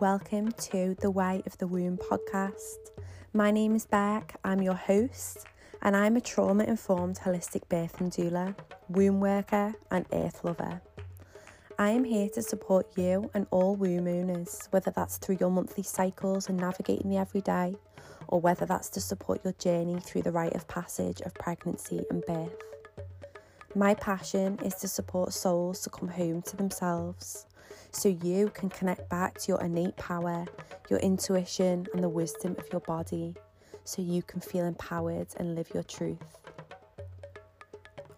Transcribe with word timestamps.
Welcome 0.00 0.50
to 0.50 0.96
the 1.00 1.10
Way 1.10 1.44
of 1.46 1.56
the 1.58 1.68
Womb 1.68 1.98
podcast. 1.98 2.90
My 3.32 3.52
name 3.52 3.76
is 3.76 3.86
Bec, 3.86 4.34
I'm 4.42 4.60
your 4.60 4.74
host, 4.74 5.46
and 5.82 5.96
I'm 5.96 6.16
a 6.16 6.20
trauma 6.20 6.64
informed 6.64 7.20
holistic 7.20 7.68
birth 7.68 8.00
and 8.00 8.10
doula, 8.10 8.56
womb 8.88 9.20
worker, 9.20 9.72
and 9.92 10.04
earth 10.12 10.42
lover. 10.42 10.82
I 11.78 11.90
am 11.90 12.02
here 12.02 12.28
to 12.30 12.42
support 12.42 12.88
you 12.96 13.30
and 13.34 13.46
all 13.52 13.76
womb 13.76 14.08
owners, 14.08 14.66
whether 14.72 14.90
that's 14.90 15.18
through 15.18 15.38
your 15.38 15.50
monthly 15.50 15.84
cycles 15.84 16.48
and 16.48 16.58
navigating 16.58 17.10
the 17.10 17.18
everyday, 17.18 17.76
or 18.26 18.40
whether 18.40 18.66
that's 18.66 18.88
to 18.90 19.00
support 19.00 19.44
your 19.44 19.54
journey 19.54 20.00
through 20.00 20.22
the 20.22 20.32
rite 20.32 20.56
of 20.56 20.66
passage 20.66 21.20
of 21.20 21.34
pregnancy 21.34 22.04
and 22.10 22.24
birth. 22.26 22.56
My 23.76 23.94
passion 23.94 24.58
is 24.64 24.74
to 24.76 24.88
support 24.88 25.32
souls 25.32 25.82
to 25.82 25.90
come 25.90 26.08
home 26.08 26.42
to 26.42 26.56
themselves 26.56 27.46
so 27.90 28.08
you 28.08 28.50
can 28.50 28.68
connect 28.68 29.08
back 29.08 29.38
to 29.38 29.52
your 29.52 29.60
innate 29.60 29.96
power, 29.96 30.46
your 30.90 30.98
intuition, 31.00 31.86
and 31.94 32.02
the 32.02 32.08
wisdom 32.08 32.56
of 32.58 32.66
your 32.72 32.80
body 32.80 33.34
so 33.84 34.02
you 34.02 34.22
can 34.22 34.40
feel 34.40 34.64
empowered 34.64 35.28
and 35.36 35.54
live 35.54 35.70
your 35.74 35.82
truth. 35.82 36.38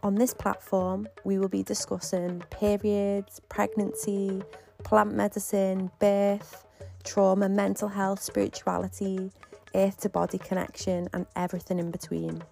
On 0.03 0.15
this 0.15 0.33
platform, 0.33 1.09
we 1.25 1.39
will 1.39 1.49
be 1.49 1.63
discussing 1.63 2.43
periods, 2.51 3.41
pregnancy, 3.49 4.43
plant 4.85 5.15
medicine, 5.15 5.91
birth, 5.99 6.65
trauma, 7.03 7.49
mental 7.49 7.89
health, 7.89 8.23
spirituality, 8.23 9.33
earth 9.75 9.99
to 10.01 10.09
body 10.09 10.39
connection, 10.39 11.09
and 11.13 11.27
everything 11.35 11.79
in 11.79 11.91
between. 11.91 12.43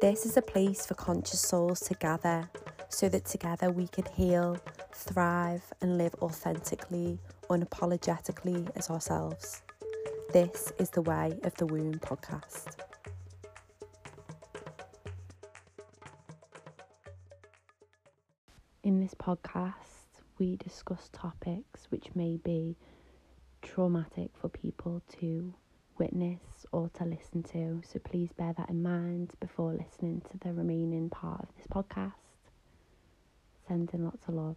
This 0.00 0.24
is 0.24 0.36
a 0.36 0.42
place 0.42 0.86
for 0.86 0.94
conscious 0.94 1.40
souls 1.40 1.80
to 1.80 1.94
gather 1.94 2.48
so 2.88 3.08
that 3.08 3.24
together 3.24 3.70
we 3.70 3.86
can 3.88 4.04
heal, 4.14 4.58
thrive, 4.94 5.72
and 5.80 5.98
live 5.98 6.14
authentically, 6.22 7.18
unapologetically 7.48 8.70
as 8.76 8.90
ourselves. 8.90 9.62
This 10.32 10.72
is 10.78 10.90
the 10.90 11.02
Way 11.02 11.38
of 11.44 11.54
the 11.56 11.66
Womb 11.66 11.94
podcast. 11.94 12.76
In 18.82 19.00
this 19.00 19.14
podcast, 19.14 20.20
we 20.38 20.56
discuss 20.56 21.08
topics 21.12 21.86
which 21.90 22.08
may 22.14 22.36
be 22.36 22.76
traumatic 23.62 24.30
for 24.40 24.48
people 24.48 25.02
to 25.20 25.54
witness 25.98 26.66
or 26.72 26.88
to 26.94 27.04
listen 27.04 27.42
to. 27.44 27.80
So 27.86 27.98
please 28.00 28.30
bear 28.32 28.52
that 28.56 28.68
in 28.68 28.82
mind 28.82 29.32
before 29.40 29.72
listening 29.72 30.22
to 30.30 30.38
the 30.38 30.52
remaining 30.52 31.10
part 31.10 31.40
of 31.42 31.48
this 31.56 31.66
podcast. 31.66 32.12
Sending 33.68 34.04
lots 34.04 34.26
of 34.26 34.34
love. 34.34 34.56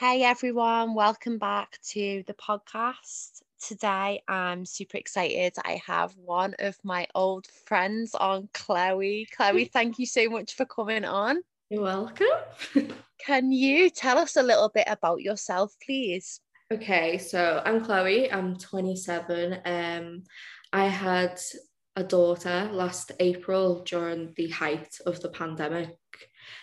Hey 0.00 0.22
everyone, 0.22 0.94
welcome 0.94 1.36
back 1.36 1.78
to 1.90 2.24
the 2.26 2.32
podcast. 2.32 3.42
Today 3.60 4.22
I'm 4.26 4.64
super 4.64 4.96
excited. 4.96 5.52
I 5.62 5.78
have 5.86 6.16
one 6.16 6.54
of 6.58 6.78
my 6.82 7.06
old 7.14 7.46
friends 7.66 8.14
on, 8.14 8.48
Chloe. 8.54 9.28
Chloe, 9.36 9.64
thank 9.74 9.98
you 9.98 10.06
so 10.06 10.30
much 10.30 10.54
for 10.54 10.64
coming 10.64 11.04
on. 11.04 11.42
You're 11.68 11.82
welcome. 11.82 12.26
Can 13.26 13.52
you 13.52 13.90
tell 13.90 14.16
us 14.16 14.36
a 14.36 14.42
little 14.42 14.70
bit 14.70 14.86
about 14.86 15.20
yourself, 15.20 15.76
please? 15.84 16.40
Okay, 16.72 17.18
so 17.18 17.60
I'm 17.62 17.84
Chloe. 17.84 18.32
I'm 18.32 18.56
27. 18.56 19.58
Um, 19.66 20.22
I 20.72 20.86
had 20.86 21.38
a 21.96 22.04
daughter 22.04 22.70
last 22.72 23.12
April 23.20 23.82
during 23.84 24.32
the 24.34 24.48
height 24.48 24.96
of 25.04 25.20
the 25.20 25.28
pandemic. 25.28 25.90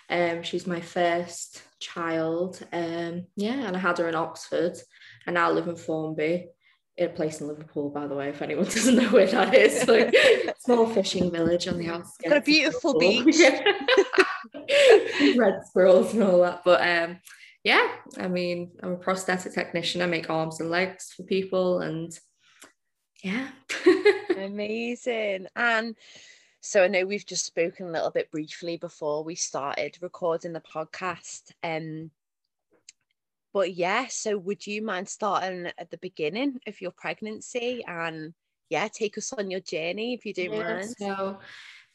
Um, 0.09 0.43
she's 0.43 0.67
my 0.67 0.81
first 0.81 1.61
child. 1.79 2.65
Um, 2.71 3.25
yeah, 3.35 3.67
and 3.67 3.75
I 3.75 3.79
had 3.79 3.97
her 3.97 4.07
in 4.07 4.15
Oxford. 4.15 4.77
I 5.25 5.31
now 5.31 5.51
live 5.51 5.67
in 5.67 5.75
Formby, 5.75 6.47
in 6.97 7.09
a 7.09 7.13
place 7.13 7.41
in 7.41 7.47
Liverpool, 7.47 7.89
by 7.89 8.07
the 8.07 8.15
way, 8.15 8.29
if 8.29 8.41
anyone 8.41 8.65
doesn't 8.69 8.95
know 8.95 9.09
where 9.09 9.27
that 9.27 9.53
is. 9.53 9.87
Like 9.87 10.15
small 10.59 10.87
fishing 10.87 11.31
village 11.31 11.67
on 11.67 11.77
the 11.77 11.89
outskirts. 11.89 12.29
Got 12.29 12.37
a 12.37 12.41
beautiful 12.41 12.97
beach. 12.97 13.35
Red 15.37 15.59
squirrels 15.65 16.13
and 16.13 16.23
all 16.23 16.41
that. 16.41 16.61
But 16.63 16.81
um, 16.81 17.19
yeah, 17.63 17.87
I 18.17 18.27
mean, 18.27 18.71
I'm 18.81 18.93
a 18.93 18.97
prosthetic 18.97 19.53
technician. 19.53 20.01
I 20.01 20.05
make 20.05 20.29
arms 20.29 20.59
and 20.59 20.69
legs 20.69 21.13
for 21.15 21.23
people, 21.23 21.79
and 21.79 22.17
yeah. 23.23 23.49
Amazing. 24.37 25.47
And 25.55 25.95
so 26.61 26.83
I 26.83 26.87
know 26.87 27.05
we've 27.05 27.25
just 27.25 27.45
spoken 27.45 27.87
a 27.87 27.91
little 27.91 28.11
bit 28.11 28.31
briefly 28.31 28.77
before 28.77 29.23
we 29.23 29.35
started 29.35 29.97
recording 30.01 30.53
the 30.53 30.61
podcast. 30.61 31.51
Um, 31.63 32.11
but 33.53 33.73
yeah, 33.73 34.07
so 34.09 34.37
would 34.37 34.67
you 34.67 34.81
mind 34.81 35.07
starting 35.07 35.71
at 35.77 35.89
the 35.89 35.97
beginning 35.97 36.59
of 36.67 36.81
your 36.81 36.91
pregnancy 36.91 37.83
and 37.87 38.33
yeah, 38.69 38.87
take 38.87 39.17
us 39.17 39.33
on 39.33 39.49
your 39.49 39.61
journey 39.61 40.13
if 40.13 40.25
you 40.25 40.33
don't 40.33 40.53
yeah, 40.53 40.63
mind? 40.63 40.95
So 40.97 41.39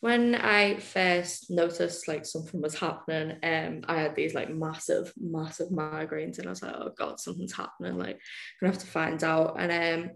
when 0.00 0.34
I 0.34 0.78
first 0.78 1.50
noticed 1.50 2.08
like 2.08 2.26
something 2.26 2.60
was 2.60 2.74
happening, 2.74 3.38
um, 3.44 3.84
I 3.86 4.00
had 4.00 4.16
these 4.16 4.34
like 4.34 4.50
massive, 4.50 5.12
massive 5.16 5.68
migraines, 5.68 6.38
and 6.38 6.48
I 6.48 6.50
was 6.50 6.62
like, 6.62 6.74
oh 6.74 6.90
god, 6.98 7.20
something's 7.20 7.52
happening. 7.52 7.96
Like, 7.96 8.16
I'm 8.16 8.20
gonna 8.60 8.72
have 8.72 8.82
to 8.82 8.88
find 8.88 9.22
out. 9.22 9.56
And 9.60 10.02
um, 10.04 10.10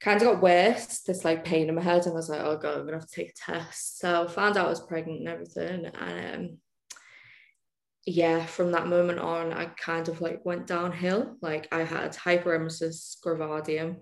kind 0.00 0.20
of 0.20 0.28
got 0.28 0.42
worse. 0.42 1.00
This 1.00 1.24
like 1.24 1.44
pain 1.44 1.68
in 1.68 1.74
my 1.74 1.82
head, 1.82 2.02
and 2.02 2.12
I 2.12 2.16
was 2.16 2.28
like, 2.28 2.40
oh 2.40 2.56
god, 2.56 2.78
I'm 2.78 2.86
gonna 2.86 2.98
have 2.98 3.08
to 3.08 3.14
take 3.14 3.30
a 3.30 3.52
test. 3.52 3.98
So 3.98 4.24
I 4.24 4.26
found 4.28 4.56
out 4.56 4.66
I 4.66 4.70
was 4.70 4.80
pregnant 4.80 5.20
and 5.20 5.28
everything, 5.28 5.86
and 5.86 6.50
um, 6.50 6.58
yeah, 8.06 8.46
from 8.46 8.70
that 8.70 8.86
moment 8.86 9.18
on, 9.18 9.52
I 9.52 9.66
kind 9.66 10.08
of 10.08 10.20
like 10.20 10.44
went 10.44 10.68
downhill. 10.68 11.36
Like 11.42 11.68
I 11.72 11.80
had 11.80 12.12
hyperemesis 12.12 13.16
gravidarum, 13.24 13.96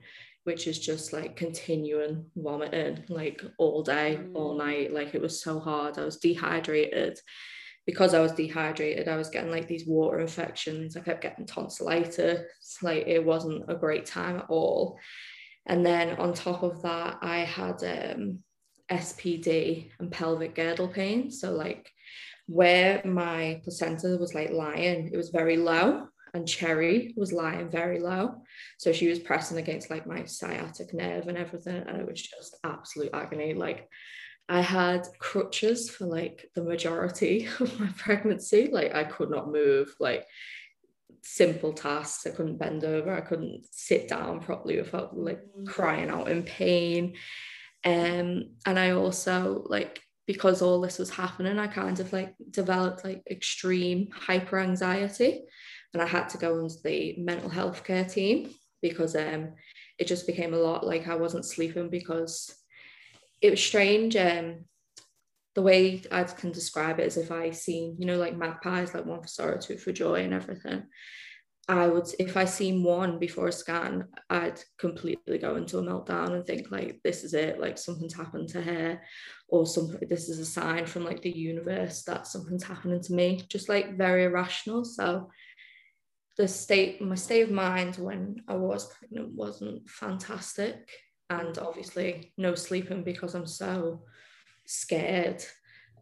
which 0.44 0.66
is 0.66 0.78
just 0.78 1.14
like 1.14 1.36
continuing 1.36 2.26
vomiting 2.36 3.04
like 3.08 3.42
all 3.56 3.82
day, 3.82 4.18
mm. 4.20 4.34
all 4.34 4.58
night. 4.58 4.92
Like 4.92 5.14
it 5.14 5.22
was 5.22 5.42
so 5.42 5.58
hard. 5.58 5.98
I 5.98 6.04
was 6.04 6.18
dehydrated. 6.18 7.18
Because 7.86 8.14
I 8.14 8.20
was 8.20 8.32
dehydrated, 8.32 9.08
I 9.08 9.16
was 9.16 9.28
getting 9.28 9.50
like 9.50 9.68
these 9.68 9.86
water 9.86 10.18
infections. 10.18 10.96
I 10.96 11.00
kept 11.00 11.20
getting 11.20 11.44
tonsillitis. 11.44 12.40
Like 12.80 13.06
it 13.06 13.22
wasn't 13.22 13.64
a 13.68 13.74
great 13.74 14.06
time 14.06 14.38
at 14.38 14.46
all. 14.48 14.98
And 15.66 15.84
then 15.84 16.16
on 16.16 16.34
top 16.34 16.62
of 16.62 16.82
that, 16.82 17.18
I 17.22 17.38
had 17.38 17.82
um, 17.82 18.40
SPD 18.90 19.90
and 19.98 20.10
pelvic 20.10 20.54
girdle 20.54 20.88
pain. 20.88 21.30
So 21.30 21.52
like 21.52 21.90
where 22.46 23.02
my 23.04 23.60
placenta 23.64 24.16
was 24.18 24.34
like 24.34 24.50
lying, 24.50 25.10
it 25.12 25.16
was 25.16 25.30
very 25.30 25.56
low 25.56 26.08
and 26.34 26.48
Cherry 26.48 27.14
was 27.16 27.32
lying 27.32 27.70
very 27.70 28.00
low. 28.00 28.42
So 28.78 28.92
she 28.92 29.08
was 29.08 29.20
pressing 29.20 29.56
against 29.56 29.90
like 29.90 30.06
my 30.06 30.24
sciatic 30.24 30.92
nerve 30.92 31.28
and 31.28 31.38
everything. 31.38 31.82
And 31.86 31.96
it 31.96 32.06
was 32.06 32.20
just 32.20 32.58
absolute 32.64 33.10
agony. 33.14 33.54
Like 33.54 33.88
I 34.48 34.60
had 34.60 35.06
crutches 35.18 35.88
for 35.88 36.06
like 36.06 36.50
the 36.54 36.62
majority 36.62 37.48
of 37.60 37.80
my 37.80 37.88
pregnancy. 37.96 38.68
Like 38.70 38.94
I 38.94 39.04
could 39.04 39.30
not 39.30 39.50
move, 39.50 39.94
like 39.98 40.26
simple 41.24 41.72
tasks. 41.72 42.26
I 42.26 42.30
couldn't 42.30 42.58
bend 42.58 42.84
over, 42.84 43.14
I 43.14 43.20
couldn't 43.20 43.64
sit 43.70 44.08
down 44.08 44.40
properly 44.40 44.78
without 44.78 45.16
like 45.16 45.40
mm. 45.40 45.66
crying 45.66 46.10
out 46.10 46.28
in 46.28 46.42
pain. 46.42 47.14
Um, 47.84 48.50
and 48.66 48.78
I 48.78 48.90
also 48.90 49.64
like 49.66 50.00
because 50.26 50.62
all 50.62 50.80
this 50.80 50.98
was 50.98 51.10
happening, 51.10 51.58
I 51.58 51.66
kind 51.66 52.00
of 52.00 52.12
like 52.12 52.34
developed 52.50 53.04
like 53.04 53.22
extreme 53.30 54.08
hyper 54.12 54.58
anxiety 54.58 55.42
and 55.92 56.02
I 56.02 56.06
had 56.06 56.28
to 56.30 56.38
go 56.38 56.58
into 56.58 56.76
the 56.82 57.14
mental 57.18 57.48
health 57.48 57.84
care 57.84 58.04
team 58.04 58.50
because 58.82 59.14
um, 59.16 59.52
it 59.98 60.06
just 60.06 60.26
became 60.26 60.54
a 60.54 60.58
lot 60.58 60.86
like 60.86 61.08
I 61.08 61.14
wasn't 61.14 61.44
sleeping 61.44 61.88
because 61.88 62.54
it 63.40 63.50
was 63.50 63.62
strange. 63.62 64.16
Um, 64.16 64.64
the 65.54 65.62
way 65.62 66.02
I 66.10 66.24
can 66.24 66.50
describe 66.50 66.98
it 66.98 67.06
is 67.06 67.16
if 67.16 67.30
I 67.30 67.50
seen, 67.50 67.96
you 67.98 68.06
know, 68.06 68.16
like 68.16 68.36
magpies, 68.36 68.92
like 68.92 69.06
one 69.06 69.22
for 69.22 69.28
sorrow, 69.28 69.58
two 69.58 69.78
for 69.78 69.92
joy, 69.92 70.24
and 70.24 70.34
everything. 70.34 70.84
I 71.66 71.86
would, 71.86 72.06
if 72.18 72.36
I 72.36 72.44
seen 72.44 72.82
one 72.82 73.18
before 73.18 73.48
a 73.48 73.52
scan, 73.52 74.08
I'd 74.28 74.60
completely 74.78 75.38
go 75.38 75.56
into 75.56 75.78
a 75.78 75.82
meltdown 75.82 76.34
and 76.34 76.44
think 76.44 76.70
like, 76.70 77.00
this 77.02 77.24
is 77.24 77.32
it, 77.32 77.58
like 77.58 77.78
something's 77.78 78.14
happened 78.14 78.48
to 78.50 78.60
her, 78.60 79.00
or 79.48 79.66
something. 79.66 80.06
This 80.08 80.28
is 80.28 80.38
a 80.40 80.44
sign 80.44 80.84
from 80.84 81.04
like 81.04 81.22
the 81.22 81.30
universe 81.30 82.02
that 82.02 82.26
something's 82.26 82.64
happening 82.64 83.00
to 83.02 83.14
me. 83.14 83.40
Just 83.48 83.68
like 83.68 83.96
very 83.96 84.24
irrational. 84.24 84.84
So 84.84 85.30
the 86.36 86.48
state 86.48 87.00
my 87.00 87.14
state 87.14 87.42
of 87.42 87.50
mind 87.50 87.96
when 87.96 88.42
I 88.48 88.56
was 88.56 88.92
pregnant 88.92 89.32
wasn't 89.34 89.88
fantastic 89.88 90.90
and 91.30 91.56
obviously 91.58 92.32
no 92.36 92.54
sleeping 92.54 93.04
because 93.04 93.34
I'm 93.34 93.46
so 93.46 94.02
scared 94.66 95.44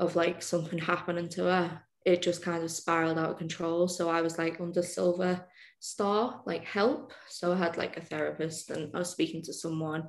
of 0.00 0.16
like 0.16 0.42
something 0.42 0.78
happening 0.78 1.28
to 1.28 1.44
her 1.44 1.82
it 2.04 2.22
just 2.22 2.42
kind 2.42 2.64
of 2.64 2.70
spiraled 2.70 3.18
out 3.18 3.30
of 3.30 3.38
control 3.38 3.86
so 3.86 4.08
I 4.08 4.22
was 4.22 4.38
like 4.38 4.60
under 4.60 4.82
silver 4.82 5.46
star 5.80 6.42
like 6.46 6.64
help 6.64 7.12
so 7.28 7.52
I 7.52 7.56
had 7.56 7.76
like 7.76 7.96
a 7.96 8.02
therapist 8.02 8.70
and 8.70 8.90
I 8.94 8.98
was 8.98 9.10
speaking 9.10 9.42
to 9.42 9.52
someone 9.52 10.08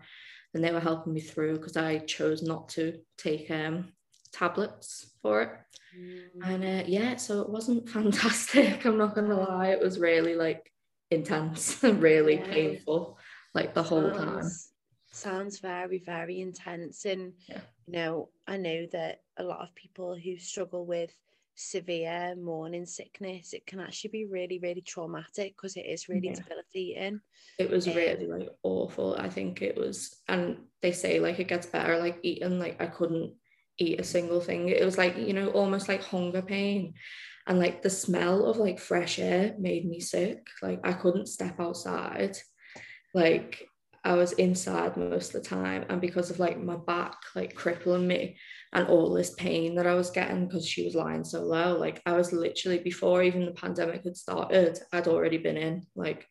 and 0.54 0.64
they 0.64 0.72
were 0.72 0.80
helping 0.80 1.14
me 1.14 1.22
through 1.22 1.58
because 1.58 1.78
I 1.78 2.00
chose 2.00 2.44
not 2.44 2.70
to 2.70 3.00
take 3.18 3.50
um 3.52 3.94
tablets 4.34 5.12
for 5.22 5.42
it. 5.44 5.50
Mm. 5.98 6.22
And 6.44 6.64
uh, 6.64 6.84
yeah, 6.88 7.16
so 7.16 7.42
it 7.42 7.50
wasn't 7.50 7.88
fantastic. 7.98 8.86
I'm 8.86 8.98
not 8.98 9.16
gonna 9.16 9.40
lie. 9.40 9.68
It 9.68 9.80
was 9.80 10.00
really 10.00 10.36
like 10.36 10.72
intense, 11.12 11.82
really 11.84 12.36
yeah. 12.36 12.52
painful, 12.52 13.18
like 13.54 13.74
the 13.74 13.84
whole 13.84 14.12
time. 14.12 14.50
Sounds 15.12 15.60
very, 15.60 16.00
very 16.00 16.42
intense. 16.42 17.06
And 17.06 17.34
yeah. 17.48 17.62
You 17.88 17.94
know, 17.94 18.30
I 18.48 18.58
know 18.58 18.88
that 18.92 19.22
a 19.38 19.44
lot 19.44 19.62
of 19.62 19.76
people 19.76 20.16
who 20.16 20.38
struggle 20.38 20.86
with 20.86 21.12
severe 21.56 22.36
morning 22.36 22.86
sickness, 22.86 23.54
it 23.54 23.66
can 23.66 23.80
actually 23.80 24.10
be 24.10 24.26
really, 24.26 24.60
really 24.60 24.82
traumatic 24.82 25.56
because 25.56 25.76
it 25.76 25.86
is 25.86 26.10
really 26.10 26.30
yeah. 26.30 26.36
debilitating. 26.36 27.22
It 27.60 27.70
was 27.70 27.88
um, 27.88 27.96
really 27.96 28.28
like 28.28 28.50
awful. 28.64 29.16
I 29.18 29.30
think 29.30 29.62
it 29.62 29.78
was, 29.78 30.16
and 30.28 30.58
they 30.82 30.92
say 30.92 31.20
like 31.20 31.40
it 31.40 31.48
gets 31.48 31.68
better, 31.68 32.00
like 32.00 32.20
eating, 32.24 32.60
like 32.60 32.82
I 32.82 32.88
couldn't 32.88 33.34
eat 33.78 34.00
a 34.00 34.04
single 34.04 34.40
thing. 34.40 34.70
It 34.70 34.84
was 34.84 34.98
like, 34.98 35.18
you 35.18 35.34
know, 35.34 35.50
almost 35.50 35.88
like 35.88 36.04
hunger 36.04 36.42
pain. 36.42 36.94
And 37.46 37.60
like 37.60 37.82
the 37.82 37.90
smell 37.90 38.46
of 38.46 38.58
like 38.58 38.80
fresh 38.80 39.20
air 39.20 39.54
made 39.60 39.86
me 39.86 40.00
sick. 40.00 40.48
Like 40.62 40.80
I 40.84 40.94
couldn't 40.94 41.28
step 41.28 41.60
outside. 41.60 42.38
Like 43.14 43.68
I 44.06 44.14
was 44.14 44.34
inside 44.34 44.98
most 44.98 45.34
of 45.34 45.42
the 45.42 45.50
time. 45.50 45.86
And 45.90 46.02
because 46.02 46.30
of 46.30 46.40
like 46.40 46.62
my 46.62 46.76
back 46.76 47.16
like 47.36 47.56
crippling 47.56 48.06
me 48.06 48.38
and 48.74 48.88
all 48.88 49.14
this 49.14 49.34
pain 49.36 49.76
that 49.76 49.88
I 49.88 49.96
was 49.96 50.10
getting 50.10 50.48
because 50.48 50.68
she 50.68 50.84
was 50.84 50.96
lying 50.96 51.24
so 51.24 51.42
low, 51.42 51.78
like 51.78 52.02
I 52.06 52.14
was 52.14 52.34
literally 52.34 52.80
before 52.80 53.24
even 53.24 53.46
the 53.46 53.52
pandemic 53.52 54.04
had 54.04 54.18
started, 54.18 54.80
I'd 54.92 55.08
already 55.08 55.38
been 55.38 55.58
in 55.58 55.86
like 55.96 56.28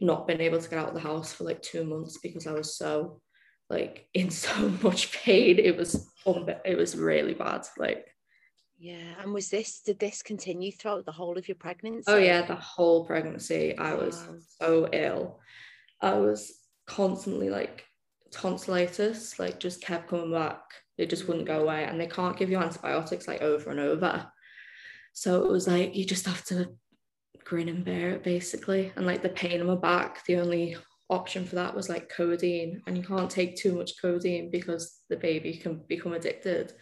not 0.00 0.28
been 0.28 0.40
able 0.40 0.60
to 0.60 0.70
get 0.70 0.78
out 0.78 0.88
of 0.88 0.94
the 0.94 1.00
house 1.00 1.32
for 1.32 1.44
like 1.44 1.62
two 1.62 1.84
months 1.84 2.18
because 2.22 2.46
I 2.46 2.52
was 2.52 2.76
so 2.76 3.20
like 3.68 4.06
in 4.14 4.30
so 4.30 4.68
much 4.82 5.12
pain. 5.12 5.58
It 5.58 5.76
was 5.76 6.08
it 6.64 6.76
was 6.76 6.96
really 6.96 7.34
bad. 7.34 7.66
Like 7.76 8.06
yeah. 8.78 9.14
And 9.20 9.32
was 9.32 9.48
this 9.48 9.80
did 9.80 9.98
this 9.98 10.22
continue 10.22 10.70
throughout 10.70 11.06
the 11.06 11.12
whole 11.12 11.38
of 11.38 11.48
your 11.48 11.56
pregnancy? 11.56 12.04
Oh 12.06 12.18
yeah, 12.18 12.42
the 12.42 12.54
whole 12.54 13.04
pregnancy. 13.04 13.76
I 13.76 13.94
was 13.94 14.22
so 14.60 14.88
ill. 14.92 15.40
I 16.00 16.12
was 16.14 16.55
constantly 16.86 17.50
like 17.50 17.84
tonsillitis, 18.30 19.38
like 19.38 19.60
just 19.60 19.82
kept 19.82 20.08
coming 20.08 20.32
back. 20.32 20.60
It 20.98 21.10
just 21.10 21.28
wouldn't 21.28 21.46
go 21.46 21.58
mm. 21.58 21.62
away. 21.62 21.84
And 21.84 22.00
they 22.00 22.06
can't 22.06 22.36
give 22.36 22.50
you 22.50 22.58
antibiotics 22.58 23.28
like 23.28 23.42
over 23.42 23.70
and 23.70 23.80
over. 23.80 24.26
So 25.12 25.44
it 25.44 25.50
was 25.50 25.66
like 25.66 25.94
you 25.94 26.04
just 26.04 26.26
have 26.26 26.44
to 26.46 26.70
grin 27.44 27.68
and 27.68 27.84
bear 27.84 28.10
it 28.10 28.22
basically. 28.22 28.92
And 28.96 29.06
like 29.06 29.22
the 29.22 29.28
pain 29.28 29.60
in 29.60 29.66
my 29.66 29.76
back, 29.76 30.24
the 30.24 30.36
only 30.36 30.76
option 31.08 31.44
for 31.44 31.54
that 31.54 31.74
was 31.74 31.88
like 31.88 32.08
codeine 32.08 32.82
and 32.86 32.96
you 32.96 33.02
can't 33.02 33.30
take 33.30 33.56
too 33.56 33.76
much 33.76 34.00
codeine 34.00 34.50
because 34.50 35.00
the 35.08 35.16
baby 35.16 35.56
can 35.56 35.80
become 35.86 36.12
addicted 36.12 36.72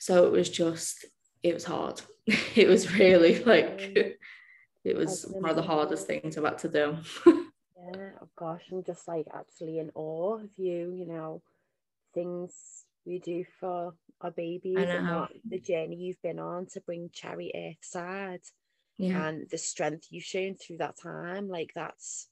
so 0.00 0.26
it 0.26 0.32
was 0.32 0.50
just 0.50 1.04
it 1.42 1.54
was 1.54 1.64
hard 1.64 2.00
it 2.56 2.66
was 2.66 2.92
really 2.98 3.42
like 3.44 3.96
it 4.84 4.96
was 4.96 5.24
one 5.24 5.48
of 5.48 5.56
the 5.56 5.62
hardest 5.62 6.08
things 6.08 6.36
i've 6.36 6.44
had 6.44 6.58
to 6.58 6.68
do 6.68 6.96
yeah 7.84 8.10
oh 8.20 8.28
gosh 8.36 8.62
i'm 8.70 8.82
just 8.84 9.06
like 9.08 9.26
actually 9.34 9.78
in 9.78 9.90
awe 9.94 10.36
of 10.36 10.50
you 10.56 10.92
you 10.94 11.06
know 11.06 11.42
things 12.14 12.52
we 13.04 13.18
do 13.18 13.44
for 13.58 13.94
our 14.20 14.30
babies 14.30 14.76
and 14.78 15.08
what, 15.08 15.32
the 15.48 15.58
journey 15.58 15.96
you've 15.96 16.22
been 16.22 16.38
on 16.38 16.66
to 16.66 16.80
bring 16.82 17.10
cherry 17.12 17.50
earthside 17.54 18.42
yeah. 18.96 19.26
and 19.26 19.48
the 19.50 19.58
strength 19.58 20.06
you've 20.10 20.22
shown 20.22 20.54
through 20.54 20.76
that 20.76 20.96
time 20.96 21.48
like 21.48 21.72
that's 21.74 22.28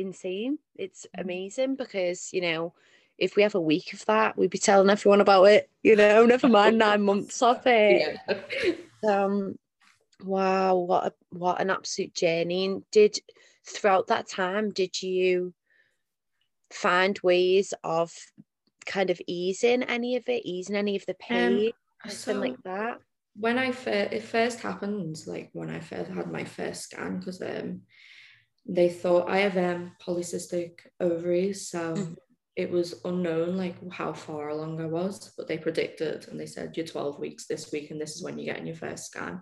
insane. 0.00 0.58
It's 0.76 1.06
mm-hmm. 1.06 1.20
amazing 1.20 1.76
because, 1.76 2.32
you 2.32 2.40
know, 2.40 2.74
if 3.18 3.36
we 3.36 3.42
have 3.42 3.54
a 3.54 3.60
week 3.60 3.92
of 3.92 4.04
that, 4.06 4.36
we'd 4.36 4.50
be 4.50 4.58
telling 4.58 4.90
everyone 4.90 5.20
about 5.20 5.44
it, 5.44 5.70
you 5.82 5.96
know, 5.96 6.24
never 6.26 6.48
mind 6.48 6.78
nine 6.78 7.02
months 7.02 7.40
of 7.42 7.62
it. 7.66 8.18
Yeah. 8.28 8.74
Um 9.08 9.58
wow, 10.22 10.76
what 10.76 11.06
a 11.06 11.12
what 11.30 11.60
an 11.60 11.70
absolute 11.70 12.14
journey. 12.14 12.66
And 12.66 12.90
did 12.90 13.18
throughout 13.70 14.08
that 14.08 14.28
time, 14.28 14.70
did 14.70 15.02
you 15.02 15.54
find 16.70 17.18
ways 17.22 17.74
of 17.84 18.12
kind 18.86 19.10
of 19.10 19.20
easing 19.26 19.82
any 19.84 20.16
of 20.16 20.28
it, 20.28 20.44
easing 20.44 20.76
any 20.76 20.96
of 20.96 21.06
the 21.06 21.12
um, 21.12 21.18
pain, 21.20 21.72
um, 22.04 22.10
so 22.10 22.32
like 22.32 22.62
that? 22.64 22.98
When 23.36 23.58
I 23.58 23.72
first 23.72 24.12
it 24.12 24.22
first 24.22 24.60
happened, 24.60 25.22
like 25.26 25.50
when 25.52 25.70
I 25.70 25.80
first 25.80 26.10
had 26.10 26.30
my 26.30 26.44
first 26.44 26.82
scan, 26.82 27.18
because 27.18 27.40
um 27.42 27.82
they 28.66 28.88
thought 28.88 29.28
I 29.28 29.38
have 29.38 29.56
um, 29.56 29.92
polycystic 30.04 30.80
ovaries, 31.00 31.68
so 31.68 31.94
mm. 31.94 32.16
it 32.56 32.70
was 32.70 33.00
unknown 33.04 33.56
like 33.56 33.76
how 33.92 34.12
far 34.12 34.48
along 34.50 34.80
I 34.80 34.86
was, 34.86 35.32
but 35.36 35.48
they 35.48 35.58
predicted 35.58 36.28
and 36.28 36.38
they 36.38 36.46
said 36.46 36.76
you're 36.76 36.86
12 36.86 37.18
weeks 37.18 37.46
this 37.46 37.72
week 37.72 37.90
and 37.90 38.00
this 38.00 38.14
is 38.14 38.22
when 38.22 38.38
you're 38.38 38.52
getting 38.52 38.66
your 38.66 38.76
first 38.76 39.06
scan. 39.06 39.40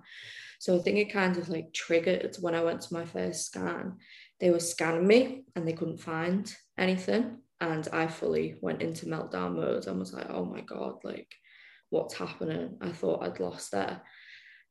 So 0.58 0.76
I 0.76 0.80
think 0.80 0.98
it 0.98 1.12
kind 1.12 1.36
of 1.36 1.48
like 1.48 1.72
triggered 1.72 2.36
when 2.40 2.54
I 2.54 2.62
went 2.62 2.80
to 2.82 2.94
my 2.94 3.04
first 3.04 3.46
scan. 3.46 3.96
They 4.40 4.50
were 4.50 4.60
scanning 4.60 5.06
me 5.06 5.44
and 5.54 5.66
they 5.66 5.72
couldn't 5.72 5.98
find 5.98 6.52
anything. 6.76 7.38
And 7.60 7.88
I 7.92 8.06
fully 8.06 8.56
went 8.60 8.82
into 8.82 9.06
meltdown 9.06 9.56
mode 9.56 9.86
and 9.86 9.98
was 9.98 10.12
like, 10.12 10.28
oh 10.30 10.44
my 10.44 10.60
God, 10.60 10.96
like 11.04 11.32
what's 11.90 12.14
happening? 12.14 12.76
I 12.80 12.90
thought 12.90 13.24
I'd 13.24 13.40
lost 13.40 13.72
her. 13.72 14.00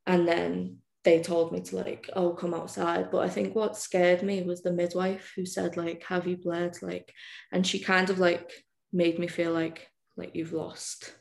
And 0.06 0.28
then 0.28 0.78
they 1.08 1.22
told 1.22 1.54
me 1.54 1.62
to 1.62 1.78
like 1.78 2.10
oh 2.18 2.32
come 2.32 2.54
outside 2.54 3.10
but 3.12 3.20
i 3.20 3.30
think 3.30 3.56
what 3.56 3.78
scared 3.78 4.24
me 4.24 4.42
was 4.42 4.62
the 4.62 4.74
midwife 4.74 5.32
who 5.38 5.46
said 5.46 5.78
like 5.78 6.04
have 6.04 6.28
you 6.28 6.36
bled 6.36 6.76
like 6.82 7.14
and 7.54 7.66
she 7.66 7.80
kind 7.80 8.10
of 8.10 8.20
like 8.20 8.52
made 8.92 9.18
me 9.18 9.26
feel 9.26 9.54
like 9.54 9.88
like 10.18 10.36
you've 10.36 10.52
lost 10.52 11.14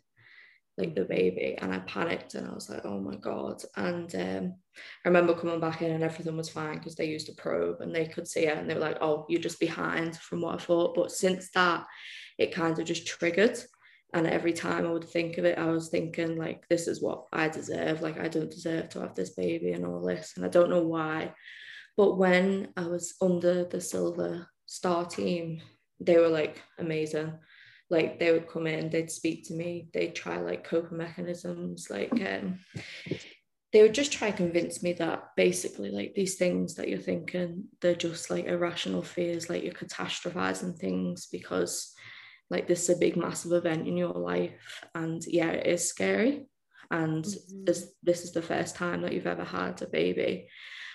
like 0.79 0.95
the 0.95 1.05
baby 1.05 1.57
and 1.59 1.73
i 1.73 1.79
panicked 1.81 2.35
and 2.35 2.47
i 2.47 2.53
was 2.53 2.69
like 2.69 2.85
oh 2.85 2.99
my 3.01 3.17
god 3.17 3.63
and 3.77 4.15
um, 4.15 4.55
i 5.05 5.09
remember 5.09 5.35
coming 5.35 5.61
back 5.61 5.83
in 5.83 5.93
and 5.93 6.05
everything 6.05 6.37
was 6.37 6.49
fine 6.49 6.75
because 6.75 6.95
they 6.95 7.07
used 7.07 7.29
a 7.29 7.33
probe 7.41 7.81
and 7.81 7.95
they 7.95 8.07
could 8.07 8.29
see 8.29 8.47
it 8.47 8.59
and 8.59 8.69
they 8.69 8.75
were 8.75 8.81
like 8.81 8.99
oh 9.01 9.25
you're 9.29 9.41
just 9.41 9.61
behind 9.61 10.17
from 10.17 10.41
what 10.43 10.55
i 10.55 10.59
thought 10.63 10.95
but 10.95 11.11
since 11.11 11.51
that 11.53 11.87
it 12.39 12.55
kind 12.55 12.79
of 12.79 12.85
just 12.85 13.07
triggered 13.07 13.59
and 14.13 14.27
every 14.27 14.53
time 14.53 14.87
I 14.87 14.93
would 14.93 15.05
think 15.05 15.37
of 15.37 15.45
it, 15.45 15.59
I 15.59 15.67
was 15.67 15.89
thinking 15.89 16.37
like, 16.37 16.67
this 16.69 16.87
is 16.89 17.03
what 17.03 17.25
I 17.33 17.49
deserve. 17.49 18.03
Like 18.03 18.19
I 18.19 18.29
don't 18.29 18.51
deserve 18.51 18.89
to 18.91 19.01
have 19.01 19.15
this 19.15 19.31
baby 19.31 19.73
and 19.73 19.85
all 19.85 20.01
this, 20.01 20.35
and 20.37 20.45
I 20.45 20.49
don't 20.49 20.71
know 20.71 20.83
why. 20.83 21.35
But 21.97 22.17
when 22.17 22.69
I 22.77 22.87
was 22.87 23.15
under 23.21 23.65
the 23.65 23.81
Silver 23.81 24.49
Star 24.67 25.05
team, 25.05 25.61
they 26.01 26.19
were 26.19 26.29
like 26.29 26.63
amazing. 26.79 27.35
Like 27.89 28.19
they 28.19 28.33
would 28.33 28.49
come 28.49 28.67
in, 28.67 28.91
they'd 28.91 29.11
speak 29.11 29.47
to 29.47 29.55
me, 29.55 29.89
they'd 29.93 30.15
try 30.15 30.39
like 30.39 30.65
coping 30.65 30.99
mechanisms, 30.99 31.89
like 31.89 32.13
um, 32.13 32.59
they 33.73 33.83
would 33.83 33.95
just 33.95 34.13
try 34.13 34.31
to 34.31 34.37
convince 34.37 34.83
me 34.83 34.93
that 34.95 35.31
basically 35.37 35.91
like 35.91 36.15
these 36.15 36.37
things 36.37 36.75
that 36.75 36.89
you're 36.89 36.99
thinking, 36.99 37.65
they're 37.81 37.95
just 37.95 38.31
like 38.31 38.47
irrational 38.47 39.03
fears, 39.03 39.49
like 39.49 39.63
you're 39.63 39.73
catastrophizing 39.73 40.79
things 40.79 41.27
because 41.31 41.93
like 42.49 42.69
this 42.69 42.89
is 42.89 42.97
a 42.97 42.99
big 42.99 43.17
massive 43.17 43.53
event 43.53 43.87
in 43.87 43.97
your 43.97 44.15
life. 44.15 44.85
And 44.95 45.25
yeah 45.27 45.51
it 45.51 45.67
is 45.67 45.89
scary. 45.89 46.47
And 46.91 47.25
mm-hmm. 47.25 47.65
this 47.65 47.93
this 48.03 48.25
is 48.25 48.33
the 48.33 48.43
first 48.43 48.77
time 48.77 49.03
that 49.03 49.13
you've 49.13 49.27
ever 49.27 49.45
had 49.45 49.83
a 49.83 49.87
baby. 49.87 50.49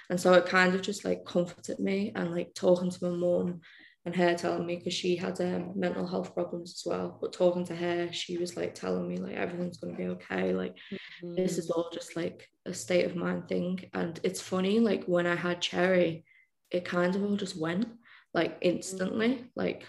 And 0.09 0.19
so 0.19 0.33
it 0.33 0.45
kind 0.45 0.73
of 0.73 0.81
just 0.81 1.05
like 1.05 1.25
comforted 1.25 1.79
me 1.79 2.11
and 2.15 2.31
like 2.31 2.53
talking 2.53 2.89
to 2.89 3.09
my 3.09 3.15
mom 3.15 3.61
and 4.05 4.15
her 4.15 4.33
telling 4.33 4.65
me 4.65 4.77
because 4.77 4.93
she 4.93 5.15
had 5.15 5.39
um, 5.41 5.73
mental 5.75 6.07
health 6.07 6.33
problems 6.33 6.73
as 6.73 6.83
well 6.85 7.17
but 7.21 7.33
talking 7.33 7.65
to 7.65 7.75
her 7.75 8.11
she 8.11 8.37
was 8.37 8.57
like 8.57 8.73
telling 8.73 9.07
me 9.07 9.17
like 9.17 9.35
everything's 9.35 9.77
going 9.77 9.95
to 9.95 10.01
be 10.01 10.09
okay 10.09 10.53
like 10.53 10.75
mm-hmm. 10.91 11.35
this 11.35 11.57
is 11.57 11.69
all 11.69 11.89
just 11.93 12.15
like 12.15 12.47
a 12.65 12.73
state 12.73 13.05
of 13.05 13.15
mind 13.15 13.47
thing 13.47 13.79
and 13.93 14.19
it's 14.23 14.41
funny 14.41 14.79
like 14.79 15.03
when 15.05 15.27
i 15.27 15.35
had 15.35 15.61
cherry 15.61 16.23
it 16.71 16.85
kind 16.85 17.15
of 17.15 17.23
all 17.23 17.35
just 17.35 17.59
went 17.59 17.87
like 18.33 18.57
instantly 18.61 19.29
mm-hmm. 19.29 19.45
like 19.55 19.85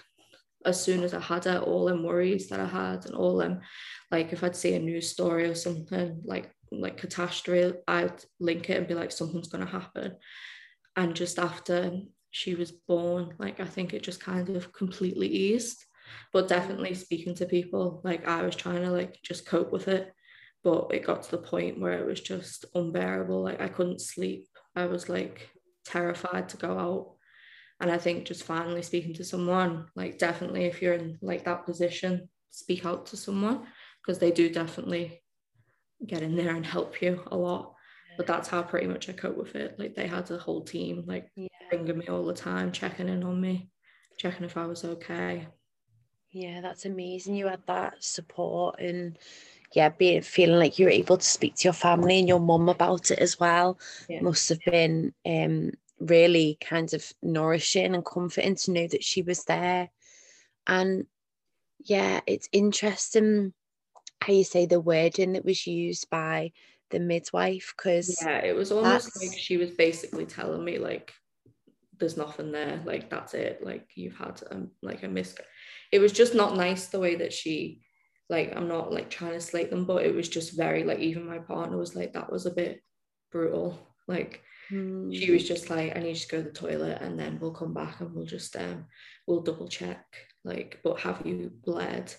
as 0.65 0.83
soon 0.83 1.03
as 1.03 1.15
I 1.15 1.21
had 1.21 1.47
it, 1.47 1.63
all 1.63 1.87
them 1.87 2.05
worries 2.05 2.49
that 2.49 2.61
I 2.61 2.67
had 2.67 3.07
and 3.07 3.15
all 3.15 3.37
them, 3.37 3.61
like 4.11 4.33
if 4.33 4.45
I'd 4.45 4.57
see 4.57 4.75
a 4.75 4.79
news 4.79 5.11
story 5.11 5.49
or 5.49 5.55
something 5.55 6.21
like 6.25 6.51
like 6.71 6.97
catastrophe, 6.97 7.79
I'd 7.87 8.25
link 8.41 8.71
it 8.71 8.79
and 8.79 8.87
be 8.87 8.95
like, 8.95 9.13
something's 9.13 9.49
gonna 9.49 9.67
happen. 9.67 10.17
And 10.97 11.15
just 11.15 11.39
after 11.39 11.93
she 12.33 12.57
was 12.57 12.73
born, 12.73 13.35
like 13.39 13.61
I 13.61 13.65
think 13.65 13.95
it 13.95 14.03
just 14.03 14.21
kind 14.21 14.49
of 14.57 14.73
completely 14.73 15.29
eased. 15.29 15.85
But 16.33 16.49
definitely 16.49 16.95
speaking 16.95 17.35
to 17.37 17.47
people, 17.47 18.01
like 18.05 18.27
I 18.27 18.43
was 18.43 18.57
trying 18.57 18.83
to 18.83 18.91
like 18.91 19.19
just 19.23 19.47
cope 19.47 19.71
with 19.71 19.87
it. 19.87 20.13
But 20.65 20.89
it 20.93 21.07
got 21.07 21.23
to 21.23 21.31
the 21.31 21.39
point 21.39 21.81
where 21.81 21.99
it 21.99 22.07
was 22.07 22.21
just 22.21 22.65
unbearable. 22.75 23.43
Like 23.45 23.61
I 23.61 23.69
couldn't 23.69 24.01
sleep. 24.01 24.47
I 24.75 24.87
was 24.87 25.09
like 25.09 25.49
terrified 25.85 26.49
to 26.49 26.57
go 26.57 26.79
out 26.79 27.15
and 27.81 27.91
i 27.91 27.99
think 27.99 28.25
just 28.25 28.45
finally 28.45 28.83
speaking 28.83 29.13
to 29.13 29.25
someone 29.25 29.87
like 29.95 30.19
definitely 30.19 30.65
if 30.65 30.81
you're 30.81 30.95
in 30.95 31.19
like 31.21 31.45
that 31.45 31.67
position 31.67 32.29
speak 32.51 32.87
out 32.87 33.07
to 33.07 33.17
someone 33.17 33.67
because 34.01 34.19
they 34.19 34.31
do 34.31 34.49
definitely 34.49 35.21
get 36.07 36.23
in 36.23 36.37
there 36.37 36.55
and 36.55 36.67
help 36.67 37.03
you 37.03 37.21
a 37.31 37.37
lot 37.37 37.75
but 38.17 38.27
that's 38.27 38.49
how 38.49 38.63
pretty 38.63 38.87
much 38.87 39.09
i 39.09 39.13
cope 39.13 39.37
with 39.37 39.55
it 39.55 39.79
like 39.79 39.95
they 39.95 40.07
had 40.07 40.31
a 40.31 40.39
whole 40.39 40.65
team 40.65 41.05
like 41.07 41.29
yeah. 41.37 41.49
Ringing 41.73 41.99
me 41.99 42.07
all 42.09 42.25
the 42.25 42.35
time 42.35 42.73
checking 42.73 43.09
in 43.09 43.25
on 43.25 43.41
me 43.41 43.69
checking 44.19 44.45
if 44.45 44.57
i 44.57 44.67
was 44.67 44.85
okay 44.85 45.47
yeah 46.31 46.61
that's 46.61 46.85
amazing 46.85 47.35
you 47.35 47.47
had 47.47 47.67
that 47.67 48.03
support 48.03 48.79
and 48.81 49.19
yeah, 49.75 49.89
being 49.89 50.21
feeling 50.21 50.59
like 50.59 50.79
you 50.79 50.85
were 50.85 50.91
able 50.93 51.17
to 51.17 51.25
speak 51.25 51.55
to 51.57 51.65
your 51.65 51.73
family 51.73 52.19
and 52.19 52.29
your 52.29 52.41
mum 52.41 52.69
about 52.69 53.11
it 53.11 53.19
as 53.19 53.41
well 53.41 53.79
Yeah. 54.09 54.21
must 54.23 54.49
have 54.51 54.59
been 54.67 55.15
um 55.25 55.73
really 56.01 56.59
kind 56.61 56.93
of 56.93 57.13
nourishing 57.23 57.95
and 57.95 58.05
comforting 58.05 58.57
to 58.57 58.73
know 58.73 58.87
that 58.89 59.05
she 59.05 59.23
was 59.23 59.45
there. 59.45 59.89
And 60.67 61.07
yeah, 61.85 62.21
it's 62.27 62.49
interesting 62.53 63.55
how 64.21 64.33
you 64.33 64.45
say 64.45 64.67
the 64.67 64.81
wording 64.81 65.33
that 65.33 65.45
was 65.45 65.67
used 65.67 66.11
by 66.11 66.53
the 66.91 67.01
midwife 67.01 67.73
because 67.77 68.19
Yeah, 68.21 68.39
it 68.39 68.55
was 68.55 68.73
almost 68.73 69.17
like 69.21 69.39
she 69.39 69.57
was 69.57 69.71
basically 69.71 70.27
telling 70.27 70.65
me 70.65 70.79
like 70.79 71.13
there's 72.03 72.19
nothing 72.19 72.53
there, 72.53 72.83
like 72.85 73.09
that's 73.09 73.33
it, 73.35 73.65
like 73.65 73.87
you've 73.95 74.17
had 74.17 74.43
um, 74.51 74.71
like 74.83 75.03
a 75.05 75.09
mis 75.09 75.35
it 75.93 76.01
was 76.01 76.13
just 76.13 76.35
not 76.35 76.57
nice 76.57 76.87
the 76.89 77.01
way 77.01 77.15
that 77.17 77.33
she 77.33 77.83
like 78.29 78.55
I'm 78.57 78.69
not 78.69 78.93
like 78.93 79.09
trying 79.11 79.33
to 79.33 79.41
slate 79.41 79.71
them, 79.71 79.85
but 79.87 80.05
it 80.05 80.15
was 80.15 80.29
just 80.29 80.57
very 80.57 80.85
like 80.85 80.99
even 80.99 81.27
my 81.27 81.39
partner 81.39 81.77
was 81.79 81.95
like 81.97 82.13
that 82.15 82.31
was 82.33 82.47
a 82.47 82.51
bit 82.51 82.83
brutal. 83.31 83.79
Like 84.09 84.43
Hmm. 84.69 85.11
she 85.13 85.31
was 85.31 85.47
just 85.47 85.69
like, 85.71 85.97
I 85.97 86.01
need 86.01 86.17
to 86.17 86.29
go 86.29 86.39
to 86.39 86.45
the 86.45 86.51
toilet 86.51 86.99
and 87.03 87.19
then 87.19 87.39
we'll 87.41 87.53
come 87.53 87.75
back 87.75 88.01
and 88.01 88.15
we'll 88.15 88.25
just 88.25 88.57
um 88.57 88.87
we'll 89.27 89.43
double 89.43 89.69
check. 89.69 90.05
Like, 90.45 90.81
but 90.83 91.01
have 91.01 91.23
you 91.27 91.51
bled? 91.65 92.15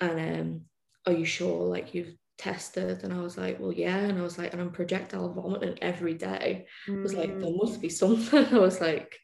And 0.00 0.40
um, 0.40 0.60
are 1.06 1.18
you 1.18 1.24
sure 1.24 1.64
like 1.66 1.94
you've 1.94 2.14
tested? 2.40 3.04
And 3.04 3.12
I 3.12 3.20
was 3.20 3.36
like, 3.36 3.60
Well, 3.60 3.72
yeah. 3.72 3.98
And 3.98 4.18
I 4.18 4.22
was 4.22 4.38
like, 4.38 4.52
and 4.52 4.60
I'm 4.60 4.70
projectile 4.70 5.32
vomiting 5.32 5.78
every 5.82 6.14
day. 6.14 6.66
I 6.88 6.92
was 6.92 7.14
like, 7.14 7.38
there 7.38 7.52
must 7.52 7.80
be 7.80 7.90
something. 7.90 8.46
I 8.52 8.58
was 8.58 8.80
like, 8.80 9.16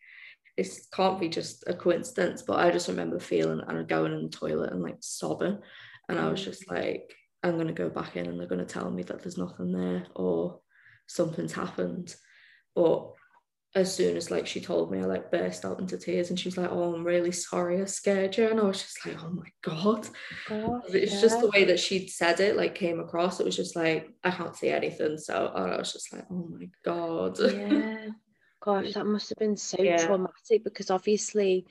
this 0.56 0.86
can't 0.92 1.18
be 1.18 1.28
just 1.28 1.64
a 1.66 1.74
coincidence. 1.74 2.42
But 2.42 2.58
I 2.58 2.70
just 2.70 2.88
remember 2.88 3.18
feeling 3.18 3.62
and 3.66 3.88
going 3.88 4.12
in 4.12 4.24
the 4.24 4.28
toilet 4.28 4.72
and 4.72 4.82
like 4.82 4.98
sobbing. 5.00 5.58
And 6.08 6.18
I 6.18 6.28
was 6.28 6.44
just 6.44 6.68
mm. 6.68 6.74
like, 6.74 7.14
I'm 7.42 7.56
gonna 7.56 7.72
go 7.72 7.88
back 7.88 8.16
in 8.16 8.26
and 8.26 8.38
they're 8.38 8.46
gonna 8.46 8.64
tell 8.66 8.90
me 8.90 9.02
that 9.04 9.22
there's 9.22 9.38
nothing 9.38 9.72
there 9.72 10.06
or 10.14 10.60
something's 11.06 11.52
happened. 11.52 12.14
But 12.74 13.12
as 13.76 13.94
soon 13.94 14.16
as 14.16 14.30
like 14.30 14.46
she 14.46 14.60
told 14.60 14.90
me, 14.90 15.00
I 15.00 15.04
like 15.04 15.30
burst 15.30 15.66
out 15.66 15.78
into 15.80 15.98
tears 15.98 16.30
and 16.30 16.40
she 16.40 16.48
was 16.48 16.56
like, 16.56 16.70
Oh, 16.72 16.94
I'm 16.94 17.04
really 17.04 17.30
sorry, 17.30 17.80
I 17.80 17.84
scared 17.84 18.36
you. 18.36 18.48
And 18.48 18.58
I 18.58 18.64
was 18.64 18.80
just 18.80 19.04
like, 19.06 19.22
Oh 19.22 19.28
my 19.28 19.48
god. 19.62 20.08
It's 20.88 21.20
just 21.20 21.40
the 21.40 21.50
way 21.54 21.64
that 21.66 21.78
she'd 21.78 22.08
said 22.08 22.40
it, 22.40 22.56
like 22.56 22.74
came 22.74 23.00
across. 23.00 23.38
It 23.38 23.44
was 23.44 23.54
just 23.54 23.76
like, 23.76 24.08
I 24.24 24.30
can't 24.30 24.56
see 24.56 24.70
anything. 24.70 25.18
So 25.18 25.48
I 25.54 25.76
was 25.76 25.92
just 25.92 26.10
like, 26.12 26.24
oh 26.30 26.48
my 26.58 26.70
God. 26.84 27.38
yeah 27.38 28.08
gosh 28.64 28.94
that 28.94 29.04
must 29.06 29.28
have 29.28 29.38
been 29.38 29.56
so 29.56 29.76
Yeah. 29.78 30.06
traumatic 30.06 30.64
because 30.64 30.90
obviously 30.90 31.66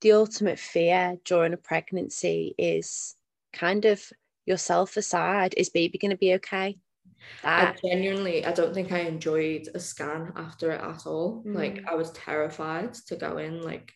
the 0.00 0.12
ultimate 0.12 0.58
fear 0.58 1.18
during 1.26 1.52
a 1.52 1.58
pregnancy 1.58 2.54
is 2.56 3.14
kind 3.52 3.84
of 3.84 4.02
yourself 4.46 4.96
aside 4.96 5.54
is 5.58 5.68
baby 5.68 5.98
going 5.98 6.10
to 6.10 6.16
be 6.16 6.34
okay 6.34 6.78
I 7.44 7.74
genuinely, 7.84 8.44
I 8.44 8.52
don't 8.52 8.74
think 8.74 8.92
I 8.92 9.00
enjoyed 9.00 9.68
a 9.74 9.80
scan 9.80 10.32
after 10.36 10.70
it 10.72 10.80
at 10.80 11.06
all. 11.06 11.42
Like 11.44 11.76
Mm. 11.82 11.88
I 11.88 11.94
was 11.94 12.10
terrified 12.12 12.94
to 13.08 13.16
go 13.16 13.38
in. 13.38 13.62
Like 13.62 13.92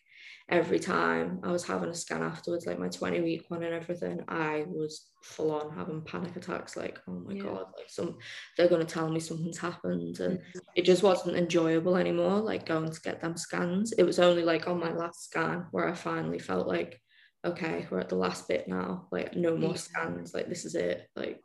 every 0.49 0.79
time 0.79 1.41
I 1.43 1.51
was 1.51 1.65
having 1.65 1.89
a 1.89 1.95
scan 1.95 2.23
afterwards, 2.23 2.65
like 2.65 2.79
my 2.79 2.87
20 2.87 3.19
week 3.21 3.45
one 3.49 3.63
and 3.63 3.73
everything, 3.73 4.23
I 4.29 4.63
was 4.67 5.09
full 5.23 5.51
on 5.51 5.75
having 5.75 6.01
panic 6.03 6.35
attacks. 6.37 6.77
Like, 6.77 6.99
oh 7.07 7.19
my 7.25 7.33
Yeah. 7.33 7.43
God, 7.43 7.65
like 7.77 7.89
some 7.89 8.17
they're 8.55 8.69
gonna 8.69 8.85
tell 8.85 9.09
me 9.09 9.19
something's 9.19 9.57
happened. 9.57 10.19
And 10.19 10.39
Mm. 10.39 10.61
it 10.75 10.83
just 10.83 11.03
wasn't 11.03 11.35
enjoyable 11.37 11.97
anymore, 11.97 12.39
like 12.39 12.65
going 12.65 12.89
to 12.91 13.01
get 13.01 13.21
them 13.21 13.35
scans. 13.37 13.91
It 13.93 14.03
was 14.03 14.19
only 14.19 14.43
like 14.43 14.67
on 14.67 14.79
my 14.79 14.93
last 14.93 15.25
scan 15.25 15.65
where 15.71 15.87
I 15.89 15.93
finally 15.93 16.39
felt 16.39 16.67
like, 16.67 17.01
okay, 17.45 17.87
we're 17.89 17.99
at 17.99 18.09
the 18.09 18.15
last 18.15 18.47
bit 18.47 18.67
now. 18.67 19.07
Like 19.11 19.35
no 19.35 19.55
more 19.57 19.75
scans. 19.75 20.33
Like 20.33 20.47
this 20.49 20.65
is 20.65 20.75
it. 20.75 21.07
Like 21.15 21.41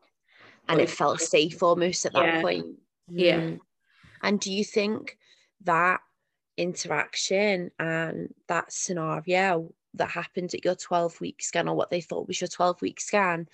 and 0.69 0.81
it 0.81 0.91
felt 0.91 1.21
safe 1.21 1.63
almost 1.63 2.07
at 2.07 2.13
that 2.13 2.25
Yeah. 2.25 2.43
point 2.43 2.67
Yeah. 3.09 3.41
Mm. 3.41 3.61
and 4.23 4.41
do 4.41 4.53
you 4.53 4.65
think 4.65 5.19
that 5.63 6.01
interaction 6.57 7.71
and 7.79 8.35
that 8.49 8.73
scenario 8.73 9.73
that 9.95 10.11
happened 10.11 10.55
at 10.55 10.65
your 10.65 10.75
12 10.75 11.21
week 11.21 11.43
scan 11.43 11.69
or 11.69 11.75
what 11.75 11.91
they 11.91 12.01
thought 12.01 12.29
was 12.29 12.41
your 12.41 12.49
12 12.49 12.81
week 12.83 13.01
scan 13.01 13.49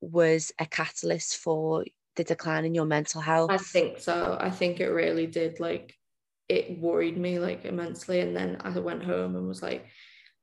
was 0.00 0.52
a 0.58 0.66
catalyst 0.66 1.36
for 1.38 1.84
the 2.16 2.24
decline 2.24 2.64
in 2.64 2.74
your 2.74 2.84
mental 2.84 3.20
health 3.20 3.50
I 3.50 3.58
think 3.58 3.98
so. 3.98 4.36
I 4.40 4.50
think 4.50 4.80
it 4.80 4.88
really 4.88 5.26
did. 5.26 5.60
Like, 5.60 5.98
it 6.48 6.78
worried 6.78 7.16
me 7.16 7.38
like 7.38 7.64
immensely. 7.64 8.20
And 8.20 8.36
then 8.36 8.58
I 8.60 8.70
went 8.78 9.02
home 9.02 9.34
and 9.34 9.48
was 9.48 9.62
like, 9.62 9.86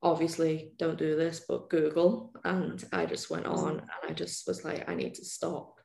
obviously, 0.02 0.72
don't 0.78 0.98
do 0.98 1.16
this, 1.16 1.44
but 1.48 1.70
Google. 1.70 2.32
And 2.44 2.84
I 2.92 3.06
just 3.06 3.30
went 3.30 3.46
on 3.46 3.78
and 3.78 3.90
I 4.08 4.12
just 4.12 4.46
was 4.46 4.64
like, 4.64 4.88
I 4.88 4.94
need 4.94 5.14
to 5.14 5.24
stop. 5.24 5.78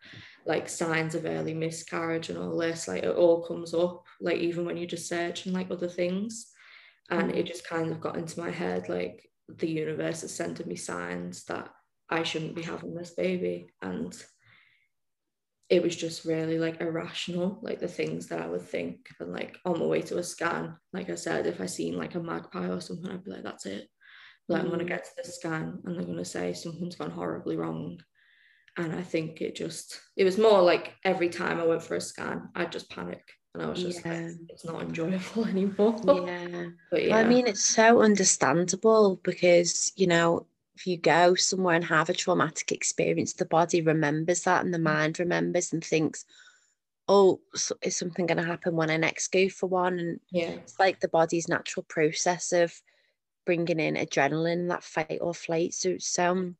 Like 0.46 0.70
signs 0.70 1.16
of 1.16 1.26
early 1.26 1.54
miscarriage 1.54 2.30
and 2.30 2.38
all 2.38 2.58
this, 2.58 2.88
like 2.88 3.04
it 3.04 3.16
all 3.16 3.44
comes 3.46 3.74
up. 3.74 4.04
Like 4.20 4.38
even 4.38 4.66
when 4.66 4.78
you 4.78 4.88
just 4.88 5.08
search 5.08 5.46
and 5.46 5.54
like 5.54 5.70
other 5.72 5.90
things, 5.90 6.52
and 7.10 7.32
it 7.32 7.36
mm-hmm. 7.36 7.46
just 7.48 7.68
kind 7.68 7.92
of 7.92 8.02
got 8.02 8.18
into 8.18 8.40
my 8.40 8.50
head 8.50 8.90
like 8.90 9.30
the 9.48 9.70
universe 9.70 10.24
is 10.24 10.36
sending 10.36 10.68
me 10.68 10.76
signs 10.76 11.46
that 11.46 11.70
I 12.10 12.24
shouldn't 12.24 12.56
be 12.56 12.64
having 12.64 12.94
this 12.94 13.12
baby, 13.12 13.68
and 13.82 14.14
it 15.70 15.84
was 15.84 15.96
just 15.96 16.24
really 16.24 16.58
like 16.58 16.80
irrational, 16.80 17.60
like 17.62 17.80
the 17.80 17.88
things 17.88 18.28
that 18.28 18.42
I 18.42 18.48
would 18.48 18.62
think. 18.62 19.10
And 19.20 19.34
like 19.34 19.58
on 19.66 19.80
my 19.80 19.86
way 19.86 20.02
to 20.04 20.18
a 20.18 20.24
scan, 20.24 20.78
like 20.94 21.10
I 21.10 21.16
said, 21.16 21.46
if 21.46 21.60
I 21.60 21.66
seen 21.66 21.98
like 21.98 22.16
a 22.16 22.20
magpie 22.20 22.70
or 22.70 22.80
something, 22.80 23.12
I'd 23.12 23.24
be 23.24 23.32
like, 23.32 23.44
that's 23.44 23.66
it. 23.66 23.90
Like 24.48 24.64
I'm 24.64 24.70
gonna 24.70 24.84
Mm. 24.86 24.88
get 24.88 25.04
to 25.06 25.12
the 25.18 25.32
scan 25.32 25.82
and 25.86 25.96
they're 25.96 26.06
gonna 26.06 26.26
say 26.26 26.54
something's 26.54 26.96
gone 26.96 27.12
horribly 27.12 27.58
wrong. 27.58 28.00
And 28.78 28.94
I 28.94 29.02
think 29.02 29.42
it 29.42 29.56
just 29.56 30.00
it 30.16 30.24
was 30.24 30.38
more 30.38 30.62
like 30.62 30.94
every 31.04 31.30
time 31.30 31.60
I 31.60 31.66
went 31.66 31.84
for 31.84 31.96
a 31.96 32.02
scan, 32.02 32.50
I'd 32.56 32.72
just 32.72 32.90
panic. 32.90 33.24
And 33.54 33.64
I 33.64 33.68
was 33.70 33.82
just 33.82 34.06
Yeah. 34.06 34.12
like, 34.28 34.36
it's 34.50 34.66
not 34.66 34.82
enjoyable 34.84 35.46
anymore. 35.54 35.96
yeah 36.04 36.66
But 36.92 37.04
yeah. 37.04 37.16
Well, 37.16 37.26
I 37.26 37.28
mean, 37.28 37.48
it's 37.48 37.66
so 37.66 38.02
understandable 38.02 39.20
because, 39.24 39.92
you 39.96 40.08
know, 40.08 40.46
if 40.76 40.86
you 40.86 40.96
go 40.98 41.34
somewhere 41.36 41.76
and 41.76 41.84
have 41.86 42.10
a 42.10 42.14
traumatic 42.14 42.72
experience, 42.72 43.34
the 43.34 43.46
body 43.46 43.82
remembers 43.82 44.44
that 44.44 44.64
and 44.64 44.74
the 44.74 44.80
mind 44.80 45.20
remembers 45.20 45.74
and 45.74 45.84
thinks, 45.84 46.24
oh, 47.08 47.42
so 47.56 47.76
is 47.82 47.96
something 47.98 48.26
going 48.28 48.38
to 48.38 48.44
happen 48.44 48.76
when 48.76 48.90
I 48.92 48.98
next 48.98 49.30
go 49.30 49.50
for 49.50 49.68
one? 49.68 49.98
And 50.00 50.20
yeah. 50.32 50.52
it's 50.52 50.80
like 50.80 51.00
the 51.00 51.08
body's 51.08 51.48
natural 51.48 51.84
process 51.90 52.52
of 52.52 52.80
bringing 53.48 53.80
in 53.80 53.96
adrenaline, 53.96 54.70
that 54.70 54.84
fight 54.84 55.20
or 55.22 55.34
flight. 55.34 55.74
So, 55.74 55.96
so 55.98 56.54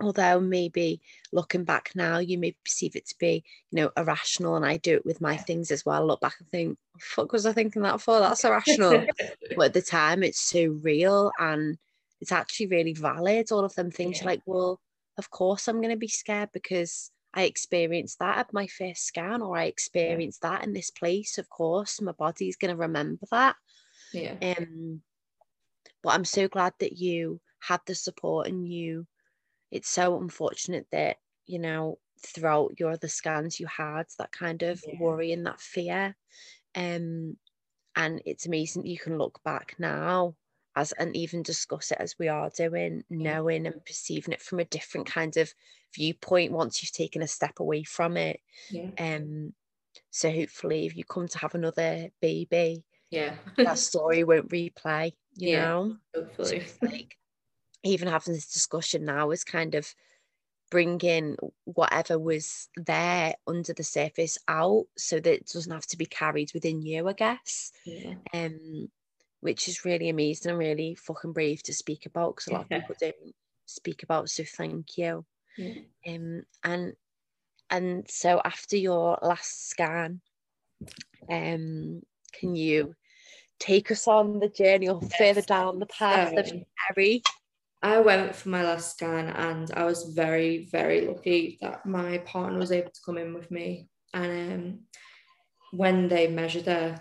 although 0.00 0.40
maybe 0.40 1.02
looking 1.32 1.64
back 1.64 1.90
now, 1.94 2.18
you 2.18 2.38
may 2.38 2.56
perceive 2.64 2.96
it 2.96 3.06
to 3.08 3.14
be, 3.18 3.44
you 3.70 3.76
know, 3.76 3.90
irrational, 3.96 4.56
and 4.56 4.64
I 4.64 4.78
do 4.78 4.94
it 4.94 5.04
with 5.04 5.20
my 5.20 5.36
things 5.36 5.70
as 5.70 5.84
well. 5.84 6.00
I 6.00 6.04
look 6.04 6.20
back 6.22 6.36
and 6.38 6.48
think, 6.48 6.78
fuck 6.98 7.32
was 7.32 7.44
I 7.44 7.52
thinking 7.52 7.82
that 7.82 8.00
for? 8.00 8.20
That's 8.20 8.44
irrational 8.44 9.04
but 9.56 9.66
at 9.66 9.72
the 9.74 9.82
time 9.82 10.22
it's 10.22 10.40
so 10.40 10.66
real 10.82 11.32
and 11.38 11.78
it's 12.20 12.32
actually 12.32 12.66
really 12.66 12.94
valid 12.94 13.50
all 13.52 13.64
of 13.64 13.74
them 13.74 13.90
things 13.90 14.20
Yeah. 14.20 14.26
like 14.26 14.42
well 14.46 14.80
of 15.16 15.30
course 15.30 15.68
i'm 15.68 15.80
going 15.80 15.90
to 15.90 15.96
be 15.96 16.08
scared 16.08 16.50
because 16.52 17.10
i 17.34 17.42
experienced 17.42 18.18
that 18.20 18.38
at 18.38 18.52
my 18.52 18.66
first 18.66 19.04
scan 19.04 19.42
or 19.42 19.56
i 19.56 19.64
experienced 19.64 20.42
that 20.42 20.64
in 20.64 20.72
this 20.72 20.90
place 20.90 21.38
of 21.38 21.48
course 21.48 22.00
my 22.00 22.12
body's 22.12 22.56
going 22.56 22.74
to 22.74 22.80
remember 22.80 23.26
that 23.30 23.56
yeah. 24.12 24.34
um 24.58 25.02
but 26.02 26.10
i'm 26.14 26.24
so 26.24 26.48
glad 26.48 26.72
that 26.78 26.94
you 26.98 27.40
had 27.60 27.80
the 27.86 27.94
support 27.94 28.46
and 28.48 28.68
you 28.72 29.06
it's 29.70 29.88
so 29.88 30.20
unfortunate 30.20 30.86
that 30.92 31.18
you 31.46 31.58
know 31.58 31.98
throughout 32.20 32.78
your 32.80 32.90
other 32.92 33.08
scans 33.08 33.60
you 33.60 33.66
had 33.66 34.06
that 34.18 34.32
kind 34.32 34.62
of 34.62 34.84
Yeah. 34.84 34.98
worry 34.98 35.32
and 35.32 35.46
that 35.46 35.60
fear 35.60 36.16
um 36.74 37.36
and 37.96 38.22
it's 38.26 38.46
amazing 38.46 38.86
you 38.86 38.98
can 38.98 39.18
look 39.18 39.42
back 39.44 39.74
now 39.78 40.36
as 40.76 40.92
and 40.92 41.16
even 41.16 41.42
discuss 41.42 41.90
it 41.92 41.98
as 42.00 42.18
we 42.18 42.28
are 42.28 42.50
doing 42.50 43.04
knowing 43.10 43.66
and 43.66 43.84
perceiving 43.84 44.32
it 44.32 44.42
from 44.42 44.60
a 44.60 44.64
different 44.64 45.06
kind 45.06 45.36
of 45.36 45.52
viewpoint 45.94 46.52
once 46.52 46.82
you've 46.82 46.92
taken 46.92 47.22
a 47.22 47.28
step 47.28 47.60
away 47.60 47.82
from 47.82 48.16
it 48.16 48.40
Yeah. 48.68 48.90
um 48.98 49.54
so 50.10 50.30
hopefully 50.30 50.86
if 50.86 50.96
you 50.96 51.04
come 51.04 51.28
to 51.28 51.38
have 51.38 51.54
another 51.54 52.10
baby 52.20 52.84
Yeah. 53.10 53.36
that 53.56 53.78
story 53.78 54.24
won't 54.24 54.48
replay 54.50 55.12
you 55.36 55.52
Yeah, 55.52 55.64
know 55.64 55.96
Hopefully. 56.14 56.56
it's 56.58 56.78
like 56.82 57.16
even 57.84 58.08
having 58.08 58.34
this 58.34 58.52
discussion 58.52 59.04
now 59.04 59.30
is 59.30 59.44
kind 59.44 59.74
of 59.74 59.94
bringing 60.70 61.36
whatever 61.64 62.18
was 62.18 62.68
there 62.76 63.34
under 63.46 63.72
the 63.72 63.84
surface 63.84 64.36
out 64.48 64.84
so 64.98 65.18
that 65.20 65.32
it 65.32 65.46
doesn't 65.46 65.72
have 65.72 65.86
to 65.86 65.96
be 65.96 66.04
carried 66.06 66.50
within 66.52 66.82
you 66.82 67.08
i 67.08 67.12
guess 67.14 67.72
Yeah. 67.86 68.14
um 68.34 68.88
which 69.40 69.68
is 69.68 69.84
really 69.84 70.08
amazing 70.10 70.50
and 70.50 70.58
really 70.58 70.94
fucking 70.96 71.32
brave 71.32 71.62
to 71.62 71.72
speak 71.72 72.04
about 72.06 72.34
because 72.36 72.48
a 72.48 72.52
lot 72.52 72.66
Yeah. 72.70 72.78
of 72.78 72.82
people 72.82 72.96
don't 73.00 73.34
speak 73.66 74.02
about 74.02 74.28
so 74.28 74.44
thank 74.44 74.98
you 74.98 75.24
Yeah. 75.56 75.74
um 76.06 76.42
and 76.64 76.92
and 77.70 78.10
so 78.10 78.40
after 78.44 78.76
your 78.76 79.18
last 79.22 79.68
scan 79.70 80.20
um 81.30 82.02
can 82.32 82.54
you 82.54 82.94
take 83.58 83.90
us 83.90 84.06
on 84.06 84.38
the 84.38 84.48
journey 84.48 84.88
or 84.88 85.00
further 85.18 85.42
down 85.42 85.78
the 85.78 85.86
path 85.86 86.36
of 86.36 86.46
So, 86.46 86.60
Mary 86.96 87.22
I 87.82 88.00
went 88.00 88.34
for 88.34 88.48
my 88.48 88.64
last 88.64 88.96
scan 88.96 89.28
and 89.28 89.70
I 89.74 89.84
was 89.84 90.12
very, 90.14 90.68
very 90.70 91.06
lucky 91.06 91.58
that 91.60 91.86
my 91.86 92.18
partner 92.18 92.58
was 92.58 92.72
able 92.72 92.90
to 92.90 93.00
come 93.04 93.18
in 93.18 93.34
with 93.34 93.50
me. 93.50 93.88
And 94.12 94.52
um, 94.52 94.78
when 95.70 96.08
they 96.08 96.26
measured 96.26 96.66
her, 96.66 97.00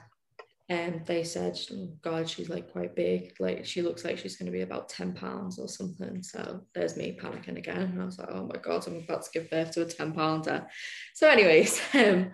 um, 0.69 1.01
they 1.05 1.23
said, 1.23 1.57
oh, 1.71 1.89
God, 2.01 2.29
she's 2.29 2.49
like 2.49 2.71
quite 2.71 2.95
big. 2.95 3.33
Like 3.39 3.65
she 3.65 3.81
looks 3.81 4.05
like 4.05 4.19
she's 4.19 4.35
going 4.35 4.47
to 4.47 4.51
be 4.51 4.61
about 4.61 4.89
10 4.89 5.13
pounds 5.13 5.57
or 5.57 5.67
something. 5.67 6.21
So 6.21 6.61
there's 6.75 6.97
me 6.97 7.17
panicking 7.19 7.57
again. 7.57 7.81
And 7.81 8.01
I 8.01 8.05
was 8.05 8.19
like, 8.19 8.29
oh 8.31 8.45
my 8.45 8.59
God, 8.61 8.85
I'm 8.85 8.97
about 8.97 9.23
to 9.23 9.31
give 9.33 9.49
birth 9.49 9.71
to 9.71 9.81
a 9.81 9.85
10 9.85 10.11
pounder. 10.11 10.67
So, 11.15 11.27
anyways, 11.27 11.81
um, 11.95 12.31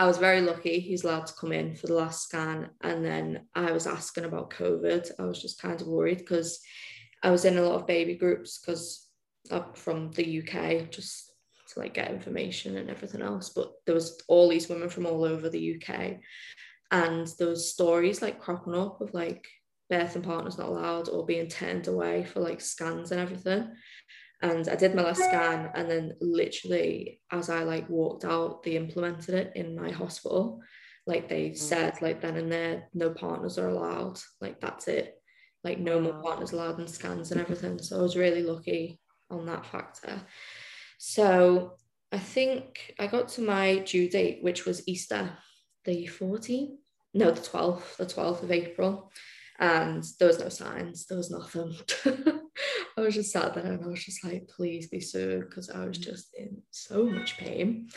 I 0.00 0.06
was 0.06 0.16
very 0.16 0.40
lucky. 0.40 0.80
He's 0.80 1.04
allowed 1.04 1.26
to 1.26 1.34
come 1.34 1.52
in 1.52 1.74
for 1.74 1.86
the 1.86 1.94
last 1.94 2.22
scan. 2.22 2.70
And 2.80 3.04
then 3.04 3.42
I 3.54 3.70
was 3.70 3.86
asking 3.86 4.24
about 4.24 4.48
COVID. 4.48 5.10
I 5.18 5.24
was 5.24 5.42
just 5.42 5.60
kind 5.60 5.78
of 5.78 5.86
worried 5.86 6.16
because 6.16 6.58
I 7.22 7.30
was 7.30 7.44
in 7.44 7.58
a 7.58 7.62
lot 7.62 7.74
of 7.74 7.86
baby 7.86 8.14
groups 8.14 8.58
because 8.58 9.10
I'm 9.50 9.74
from 9.74 10.10
the 10.12 10.40
UK, 10.40 10.90
just 10.90 11.34
to 11.74 11.80
like 11.80 11.92
get 11.92 12.10
information 12.10 12.78
and 12.78 12.88
everything 12.88 13.20
else. 13.20 13.50
But 13.50 13.72
there 13.84 13.94
was 13.94 14.18
all 14.26 14.48
these 14.48 14.70
women 14.70 14.88
from 14.88 15.04
all 15.04 15.22
over 15.22 15.50
the 15.50 15.76
UK 15.76 16.16
and 16.90 17.26
those 17.38 17.70
stories 17.70 18.22
like 18.22 18.40
cropping 18.40 18.74
up 18.74 19.02
of 19.02 19.12
like 19.12 19.46
birth 19.90 20.14
and 20.14 20.24
partners 20.24 20.56
not 20.56 20.70
allowed 20.70 21.10
or 21.10 21.26
being 21.26 21.46
turned 21.46 21.88
away 21.88 22.24
for 22.24 22.40
like 22.40 22.62
scans 22.62 23.12
and 23.12 23.20
everything 23.20 23.70
and 24.42 24.68
I 24.68 24.74
did 24.76 24.94
my 24.94 25.02
last 25.02 25.22
scan 25.22 25.70
and 25.74 25.90
then 25.90 26.14
literally 26.20 27.20
as 27.30 27.50
I 27.50 27.62
like 27.62 27.88
walked 27.88 28.24
out 28.24 28.62
they 28.62 28.76
implemented 28.76 29.34
it 29.34 29.52
in 29.54 29.76
my 29.76 29.90
hospital. 29.90 30.60
Like 31.06 31.28
they 31.28 31.50
mm. 31.50 31.56
said 31.56 32.00
like 32.00 32.20
then 32.20 32.36
and 32.36 32.50
there 32.50 32.88
no 32.94 33.10
partners 33.10 33.58
are 33.58 33.68
allowed. 33.68 34.18
Like 34.40 34.60
that's 34.60 34.88
it. 34.88 35.14
Like 35.62 35.78
no 35.78 36.00
more 36.00 36.22
partners 36.22 36.52
allowed 36.52 36.78
and 36.78 36.88
scans 36.88 37.32
and 37.32 37.40
everything. 37.40 37.78
So 37.78 37.98
I 37.98 38.02
was 38.02 38.16
really 38.16 38.42
lucky 38.42 38.98
on 39.30 39.46
that 39.46 39.66
factor. 39.66 40.22
So 40.98 41.74
I 42.12 42.18
think 42.18 42.94
I 42.98 43.06
got 43.06 43.28
to 43.30 43.42
my 43.42 43.78
due 43.78 44.08
date 44.08 44.42
which 44.42 44.64
was 44.64 44.86
Easter 44.88 45.30
the 45.84 46.06
14th 46.06 46.76
no, 47.12 47.30
the 47.30 47.40
12th, 47.40 47.96
the 47.96 48.06
12th 48.06 48.42
of 48.42 48.52
April. 48.52 49.10
And 49.58 50.04
there 50.18 50.28
was 50.28 50.38
no 50.38 50.48
signs, 50.48 51.06
there 51.06 51.18
was 51.18 51.30
nothing. 51.30 51.74
I 52.96 53.00
was 53.00 53.14
just 53.14 53.32
sat 53.32 53.54
there 53.54 53.64
and 53.64 53.84
I 53.84 53.88
was 53.88 54.04
just 54.04 54.24
like, 54.24 54.48
please 54.48 54.88
be 54.88 55.00
soon, 55.00 55.40
because 55.40 55.70
I 55.70 55.84
was 55.84 55.98
just 55.98 56.34
in 56.38 56.62
so 56.70 57.04
much 57.04 57.38
pain. 57.38 57.88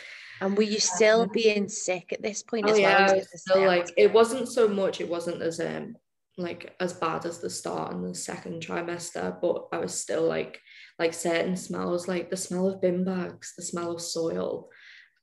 And 0.42 0.58
were 0.58 0.64
you 0.64 0.80
still 0.80 1.22
um, 1.22 1.30
being 1.34 1.70
sick 1.70 2.12
at 2.12 2.22
this 2.22 2.44
point 2.44 2.66
oh, 2.68 2.74
as 2.74 2.80
yeah, 2.80 3.12
well? 3.14 3.22
still 3.36 3.66
like 3.66 3.92
it 3.98 4.12
wasn't 4.12 4.50
so 4.50 4.68
much, 4.68 5.00
it 5.00 5.10
wasn't 5.10 5.42
as 5.42 5.60
um 5.60 5.96
like 6.38 6.76
as 6.80 6.94
bad 6.94 7.26
as 7.26 7.40
the 7.40 7.50
start 7.50 7.94
and 7.94 8.04
the 8.04 8.16
second 8.16 8.62
trimester, 8.62 9.40
but 9.40 9.68
I 9.72 9.78
was 9.78 9.94
still 9.94 10.24
like 10.24 10.60
like 11.00 11.14
certain 11.14 11.56
smells, 11.56 12.08
like 12.08 12.30
the 12.30 12.38
smell 12.38 12.68
of 12.70 12.82
bin 12.82 13.04
bags, 13.04 13.54
the 13.56 13.64
smell 13.64 13.92
of 13.92 14.02
soil, 14.02 14.70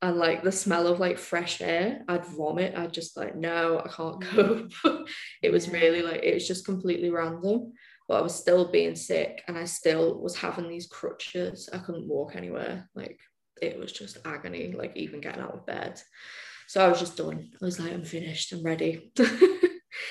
and 0.03 0.17
like 0.17 0.43
the 0.43 0.53
smell 0.53 0.87
of 0.87 0.99
like 0.99 1.19
fresh 1.19 1.61
air, 1.61 2.03
I'd 2.09 2.25
vomit. 2.25 2.75
I'd 2.77 2.93
just 2.93 3.17
like, 3.17 3.37
no, 3.37 3.81
I 3.85 3.89
can't 3.89 4.23
cope. 4.83 5.09
it 5.43 5.53
was 5.53 5.69
really 5.69 6.03
like, 6.03 6.23
it 6.23 6.35
was 6.35 6.49
just 6.49 6.65
completely 6.65 7.11
random. 7.11 7.73
But 8.11 8.19
I 8.19 8.23
was 8.23 8.35
still 8.35 8.65
being 8.65 8.97
sick 8.97 9.45
and 9.47 9.57
I 9.57 9.67
still 9.67 10.21
was 10.21 10.35
having 10.35 10.69
these 10.69 10.89
crutches. 10.89 11.69
I 11.73 11.79
couldn't 11.79 12.09
walk 12.09 12.35
anywhere. 12.35 12.91
Like 12.93 13.21
it 13.63 13.79
was 13.79 13.93
just 13.93 14.19
agony, 14.25 14.73
like 14.73 14.97
even 14.97 15.21
getting 15.21 15.41
out 15.41 15.55
of 15.55 15.65
bed. 15.65 16.03
So 16.67 16.85
I 16.85 16.89
was 16.89 16.99
just 16.99 17.17
done. 17.17 17.53
I 17.63 17.65
was 17.65 17.79
like, 17.79 17.93
I'm 17.93 18.03
finished, 18.05 18.53
I'm 18.53 18.65
ready. 18.65 19.13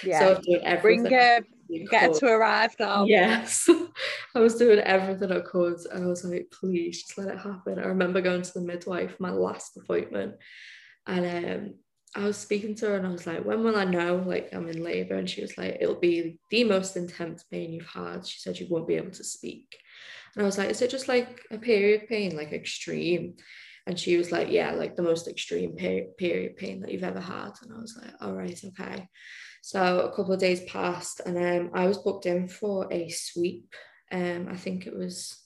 Yeah. 0.04 0.20
So 0.20 0.26
I 0.26 0.30
was 0.30 0.46
doing 0.46 0.62
everything. 0.64 1.04
Bring 1.04 1.14
her, 1.14 1.42
get 1.90 2.14
to 2.16 2.28
arrive 2.28 2.76
now. 2.80 3.06
Yes. 3.06 3.70
I 4.36 4.40
was 4.40 4.56
doing 4.56 4.80
everything 4.80 5.32
I 5.32 5.40
could. 5.40 5.78
And 5.92 6.04
I 6.04 6.08
was 6.08 6.24
like, 6.24 6.54
please 6.58 7.04
just 7.04 7.18
let 7.18 7.30
it 7.30 7.40
happen. 7.40 7.80
I 7.80 7.88
remember 7.88 8.22
going 8.22 8.42
to 8.42 8.54
the 8.54 8.62
midwife, 8.62 9.20
my 9.20 9.32
last 9.32 9.78
appointment. 9.78 10.36
And 11.08 11.46
um, 11.46 11.74
I 12.16 12.26
was 12.26 12.38
speaking 12.38 12.76
to 12.76 12.88
her 12.88 12.96
and 12.96 13.06
I 13.06 13.12
was 13.12 13.28
like, 13.28 13.46
when 13.46 13.64
will 13.64 13.76
I 13.76 13.86
know 13.86 14.24
like 14.26 14.50
I'm 14.52 14.68
in 14.68 14.84
labor? 14.84 15.16
And 15.16 15.30
she 15.30 15.42
was 15.42 15.58
like, 15.58 15.78
it'll 15.80 16.00
be 16.00 16.40
the 16.50 16.64
most 16.64 16.98
intense 16.98 17.44
pain 17.44 17.72
you've 17.72 17.86
had. 17.86 18.26
She 18.26 18.40
said 18.40 18.60
you 18.60 18.68
won't 18.70 18.88
be 18.88 18.96
able 18.96 19.12
to 19.12 19.24
speak. 19.24 19.78
And 20.36 20.44
I 20.44 20.46
was 20.46 20.58
like, 20.58 20.70
is 20.70 20.82
it 20.82 20.90
just 20.90 21.08
like 21.08 21.42
a 21.52 21.58
period 21.58 22.08
pain, 22.08 22.36
like 22.36 22.52
extreme? 22.52 23.36
And 23.86 24.00
she 24.00 24.18
was 24.18 24.32
like, 24.32 24.50
yeah, 24.52 24.72
like 24.72 24.96
the 24.96 25.04
most 25.04 25.28
extreme 25.28 25.76
period 25.76 26.58
pain 26.58 26.82
that 26.82 26.92
you've 26.92 27.04
ever 27.04 27.20
had. 27.20 27.52
And 27.62 27.74
I 27.74 27.80
was 27.80 27.98
like, 28.00 28.14
all 28.22 28.34
right, 28.34 28.60
okay. 28.64 29.08
So 29.62 30.02
a 30.02 30.16
couple 30.16 30.34
of 30.34 30.40
days 30.40 30.64
passed, 30.66 31.22
and 31.26 31.38
um, 31.38 31.72
I 31.74 31.88
was 31.88 31.98
booked 31.98 32.26
in 32.26 32.48
for 32.48 32.92
a 32.92 33.10
sweep. 33.10 33.74
Um, 34.12 34.48
I 34.50 34.56
think 34.56 34.88
it 34.88 34.96
was 34.96 35.38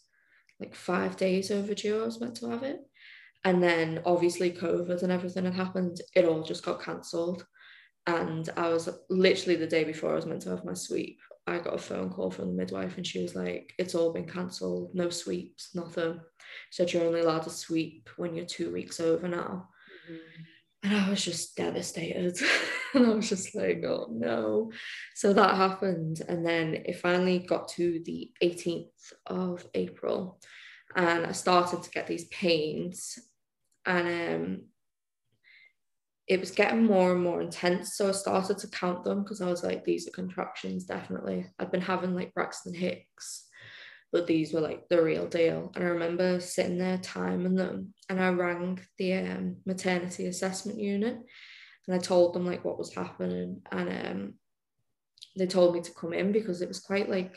like 0.60 0.76
five 0.76 1.18
days 1.18 1.52
overdue. 1.52 2.02
I 2.02 2.06
was 2.06 2.22
meant 2.22 2.36
to 2.38 2.50
have 2.50 2.64
it, 2.64 2.80
and 3.44 3.62
then 3.62 4.02
obviously 4.06 4.52
COVID 4.52 5.04
and 5.04 5.12
everything 5.12 5.46
had 5.46 5.54
happened. 5.54 6.00
It 6.16 6.26
all 6.26 6.44
just 6.44 6.64
got 6.64 6.82
cancelled, 6.82 7.46
and 8.08 8.50
I 8.58 8.70
was 8.70 8.90
literally 9.10 9.56
the 9.56 9.68
day 9.68 9.84
before 9.84 10.12
I 10.12 10.16
was 10.16 10.26
meant 10.26 10.42
to 10.44 10.50
have 10.50 10.66
my 10.66 10.74
sweep. 10.74 11.20
I 11.46 11.60
got 11.60 11.76
a 11.76 11.78
phone 11.78 12.10
call 12.10 12.32
from 12.32 12.48
the 12.48 12.54
midwife, 12.54 12.98
and 12.98 13.06
she 13.06 13.22
was 13.22 13.36
like, 13.36 13.74
"It's 13.78 13.96
all 13.96 14.14
been 14.14 14.28
cancelled. 14.28 14.92
No 14.94 15.10
sweeps, 15.10 15.76
nothing." 15.76 16.20
Said 16.72 16.94
you're 16.94 17.06
only 17.06 17.22
allowed 17.22 17.44
to 17.44 17.50
sweep 17.50 18.10
when 18.18 18.36
you're 18.36 18.46
two 18.46 18.72
weeks 18.72 19.00
over 19.00 19.28
now. 19.28 19.70
Mm-hmm 20.10 20.44
and 20.84 20.94
I 20.94 21.10
was 21.10 21.24
just 21.24 21.56
devastated. 21.56 22.38
and 22.94 23.06
I 23.06 23.10
was 23.10 23.30
just 23.30 23.56
like, 23.56 23.84
oh 23.86 24.10
no. 24.12 24.72
So 25.16 25.34
that 25.34 25.56
happened. 25.56 26.22
And 26.28 26.46
then 26.46 26.76
it 26.86 27.00
finally 27.00 27.40
got 27.40 27.70
to 27.70 28.02
the 28.06 28.32
18th 28.44 29.14
of 29.26 29.66
April. 29.74 30.42
And 30.96 31.26
I 31.26 31.32
started 31.32 31.84
to 31.84 31.90
get 31.90 32.06
these 32.06 32.26
pains. 32.26 33.18
And 33.86 34.08
um, 34.08 34.62
it 36.28 36.40
was 36.40 36.52
getting 36.52 36.86
more 36.86 37.12
and 37.12 37.22
more 37.22 37.42
intense. 37.42 37.96
So 37.98 38.10
I 38.10 38.12
started 38.12 38.58
to 38.60 38.68
count 38.68 39.04
them 39.04 39.24
because 39.24 39.42
I 39.42 39.48
was 39.50 39.64
like, 39.64 39.84
these 39.84 40.08
are 40.08 40.12
contractions, 40.12 40.86
definitely. 40.86 41.48
I'd 41.60 41.72
been 41.72 41.82
having 41.82 42.16
like 42.16 42.34
Braxton 42.34 42.74
Hicks 42.74 43.48
but 44.14 44.28
these 44.28 44.54
were 44.54 44.62
like 44.62 44.88
the 44.88 45.02
real 45.02 45.28
deal. 45.28 45.72
And 45.76 45.84
I 45.84 45.88
remember 45.88 46.40
sitting 46.40 46.78
there 46.78 47.00
timing 47.00 47.56
them, 47.56 47.96
and 48.08 48.22
I 48.22 48.30
rang 48.30 48.80
the 49.00 49.14
um, 49.16 49.58
maternity 49.66 50.28
assessment 50.28 50.80
unit, 50.80 51.18
and 51.88 51.96
I 51.96 51.98
told 51.98 52.34
them 52.34 52.46
like 52.46 52.64
what 52.64 52.78
was 52.78 52.94
happening, 52.94 53.62
and 53.72 53.90
um, 53.90 54.34
they 55.36 55.48
told 55.48 55.74
me 55.74 55.82
to 55.82 55.94
come 55.94 56.14
in 56.14 56.32
because 56.32 56.62
it 56.62 56.68
was 56.68 56.80
quite 56.80 57.10
like 57.10 57.36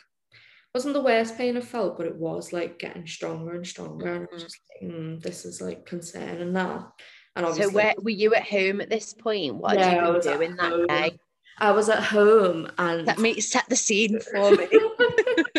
wasn't 0.76 0.92
the 0.92 1.00
worst 1.00 1.38
pain 1.38 1.56
I 1.56 1.62
felt, 1.62 1.96
but 1.96 2.04
it 2.04 2.16
was 2.16 2.52
like 2.52 2.78
getting 2.78 3.06
stronger 3.06 3.54
and 3.54 3.66
stronger, 3.66 4.12
and 4.12 4.28
I 4.30 4.34
was 4.34 4.42
mm-hmm. 4.42 4.46
just 4.46 4.60
like, 4.82 4.92
mm, 4.92 5.22
this 5.22 5.46
is 5.46 5.62
like 5.62 5.86
concerning 5.86 6.52
now. 6.52 6.92
And 7.34 7.46
obviously, 7.46 7.72
so 7.72 7.76
where 7.76 7.94
were 7.98 8.10
you 8.10 8.34
at 8.34 8.44
home 8.44 8.82
at 8.82 8.90
this 8.90 9.14
point? 9.14 9.54
What 9.54 9.78
yeah, 9.78 10.04
did 10.04 10.24
you 10.26 10.32
do 10.34 10.40
in 10.42 10.56
that 10.56 10.72
home. 10.72 10.86
day? 10.86 11.18
I 11.58 11.70
was 11.70 11.88
at 11.88 12.02
home 12.02 12.70
and 12.76 13.06
let 13.06 13.18
me 13.18 13.40
set 13.40 13.66
the 13.70 13.76
scene 13.76 14.20
for 14.20 14.50
me. 14.50 14.68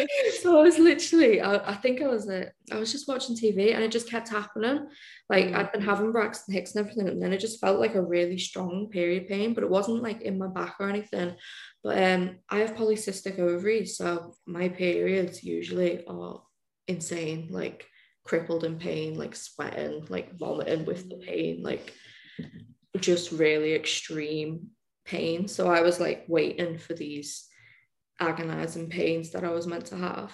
so 0.41 0.59
I 0.59 0.63
was 0.63 0.77
literally, 0.77 1.41
I, 1.41 1.71
I 1.71 1.75
think 1.75 2.01
I 2.01 2.07
was 2.07 2.29
I 2.29 2.77
was 2.77 2.91
just 2.91 3.07
watching 3.07 3.35
TV 3.35 3.73
and 3.73 3.83
it 3.83 3.91
just 3.91 4.09
kept 4.09 4.29
happening. 4.29 4.87
Like 5.29 5.47
mm. 5.47 5.55
I'd 5.55 5.71
been 5.71 5.81
having 5.81 6.11
Braxton 6.11 6.53
Hicks 6.53 6.75
and 6.75 6.85
everything, 6.85 7.07
and 7.09 7.21
then 7.21 7.33
it 7.33 7.39
just 7.39 7.59
felt 7.59 7.79
like 7.79 7.95
a 7.95 8.01
really 8.01 8.37
strong 8.37 8.89
period 8.89 9.27
pain, 9.27 9.53
but 9.53 9.63
it 9.63 9.69
wasn't 9.69 10.03
like 10.03 10.21
in 10.21 10.37
my 10.37 10.47
back 10.47 10.75
or 10.79 10.89
anything. 10.89 11.35
But 11.83 12.01
um, 12.03 12.39
I 12.49 12.59
have 12.59 12.75
polycystic 12.75 13.39
ovaries, 13.39 13.97
so 13.97 14.35
my 14.45 14.69
periods 14.69 15.43
usually 15.43 16.05
are 16.07 16.41
insane, 16.87 17.47
like 17.51 17.85
crippled 18.25 18.63
in 18.63 18.77
pain, 18.77 19.17
like 19.17 19.35
sweating, 19.35 20.05
like 20.09 20.37
vomiting 20.37 20.85
with 20.85 21.09
the 21.09 21.17
pain, 21.17 21.63
like 21.63 21.93
just 22.99 23.31
really 23.31 23.73
extreme 23.73 24.67
pain. 25.05 25.47
So 25.47 25.67
I 25.67 25.81
was 25.81 25.99
like 25.99 26.25
waiting 26.27 26.77
for 26.77 26.93
these 26.93 27.46
agonizing 28.19 28.89
pains 28.89 29.31
that 29.31 29.43
I 29.43 29.49
was 29.49 29.67
meant 29.67 29.85
to 29.87 29.97
have. 29.97 30.31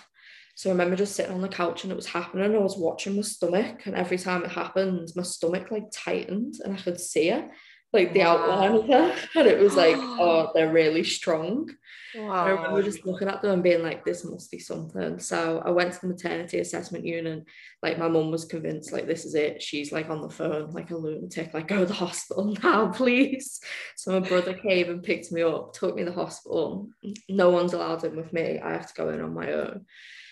So 0.56 0.69
I 0.69 0.74
remember 0.74 0.96
just 0.96 1.15
sitting 1.15 1.34
on 1.34 1.41
the 1.41 1.48
couch 1.48 1.84
and 1.84 1.91
it 1.91 1.96
was 1.96 2.06
happening. 2.06 2.56
I 2.56 2.60
was 2.60 2.78
watching 2.78 3.15
my 3.15 3.24
stomach, 3.24 3.86
and 3.86 3.96
every 3.96 4.17
time 4.17 4.43
it 4.43 4.52
happened, 4.52 5.10
my 5.15 5.24
stomach 5.24 5.72
like 5.72 5.86
tightened 5.91 6.56
and 6.63 6.74
I 6.74 6.82
could 6.82 7.00
see 7.00 7.30
it 7.30 7.50
like 7.93 8.13
the 8.13 8.21
wow. 8.21 8.38
outline 8.38 8.75
of 8.75 8.88
her. 8.88 9.15
And 9.36 9.47
it 9.47 9.60
was 9.60 9.75
like, 9.75 9.95
oh, 9.97 10.51
they're 10.56 10.73
really 10.73 11.03
strong. 11.03 11.69
Wow. 12.15 12.45
I 12.45 12.49
remember 12.49 12.84
just 12.84 13.06
looking 13.06 13.27
at 13.27 13.41
them 13.41 13.51
and 13.51 13.63
being 13.63 13.84
like, 13.84 14.03
this 14.03 14.25
must 14.25 14.51
be 14.51 14.60
something. 14.60 15.19
So 15.19 15.62
I 15.65 15.69
went 15.69 15.93
to 15.93 16.01
the 16.01 16.08
maternity 16.08 16.60
assessment 16.60 17.06
unit. 17.06 17.45
Like 17.82 17.97
my 17.97 18.08
mum 18.08 18.32
was 18.32 18.45
convinced, 18.45 18.91
like, 18.91 19.08
this 19.08 19.25
is 19.25 19.36
it. 19.36 19.62
She's 19.62 19.91
like 19.91 20.10
on 20.10 20.21
the 20.21 20.29
phone, 20.29 20.71
like 20.71 20.91
a 20.91 20.97
lunatic, 20.97 21.53
like, 21.53 21.67
go 21.67 21.79
to 21.79 21.86
the 21.86 21.93
hospital 21.93 22.56
now, 22.63 22.91
please. 22.91 23.60
So 23.95 24.19
my 24.19 24.27
brother 24.27 24.53
came 24.53 24.89
and 24.89 25.03
picked 25.03 25.32
me 25.32 25.43
up, 25.43 25.73
took 25.73 25.95
me 25.95 26.03
to 26.03 26.10
the 26.10 26.15
hospital. 26.15 26.89
No 27.29 27.49
one's 27.51 27.73
allowed 27.73 28.03
in 28.03 28.15
with 28.15 28.34
me. 28.34 28.60
I 28.60 28.73
have 28.73 28.88
to 28.88 28.93
go 28.93 29.10
in 29.10 29.21
on 29.21 29.34
my 29.34 29.53
own. 29.53 29.86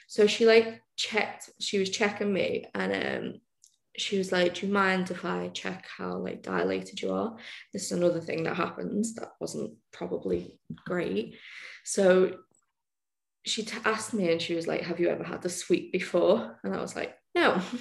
So 0.08 0.28
she 0.28 0.46
like 0.46 0.82
checked, 0.98 1.52
she 1.60 1.80
was 1.80 1.90
checking 1.90 2.34
me 2.34 2.66
and 2.76 2.94
um 2.94 3.42
she 3.98 4.18
was 4.18 4.32
like, 4.32 4.56
Do 4.56 4.68
you 4.68 4.74
mind 4.74 5.12
if 5.12 5.26
I 5.26 5.50
check 5.50 5.86
how 5.98 6.18
like 6.18 6.42
dilated 6.42 7.02
you 7.02 7.12
are? 7.12 7.36
This 7.74 7.86
is 7.86 7.92
another 7.92 8.22
thing 8.22 8.44
that 8.44 8.56
happens 8.56 9.16
that 9.16 9.32
wasn't 9.40 9.74
probably 9.92 10.60
great. 10.86 11.36
So 11.84 12.38
she 13.44 13.64
t- 13.64 13.78
asked 13.86 14.14
me 14.14 14.32
and 14.32 14.42
she 14.42 14.56
was 14.56 14.68
like, 14.68 14.82
Have 14.82 15.00
you 15.00 15.10
ever 15.10 15.24
had 15.24 15.42
the 15.42 15.50
sweep 15.50 15.92
before? 15.92 16.60
And 16.64 16.74
I 16.76 16.82
was 16.82 16.96
like, 16.96 17.16
No. 17.36 17.62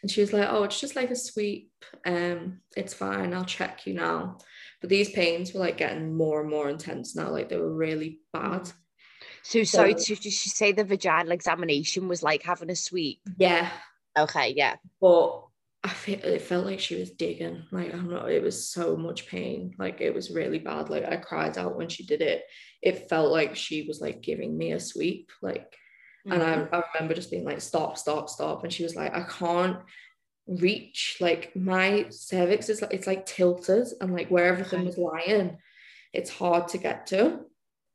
And 0.00 0.08
she 0.08 0.20
was 0.20 0.32
like, 0.32 0.46
Oh, 0.48 0.62
it's 0.62 0.78
just 0.78 0.94
like 0.94 1.10
a 1.10 1.16
sweep. 1.16 1.72
Um, 2.06 2.60
it's 2.76 2.94
fine. 2.94 3.34
I'll 3.34 3.44
check 3.44 3.84
you 3.84 3.94
now. 3.94 4.38
But 4.80 4.90
these 4.90 5.10
pains 5.10 5.52
were 5.52 5.58
like 5.58 5.76
getting 5.76 6.16
more 6.16 6.40
and 6.40 6.48
more 6.48 6.70
intense 6.70 7.16
now. 7.16 7.30
Like 7.30 7.48
they 7.48 7.56
were 7.56 7.74
really 7.74 8.20
bad. 8.32 8.70
So, 9.42 9.64
sorry, 9.64 9.98
so, 9.98 10.14
did 10.14 10.22
she 10.22 10.50
say 10.50 10.72
the 10.72 10.84
vaginal 10.84 11.32
examination 11.32 12.06
was 12.06 12.22
like 12.22 12.42
having 12.42 12.70
a 12.70 12.76
sweep? 12.76 13.20
Yeah. 13.38 13.70
Okay, 14.16 14.54
yeah. 14.56 14.76
But 15.00 15.44
I 15.84 15.90
feel 15.90 16.18
it 16.22 16.42
felt 16.42 16.66
like 16.66 16.80
she 16.80 16.96
was 16.96 17.10
digging. 17.10 17.64
Like 17.70 17.94
I'm 17.94 18.10
not. 18.10 18.24
Know, 18.24 18.28
it 18.28 18.42
was 18.42 18.68
so 18.70 18.96
much 18.96 19.26
pain. 19.26 19.74
Like 19.78 20.00
it 20.00 20.14
was 20.14 20.30
really 20.30 20.58
bad. 20.58 20.90
Like 20.90 21.04
I 21.04 21.16
cried 21.16 21.56
out 21.56 21.76
when 21.76 21.88
she 21.88 22.04
did 22.04 22.20
it. 22.20 22.44
It 22.82 23.08
felt 23.08 23.32
like 23.32 23.56
she 23.56 23.86
was 23.86 24.00
like 24.00 24.20
giving 24.20 24.56
me 24.56 24.72
a 24.72 24.80
sweep. 24.80 25.30
Like, 25.40 25.72
mm-hmm. 26.26 26.32
and 26.32 26.42
I, 26.42 26.56
mm-hmm. 26.56 26.74
I 26.74 26.82
remember 26.94 27.14
just 27.14 27.30
being 27.30 27.44
like, 27.44 27.60
stop, 27.60 27.96
stop, 27.96 28.28
stop. 28.28 28.64
And 28.64 28.72
she 28.72 28.82
was 28.82 28.96
like, 28.96 29.14
I 29.14 29.22
can't 29.22 29.78
reach. 30.48 31.18
Like 31.20 31.54
my 31.54 32.06
cervix 32.10 32.68
is 32.68 32.82
like 32.82 32.94
it's 32.94 33.06
like 33.06 33.26
tilted, 33.26 33.86
and 34.00 34.12
like 34.12 34.28
where 34.28 34.46
everything 34.46 34.84
was 34.84 34.98
lying, 34.98 35.58
it's 36.12 36.30
hard 36.30 36.68
to 36.68 36.78
get 36.78 37.06
to. 37.08 37.40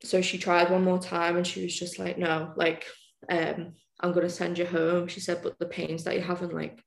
So 0.03 0.21
she 0.21 0.37
tried 0.37 0.69
one 0.69 0.83
more 0.83 0.99
time, 0.99 1.37
and 1.37 1.47
she 1.47 1.63
was 1.63 1.77
just 1.77 1.99
like, 1.99 2.17
no, 2.17 2.53
like, 2.55 2.85
um, 3.29 3.73
I'm 3.99 4.11
gonna 4.11 4.29
send 4.29 4.57
you 4.57 4.65
home. 4.65 5.07
She 5.07 5.19
said, 5.19 5.41
but 5.43 5.59
the 5.59 5.65
pains 5.65 6.03
that 6.03 6.15
you're 6.15 6.23
having, 6.23 6.49
like 6.49 6.83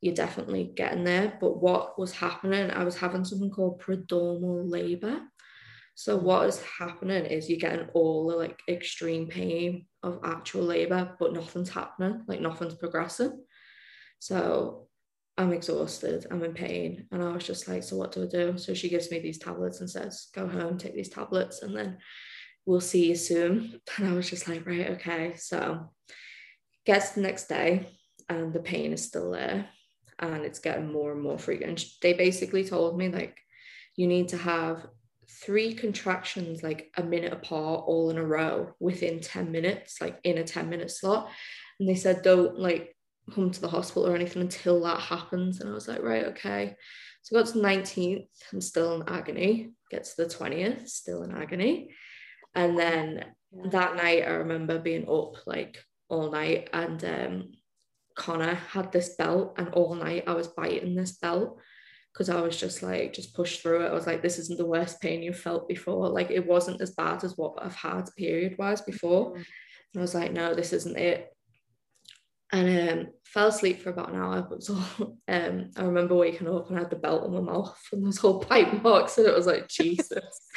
you're 0.00 0.14
definitely 0.14 0.72
getting 0.76 1.04
there. 1.04 1.36
But 1.40 1.60
what 1.60 1.98
was 1.98 2.12
happening, 2.12 2.70
I 2.70 2.84
was 2.84 2.96
having 2.96 3.24
something 3.24 3.50
called 3.50 3.80
prodromal 3.80 4.70
labor. 4.70 5.20
So 5.94 6.16
what 6.16 6.46
is 6.46 6.62
happening 6.78 7.24
is 7.24 7.50
you're 7.50 7.58
getting 7.58 7.88
all 7.92 8.28
the 8.28 8.36
like 8.36 8.60
extreme 8.68 9.26
pain 9.26 9.86
of 10.04 10.20
actual 10.24 10.62
labor, 10.62 11.16
but 11.18 11.32
nothing's 11.32 11.70
happening, 11.70 12.22
like 12.28 12.40
nothing's 12.40 12.76
progressing. 12.76 13.44
So 14.20 14.88
I'm 15.36 15.52
exhausted, 15.52 16.26
I'm 16.30 16.44
in 16.44 16.54
pain. 16.54 17.06
And 17.10 17.22
I 17.22 17.32
was 17.32 17.44
just 17.44 17.66
like, 17.66 17.82
so 17.82 17.96
what 17.96 18.12
do 18.12 18.22
I 18.22 18.26
do? 18.26 18.58
So 18.58 18.74
she 18.74 18.88
gives 18.88 19.10
me 19.10 19.18
these 19.18 19.38
tablets 19.38 19.80
and 19.80 19.90
says, 19.90 20.28
go 20.34 20.46
home, 20.46 20.78
take 20.78 20.94
these 20.94 21.08
tablets, 21.08 21.62
and 21.62 21.76
then 21.76 21.98
we'll 22.64 22.80
see 22.80 23.08
you 23.08 23.16
soon. 23.16 23.80
And 23.98 24.08
I 24.08 24.12
was 24.12 24.30
just 24.30 24.46
like, 24.46 24.66
right, 24.66 24.90
okay. 24.90 25.34
So 25.36 25.90
gets 26.88 27.10
the 27.10 27.20
next 27.20 27.50
day 27.50 27.86
and 28.30 28.50
the 28.50 28.60
pain 28.60 28.94
is 28.94 29.04
still 29.04 29.32
there 29.32 29.68
and 30.20 30.42
it's 30.42 30.58
getting 30.58 30.90
more 30.90 31.12
and 31.12 31.20
more 31.20 31.38
frequent. 31.38 31.84
They 32.00 32.14
basically 32.14 32.64
told 32.64 32.96
me 32.96 33.10
like 33.10 33.36
you 33.94 34.06
need 34.06 34.28
to 34.28 34.38
have 34.38 34.86
three 35.44 35.74
contractions 35.74 36.62
like 36.62 36.90
a 36.96 37.02
minute 37.02 37.34
apart 37.34 37.84
all 37.86 38.08
in 38.08 38.16
a 38.16 38.24
row 38.24 38.72
within 38.80 39.20
10 39.20 39.52
minutes 39.52 40.00
like 40.00 40.18
in 40.24 40.38
a 40.38 40.44
10 40.44 40.70
minute 40.70 40.90
slot. 40.90 41.28
And 41.78 41.86
they 41.86 41.94
said 41.94 42.22
don't 42.22 42.58
like 42.58 42.96
come 43.34 43.50
to 43.50 43.60
the 43.60 43.68
hospital 43.68 44.08
or 44.08 44.14
anything 44.14 44.40
until 44.40 44.80
that 44.84 45.00
happens. 45.00 45.60
And 45.60 45.68
I 45.68 45.74
was 45.74 45.88
like 45.88 46.02
right 46.02 46.24
okay. 46.28 46.74
So 47.20 47.36
I 47.36 47.42
got 47.42 47.52
to 47.52 47.60
the 47.60 47.68
19th 47.68 48.28
I'm 48.50 48.62
still 48.62 48.94
in 48.94 49.06
agony 49.06 49.72
get 49.90 50.04
to 50.04 50.16
the 50.16 50.24
20th 50.24 50.88
still 50.88 51.22
in 51.22 51.36
agony. 51.36 51.90
And 52.54 52.78
then 52.78 53.26
that 53.72 53.94
night 53.94 54.22
I 54.22 54.30
remember 54.30 54.78
being 54.78 55.06
up 55.06 55.34
like 55.46 55.76
all 56.08 56.30
night 56.30 56.70
and 56.72 57.04
um 57.04 57.52
Connor 58.18 58.54
had 58.54 58.92
this 58.92 59.14
belt, 59.14 59.54
and 59.56 59.68
all 59.68 59.94
night 59.94 60.24
I 60.26 60.34
was 60.34 60.48
biting 60.48 60.94
this 60.94 61.12
belt 61.12 61.60
because 62.12 62.28
I 62.28 62.40
was 62.40 62.58
just 62.58 62.82
like, 62.82 63.12
just 63.12 63.34
push 63.34 63.58
through 63.58 63.86
it. 63.86 63.90
I 63.90 63.94
was 63.94 64.06
like, 64.06 64.22
this 64.22 64.38
isn't 64.40 64.58
the 64.58 64.66
worst 64.66 65.00
pain 65.00 65.22
you've 65.22 65.38
felt 65.38 65.68
before. 65.68 66.08
Like, 66.08 66.30
it 66.30 66.44
wasn't 66.44 66.80
as 66.80 66.90
bad 66.90 67.22
as 67.22 67.36
what 67.36 67.54
I've 67.62 67.76
had 67.76 68.08
period 68.16 68.56
wise 68.58 68.80
before. 68.80 69.32
Mm. 69.32 69.36
And 69.36 69.44
I 69.96 70.00
was 70.00 70.16
like, 70.16 70.32
no, 70.32 70.52
this 70.52 70.72
isn't 70.72 70.98
it. 70.98 71.28
And 72.50 72.90
um, 72.90 73.06
fell 73.24 73.48
asleep 73.48 73.82
for 73.82 73.90
about 73.90 74.10
an 74.10 74.16
hour. 74.16 74.46
But 74.48 74.62
so, 74.62 74.74
um, 75.28 75.70
I 75.76 75.82
remember 75.82 76.14
waking 76.14 76.48
up 76.48 76.68
and 76.68 76.78
I 76.78 76.80
had 76.80 76.90
the 76.90 76.96
belt 76.96 77.24
on 77.24 77.32
my 77.32 77.40
mouth 77.40 77.78
and 77.92 78.04
those 78.04 78.18
whole 78.18 78.40
pipe 78.40 78.82
marks, 78.82 79.18
and 79.18 79.26
it 79.26 79.34
was 79.34 79.46
like, 79.46 79.68
Jesus, 79.68 80.48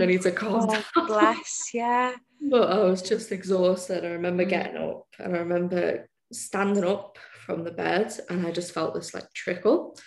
I 0.00 0.06
need 0.06 0.22
to 0.22 0.32
calm 0.32 0.68
oh, 0.68 0.72
down. 0.72 1.06
Bless, 1.06 1.70
yeah. 1.74 2.14
But 2.42 2.72
I 2.72 2.78
was 2.78 3.02
just 3.02 3.32
exhausted. 3.32 4.02
I 4.02 4.12
remember 4.12 4.46
mm. 4.46 4.48
getting 4.48 4.78
up 4.78 5.04
and 5.18 5.36
I 5.36 5.40
remember 5.40 6.08
standing 6.32 6.84
up 6.84 7.18
from 7.44 7.64
the 7.64 7.70
bed 7.70 8.14
and 8.30 8.46
I 8.46 8.50
just 8.50 8.72
felt 8.72 8.94
this 8.94 9.12
like 9.12 9.30
trickle. 9.34 9.98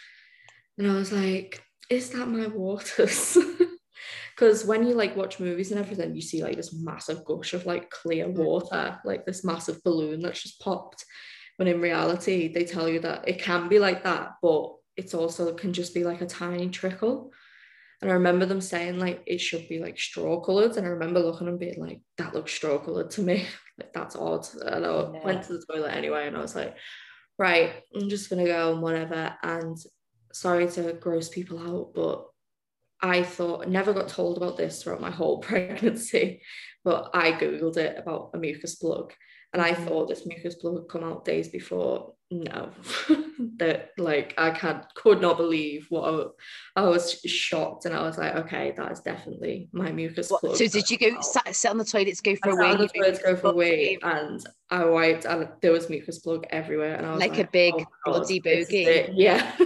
And 0.79 0.89
I 0.89 0.95
was 0.95 1.11
like, 1.11 1.61
is 1.91 2.09
that 2.09 2.27
my 2.27 2.47
waters? 2.47 3.37
Because 4.43 4.65
when 4.65 4.85
you 4.85 4.93
like 4.93 5.15
watch 5.15 5.39
movies 5.39 5.71
and 5.71 5.79
everything, 5.79 6.13
you 6.13 6.21
see 6.21 6.43
like 6.43 6.57
this 6.57 6.73
massive 6.73 7.23
gush 7.23 7.53
of 7.53 7.65
like 7.65 7.89
clear 7.89 8.27
mm. 8.27 8.35
water, 8.35 8.99
like 9.05 9.25
this 9.25 9.45
massive 9.45 9.81
balloon 9.83 10.19
that's 10.19 10.43
just 10.43 10.59
popped. 10.59 11.05
When 11.55 11.69
in 11.69 11.79
reality, 11.79 12.51
they 12.51 12.65
tell 12.65 12.89
you 12.89 12.99
that 12.99 13.25
it 13.25 13.41
can 13.41 13.69
be 13.69 13.79
like 13.79 14.03
that, 14.03 14.33
but 14.41 14.73
it's 14.97 15.13
also 15.13 15.53
can 15.53 15.71
just 15.71 15.93
be 15.93 16.03
like 16.03 16.19
a 16.19 16.25
tiny 16.25 16.67
trickle. 16.67 17.31
And 18.01 18.11
I 18.11 18.15
remember 18.15 18.45
them 18.45 18.59
saying 18.59 18.99
like 18.99 19.23
it 19.25 19.39
should 19.39 19.69
be 19.69 19.79
like 19.79 19.97
straw 19.97 20.41
colored. 20.41 20.75
And 20.75 20.85
I 20.85 20.89
remember 20.89 21.21
looking 21.21 21.47
and 21.47 21.57
being 21.57 21.79
like, 21.79 22.01
that 22.17 22.33
looks 22.33 22.51
straw 22.51 22.79
colored 22.79 23.11
to 23.11 23.21
me. 23.21 23.45
like 23.79 23.93
that's 23.93 24.17
odd. 24.17 24.45
And 24.61 24.85
I 24.85 24.89
yeah. 24.89 25.23
went 25.23 25.43
to 25.43 25.53
the 25.53 25.65
toilet 25.71 25.95
anyway 25.95 26.27
and 26.27 26.35
I 26.35 26.41
was 26.41 26.53
like, 26.53 26.75
right, 27.39 27.75
I'm 27.95 28.09
just 28.09 28.29
gonna 28.29 28.43
go 28.43 28.73
and 28.73 28.81
whatever. 28.81 29.33
And 29.41 29.77
sorry 30.33 30.67
to 30.71 30.91
gross 30.91 31.29
people 31.29 31.59
out, 31.59 31.93
but 31.95 32.25
I 33.03 33.21
thought 33.21 33.67
never 33.67 33.93
got 33.93 34.07
told 34.07 34.37
about 34.37 34.55
this 34.55 34.81
throughout 34.81 35.01
my 35.01 35.11
whole 35.11 35.37
pregnancy, 35.41 36.41
but 36.83 37.11
I 37.13 37.33
googled 37.33 37.77
it 37.77 37.97
about 37.97 38.31
a 38.33 38.37
mucus 38.37 38.75
plug, 38.75 39.13
and 39.51 39.61
I 39.61 39.71
mm-hmm. 39.71 39.85
thought 39.85 40.07
this 40.07 40.25
mucus 40.25 40.55
plug 40.55 40.77
had 40.77 40.89
come 40.89 41.03
out 41.03 41.25
days 41.25 41.49
before. 41.49 42.13
No, 42.31 42.71
that 43.57 43.91
like 43.97 44.33
I 44.37 44.49
can't 44.51 44.83
could 44.95 45.21
not 45.21 45.37
believe 45.37 45.85
what 45.89 46.33
I, 46.75 46.81
I, 46.81 46.87
was 46.87 47.19
shocked, 47.21 47.85
and 47.85 47.93
I 47.93 48.01
was 48.01 48.17
like, 48.17 48.35
okay, 48.35 48.73
that 48.75 48.91
is 48.91 49.01
definitely 49.01 49.69
my 49.71 49.91
mucus 49.91 50.31
what, 50.31 50.41
plug. 50.41 50.55
So 50.57 50.67
did 50.67 50.89
you 50.89 50.97
go 50.97 51.15
oh. 51.15 51.21
sat, 51.21 51.55
sit 51.55 51.69
on 51.69 51.77
the 51.77 51.85
toilet 51.85 52.15
to 52.15 52.23
go 52.23 52.35
for 52.35 52.49
I 52.49 52.53
a 52.53 52.55
wee? 52.55 52.71
On 52.71 52.77
the 52.77 52.87
toilet 52.87 53.15
to 53.15 53.23
go 53.23 53.35
for 53.35 53.47
a 53.51 53.53
wee, 53.53 53.99
and 54.01 54.43
I 54.71 54.85
wiped, 54.85 55.25
and 55.25 55.47
there 55.61 55.71
was 55.71 55.89
mucus 55.89 56.19
plug 56.19 56.47
everywhere, 56.49 56.95
and 56.95 57.05
I 57.05 57.11
was 57.11 57.19
like, 57.19 57.37
like 57.37 57.47
a 57.47 57.51
big 57.51 57.73
oh, 57.77 57.85
bloody 58.05 58.39
bogey. 58.39 59.09
Yeah. 59.13 59.51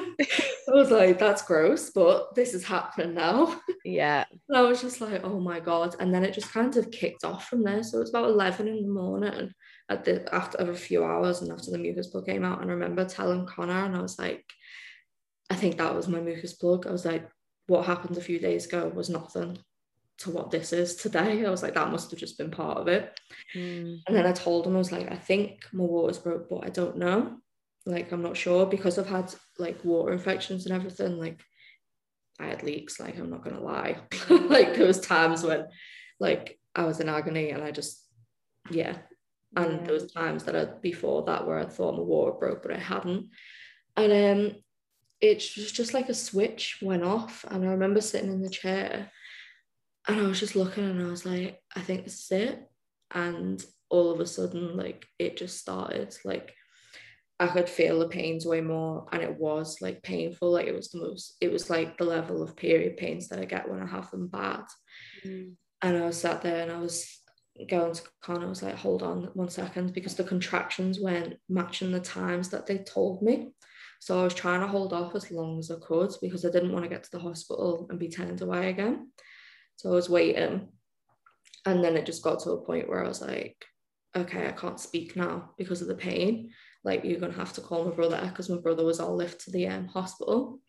I 0.69 0.71
was 0.71 0.91
like, 0.91 1.17
that's 1.17 1.43
gross, 1.43 1.91
but 1.91 2.35
this 2.35 2.53
is 2.53 2.63
happening 2.63 3.13
now. 3.13 3.59
Yeah. 3.85 4.25
And 4.49 4.57
I 4.57 4.63
was 4.63 4.81
just 4.81 4.99
like, 4.99 5.23
oh 5.23 5.39
my 5.39 5.61
God. 5.61 5.95
And 6.01 6.13
then 6.13 6.25
it 6.25 6.33
just 6.33 6.51
kind 6.51 6.75
of 6.75 6.91
kicked 6.91 7.23
off 7.23 7.47
from 7.47 7.63
there. 7.63 7.83
So 7.83 7.95
it 7.95 8.01
was 8.01 8.09
about 8.09 8.29
11 8.29 8.67
in 8.67 8.81
the 8.81 8.89
morning 8.89 9.53
at 9.89 10.03
the 10.05 10.33
after 10.33 10.69
a 10.69 10.75
few 10.75 11.03
hours 11.03 11.41
and 11.41 11.51
after 11.51 11.71
the 11.71 11.77
mucus 11.77 12.07
plug 12.07 12.25
came 12.25 12.43
out. 12.43 12.61
And 12.61 12.69
I 12.69 12.73
remember 12.73 13.05
telling 13.05 13.45
Connor, 13.45 13.85
and 13.85 13.95
I 13.95 14.01
was 14.01 14.19
like, 14.19 14.45
I 15.49 15.55
think 15.55 15.77
that 15.77 15.95
was 15.95 16.07
my 16.07 16.19
mucus 16.19 16.53
plug. 16.53 16.87
I 16.87 16.91
was 16.91 17.05
like, 17.05 17.27
what 17.67 17.85
happened 17.85 18.17
a 18.17 18.21
few 18.21 18.39
days 18.39 18.65
ago 18.65 18.91
was 18.93 19.09
nothing 19.09 19.57
to 20.19 20.31
what 20.31 20.51
this 20.51 20.73
is 20.73 20.95
today. 20.95 21.45
I 21.45 21.49
was 21.49 21.63
like, 21.63 21.75
that 21.75 21.91
must 21.91 22.11
have 22.11 22.19
just 22.19 22.37
been 22.37 22.51
part 22.51 22.77
of 22.77 22.87
it. 22.87 23.17
Mm. 23.55 24.01
And 24.07 24.15
then 24.15 24.25
I 24.25 24.33
told 24.33 24.65
him, 24.65 24.75
I 24.75 24.79
was 24.79 24.91
like, 24.91 25.11
I 25.11 25.15
think 25.15 25.65
my 25.71 25.83
water's 25.83 26.19
broke, 26.19 26.49
but 26.49 26.65
I 26.65 26.69
don't 26.69 26.97
know. 26.97 27.37
Like, 27.85 28.11
I'm 28.11 28.21
not 28.23 28.35
sure 28.35 28.65
because 28.65 28.97
I've 28.97 29.07
had 29.07 29.33
like 29.57 29.83
water 29.85 30.11
infections 30.11 30.65
and 30.65 30.75
everything. 30.75 31.17
Like, 31.17 31.41
I 32.39 32.47
had 32.47 32.61
leaks, 32.61 32.99
like, 32.99 33.17
I'm 33.17 33.29
not 33.29 33.43
gonna 33.43 33.61
lie. 33.61 33.99
like, 34.29 34.75
there 34.75 34.85
was 34.85 34.99
times 34.99 35.43
when 35.43 35.67
like 36.19 36.59
I 36.75 36.83
was 36.83 36.99
in 36.99 37.07
agony 37.09 37.51
and 37.51 37.63
I 37.63 37.71
just, 37.71 38.03
yeah, 38.69 38.97
and 39.55 39.71
yeah. 39.71 39.83
there 39.83 39.93
was 39.93 40.11
times 40.11 40.43
that 40.43 40.55
I 40.55 40.65
before 40.81 41.23
that 41.23 41.47
where 41.47 41.57
I 41.57 41.65
thought 41.65 41.95
my 41.95 42.01
water 42.01 42.33
broke, 42.33 42.63
but 42.63 42.73
I 42.73 42.79
hadn't. 42.79 43.29
And 43.95 44.11
um 44.11 44.55
it 45.19 45.37
was 45.57 45.71
just 45.71 45.93
like 45.93 46.09
a 46.09 46.13
switch 46.13 46.77
went 46.81 47.03
off. 47.03 47.43
And 47.49 47.65
I 47.65 47.69
remember 47.69 48.01
sitting 48.01 48.31
in 48.31 48.41
the 48.41 48.49
chair 48.49 49.11
and 50.07 50.19
I 50.19 50.23
was 50.23 50.39
just 50.39 50.55
looking 50.55 50.83
and 50.83 51.01
I 51.01 51.09
was 51.09 51.25
like, 51.25 51.59
I 51.75 51.81
think 51.81 52.03
this 52.03 52.25
is 52.25 52.31
it. 52.31 52.69
And 53.13 53.63
all 53.89 54.11
of 54.11 54.19
a 54.19 54.25
sudden, 54.25 54.77
like 54.77 55.07
it 55.17 55.37
just 55.37 55.57
started. 55.57 56.15
Like 56.23 56.53
I 57.39 57.47
could 57.47 57.69
feel 57.69 57.99
the 57.99 58.07
pains 58.07 58.45
way 58.45 58.61
more, 58.61 59.07
and 59.11 59.21
it 59.21 59.39
was 59.39 59.77
like 59.79 60.01
painful. 60.01 60.51
Like 60.51 60.67
it 60.67 60.75
was 60.75 60.89
the 60.89 60.99
most, 60.99 61.37
it 61.39 61.51
was 61.51 61.69
like 61.69 61.97
the 61.97 62.03
level 62.03 62.41
of 62.41 62.55
period 62.55 62.97
pains 62.97 63.27
that 63.27 63.39
I 63.39 63.45
get 63.45 63.69
when 63.69 63.81
I 63.81 63.85
have 63.85 64.09
them 64.11 64.27
bad. 64.27 64.63
Mm. 65.25 65.53
And 65.81 65.97
I 65.97 66.05
was 66.07 66.19
sat 66.19 66.41
there 66.41 66.63
and 66.63 66.71
I 66.71 66.79
was 66.79 67.16
going 67.69 67.93
to 67.93 68.01
Connor, 68.21 68.45
I 68.45 68.49
was 68.49 68.63
like, 68.63 68.75
hold 68.75 69.03
on 69.03 69.29
one 69.33 69.49
second, 69.49 69.93
because 69.93 70.15
the 70.15 70.23
contractions 70.23 70.99
weren't 70.99 71.35
matching 71.49 71.91
the 71.91 71.99
times 71.99 72.49
that 72.49 72.65
they 72.65 72.79
told 72.79 73.21
me. 73.21 73.51
So 73.99 74.19
I 74.19 74.23
was 74.23 74.33
trying 74.33 74.61
to 74.61 74.67
hold 74.67 74.93
off 74.93 75.15
as 75.15 75.31
long 75.31 75.59
as 75.59 75.71
I 75.71 75.75
could 75.75 76.11
because 76.21 76.45
I 76.45 76.51
didn't 76.51 76.71
want 76.71 76.83
to 76.83 76.89
get 76.89 77.03
to 77.03 77.11
the 77.11 77.19
hospital 77.19 77.87
and 77.89 77.99
be 77.99 78.09
turned 78.09 78.41
away 78.41 78.69
again. 78.69 79.11
So 79.77 79.91
I 79.91 79.95
was 79.95 80.09
waiting. 80.09 80.69
And 81.65 81.83
then 81.83 81.97
it 81.97 82.05
just 82.05 82.23
got 82.23 82.39
to 82.41 82.51
a 82.51 82.65
point 82.65 82.87
where 82.87 83.03
I 83.03 83.07
was 83.07 83.21
like, 83.21 83.65
okay, 84.15 84.47
I 84.47 84.51
can't 84.51 84.79
speak 84.79 85.15
now 85.15 85.51
because 85.57 85.81
of 85.81 85.87
the 85.87 85.95
pain. 85.95 86.51
Like, 86.83 87.03
you're 87.03 87.19
going 87.19 87.33
to 87.33 87.37
have 87.37 87.53
to 87.53 87.61
call 87.61 87.85
my 87.85 87.91
brother 87.91 88.21
because 88.23 88.49
my 88.49 88.57
brother 88.57 88.85
was 88.85 88.99
all 88.99 89.15
lifted 89.15 89.39
to 89.45 89.51
the 89.51 89.67
um, 89.67 89.87
hospital. 89.87 90.59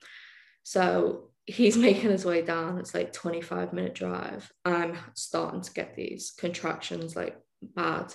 So 0.62 1.30
he's 1.48 1.78
making 1.78 2.10
his 2.10 2.26
way 2.26 2.42
down. 2.42 2.78
It's 2.78 2.94
like 2.94 3.12
25 3.12 3.72
minute 3.72 3.94
drive. 3.94 4.50
I'm 4.64 4.96
starting 5.14 5.62
to 5.62 5.72
get 5.72 5.94
these 5.94 6.32
contractions 6.38 7.16
like 7.16 7.36
bad. 7.62 8.14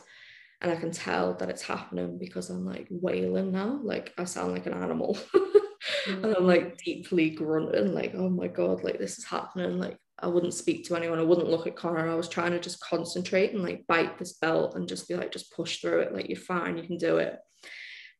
And 0.62 0.72
I 0.72 0.76
can 0.76 0.92
tell 0.92 1.34
that 1.34 1.50
it's 1.50 1.64
happening 1.64 2.18
because 2.20 2.50
I'm 2.50 2.64
like 2.64 2.88
wailing 2.90 3.52
now. 3.52 3.80
Like 3.84 4.14
I 4.18 4.26
sound 4.26 4.54
like 4.54 4.68
an 4.68 4.74
animal. 4.74 5.18
and 6.08 6.26
I'm 6.26 6.46
like 6.46 6.76
mm. 6.76 6.78
deeply 6.78 7.32
grunting, 7.32 7.94
like, 7.94 8.14
oh 8.16 8.30
my 8.30 8.48
God, 8.48 8.84
like 8.84 9.00
this 9.00 9.18
is 9.18 9.26
happening. 9.26 9.80
Like 9.80 9.98
I 10.20 10.28
wouldn't 10.28 10.54
speak 10.54 10.86
to 10.86 10.96
anyone. 10.96 11.20
I 11.20 11.24
wouldn't 11.24 11.50
look 11.50 11.66
at 11.66 11.76
Connor. 11.76 12.10
I 12.10 12.16
was 12.16 12.30
trying 12.30 12.52
to 12.52 12.60
just 12.60 12.80
concentrate 12.82 13.52
and 13.52 13.64
like 13.64 13.88
bite 13.88 14.20
this 14.20 14.34
belt 14.34 14.76
and 14.76 14.88
just 14.88 15.08
be 15.10 15.16
like, 15.16 15.32
just 15.32 15.52
push 15.52 15.82
through 15.82 16.02
it. 16.02 16.14
Like 16.14 16.30
you're 16.30 16.38
fine, 16.38 16.78
you 16.78 16.84
can 16.84 16.98
do 16.98 17.18
it. 17.18 17.40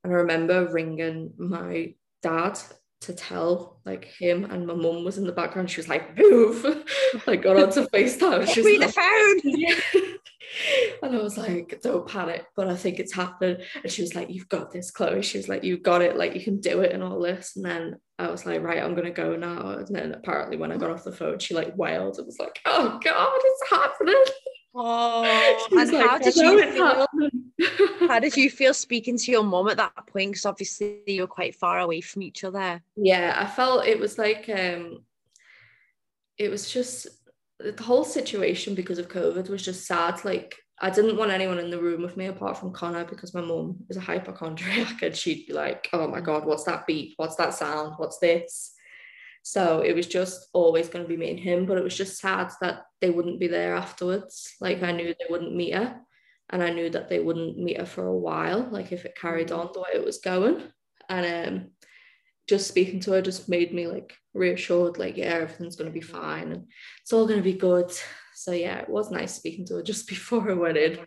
And 0.04 0.12
I 0.12 0.18
remember 0.18 0.70
ringing 0.74 1.34
my 1.38 1.94
dad 2.24 2.58
to 3.04 3.14
tell 3.14 3.80
like 3.86 4.06
him 4.06 4.46
and 4.46 4.66
my 4.66 4.74
mum 4.74 5.04
was 5.04 5.18
in 5.18 5.26
the 5.26 5.32
background. 5.32 5.70
She 5.70 5.80
was 5.80 5.88
like, 5.88 6.18
move, 6.18 6.66
like 7.28 7.42
got 7.42 7.58
onto 7.58 7.88
FaceTime. 7.88 8.48
She 8.48 8.62
was 8.62 8.80
like, 8.80 8.88
the 8.88 10.04
phone. 10.04 10.16
And 11.02 11.16
I 11.16 11.22
was 11.22 11.38
like, 11.38 11.80
don't 11.82 12.08
panic, 12.08 12.46
but 12.56 12.68
I 12.68 12.76
think 12.76 13.00
it's 13.00 13.14
happening. 13.14 13.58
And 13.82 13.92
she 13.92 14.04
was 14.04 14.14
like, 14.14 14.30
you've 14.30 14.50
got 14.50 14.72
this, 14.72 14.92
Chloe. 14.92 15.22
She 15.24 15.38
was 15.38 15.50
like, 15.50 15.64
you've 15.64 15.84
got 15.84 16.02
it, 16.02 16.16
like 16.16 16.36
you 16.36 16.42
can 16.42 16.60
do 16.60 16.82
it 16.82 16.92
and 16.92 17.02
all 17.02 17.20
this. 17.20 17.56
And 17.56 17.66
then 17.66 17.96
I 18.20 18.30
was 18.30 18.46
like, 18.46 18.62
right, 18.62 18.82
I'm 18.82 18.96
gonna 18.96 19.12
go 19.12 19.36
now. 19.36 19.70
And 19.70 19.88
then 19.88 20.14
apparently 20.14 20.58
when 20.58 20.72
I 20.72 20.78
got 20.78 20.92
off 20.92 21.04
the 21.04 21.12
phone, 21.12 21.40
she 21.40 21.56
like 21.56 21.76
wailed. 21.76 22.20
It 22.20 22.26
was 22.26 22.38
like, 22.40 22.60
oh 22.66 23.00
God, 23.04 23.34
it's 23.36 23.70
happening. 23.70 24.24
Oh, 24.76 25.68
and 25.72 25.92
like, 25.92 26.08
how 26.08 26.18
did 26.18 26.36
you 26.36 26.72
feel? 26.72 27.08
how 28.08 28.20
did 28.20 28.36
you 28.36 28.50
feel 28.50 28.74
speaking 28.74 29.18
to 29.18 29.32
your 29.32 29.44
mum 29.44 29.68
at 29.70 29.78
that 29.78 30.08
point? 30.08 30.32
Because 30.32 30.46
obviously 30.46 31.02
you 31.06 31.22
were 31.22 31.28
quite 31.28 31.56
far 31.56 31.80
away 31.80 32.02
from 32.02 32.24
each 32.24 32.44
other. 32.44 32.82
Yeah, 32.96 33.36
I 33.38 33.46
felt 33.46 33.86
it 33.86 34.00
was 34.00 34.18
like 34.18 34.50
um, 34.50 35.04
it 36.38 36.50
was 36.50 36.72
just 36.72 37.08
the 37.60 37.84
whole 37.84 38.04
situation 38.04 38.74
because 38.74 38.98
of 38.98 39.10
COVID 39.10 39.50
was 39.50 39.64
just 39.64 39.86
sad. 39.86 40.26
Like 40.26 40.56
I 40.82 40.90
didn't 40.90 41.18
want 41.18 41.32
anyone 41.32 41.60
in 41.60 41.70
the 41.70 41.82
room 41.82 42.02
with 42.02 42.18
me 42.18 42.26
apart 42.26 42.58
from 42.58 42.74
Connor 42.74 43.06
because 43.06 43.34
my 43.34 43.42
mum 43.42 43.78
is 43.90 43.98
a 43.98 44.02
hypochondriac 44.02 45.02
and 45.04 45.16
she'd 45.16 45.46
be 45.46 45.54
like, 45.54 45.88
"Oh 45.94 46.08
my 46.08 46.20
god, 46.20 46.46
what's 46.46 46.64
that 46.64 46.88
beep? 46.88 47.14
What's 47.18 47.36
that 47.36 47.54
sound? 47.54 47.94
What's 47.98 48.18
this?" 48.18 48.73
So 49.44 49.82
it 49.82 49.94
was 49.94 50.08
just 50.08 50.48
always 50.54 50.88
going 50.88 51.04
to 51.04 51.10
be 51.10 51.18
me 51.18 51.30
and 51.32 51.40
him, 51.40 51.66
but 51.66 51.78
it 51.78 51.84
was 51.84 51.96
just 51.96 52.18
sad 52.18 52.52
that 52.62 52.84
they 53.02 53.10
wouldn't 53.10 53.40
be 53.42 53.48
there 53.48 53.76
afterwards. 53.76 54.56
Like 54.62 54.82
I 54.82 54.94
knew 54.94 55.08
they 55.08 55.26
wouldn't 55.30 55.56
meet 55.56 55.76
her, 55.76 56.00
and 56.50 56.64
I 56.64 56.70
knew 56.70 56.90
that 56.90 57.10
they 57.10 57.20
wouldn't 57.20 57.58
meet 57.58 57.78
her 57.78 57.86
for 57.86 58.08
a 58.08 58.18
while. 58.18 58.68
Like 58.72 58.92
if 58.92 59.06
it 59.06 59.18
carried 59.18 59.50
mm. 59.50 59.60
on 59.60 59.70
the 59.74 59.82
way 59.82 59.90
it 59.94 60.06
was 60.06 60.20
going, 60.20 60.64
and 61.10 61.48
um, 61.48 61.70
just 62.48 62.68
speaking 62.68 63.00
to 63.02 63.12
her 63.12 63.22
just 63.22 63.50
made 63.50 63.74
me 63.74 63.88
like 63.88 64.14
reassured, 64.34 64.98
like 64.98 65.18
yeah, 65.18 65.26
everything's 65.26 65.76
going 65.76 65.90
to 65.90 65.94
be 65.94 66.06
fine 66.06 66.52
and 66.52 66.68
it's 67.02 67.14
all 67.14 67.28
going 67.28 67.40
to 67.40 67.44
be 67.44 67.54
good. 67.54 67.92
So 68.36 68.52
yeah, 68.52 68.80
it 68.80 68.90
was 68.90 69.12
nice 69.12 69.36
speaking 69.36 69.66
to 69.68 69.76
her 69.76 69.84
just 69.92 70.08
before 70.08 70.50
I 70.50 70.54
went 70.54 70.78
in. 70.78 71.00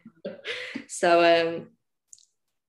so 0.88 1.22
um, 1.22 1.68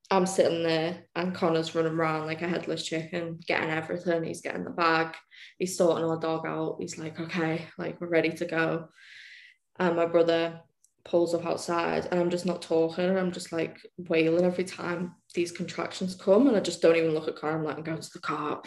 I'm 0.09 0.25
sitting 0.25 0.63
there 0.63 1.03
and 1.15 1.35
Connor's 1.35 1.75
running 1.75 1.93
around 1.93 2.27
like 2.27 2.41
a 2.41 2.47
headless 2.47 2.83
chicken, 2.85 3.39
getting 3.45 3.69
everything. 3.69 4.23
He's 4.23 4.41
getting 4.41 4.63
the 4.63 4.69
bag. 4.69 5.15
He's 5.59 5.77
sorting 5.77 6.05
our 6.05 6.17
dog 6.17 6.45
out. 6.45 6.77
He's 6.79 6.97
like, 6.97 7.19
okay, 7.19 7.65
like 7.77 7.99
we're 7.99 8.07
ready 8.07 8.29
to 8.29 8.45
go. 8.45 8.87
And 9.79 9.97
my 9.97 10.05
brother 10.05 10.61
pulls 11.03 11.33
up 11.33 11.45
outside 11.45 12.07
and 12.09 12.19
I'm 12.19 12.29
just 12.29 12.45
not 12.45 12.61
talking. 12.61 13.03
And 13.03 13.19
I'm 13.19 13.33
just 13.33 13.51
like 13.51 13.79
wailing 13.97 14.45
every 14.45 14.63
time 14.63 15.15
these 15.33 15.51
contractions 15.51 16.15
come. 16.15 16.47
And 16.47 16.55
I 16.55 16.61
just 16.61 16.81
don't 16.81 16.95
even 16.95 17.13
look 17.13 17.27
at 17.27 17.35
Connor. 17.35 17.57
I'm 17.57 17.65
like, 17.65 17.77
I'm 17.77 17.83
going 17.83 18.01
to 18.01 18.13
the 18.13 18.19
car. 18.19 18.61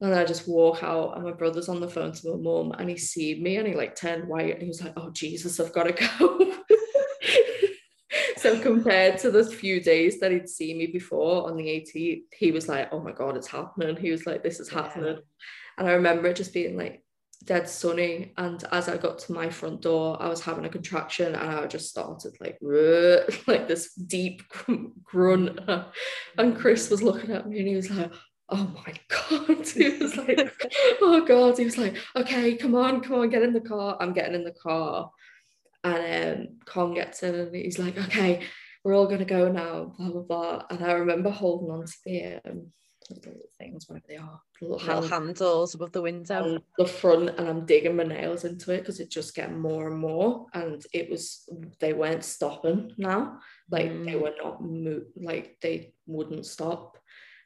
And 0.00 0.12
I 0.12 0.24
just 0.24 0.48
walk 0.48 0.82
out 0.82 1.14
and 1.14 1.24
my 1.24 1.32
brother's 1.32 1.68
on 1.68 1.80
the 1.80 1.88
phone 1.88 2.12
to 2.12 2.30
my 2.30 2.36
mum 2.36 2.72
and 2.72 2.90
he 2.90 2.96
see 2.96 3.40
me 3.40 3.56
and 3.58 3.68
he 3.68 3.74
like 3.74 3.94
turned 3.94 4.28
white 4.28 4.54
and 4.54 4.62
he 4.62 4.68
was 4.68 4.82
like, 4.82 4.94
oh 4.96 5.10
Jesus, 5.10 5.60
I've 5.60 5.72
got 5.72 5.84
to 5.84 6.08
go. 6.18 6.52
so 8.44 8.60
compared 8.60 9.16
to 9.20 9.30
the 9.30 9.42
few 9.42 9.80
days 9.80 10.20
that 10.20 10.30
he'd 10.30 10.50
seen 10.50 10.76
me 10.76 10.86
before 10.86 11.48
on 11.48 11.56
the 11.56 11.64
18th, 11.64 12.24
he 12.36 12.52
was 12.52 12.68
like, 12.68 12.92
oh 12.92 13.00
my 13.00 13.10
God, 13.10 13.38
it's 13.38 13.46
happening. 13.46 13.96
He 13.96 14.10
was 14.10 14.26
like, 14.26 14.42
this 14.42 14.60
is 14.60 14.68
happening. 14.68 15.14
Yeah. 15.14 15.20
And 15.78 15.88
I 15.88 15.92
remember 15.92 16.28
it 16.28 16.36
just 16.36 16.52
being 16.52 16.76
like 16.76 17.02
dead 17.44 17.66
sunny. 17.70 18.34
And 18.36 18.62
as 18.70 18.90
I 18.90 18.98
got 18.98 19.18
to 19.20 19.32
my 19.32 19.48
front 19.48 19.80
door, 19.80 20.22
I 20.22 20.28
was 20.28 20.42
having 20.42 20.66
a 20.66 20.68
contraction 20.68 21.34
and 21.34 21.50
I 21.50 21.66
just 21.66 21.88
started 21.88 22.34
like, 22.38 22.58
like 23.46 23.66
this 23.66 23.94
deep 23.94 24.42
grunt. 25.02 25.60
And 26.36 26.54
Chris 26.58 26.90
was 26.90 27.02
looking 27.02 27.30
at 27.30 27.48
me 27.48 27.60
and 27.60 27.68
he 27.68 27.76
was 27.76 27.90
like, 27.90 28.12
oh 28.50 28.70
my 28.74 28.92
god 29.08 29.66
he 29.74 29.88
was 29.96 30.18
like 30.18 30.38
oh 31.00 31.24
god 31.24 31.56
he 31.56 31.64
was 31.64 31.78
like 31.78 31.96
okay 32.14 32.54
come 32.58 32.74
on 32.74 33.00
come 33.00 33.16
on 33.16 33.30
get 33.30 33.42
in 33.42 33.54
the 33.54 33.60
car 33.60 33.96
i'm 34.00 34.12
getting 34.12 34.34
in 34.34 34.44
the 34.44 34.52
car 34.62 35.10
and 35.84 36.40
um, 36.40 36.48
Con 36.64 36.94
gets 36.94 37.22
in 37.22 37.34
and 37.34 37.54
he's 37.54 37.78
like, 37.78 37.98
okay, 37.98 38.42
we're 38.82 38.94
all 38.94 39.06
gonna 39.06 39.24
go 39.24 39.50
now, 39.50 39.94
blah 39.98 40.10
blah 40.10 40.22
blah. 40.22 40.62
And 40.70 40.84
I 40.84 40.92
remember 40.92 41.30
holding 41.30 41.70
on 41.70 41.86
to 41.86 41.96
the 42.04 42.34
um, 42.46 42.72
little 43.10 43.34
things, 43.58 43.88
whatever 43.88 44.06
they 44.08 44.16
are, 44.16 44.40
little, 44.60 44.78
little 44.78 45.08
handles 45.08 45.74
above 45.74 45.92
the 45.92 46.02
window, 46.02 46.58
the 46.78 46.86
front, 46.86 47.30
and 47.38 47.48
I'm 47.48 47.66
digging 47.66 47.96
my 47.96 48.04
nails 48.04 48.44
into 48.44 48.72
it 48.72 48.78
because 48.78 49.00
it 49.00 49.10
just 49.10 49.34
get 49.34 49.52
more 49.52 49.88
and 49.88 49.98
more. 49.98 50.46
And 50.54 50.84
it 50.92 51.10
was 51.10 51.48
they 51.80 51.92
weren't 51.92 52.24
stopping 52.24 52.92
now, 52.96 53.38
like 53.70 53.90
mm. 53.90 54.04
they 54.06 54.16
were 54.16 54.34
not 54.42 54.62
move, 54.62 55.04
like 55.16 55.58
they 55.60 55.92
wouldn't 56.06 56.46
stop. 56.46 56.98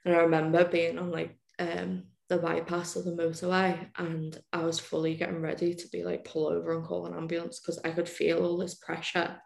And 0.05 0.15
I 0.15 0.19
remember 0.19 0.65
being 0.65 0.99
on 0.99 1.11
like 1.11 1.37
um 1.59 2.05
the 2.29 2.39
bypass 2.39 2.95
of 2.95 3.05
the 3.05 3.13
motorway 3.13 3.89
and 3.97 4.39
I 4.53 4.63
was 4.63 4.79
fully 4.79 5.15
getting 5.15 5.41
ready 5.41 5.75
to 5.75 5.89
be 5.89 6.05
like 6.05 6.27
pull 6.27 6.47
over 6.47 6.77
and 6.77 6.85
call 6.85 7.07
an 7.07 7.15
ambulance 7.15 7.59
because 7.59 7.81
I 7.85 7.91
could 7.91 8.09
feel 8.09 8.45
all 8.45 8.59
this 8.59 8.75
pressure. 8.75 9.41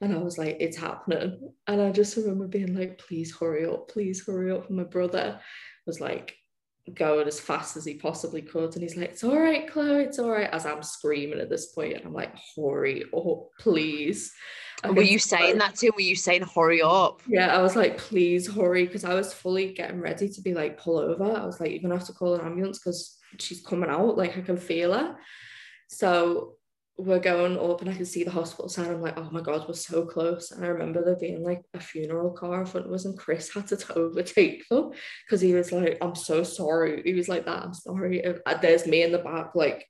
And 0.00 0.14
I 0.14 0.18
was 0.18 0.38
like 0.38 0.56
it's 0.58 0.78
happening. 0.78 1.52
And 1.66 1.80
I 1.80 1.90
just 1.90 2.16
remember 2.16 2.48
being 2.48 2.74
like 2.74 2.98
please 2.98 3.36
hurry 3.38 3.66
up 3.66 3.88
please 3.88 4.24
hurry 4.26 4.50
up. 4.50 4.68
And 4.68 4.78
my 4.78 4.84
brother 4.84 5.40
was 5.86 6.00
like 6.00 6.34
going 6.94 7.28
as 7.28 7.38
fast 7.38 7.76
as 7.76 7.84
he 7.84 7.94
possibly 7.94 8.42
could 8.42 8.74
and 8.74 8.82
he's 8.82 8.96
like 8.96 9.10
it's 9.10 9.22
all 9.22 9.38
right 9.38 9.70
Chloe 9.70 10.02
it's 10.02 10.18
all 10.18 10.30
right 10.30 10.50
as 10.50 10.66
I'm 10.66 10.82
screaming 10.82 11.38
at 11.38 11.48
this 11.48 11.66
point 11.66 11.92
and 11.94 12.04
I'm 12.04 12.12
like 12.12 12.34
hurry 12.56 13.04
up 13.14 13.50
please 13.60 14.32
and 14.84 14.96
were 14.96 15.02
you 15.02 15.18
saying 15.18 15.58
that 15.58 15.76
to 15.76 15.86
too? 15.86 15.92
Were 15.94 16.02
you 16.02 16.16
saying 16.16 16.42
hurry 16.42 16.82
up? 16.82 17.22
Yeah, 17.26 17.56
I 17.56 17.62
was 17.62 17.76
like, 17.76 17.98
please 17.98 18.52
hurry, 18.52 18.84
because 18.84 19.04
I 19.04 19.14
was 19.14 19.32
fully 19.32 19.72
getting 19.72 20.00
ready 20.00 20.28
to 20.28 20.40
be 20.40 20.54
like, 20.54 20.78
pull 20.78 20.98
over. 20.98 21.24
I 21.24 21.46
was 21.46 21.60
like, 21.60 21.70
you're 21.70 21.80
gonna 21.80 21.96
have 21.96 22.06
to 22.06 22.12
call 22.12 22.34
an 22.34 22.44
ambulance 22.44 22.78
because 22.78 23.16
she's 23.38 23.64
coming 23.64 23.90
out, 23.90 24.16
like 24.16 24.36
I 24.36 24.40
can 24.40 24.56
feel 24.56 24.92
her. 24.92 25.16
So 25.88 26.54
we're 26.98 27.18
going 27.18 27.58
up 27.58 27.80
and 27.80 27.90
I 27.90 27.94
can 27.94 28.04
see 28.04 28.22
the 28.22 28.30
hospital 28.30 28.68
sign. 28.68 28.90
I'm 28.90 29.00
like, 29.00 29.18
oh 29.18 29.28
my 29.30 29.40
god, 29.40 29.66
we're 29.66 29.74
so 29.74 30.04
close. 30.04 30.50
And 30.50 30.64
I 30.64 30.68
remember 30.68 31.04
there 31.04 31.16
being 31.16 31.42
like 31.42 31.62
a 31.74 31.80
funeral 31.80 32.30
car 32.30 32.60
in 32.60 32.66
front 32.66 32.86
of 32.86 32.92
us, 32.92 33.04
and 33.04 33.18
Chris 33.18 33.52
had 33.52 33.66
to 33.68 33.94
overtake 33.96 34.68
them 34.68 34.90
because 35.26 35.40
he 35.40 35.54
was 35.54 35.72
like, 35.72 35.98
I'm 36.00 36.14
so 36.14 36.42
sorry. 36.42 37.02
He 37.04 37.14
was 37.14 37.28
like 37.28 37.46
that, 37.46 37.62
I'm 37.62 37.74
sorry. 37.74 38.22
And 38.22 38.40
uh, 38.46 38.56
there's 38.58 38.86
me 38.86 39.02
in 39.02 39.12
the 39.12 39.18
back, 39.18 39.54
like 39.54 39.86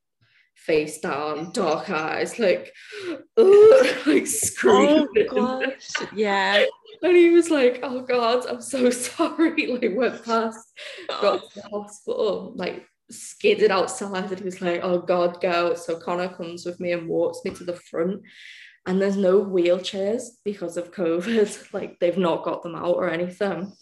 face 0.54 1.00
down, 1.00 1.52
dark 1.52 1.90
eyes, 1.90 2.38
like, 2.38 2.72
like 3.08 3.18
oh 3.36 4.24
screaming. 4.24 5.08
Oh 5.30 5.60
gosh, 5.60 6.08
yeah. 6.14 6.64
And 7.04 7.16
he 7.16 7.30
was 7.30 7.50
like, 7.50 7.80
"Oh 7.82 8.02
God, 8.02 8.46
I'm 8.46 8.60
so 8.60 8.88
sorry." 8.90 9.66
Like 9.66 9.90
went 9.96 10.24
past, 10.24 10.72
got 11.08 11.42
to 11.50 11.60
the 11.60 11.68
oh. 11.72 11.82
hospital, 11.82 12.52
like 12.54 12.86
skidded 13.10 13.70
outside, 13.70 14.30
and 14.30 14.38
he 14.38 14.44
was 14.44 14.60
like, 14.60 14.80
"Oh 14.82 15.00
God, 15.00 15.40
go!" 15.40 15.74
So 15.74 15.98
Connor 15.98 16.28
comes 16.28 16.64
with 16.64 16.80
me 16.80 16.92
and 16.92 17.08
walks 17.08 17.40
me 17.44 17.52
to 17.52 17.64
the 17.64 17.76
front, 17.76 18.22
and 18.86 19.00
there's 19.00 19.16
no 19.16 19.44
wheelchairs 19.44 20.24
because 20.44 20.76
of 20.76 20.92
COVID. 20.92 21.68
Like 21.72 21.98
they've 22.00 22.18
not 22.18 22.44
got 22.44 22.62
them 22.62 22.74
out 22.74 22.96
or 22.96 23.10
anything. 23.10 23.72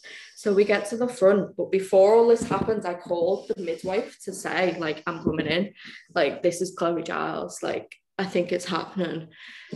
So 0.41 0.55
we 0.55 0.65
get 0.65 0.87
to 0.87 0.97
the 0.97 1.07
front, 1.07 1.55
but 1.55 1.71
before 1.71 2.15
all 2.15 2.29
this 2.29 2.49
happens, 2.49 2.87
I 2.87 2.95
called 2.95 3.51
the 3.55 3.61
midwife 3.63 4.17
to 4.25 4.33
say, 4.33 4.75
like, 4.79 5.03
I'm 5.07 5.23
coming 5.23 5.47
in. 5.47 5.75
Like, 6.15 6.43
this 6.43 6.63
is 6.63 6.75
Chloe 6.79 7.03
Giles. 7.03 7.63
Like, 7.63 7.95
I 8.19 8.25
think 8.25 8.51
it's 8.51 8.65
happening. 8.65 9.29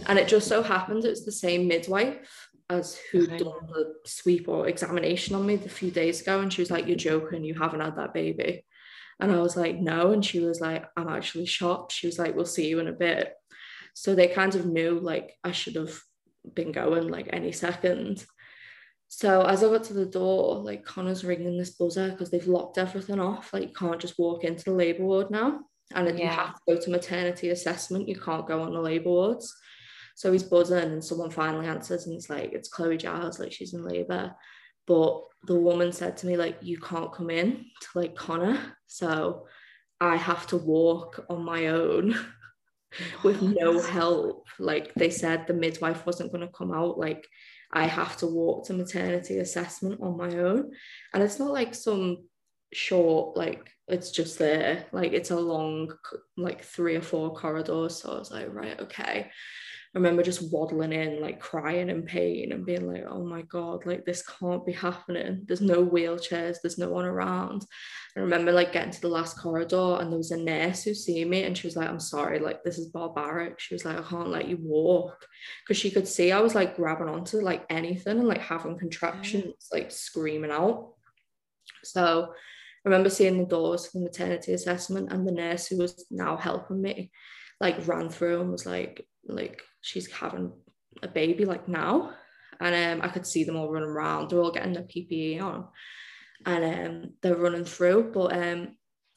And 0.06 0.18
it 0.18 0.26
just 0.26 0.48
so 0.48 0.62
happens 0.62 1.04
it's 1.04 1.26
the 1.26 1.32
same 1.32 1.68
midwife 1.68 2.48
as 2.70 2.98
who 3.12 3.24
okay. 3.24 3.36
done 3.36 3.66
the 3.68 3.94
sweep 4.06 4.48
or 4.48 4.66
examination 4.66 5.34
on 5.34 5.44
me 5.44 5.54
a 5.54 5.68
few 5.68 5.90
days 5.90 6.22
ago. 6.22 6.40
And 6.40 6.50
she 6.50 6.62
was 6.62 6.70
like, 6.70 6.86
You're 6.86 6.96
joking, 6.96 7.44
you 7.44 7.54
haven't 7.54 7.80
had 7.80 7.96
that 7.96 8.14
baby. 8.14 8.64
And 9.20 9.32
I 9.32 9.38
was 9.40 9.56
like, 9.56 9.78
No. 9.78 10.12
And 10.12 10.24
she 10.24 10.40
was 10.40 10.60
like, 10.60 10.84
I'm 10.96 11.08
actually 11.08 11.46
shocked. 11.46 11.92
She 11.92 12.06
was 12.06 12.18
like, 12.18 12.34
We'll 12.34 12.46
see 12.46 12.68
you 12.68 12.78
in 12.80 12.88
a 12.88 12.92
bit. 12.92 13.34
So 13.94 14.14
they 14.14 14.28
kind 14.28 14.54
of 14.54 14.66
knew 14.66 14.98
like 14.98 15.34
I 15.44 15.52
should 15.52 15.76
have 15.76 15.98
been 16.52 16.72
going 16.72 17.08
like 17.08 17.28
any 17.32 17.52
second. 17.52 18.24
So 19.08 19.42
as 19.42 19.62
I 19.62 19.68
got 19.68 19.84
to 19.84 19.94
the 19.94 20.06
door, 20.06 20.56
like 20.56 20.84
Connor's 20.84 21.24
ringing 21.24 21.56
this 21.56 21.70
buzzer 21.70 22.10
because 22.10 22.30
they've 22.30 22.48
locked 22.48 22.78
everything 22.78 23.20
off. 23.20 23.52
Like 23.52 23.62
you 23.62 23.74
can't 23.74 24.00
just 24.00 24.18
walk 24.18 24.42
into 24.42 24.64
the 24.64 24.72
labour 24.72 25.04
ward 25.04 25.30
now. 25.30 25.60
And 25.94 26.08
if 26.08 26.18
yeah. 26.18 26.24
you 26.24 26.30
have 26.30 26.54
to 26.54 26.60
go 26.74 26.80
to 26.80 26.90
maternity 26.90 27.50
assessment, 27.50 28.08
you 28.08 28.18
can't 28.18 28.48
go 28.48 28.62
on 28.62 28.72
the 28.72 28.80
labour 28.80 29.10
wards. 29.10 29.54
So 30.16 30.32
he's 30.32 30.42
buzzing 30.42 30.78
and 30.78 31.04
someone 31.04 31.30
finally 31.30 31.66
answers 31.66 32.06
and 32.06 32.14
he's 32.14 32.30
like, 32.30 32.52
it's 32.52 32.68
Chloe 32.68 32.96
Giles, 32.96 33.38
like 33.38 33.52
she's 33.52 33.74
in 33.74 33.84
labour. 33.84 34.34
But 34.86 35.22
the 35.46 35.54
woman 35.54 35.92
said 35.92 36.16
to 36.18 36.26
me, 36.26 36.36
like, 36.36 36.58
you 36.60 36.78
can't 36.78 37.12
come 37.12 37.30
in 37.30 37.66
to 37.80 37.88
like 37.94 38.14
Connor. 38.14 38.58
So 38.86 39.46
I 40.00 40.16
have 40.16 40.46
to 40.48 40.56
walk 40.56 41.24
on 41.28 41.44
my 41.44 41.68
own 41.68 42.14
with 43.22 43.42
no 43.42 43.80
help. 43.80 44.46
Like 44.58 44.94
they 44.94 45.10
said, 45.10 45.46
the 45.46 45.54
midwife 45.54 46.06
wasn't 46.06 46.32
going 46.32 46.46
to 46.46 46.52
come 46.52 46.72
out. 46.72 46.98
Like 46.98 47.26
I 47.72 47.86
have 47.86 48.16
to 48.18 48.26
walk 48.26 48.66
to 48.66 48.72
maternity 48.74 49.38
assessment 49.38 50.00
on 50.00 50.16
my 50.16 50.36
own. 50.36 50.72
And 51.12 51.22
it's 51.22 51.38
not 51.38 51.50
like 51.50 51.74
some 51.74 52.28
short, 52.72 53.36
like 53.36 53.70
it's 53.88 54.10
just 54.10 54.38
there. 54.38 54.86
Like 54.92 55.12
it's 55.12 55.30
a 55.30 55.38
long, 55.38 55.92
like 56.36 56.62
three 56.64 56.96
or 56.96 57.02
four 57.02 57.34
corridors. 57.34 58.02
So 58.02 58.12
I 58.12 58.18
was 58.18 58.30
like, 58.30 58.52
right, 58.52 58.80
okay. 58.80 59.30
I 59.94 59.98
remember 59.98 60.24
just 60.24 60.50
waddling 60.50 60.92
in, 60.92 61.20
like 61.20 61.38
crying 61.38 61.88
in 61.88 62.02
pain 62.02 62.50
and 62.50 62.66
being 62.66 62.92
like, 62.92 63.04
oh 63.08 63.24
my 63.24 63.42
God, 63.42 63.86
like 63.86 64.04
this 64.04 64.26
can't 64.26 64.66
be 64.66 64.72
happening. 64.72 65.44
There's 65.46 65.60
no 65.60 65.86
wheelchairs, 65.86 66.56
there's 66.60 66.78
no 66.78 66.88
one 66.88 67.04
around. 67.04 67.64
I 68.16 68.20
remember 68.20 68.50
like 68.50 68.72
getting 68.72 68.90
to 68.90 69.00
the 69.00 69.08
last 69.08 69.38
corridor 69.38 69.98
and 70.00 70.10
there 70.10 70.18
was 70.18 70.32
a 70.32 70.36
nurse 70.36 70.82
who 70.82 70.94
see 70.94 71.24
me 71.24 71.44
and 71.44 71.56
she 71.56 71.68
was 71.68 71.76
like, 71.76 71.88
I'm 71.88 72.00
sorry, 72.00 72.40
like 72.40 72.64
this 72.64 72.76
is 72.76 72.88
barbaric. 72.88 73.60
She 73.60 73.72
was 73.72 73.84
like, 73.84 73.96
I 73.96 74.02
can't 74.02 74.30
let 74.30 74.48
you 74.48 74.58
walk. 74.60 75.26
Because 75.62 75.80
she 75.80 75.92
could 75.92 76.08
see 76.08 76.32
I 76.32 76.40
was 76.40 76.56
like 76.56 76.74
grabbing 76.74 77.08
onto 77.08 77.40
like 77.40 77.64
anything 77.70 78.18
and 78.18 78.26
like 78.26 78.40
having 78.40 78.76
contractions, 78.76 79.68
like 79.72 79.92
screaming 79.92 80.50
out. 80.50 80.94
So 81.84 82.30
I 82.32 82.88
remember 82.88 83.10
seeing 83.10 83.38
the 83.38 83.46
doors 83.46 83.86
for 83.86 83.98
the 83.98 84.04
maternity 84.06 84.54
assessment 84.54 85.12
and 85.12 85.24
the 85.24 85.32
nurse 85.32 85.68
who 85.68 85.78
was 85.78 86.04
now 86.10 86.36
helping 86.36 86.82
me 86.82 87.12
like 87.60 87.86
ran 87.86 88.10
through 88.10 88.40
and 88.40 88.50
was 88.50 88.66
like, 88.66 89.06
like 89.26 89.62
she's 89.84 90.10
having 90.10 90.52
a 91.02 91.08
baby 91.08 91.44
like 91.44 91.68
now. 91.68 92.14
And 92.60 93.00
um, 93.00 93.06
I 93.06 93.12
could 93.12 93.26
see 93.26 93.44
them 93.44 93.56
all 93.56 93.70
running 93.70 93.88
around. 93.88 94.30
They're 94.30 94.40
all 94.40 94.52
getting 94.52 94.72
their 94.72 94.84
PPE 94.84 95.42
on 95.42 95.68
and 96.46 96.64
um, 97.04 97.10
they're 97.20 97.36
running 97.36 97.64
through. 97.64 98.12
But 98.12 98.36
um, 98.36 98.76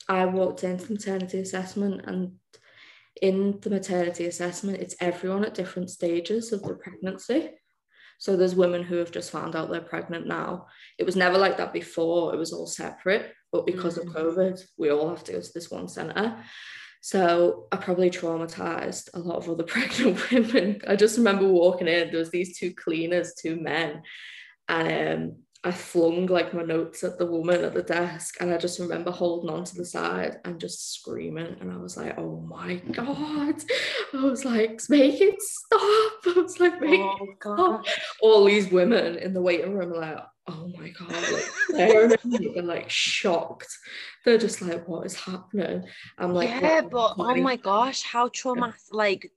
I 0.09 0.25
walked 0.25 0.63
into 0.63 0.87
the 0.87 0.93
maternity 0.93 1.39
assessment 1.39 2.01
and 2.05 2.33
in 3.21 3.59
the 3.61 3.69
maternity 3.69 4.25
assessment, 4.25 4.79
it's 4.79 4.95
everyone 4.99 5.43
at 5.43 5.53
different 5.53 5.89
stages 5.89 6.51
of 6.51 6.61
the 6.61 6.75
pregnancy. 6.75 7.51
So 8.19 8.35
there's 8.35 8.55
women 8.55 8.83
who 8.83 8.95
have 8.97 9.11
just 9.11 9.31
found 9.31 9.55
out 9.55 9.69
they're 9.69 9.81
pregnant 9.81 10.27
now. 10.27 10.67
It 10.97 11.05
was 11.05 11.15
never 11.15 11.37
like 11.37 11.57
that 11.57 11.73
before. 11.73 12.33
It 12.33 12.37
was 12.37 12.53
all 12.53 12.67
separate. 12.67 13.31
But 13.51 13.65
because 13.65 13.97
mm-hmm. 13.97 14.09
of 14.09 14.15
mm. 14.15 14.35
COVID, 14.35 14.61
we 14.77 14.91
all 14.91 15.09
have 15.09 15.23
to 15.25 15.33
go 15.33 15.41
to 15.41 15.53
this 15.53 15.71
one 15.71 15.87
centre. 15.87 16.43
So 17.01 17.67
I 17.71 17.77
probably 17.77 18.09
traumatized 18.09 19.09
a 19.13 19.19
lot 19.19 19.37
of 19.37 19.49
other 19.49 19.63
pregnant 19.73 20.31
women. 20.31 20.81
I 20.87 20.95
just 20.95 21.17
remember 21.17 21.47
walking 21.47 21.87
in, 21.87 22.09
there 22.09 22.19
was 22.19 22.31
these 22.31 22.57
two 22.57 22.73
cleaners, 22.73 23.33
two 23.33 23.55
men, 23.55 24.01
and 24.67 25.31
um, 25.31 25.35
I 25.67 25.71
flung 25.71 26.27
like 26.27 26.53
my 26.53 26.63
notes 26.63 27.03
at 27.03 27.17
the 27.17 27.25
woman 27.25 27.65
at 27.65 27.73
the 27.73 27.83
desk, 27.83 28.37
and 28.39 28.53
I 28.53 28.57
just 28.57 28.79
remember 28.79 29.11
holding 29.11 29.49
on 29.49 29.65
to 29.65 29.75
the 29.75 29.83
side 29.83 30.37
and 30.45 30.61
just 30.61 30.93
screaming. 30.93 31.57
And 31.59 31.69
I 31.69 31.75
was 31.75 31.97
like, 31.97 32.17
"Oh 32.17 32.39
my 32.39 32.75
god!" 32.75 33.55
I 34.13 34.23
was 34.23 34.45
like, 34.45 34.79
"Make 34.87 35.19
it 35.19 35.41
stop!" 35.41 36.13
I 36.25 36.33
was 36.37 36.61
like, 36.61 36.79
"Make 36.79 37.01
oh, 37.01 37.17
it 37.19 37.35
stop!" 37.41 37.85
All 38.21 38.45
these 38.45 38.71
women 38.71 39.17
in 39.17 39.33
the 39.33 39.41
waiting 39.41 39.73
room 39.73 39.91
are 39.91 39.97
like, 39.97 40.23
"Oh 40.47 40.71
my 40.79 40.89
god!" 40.91 41.31
Like 41.33 41.49
they're 41.71 42.17
like 42.63 42.89
shocked. 42.89 43.67
They're 44.23 44.37
just 44.37 44.61
like, 44.61 44.87
"What 44.87 45.05
is 45.05 45.15
happening?" 45.15 45.83
I'm 46.17 46.33
like, 46.33 46.47
"Yeah, 46.47 46.79
but 46.89 47.15
oh 47.17 47.35
my 47.35 47.57
gosh, 47.57 48.03
how 48.03 48.29
traumatic!" 48.29 48.79
Like, 48.93 49.33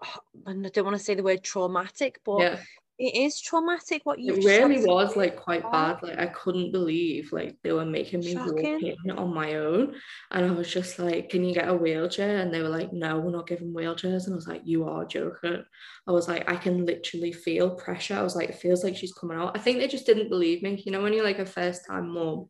I 0.46 0.54
don't 0.54 0.84
want 0.86 0.96
to 0.96 1.04
say 1.04 1.14
the 1.14 1.22
word 1.22 1.44
traumatic, 1.44 2.20
but 2.24 2.40
yeah 2.40 2.58
it 2.96 3.14
is 3.14 3.40
traumatic 3.40 4.02
what 4.04 4.20
you 4.20 4.34
it 4.34 4.44
really 4.44 4.84
was 4.84 5.16
like 5.16 5.34
quite 5.36 5.68
bad 5.72 6.00
like 6.02 6.16
i 6.18 6.26
couldn't 6.26 6.70
believe 6.70 7.32
like 7.32 7.56
they 7.64 7.72
were 7.72 7.84
making 7.84 8.20
me 8.20 8.34
Shocking. 8.34 8.54
walk 8.54 8.82
in 8.82 9.10
on 9.10 9.34
my 9.34 9.54
own 9.54 9.94
and 10.30 10.44
i 10.44 10.50
was 10.50 10.72
just 10.72 10.98
like 11.00 11.28
can 11.28 11.44
you 11.44 11.54
get 11.54 11.68
a 11.68 11.74
wheelchair? 11.74 12.38
And 12.38 12.54
they 12.54 12.62
were 12.62 12.68
like 12.68 12.92
no 12.92 13.18
we're 13.18 13.32
not 13.32 13.48
giving 13.48 13.72
wheelchairs. 13.72 14.24
And 14.24 14.34
i 14.34 14.36
was 14.36 14.46
like 14.46 14.62
you 14.64 14.88
are 14.88 15.04
joking. 15.04 15.64
I 16.06 16.12
was 16.12 16.28
like 16.28 16.48
i 16.48 16.56
can 16.56 16.86
literally 16.86 17.32
feel 17.32 17.74
pressure. 17.74 18.16
I 18.16 18.22
was 18.22 18.36
like 18.36 18.50
it 18.50 18.58
feels 18.58 18.84
like 18.84 18.96
she's 18.96 19.12
coming 19.12 19.38
out. 19.38 19.56
I 19.56 19.60
think 19.60 19.78
they 19.78 19.88
just 19.88 20.06
didn't 20.06 20.28
believe 20.28 20.62
me 20.62 20.82
you 20.84 20.92
know 20.92 21.02
when 21.02 21.12
you're 21.12 21.24
like 21.24 21.38
a 21.38 21.46
first 21.46 21.86
time 21.86 22.10
mom 22.10 22.48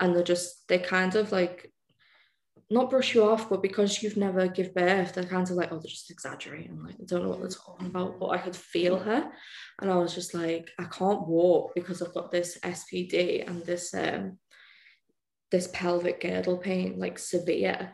and 0.00 0.14
they're 0.14 0.22
just 0.22 0.66
they 0.68 0.78
kind 0.78 1.14
of 1.16 1.32
like 1.32 1.71
not 2.70 2.90
brush 2.90 3.14
you 3.14 3.24
off, 3.24 3.50
but 3.50 3.62
because 3.62 4.02
you've 4.02 4.16
never 4.16 4.48
give 4.48 4.74
birth, 4.74 5.14
they're 5.14 5.24
kind 5.24 5.48
of 5.48 5.56
like, 5.56 5.72
oh, 5.72 5.76
they're 5.76 5.90
just 5.90 6.10
exaggerating. 6.10 6.82
Like, 6.82 6.94
I 7.00 7.04
don't 7.04 7.22
know 7.22 7.28
what 7.28 7.40
they're 7.40 7.48
talking 7.48 7.86
about, 7.86 8.18
but 8.18 8.28
I 8.28 8.38
could 8.38 8.56
feel 8.56 8.98
her. 8.98 9.30
And 9.80 9.90
I 9.90 9.96
was 9.96 10.14
just 10.14 10.34
like, 10.34 10.70
I 10.78 10.84
can't 10.84 11.26
walk 11.26 11.72
because 11.74 12.02
I've 12.02 12.14
got 12.14 12.30
this 12.30 12.58
SPD 12.62 13.46
and 13.46 13.62
this 13.64 13.92
um 13.94 14.38
this 15.50 15.68
pelvic 15.72 16.20
girdle 16.22 16.56
pain, 16.56 16.98
like 16.98 17.18
severe. 17.18 17.92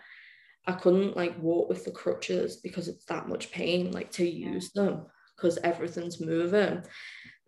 I 0.67 0.73
couldn't 0.73 1.17
like 1.17 1.39
walk 1.41 1.69
with 1.69 1.85
the 1.85 1.91
crutches 1.91 2.59
because 2.59 2.89
it's 2.89 3.05
that 3.07 3.29
much 3.29 3.51
pain, 3.51 3.91
like 3.91 4.13
to 4.13 4.29
use 4.29 4.71
them 4.73 5.07
because 5.37 5.59
everything's 5.65 6.21
moving. 6.21 6.83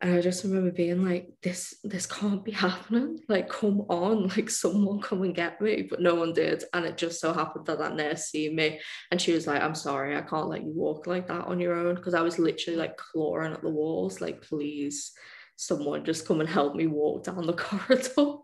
And 0.03 0.15
I 0.15 0.21
just 0.23 0.45
remember 0.45 0.71
being 0.71 1.05
like, 1.05 1.29
this, 1.43 1.75
this 1.85 2.07
can't 2.07 2.43
be 2.43 2.53
happening. 2.53 3.19
Like, 3.29 3.51
come 3.51 3.81
on, 3.91 4.29
like 4.37 4.49
someone 4.49 5.01
come 5.01 5.23
and 5.23 5.35
get 5.35 5.61
me. 5.61 5.87
But 5.89 6.01
no 6.01 6.15
one 6.15 6.33
did. 6.33 6.65
And 6.73 6.87
it 6.87 6.97
just 6.97 7.21
so 7.21 7.35
happened 7.35 7.67
that 7.67 7.79
that 7.79 7.97
nurse 7.97 8.27
see 8.27 8.49
me 8.49 8.81
and 9.11 9.21
she 9.21 9.33
was 9.33 9.47
like, 9.47 9.63
I'm 9.63 9.75
sorry, 9.75 10.17
I 10.17 10.23
can't 10.23 10.49
let 10.49 10.63
you 10.63 10.73
walk 10.73 11.07
like 11.07 11.29
that 11.29 11.47
on 11.47 11.61
your 11.61 11.75
own. 11.75 11.97
Cause 11.99 12.15
I 12.15 12.23
was 12.23 12.39
literally 12.39 12.79
like 12.79 12.97
clawing 12.97 13.53
at 13.53 13.61
the 13.61 13.69
walls, 13.69 14.23
like, 14.23 14.41
please, 14.41 15.13
someone 15.57 16.05
just 16.05 16.27
come 16.27 16.41
and 16.41 16.49
help 16.49 16.75
me 16.75 16.87
walk 16.87 17.25
down 17.25 17.47
the 17.47 17.53
corridor. 17.55 18.39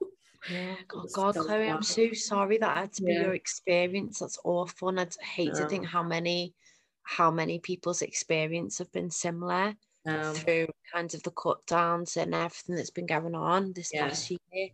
Yeah, 0.51 0.75
God, 0.89 1.07
oh 1.07 1.09
God 1.15 1.35
so 1.35 1.45
Chloe. 1.45 1.71
I'm 1.71 1.83
so 1.83 2.13
sorry 2.13 2.59
that 2.59 2.77
had 2.77 2.93
to 2.95 3.03
be 3.03 3.15
yeah. 3.15 3.23
your 3.23 3.35
experience. 3.35 4.19
That's 4.19 4.39
awful. 4.45 4.91
And 4.91 5.01
I'd 5.01 5.15
hate 5.23 5.55
to 5.55 5.67
think 5.67 5.87
how 5.87 6.03
many 6.03 6.55
how 7.03 7.31
many 7.31 7.61
people's 7.61 8.03
experience 8.03 8.79
have 8.79 8.91
been 8.91 9.11
similar 9.11 9.75
um, 10.07 10.35
through 10.35 10.69
kind 10.93 11.13
of 11.15 11.23
the 11.23 11.31
cut 11.31 11.65
downs 11.67 12.17
and 12.17 12.35
everything 12.35 12.77
that's 12.77 12.91
been 12.91 13.07
going 13.07 13.35
on 13.35 13.73
this 13.73 13.91
yeah. 13.93 14.09
past 14.09 14.31
year. 14.31 14.69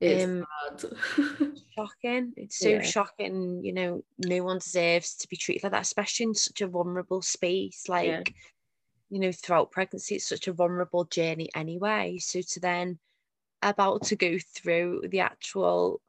It's 0.00 0.24
um, 0.24 0.46
shocking. 1.76 2.32
It's 2.36 2.58
so 2.58 2.68
yeah. 2.70 2.82
shocking. 2.82 3.62
You 3.62 3.72
know, 3.72 4.04
no 4.18 4.42
one 4.42 4.58
deserves 4.58 5.14
to 5.16 5.28
be 5.28 5.36
treated 5.36 5.62
like 5.62 5.72
that, 5.72 5.82
especially 5.82 6.24
in 6.24 6.34
such 6.34 6.62
a 6.62 6.66
vulnerable 6.66 7.20
space. 7.20 7.84
Like, 7.88 8.06
yeah. 8.06 8.22
you 9.10 9.20
know, 9.20 9.32
throughout 9.32 9.70
pregnancy, 9.70 10.16
it's 10.16 10.28
such 10.28 10.48
a 10.48 10.52
vulnerable 10.52 11.04
journey 11.04 11.50
anyway. 11.54 12.18
So 12.18 12.40
to 12.40 12.60
then 12.60 12.98
about 13.62 14.04
to 14.04 14.16
go 14.16 14.38
through 14.54 15.02
the 15.10 15.20
actual 15.20 16.00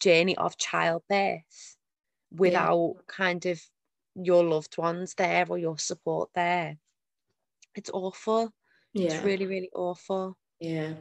journey 0.00 0.36
of 0.36 0.58
childbirth 0.58 1.76
without 2.30 2.94
yeah. 2.96 3.02
kind 3.06 3.46
of 3.46 3.60
your 4.14 4.44
loved 4.44 4.76
ones 4.76 5.14
there 5.14 5.46
or 5.48 5.56
your 5.56 5.78
support 5.78 6.28
there 6.34 6.76
it's 7.74 7.90
awful. 7.92 8.52
Yeah. 8.92 9.14
It's 9.14 9.24
really, 9.24 9.46
really 9.46 9.70
awful. 9.74 10.36
Yeah. 10.58 10.94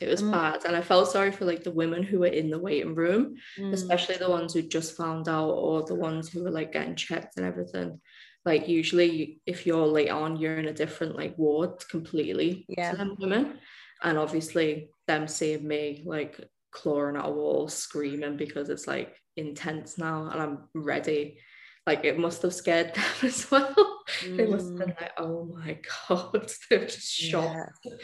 It 0.00 0.08
was 0.08 0.22
um, 0.22 0.30
bad. 0.30 0.64
And 0.64 0.74
I 0.74 0.80
felt 0.80 1.10
sorry 1.10 1.32
for 1.32 1.44
like 1.44 1.64
the 1.64 1.70
women 1.70 2.02
who 2.02 2.20
were 2.20 2.26
in 2.26 2.50
the 2.50 2.58
waiting 2.58 2.94
room, 2.94 3.36
mm. 3.58 3.72
especially 3.72 4.16
the 4.16 4.30
ones 4.30 4.54
who 4.54 4.62
just 4.62 4.96
found 4.96 5.28
out 5.28 5.50
or 5.50 5.82
the 5.82 5.94
ones 5.94 6.28
who 6.28 6.42
were 6.42 6.50
like 6.50 6.72
getting 6.72 6.96
checked 6.96 7.36
and 7.36 7.46
everything. 7.46 8.00
Like 8.44 8.68
usually 8.68 9.40
if 9.46 9.66
you're 9.66 9.86
late 9.86 10.10
on, 10.10 10.36
you're 10.36 10.58
in 10.58 10.66
a 10.66 10.72
different 10.72 11.16
like 11.16 11.38
ward 11.38 11.88
completely 11.88 12.64
yeah. 12.68 12.90
to 12.90 12.96
them 12.96 13.16
women. 13.18 13.58
And 14.02 14.18
obviously 14.18 14.88
them 15.06 15.28
seeing 15.28 15.66
me 15.66 16.02
like 16.04 16.40
clawing 16.72 17.16
at 17.16 17.26
a 17.26 17.30
wall, 17.30 17.68
screaming 17.68 18.36
because 18.36 18.68
it's 18.68 18.86
like 18.86 19.14
intense 19.36 19.98
now 19.98 20.28
and 20.30 20.42
I'm 20.42 20.58
ready 20.74 21.38
like 21.86 22.04
it 22.04 22.18
must 22.18 22.42
have 22.42 22.54
scared 22.54 22.94
them 22.94 23.04
as 23.22 23.50
well. 23.50 23.74
Mm. 24.20 24.36
they 24.36 24.46
must 24.46 24.66
have 24.66 24.78
been 24.78 24.88
mm. 24.90 25.00
like, 25.00 25.12
oh 25.18 25.44
my 25.44 25.78
god, 26.08 26.50
they're 26.70 26.86
just 26.86 27.12
shocked. 27.12 27.78
Yeah. 27.84 27.94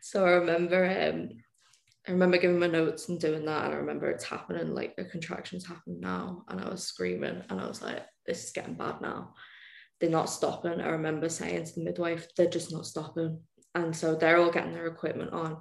So 0.00 0.24
I 0.24 0.30
remember 0.30 0.84
um 0.84 1.28
I 2.08 2.12
remember 2.12 2.38
giving 2.38 2.58
my 2.58 2.66
notes 2.66 3.08
and 3.08 3.20
doing 3.20 3.44
that, 3.44 3.66
and 3.66 3.74
I 3.74 3.76
remember 3.76 4.10
it's 4.10 4.24
happening, 4.24 4.74
like 4.74 4.96
the 4.96 5.04
contractions 5.04 5.66
happen 5.66 6.00
now, 6.00 6.44
and 6.48 6.60
I 6.60 6.68
was 6.68 6.82
screaming, 6.82 7.42
and 7.48 7.60
I 7.60 7.68
was 7.68 7.82
like, 7.82 8.04
"This 8.26 8.44
is 8.44 8.52
getting 8.52 8.74
bad 8.74 9.00
now." 9.00 9.34
They're 10.00 10.08
not 10.08 10.30
stopping. 10.30 10.80
I 10.80 10.88
remember 10.88 11.28
saying 11.28 11.66
to 11.66 11.74
the 11.74 11.84
midwife, 11.84 12.26
"They're 12.34 12.46
just 12.46 12.72
not 12.72 12.86
stopping," 12.86 13.40
and 13.74 13.94
so 13.94 14.14
they're 14.14 14.38
all 14.38 14.50
getting 14.50 14.72
their 14.72 14.86
equipment 14.86 15.32
on, 15.32 15.58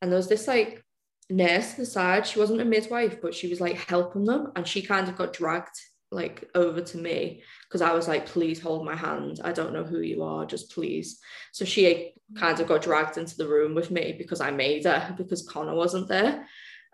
and 0.00 0.10
there 0.10 0.16
was 0.16 0.28
this 0.28 0.46
like 0.46 0.84
nurse 1.28 1.72
to 1.72 1.78
the 1.78 1.86
side. 1.86 2.26
She 2.26 2.38
wasn't 2.38 2.60
a 2.60 2.64
midwife, 2.64 3.20
but 3.20 3.34
she 3.34 3.48
was 3.48 3.60
like 3.60 3.76
helping 3.76 4.24
them, 4.24 4.52
and 4.54 4.66
she 4.66 4.82
kind 4.82 5.08
of 5.08 5.16
got 5.16 5.32
dragged 5.32 5.76
like 6.10 6.48
over 6.54 6.80
to 6.80 6.98
me 6.98 7.42
because 7.68 7.82
I 7.82 7.92
was 7.92 8.08
like, 8.08 8.26
please 8.26 8.60
hold 8.60 8.84
my 8.84 8.96
hand. 8.96 9.40
I 9.44 9.52
don't 9.52 9.72
know 9.72 9.84
who 9.84 10.00
you 10.00 10.22
are, 10.22 10.44
just 10.44 10.72
please. 10.72 11.20
So 11.52 11.64
she 11.64 12.14
kind 12.36 12.58
of 12.58 12.66
got 12.66 12.82
dragged 12.82 13.16
into 13.16 13.36
the 13.36 13.48
room 13.48 13.74
with 13.74 13.90
me 13.90 14.14
because 14.18 14.40
I 14.40 14.50
made 14.50 14.84
her 14.84 15.14
because 15.16 15.46
Connor 15.46 15.74
wasn't 15.74 16.08
there. 16.08 16.46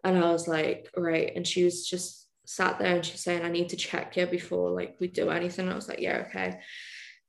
And 0.05 0.19
I 0.19 0.31
was 0.31 0.47
like, 0.47 0.91
right. 0.97 1.33
And 1.35 1.47
she 1.47 1.64
was 1.64 1.87
just 1.87 2.29
sat 2.45 2.79
there 2.79 2.95
and 2.95 3.05
she's 3.05 3.21
saying, 3.21 3.43
I 3.43 3.51
need 3.51 3.71
to 3.71 3.77
check 3.77 4.17
you 4.17 4.27
before 4.27 4.71
like 4.71 4.97
we 5.01 5.09
do 5.09 5.31
anything. 5.31 5.64
And 5.64 5.73
I 5.73 5.77
was 5.77 5.89
like, 5.89 6.01
yeah, 6.01 6.25
okay. 6.29 6.61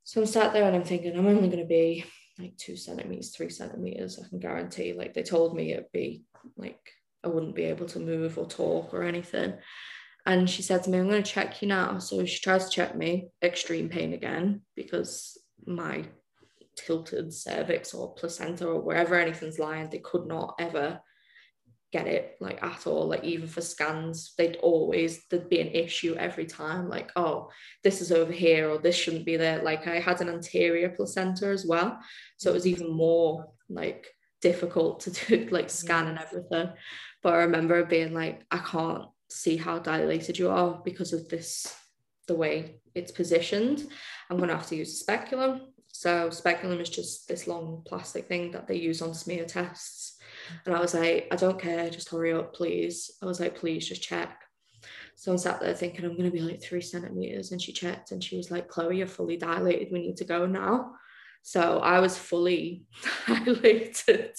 So 0.04 0.20
I'm 0.20 0.26
sat 0.26 0.52
there 0.52 0.64
and 0.64 0.76
I'm 0.76 0.84
thinking, 0.84 1.16
I'm 1.16 1.26
only 1.26 1.48
going 1.48 1.58
to 1.58 1.64
be 1.64 2.04
like 2.38 2.56
two 2.56 2.76
centimeters, 2.76 3.34
three 3.34 3.50
centimeters. 3.50 4.20
I 4.22 4.28
can 4.28 4.38
guarantee. 4.38 4.92
Like 4.92 5.14
they 5.14 5.22
told 5.22 5.56
me 5.56 5.72
it'd 5.72 5.92
be 5.92 6.22
like 6.56 6.78
I 7.24 7.28
wouldn't 7.28 7.56
be 7.56 7.64
able 7.64 7.86
to 7.86 7.98
move 7.98 8.38
or 8.38 8.46
talk 8.46 8.94
or 8.94 9.02
anything. 9.02 9.54
And 10.26 10.48
she 10.48 10.62
said 10.62 10.82
to 10.82 10.90
me, 10.90 10.98
I'm 10.98 11.08
going 11.08 11.22
to 11.22 11.30
check 11.30 11.62
you 11.62 11.68
now. 11.68 11.98
So 11.98 12.24
she 12.24 12.40
tries 12.40 12.66
to 12.66 12.70
check 12.70 12.96
me, 12.96 13.30
extreme 13.42 13.88
pain 13.88 14.12
again, 14.12 14.62
because 14.76 15.38
my 15.66 16.04
tilted 16.76 17.32
cervix 17.32 17.94
or 17.94 18.14
placenta 18.14 18.66
or 18.66 18.80
wherever 18.80 19.14
anything's 19.14 19.58
lying, 19.58 19.88
they 19.88 19.98
could 19.98 20.26
not 20.26 20.54
ever 20.58 21.00
get 21.92 22.06
it 22.06 22.36
like 22.40 22.62
at 22.62 22.86
all. 22.86 23.08
Like 23.08 23.24
even 23.24 23.48
for 23.48 23.60
scans 23.60 24.34
they'd 24.36 24.56
always 24.56 25.24
there'd 25.26 25.48
be 25.48 25.60
an 25.60 25.68
issue 25.68 26.14
every 26.16 26.44
time 26.44 26.88
like 26.88 27.10
oh 27.16 27.50
this 27.82 28.02
is 28.02 28.12
over 28.12 28.32
here 28.32 28.68
or 28.68 28.78
this 28.78 28.96
shouldn't 28.96 29.24
be 29.24 29.36
there. 29.36 29.62
Like 29.62 29.86
i 29.86 29.98
had 29.98 30.20
an 30.20 30.28
anterior 30.28 30.90
placenta 30.90 31.46
as 31.46 31.64
well. 31.66 31.98
So 32.36 32.50
it 32.50 32.54
was 32.54 32.66
even 32.66 32.90
more 32.92 33.48
like 33.68 34.08
difficult 34.42 35.00
to 35.00 35.10
do 35.10 35.48
like 35.50 35.70
scan 35.70 36.08
and 36.08 36.18
everything. 36.18 36.70
But 37.22 37.32
i 37.32 37.38
remember 37.38 37.84
being 37.84 38.12
like 38.12 38.42
i 38.50 38.58
can't 38.58 39.06
see 39.28 39.56
how 39.56 39.78
dilated 39.78 40.38
you 40.38 40.48
are 40.50 40.80
because 40.84 41.12
of 41.12 41.28
this 41.28 41.74
the 42.26 42.34
way 42.34 42.80
it's 42.94 43.12
positioned 43.12 43.86
i'm 44.30 44.36
going 44.36 44.48
to 44.48 44.56
have 44.56 44.66
to 44.66 44.76
use 44.76 44.92
a 44.92 44.96
speculum 44.96 45.60
so 45.90 46.30
speculum 46.30 46.80
is 46.80 46.90
just 46.90 47.26
this 47.28 47.46
long 47.46 47.82
plastic 47.86 48.26
thing 48.26 48.50
that 48.52 48.66
they 48.66 48.76
use 48.76 49.02
on 49.02 49.14
smear 49.14 49.44
tests 49.44 50.18
and 50.66 50.74
I 50.74 50.80
was 50.80 50.94
like, 50.94 51.28
I 51.30 51.36
don't 51.36 51.60
care, 51.60 51.90
just 51.90 52.08
hurry 52.10 52.32
up, 52.32 52.54
please. 52.54 53.10
I 53.22 53.26
was 53.26 53.40
like, 53.40 53.56
please 53.56 53.88
just 53.88 54.02
check. 54.02 54.42
So 55.16 55.32
I 55.32 55.36
sat 55.36 55.60
there 55.60 55.74
thinking 55.74 56.04
I'm 56.04 56.16
going 56.16 56.30
to 56.30 56.36
be 56.36 56.42
like 56.42 56.62
three 56.62 56.80
centimeters. 56.80 57.52
And 57.52 57.60
she 57.60 57.72
checked 57.72 58.12
and 58.12 58.22
she 58.22 58.36
was 58.36 58.50
like, 58.50 58.68
Chloe, 58.68 58.98
you're 58.98 59.06
fully 59.06 59.36
dilated. 59.36 59.88
We 59.92 60.00
need 60.00 60.16
to 60.18 60.24
go 60.24 60.46
now. 60.46 60.92
So 61.42 61.78
I 61.78 62.00
was 62.00 62.18
fully 62.18 62.84
dilated. 63.26 64.36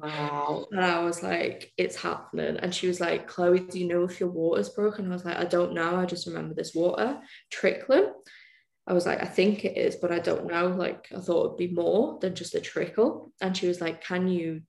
Wow. 0.00 0.66
and 0.70 0.80
I 0.84 1.02
was 1.02 1.22
like, 1.22 1.72
it's 1.76 1.96
happening. 1.96 2.56
And 2.58 2.74
she 2.74 2.86
was 2.86 3.00
like, 3.00 3.26
Chloe, 3.26 3.60
do 3.60 3.80
you 3.80 3.88
know 3.88 4.04
if 4.04 4.20
your 4.20 4.30
water's 4.30 4.68
broken? 4.68 5.10
I 5.10 5.14
was 5.14 5.24
like, 5.24 5.38
I 5.38 5.44
don't 5.44 5.74
know. 5.74 5.96
I 5.96 6.06
just 6.06 6.26
remember 6.26 6.54
this 6.54 6.74
water 6.74 7.18
trickling. 7.50 8.12
I 8.86 8.92
was 8.92 9.06
like, 9.06 9.22
I 9.22 9.26
think 9.26 9.64
it 9.64 9.76
is, 9.76 9.96
but 9.96 10.12
I 10.12 10.18
don't 10.18 10.46
know. 10.46 10.68
Like, 10.68 11.08
I 11.16 11.20
thought 11.20 11.46
it'd 11.46 11.56
be 11.56 11.74
more 11.74 12.18
than 12.20 12.34
just 12.34 12.54
a 12.54 12.60
trickle. 12.60 13.32
And 13.40 13.56
she 13.56 13.66
was 13.66 13.80
like, 13.80 14.02
Can 14.02 14.28
you 14.28 14.62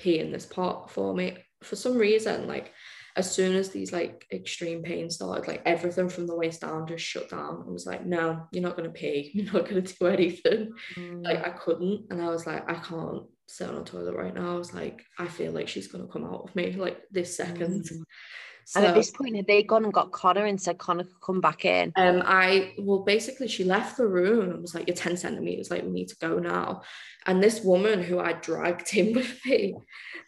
pee 0.00 0.18
in 0.18 0.32
this 0.32 0.46
pot 0.46 0.90
for 0.90 1.14
me 1.14 1.36
for 1.62 1.76
some 1.76 1.96
reason 1.96 2.46
like 2.46 2.72
as 3.20 3.30
soon 3.30 3.54
as 3.54 3.68
these 3.68 3.92
like 3.92 4.26
extreme 4.32 4.82
pain 4.82 5.10
started 5.10 5.46
like 5.46 5.62
everything 5.66 6.08
from 6.08 6.26
the 6.26 6.34
waist 6.34 6.62
down 6.62 6.86
just 6.86 7.04
shut 7.04 7.28
down. 7.28 7.64
I 7.66 7.70
was 7.70 7.86
like 7.86 8.04
no 8.06 8.46
you're 8.50 8.62
not 8.62 8.76
going 8.76 8.90
to 8.90 8.98
pee. 8.98 9.30
You're 9.34 9.52
not 9.52 9.68
going 9.68 9.84
to 9.84 9.94
do 9.94 10.06
anything. 10.06 10.72
Mm. 10.96 11.22
like 11.24 11.46
i 11.46 11.50
couldn't 11.50 12.06
and 12.10 12.20
i 12.22 12.28
was 12.28 12.46
like 12.46 12.68
i 12.68 12.74
can't 12.74 13.24
sit 13.46 13.68
on 13.68 13.76
a 13.76 13.84
toilet 13.84 14.16
right 14.16 14.34
now. 14.34 14.54
I 14.54 14.58
was 14.58 14.72
like 14.72 15.04
i 15.18 15.26
feel 15.28 15.52
like 15.52 15.68
she's 15.68 15.88
going 15.88 16.04
to 16.06 16.12
come 16.12 16.24
out 16.24 16.44
of 16.48 16.56
me 16.56 16.72
like 16.72 16.98
this 17.10 17.36
second. 17.36 17.84
Mm. 17.84 18.02
So, 18.64 18.80
and 18.80 18.88
at 18.88 18.94
this 18.94 19.10
point, 19.10 19.36
had 19.36 19.46
they 19.46 19.62
gone 19.62 19.84
and 19.84 19.92
got 19.92 20.12
Connor 20.12 20.44
and 20.44 20.60
said 20.60 20.78
Connor 20.78 21.04
could 21.04 21.20
come 21.20 21.40
back 21.40 21.64
in? 21.64 21.92
Um, 21.96 22.22
I 22.24 22.74
well, 22.78 23.00
basically, 23.00 23.48
she 23.48 23.64
left 23.64 23.96
the 23.96 24.06
room 24.06 24.50
and 24.50 24.62
was 24.62 24.74
like, 24.74 24.86
"You're 24.86 24.96
ten 24.96 25.16
centimeters. 25.16 25.70
Like, 25.70 25.82
we 25.82 25.90
need 25.90 26.08
to 26.08 26.16
go 26.16 26.38
now." 26.38 26.82
And 27.26 27.42
this 27.42 27.62
woman 27.62 28.02
who 28.02 28.18
I 28.18 28.34
dragged 28.34 28.94
in 28.94 29.12
with 29.16 29.44
me, 29.44 29.76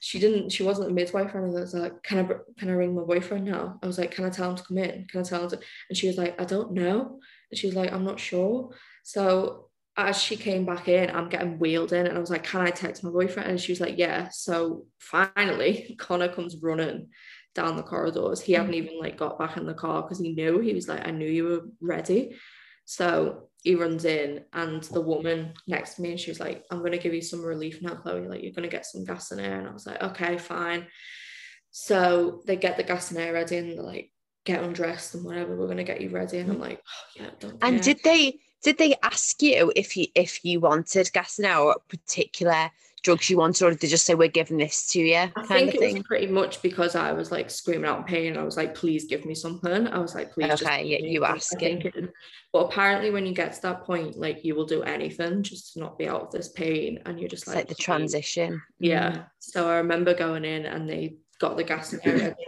she 0.00 0.18
didn't. 0.18 0.50
She 0.50 0.62
wasn't 0.62 0.90
a 0.90 0.92
midwife 0.92 1.34
or 1.34 1.38
anything. 1.42 1.58
I 1.58 1.60
was 1.60 1.74
like, 1.74 2.02
"Can 2.02 2.18
I 2.18 2.34
can 2.58 2.68
I 2.68 2.72
ring 2.72 2.94
my 2.94 3.02
boyfriend 3.02 3.44
now?" 3.44 3.78
I 3.82 3.86
was 3.86 3.98
like, 3.98 4.10
"Can 4.10 4.24
I 4.24 4.30
tell 4.30 4.50
him 4.50 4.56
to 4.56 4.62
come 4.64 4.78
in? 4.78 5.06
Can 5.08 5.20
I 5.20 5.24
tell 5.24 5.42
him 5.42 5.50
to?" 5.50 5.60
And 5.88 5.96
she 5.96 6.08
was 6.08 6.18
like, 6.18 6.40
"I 6.40 6.44
don't 6.44 6.72
know." 6.72 7.20
And 7.50 7.58
she 7.58 7.66
was 7.66 7.76
like, 7.76 7.92
"I'm 7.92 8.04
not 8.04 8.20
sure." 8.20 8.70
So 9.02 9.68
as 9.96 10.20
she 10.20 10.36
came 10.36 10.64
back 10.64 10.88
in, 10.88 11.10
I'm 11.10 11.28
getting 11.28 11.58
wheeled 11.58 11.92
in, 11.92 12.06
and 12.06 12.16
I 12.16 12.20
was 12.20 12.30
like, 12.30 12.44
"Can 12.44 12.62
I 12.62 12.70
text 12.70 13.04
my 13.04 13.10
boyfriend?" 13.10 13.50
And 13.50 13.60
she 13.60 13.72
was 13.72 13.80
like, 13.80 13.98
"Yeah." 13.98 14.28
So 14.30 14.86
finally, 14.98 15.94
Connor 15.98 16.28
comes 16.28 16.56
running 16.56 17.08
down 17.54 17.76
the 17.76 17.82
corridors. 17.82 18.40
He 18.40 18.52
hadn't 18.52 18.72
mm. 18.72 18.76
even 18.76 18.98
like 18.98 19.16
got 19.16 19.38
back 19.38 19.56
in 19.56 19.66
the 19.66 19.74
car 19.74 20.02
because 20.02 20.18
he 20.18 20.32
knew 20.32 20.60
he 20.60 20.74
was 20.74 20.88
like, 20.88 21.06
I 21.06 21.10
knew 21.10 21.28
you 21.28 21.44
were 21.44 21.62
ready. 21.80 22.36
So 22.84 23.48
he 23.62 23.74
runs 23.74 24.04
in 24.04 24.44
and 24.52 24.82
the 24.84 25.00
woman 25.00 25.54
next 25.66 25.94
to 25.94 26.02
me 26.02 26.10
and 26.10 26.20
she 26.20 26.30
was 26.30 26.40
like, 26.40 26.64
I'm 26.70 26.82
gonna 26.82 26.98
give 26.98 27.14
you 27.14 27.22
some 27.22 27.44
relief 27.44 27.80
now, 27.80 27.94
Chloe. 27.94 28.26
Like 28.26 28.42
you're 28.42 28.52
gonna 28.52 28.68
get 28.68 28.86
some 28.86 29.04
gas 29.04 29.30
and 29.30 29.40
air. 29.40 29.58
And 29.58 29.68
I 29.68 29.72
was 29.72 29.86
like, 29.86 30.02
okay, 30.02 30.38
fine. 30.38 30.86
So 31.70 32.42
they 32.46 32.56
get 32.56 32.76
the 32.76 32.82
gas 32.82 33.10
and 33.10 33.20
air 33.20 33.32
ready 33.32 33.56
and 33.56 33.70
they're 33.70 33.82
like, 33.82 34.10
get 34.44 34.62
undressed 34.62 35.14
and 35.14 35.24
whatever, 35.24 35.56
we're 35.56 35.68
gonna 35.68 35.84
get 35.84 36.00
you 36.00 36.10
ready. 36.10 36.38
And 36.38 36.50
I'm 36.50 36.58
like, 36.58 36.80
oh 36.80 37.22
yeah, 37.22 37.30
don't 37.38 37.58
And 37.62 37.80
did 37.80 38.00
they 38.02 38.40
did 38.62 38.78
they 38.78 38.94
ask 39.02 39.40
you 39.42 39.72
if 39.76 39.96
you 39.96 40.06
if 40.14 40.44
you 40.44 40.60
wanted 40.60 41.12
gas 41.12 41.38
and 41.38 41.46
air 41.46 41.58
or 41.58 41.72
a 41.72 41.96
particular 41.96 42.70
drugs 43.02 43.28
you 43.28 43.36
wanted, 43.36 43.64
or 43.64 43.70
did 43.70 43.80
they 43.80 43.88
just 43.88 44.04
say 44.06 44.14
we're 44.14 44.28
giving 44.28 44.56
this 44.56 44.88
to 44.92 45.00
you? 45.00 45.16
I 45.16 45.42
think 45.46 45.74
it 45.74 45.80
thing? 45.80 45.94
was 45.94 46.02
pretty 46.04 46.28
much 46.28 46.62
because 46.62 46.94
I 46.94 47.12
was 47.12 47.30
like 47.30 47.50
screaming 47.50 47.86
out 47.86 47.98
in 47.98 48.04
pain. 48.04 48.36
I 48.36 48.42
was 48.42 48.56
like, 48.56 48.74
please 48.74 49.04
give 49.04 49.24
me 49.24 49.34
something. 49.34 49.88
I 49.88 49.98
was 49.98 50.14
like, 50.14 50.32
please. 50.32 50.50
Okay, 50.50 50.84
yeah, 50.84 50.98
you 50.98 51.24
asking. 51.24 52.10
But 52.52 52.66
apparently, 52.66 53.10
when 53.10 53.26
you 53.26 53.34
get 53.34 53.52
to 53.54 53.62
that 53.62 53.84
point, 53.84 54.18
like 54.18 54.44
you 54.44 54.54
will 54.54 54.66
do 54.66 54.82
anything 54.82 55.42
just 55.42 55.74
to 55.74 55.80
not 55.80 55.98
be 55.98 56.08
out 56.08 56.22
of 56.22 56.30
this 56.30 56.48
pain, 56.48 57.00
and 57.06 57.18
you're 57.18 57.28
just 57.28 57.46
like, 57.46 57.56
like 57.56 57.68
the 57.68 57.74
transition. 57.74 58.62
Yeah. 58.78 59.10
Mm. 59.10 59.26
So 59.40 59.68
I 59.68 59.76
remember 59.76 60.14
going 60.14 60.44
in, 60.44 60.66
and 60.66 60.88
they 60.88 61.16
got 61.38 61.56
the 61.56 61.64
gas 61.64 61.92
and 61.92 62.06
air 62.06 62.36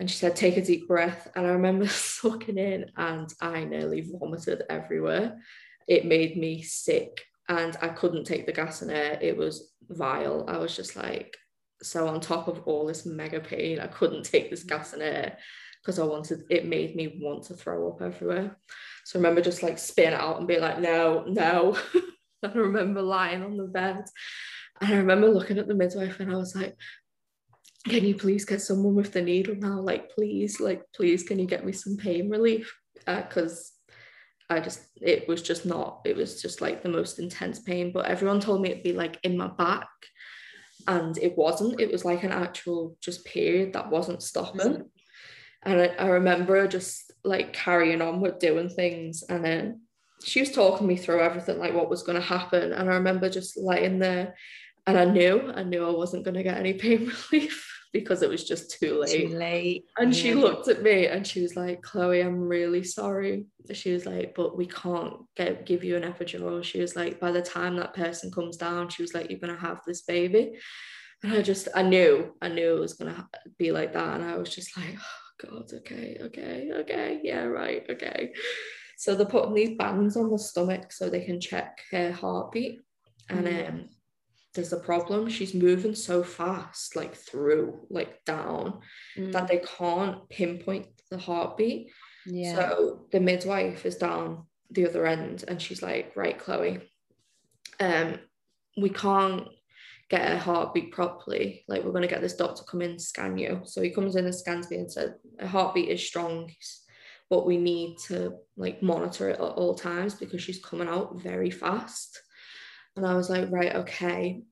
and 0.00 0.10
she 0.10 0.16
said, 0.16 0.34
take 0.34 0.56
a 0.56 0.64
deep 0.64 0.88
breath. 0.88 1.30
And 1.36 1.46
I 1.46 1.50
remember 1.50 1.86
sucking 1.88 2.58
in, 2.58 2.90
and 2.96 3.32
I 3.40 3.64
nearly 3.64 4.00
vomited 4.00 4.62
everywhere. 4.70 5.38
It 5.86 6.06
made 6.06 6.36
me 6.36 6.62
sick 6.62 7.26
and 7.50 7.76
I 7.82 7.88
couldn't 7.88 8.24
take 8.24 8.46
the 8.46 8.52
gas 8.52 8.80
and 8.80 8.92
air. 8.92 9.18
It 9.20 9.36
was 9.36 9.72
vile. 9.88 10.44
I 10.46 10.56
was 10.58 10.74
just 10.74 10.94
like, 10.94 11.36
so 11.82 12.06
on 12.06 12.20
top 12.20 12.46
of 12.46 12.62
all 12.64 12.86
this 12.86 13.04
mega 13.04 13.40
pain, 13.40 13.80
I 13.80 13.88
couldn't 13.88 14.22
take 14.22 14.50
this 14.50 14.62
gas 14.62 14.92
and 14.92 15.02
air 15.02 15.36
because 15.82 15.98
I 15.98 16.04
wanted, 16.04 16.44
it 16.48 16.66
made 16.66 16.94
me 16.94 17.18
want 17.20 17.42
to 17.44 17.54
throw 17.54 17.90
up 17.90 18.02
everywhere. 18.02 18.56
So 19.04 19.18
I 19.18 19.22
remember 19.22 19.40
just 19.40 19.64
like 19.64 19.78
spitting 19.78 20.14
out 20.14 20.38
and 20.38 20.46
being 20.46 20.60
like, 20.60 20.78
no, 20.78 21.24
no. 21.26 21.76
I 22.44 22.52
remember 22.52 23.02
lying 23.02 23.42
on 23.42 23.56
the 23.56 23.64
bed 23.64 24.04
and 24.80 24.94
I 24.94 24.96
remember 24.98 25.28
looking 25.28 25.58
at 25.58 25.66
the 25.66 25.74
midwife 25.74 26.20
and 26.20 26.32
I 26.32 26.36
was 26.36 26.54
like, 26.54 26.76
can 27.84 28.04
you 28.04 28.14
please 28.14 28.44
get 28.44 28.62
someone 28.62 28.94
with 28.94 29.12
the 29.12 29.22
needle 29.22 29.56
now? 29.56 29.80
Like, 29.80 30.10
please, 30.10 30.60
like, 30.60 30.82
please, 30.94 31.24
can 31.24 31.40
you 31.40 31.46
get 31.46 31.66
me 31.66 31.72
some 31.72 31.96
pain 31.96 32.30
relief? 32.30 32.72
Because 33.06 33.72
uh, 33.72 33.79
I 34.50 34.60
just 34.60 34.80
it 34.96 35.28
was 35.28 35.42
just 35.42 35.64
not 35.64 36.00
it 36.04 36.16
was 36.16 36.42
just 36.42 36.60
like 36.60 36.82
the 36.82 36.88
most 36.88 37.18
intense 37.18 37.60
pain 37.60 37.92
but 37.92 38.06
everyone 38.06 38.40
told 38.40 38.60
me 38.60 38.70
it'd 38.70 38.82
be 38.82 38.92
like 38.92 39.18
in 39.22 39.36
my 39.36 39.46
back 39.46 39.88
and 40.86 41.16
it 41.18 41.36
wasn't. 41.36 41.80
It 41.80 41.90
was 41.90 42.04
like 42.04 42.22
an 42.22 42.32
actual 42.32 42.96
just 43.00 43.24
period 43.24 43.72
that 43.72 43.90
wasn't 43.90 44.22
stopping. 44.22 44.60
Mm-hmm. 44.60 44.82
And 45.62 45.80
I, 45.80 45.86
I 45.98 46.06
remember 46.06 46.66
just 46.66 47.12
like 47.22 47.52
carrying 47.52 48.00
on 48.00 48.20
with 48.20 48.38
doing 48.38 48.68
things 48.68 49.22
and 49.28 49.44
then 49.44 49.82
she 50.24 50.40
was 50.40 50.50
talking 50.50 50.86
me 50.86 50.96
through 50.96 51.20
everything 51.20 51.58
like 51.58 51.74
what 51.74 51.90
was 51.90 52.02
going 52.02 52.18
to 52.18 52.26
happen 52.26 52.72
and 52.72 52.90
I 52.90 52.94
remember 52.94 53.28
just 53.28 53.58
laying 53.58 53.98
there 53.98 54.36
and 54.86 54.98
I 54.98 55.04
knew 55.04 55.52
I 55.54 55.62
knew 55.62 55.86
I 55.86 55.90
wasn't 55.90 56.24
going 56.24 56.36
to 56.36 56.42
get 56.42 56.56
any 56.56 56.72
pain 56.72 57.12
relief 57.30 57.79
because 57.92 58.22
it 58.22 58.30
was 58.30 58.44
just 58.44 58.78
too 58.78 59.00
late. 59.00 59.28
Too 59.28 59.36
late. 59.36 59.84
And 59.98 60.14
yeah. 60.14 60.22
she 60.22 60.34
looked 60.34 60.68
at 60.68 60.82
me 60.82 61.06
and 61.06 61.26
she 61.26 61.42
was 61.42 61.56
like, 61.56 61.82
Chloe, 61.82 62.20
I'm 62.20 62.38
really 62.38 62.84
sorry. 62.84 63.46
She 63.72 63.92
was 63.92 64.06
like, 64.06 64.34
but 64.34 64.56
we 64.56 64.66
can't 64.66 65.14
get 65.36 65.66
give 65.66 65.82
you 65.82 65.96
an 65.96 66.10
epidural. 66.10 66.62
She 66.62 66.80
was 66.80 66.94
like, 66.94 67.18
by 67.18 67.32
the 67.32 67.42
time 67.42 67.76
that 67.76 67.94
person 67.94 68.30
comes 68.30 68.56
down, 68.56 68.88
she 68.88 69.02
was 69.02 69.14
like, 69.14 69.30
you're 69.30 69.40
gonna 69.40 69.56
have 69.56 69.80
this 69.86 70.02
baby. 70.02 70.52
And 71.22 71.32
I 71.32 71.42
just, 71.42 71.68
I 71.74 71.82
knew, 71.82 72.34
I 72.40 72.48
knew 72.48 72.76
it 72.76 72.80
was 72.80 72.94
gonna 72.94 73.28
be 73.58 73.72
like 73.72 73.92
that. 73.92 74.20
And 74.20 74.24
I 74.24 74.36
was 74.36 74.54
just 74.54 74.76
like, 74.76 74.96
oh 74.96 75.48
God, 75.48 75.70
okay, 75.72 76.18
okay, 76.20 76.70
okay, 76.72 77.20
yeah, 77.22 77.44
right, 77.44 77.84
okay. 77.90 78.32
So 78.96 79.14
they're 79.14 79.26
putting 79.26 79.54
these 79.54 79.76
bands 79.76 80.16
on 80.16 80.30
the 80.30 80.38
stomach 80.38 80.92
so 80.92 81.08
they 81.08 81.24
can 81.24 81.40
check 81.40 81.80
her 81.90 82.12
heartbeat. 82.12 82.80
And 83.28 83.46
mm. 83.46 83.68
um, 83.68 83.88
there's 84.54 84.72
a 84.72 84.78
problem. 84.78 85.28
She's 85.28 85.54
moving 85.54 85.94
so 85.94 86.22
fast, 86.22 86.96
like 86.96 87.14
through, 87.14 87.86
like 87.88 88.24
down, 88.24 88.80
mm. 89.16 89.32
that 89.32 89.48
they 89.48 89.62
can't 89.78 90.28
pinpoint 90.28 90.86
the 91.10 91.18
heartbeat. 91.18 91.90
Yeah. 92.26 92.56
So 92.56 93.06
the 93.12 93.20
midwife 93.20 93.86
is 93.86 93.96
down 93.96 94.46
the 94.70 94.88
other 94.88 95.06
end 95.06 95.44
and 95.46 95.60
she's 95.60 95.82
like, 95.82 96.12
right, 96.16 96.38
Chloe, 96.38 96.90
um, 97.78 98.16
we 98.76 98.90
can't 98.90 99.48
get 100.08 100.32
a 100.32 100.38
heartbeat 100.38 100.92
properly. 100.92 101.64
Like 101.68 101.84
we're 101.84 101.92
gonna 101.92 102.08
get 102.08 102.20
this 102.20 102.36
doctor 102.36 102.64
come 102.64 102.82
in 102.82 102.98
scan 102.98 103.38
you. 103.38 103.62
So 103.64 103.80
he 103.80 103.90
comes 103.90 104.16
in 104.16 104.24
and 104.24 104.34
scans 104.34 104.70
me 104.70 104.78
and 104.78 104.90
said 104.90 105.14
a 105.38 105.46
heartbeat 105.46 105.88
is 105.88 106.04
strong, 106.04 106.50
but 107.28 107.46
we 107.46 107.56
need 107.56 107.98
to 108.08 108.34
like 108.56 108.82
monitor 108.82 109.30
it 109.30 109.34
at 109.34 109.40
all 109.40 109.74
times 109.74 110.14
because 110.14 110.42
she's 110.42 110.62
coming 110.64 110.88
out 110.88 111.20
very 111.20 111.50
fast. 111.50 112.20
And 113.00 113.08
I 113.10 113.14
was 113.14 113.30
like, 113.30 113.50
right, 113.50 113.74
okay. 113.76 114.42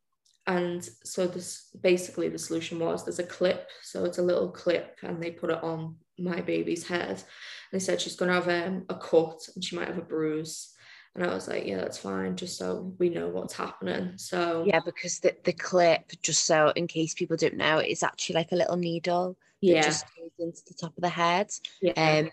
And 0.46 0.82
so 1.04 1.26
this 1.26 1.68
basically 1.82 2.30
the 2.30 2.38
solution 2.38 2.78
was 2.78 3.04
there's 3.04 3.18
a 3.18 3.24
clip. 3.24 3.68
So 3.82 4.06
it's 4.06 4.16
a 4.16 4.22
little 4.22 4.48
clip 4.48 4.96
and 5.02 5.22
they 5.22 5.30
put 5.30 5.50
it 5.50 5.62
on 5.62 5.96
my 6.18 6.40
baby's 6.40 6.88
head. 6.88 7.10
And 7.10 7.24
they 7.70 7.78
said 7.78 8.00
she's 8.00 8.16
going 8.16 8.30
to 8.30 8.40
have 8.40 8.48
um, 8.48 8.86
a 8.88 8.94
cut 8.94 9.46
and 9.54 9.62
she 9.62 9.76
might 9.76 9.88
have 9.88 9.98
a 9.98 10.02
bruise. 10.02 10.72
And 11.14 11.22
I 11.26 11.34
was 11.34 11.46
like, 11.46 11.66
yeah, 11.66 11.76
that's 11.76 11.98
fine, 11.98 12.36
just 12.36 12.56
so 12.56 12.94
we 12.98 13.10
know 13.10 13.28
what's 13.28 13.52
happening. 13.52 14.12
So 14.16 14.64
yeah, 14.66 14.80
because 14.82 15.18
the, 15.20 15.36
the 15.44 15.52
clip, 15.52 16.10
just 16.22 16.46
so 16.46 16.72
in 16.74 16.86
case 16.86 17.12
people 17.12 17.36
don't 17.36 17.56
know, 17.58 17.80
is 17.80 18.02
actually 18.02 18.36
like 18.36 18.52
a 18.52 18.56
little 18.56 18.76
needle 18.76 19.36
yeah, 19.60 19.82
just 19.82 20.06
goes 20.16 20.30
into 20.38 20.62
the 20.66 20.74
top 20.74 20.96
of 20.96 21.02
the 21.02 21.10
head. 21.10 21.50
yeah, 21.82 22.20
Um 22.20 22.30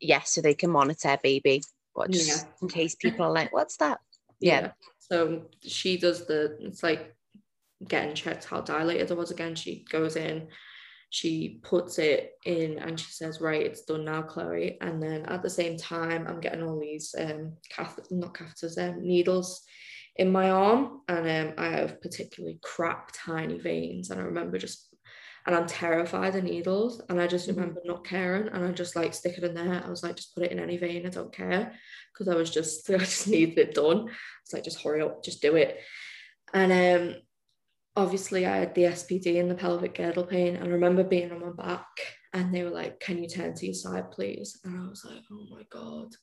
yeah, 0.00 0.22
so 0.22 0.40
they 0.40 0.54
can 0.54 0.70
monitor 0.70 1.16
baby. 1.22 1.62
But 1.94 2.10
just 2.10 2.46
Yeah. 2.46 2.52
in 2.62 2.68
case 2.68 2.96
people 2.96 3.26
are 3.26 3.32
like, 3.32 3.52
what's 3.52 3.76
that? 3.76 4.00
Yeah. 4.42 4.72
So 4.98 5.46
she 5.62 5.96
does 5.96 6.26
the, 6.26 6.56
it's 6.60 6.82
like 6.82 7.14
getting 7.86 8.14
checked 8.14 8.44
how 8.44 8.60
dilated 8.60 9.10
it 9.10 9.16
was 9.16 9.30
again. 9.30 9.54
She 9.54 9.84
goes 9.90 10.16
in, 10.16 10.48
she 11.10 11.60
puts 11.62 11.98
it 11.98 12.32
in 12.44 12.78
and 12.78 12.98
she 12.98 13.10
says, 13.12 13.40
right, 13.40 13.64
it's 13.64 13.82
done 13.82 14.04
now, 14.04 14.22
Chloe. 14.22 14.78
And 14.80 15.02
then 15.02 15.26
at 15.26 15.42
the 15.42 15.50
same 15.50 15.76
time, 15.76 16.26
I'm 16.26 16.40
getting 16.40 16.62
all 16.62 16.80
these 16.80 17.14
um 17.18 17.54
cath- 17.70 18.10
not 18.10 18.34
catheters, 18.34 18.78
um, 18.78 19.02
needles 19.02 19.62
in 20.16 20.32
my 20.32 20.50
arm. 20.50 21.00
And 21.08 21.28
um, 21.28 21.54
I 21.58 21.68
have 21.68 22.00
particularly 22.00 22.58
crap 22.62 23.10
tiny 23.14 23.58
veins. 23.58 24.10
And 24.10 24.20
I 24.20 24.24
remember 24.24 24.58
just 24.58 24.88
and 25.46 25.56
I'm 25.56 25.66
terrified 25.66 26.36
of 26.36 26.44
needles. 26.44 27.00
And 27.08 27.20
I 27.20 27.26
just 27.26 27.48
Mhm. 27.48 27.56
remember 27.56 27.80
not 27.84 28.04
caring. 28.04 28.48
And 28.48 28.64
I 28.64 28.70
just 28.72 28.94
like 28.96 29.14
stick 29.14 29.38
it 29.38 29.44
in 29.44 29.54
there. 29.54 29.82
I 29.84 29.90
was 29.90 30.02
like, 30.02 30.16
just 30.16 30.34
put 30.34 30.44
it 30.44 30.52
in 30.52 30.58
any 30.58 30.76
vein, 30.76 31.06
I 31.06 31.10
don't 31.10 31.32
care. 31.32 31.74
Because 32.12 32.28
I 32.28 32.36
was 32.36 32.50
just 32.50 32.88
I 32.90 32.98
just 32.98 33.28
needed 33.28 33.58
it 33.58 33.74
done. 33.74 34.08
It's 34.42 34.52
like 34.52 34.64
just 34.64 34.82
hurry 34.82 35.02
up, 35.02 35.24
just 35.24 35.42
do 35.42 35.56
it. 35.56 35.78
And 36.54 36.72
um 36.72 37.16
obviously 37.96 38.46
I 38.46 38.56
had 38.58 38.74
the 38.74 38.84
SPD 38.84 39.38
and 39.38 39.50
the 39.50 39.54
pelvic 39.54 39.94
girdle 39.94 40.24
pain. 40.24 40.56
And 40.56 40.64
I 40.68 40.70
remember 40.72 41.04
being 41.04 41.30
on 41.32 41.40
my 41.40 41.50
back 41.50 41.88
and 42.32 42.54
they 42.54 42.62
were 42.64 42.70
like, 42.70 43.00
Can 43.00 43.22
you 43.22 43.28
turn 43.28 43.54
to 43.54 43.66
your 43.66 43.74
side, 43.74 44.10
please? 44.10 44.60
And 44.64 44.76
I 44.80 44.88
was 44.88 45.04
like, 45.04 45.24
Oh 45.30 45.46
my 45.50 45.64
God. 45.70 46.14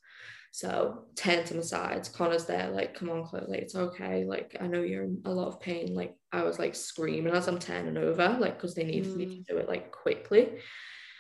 So 0.52 1.06
turn 1.16 1.44
to 1.46 1.56
my 1.56 1.62
side. 1.62 2.10
Connor's 2.14 2.46
there, 2.46 2.70
like, 2.72 2.96
come 2.96 3.10
on, 3.10 3.26
Chloe, 3.26 3.60
it's 3.60 3.76
okay. 3.76 4.26
Like, 4.26 4.58
I 4.60 4.68
know 4.68 4.82
you're 4.82 5.04
in 5.04 5.22
a 5.26 5.32
lot 5.32 5.48
of 5.48 5.60
pain. 5.60 5.94
Like, 5.94 6.16
I 6.32 6.44
was 6.44 6.60
like 6.60 6.76
screaming 6.76 7.34
as 7.34 7.48
I'm 7.48 7.60
turning 7.60 7.98
over, 7.98 8.38
like, 8.40 8.58
because 8.58 8.76
they 8.76 8.84
need 8.84 9.06
me 9.16 9.26
to 9.26 9.54
do 9.54 9.58
it 9.58 9.70
like 9.70 9.92
quickly. 9.92 10.60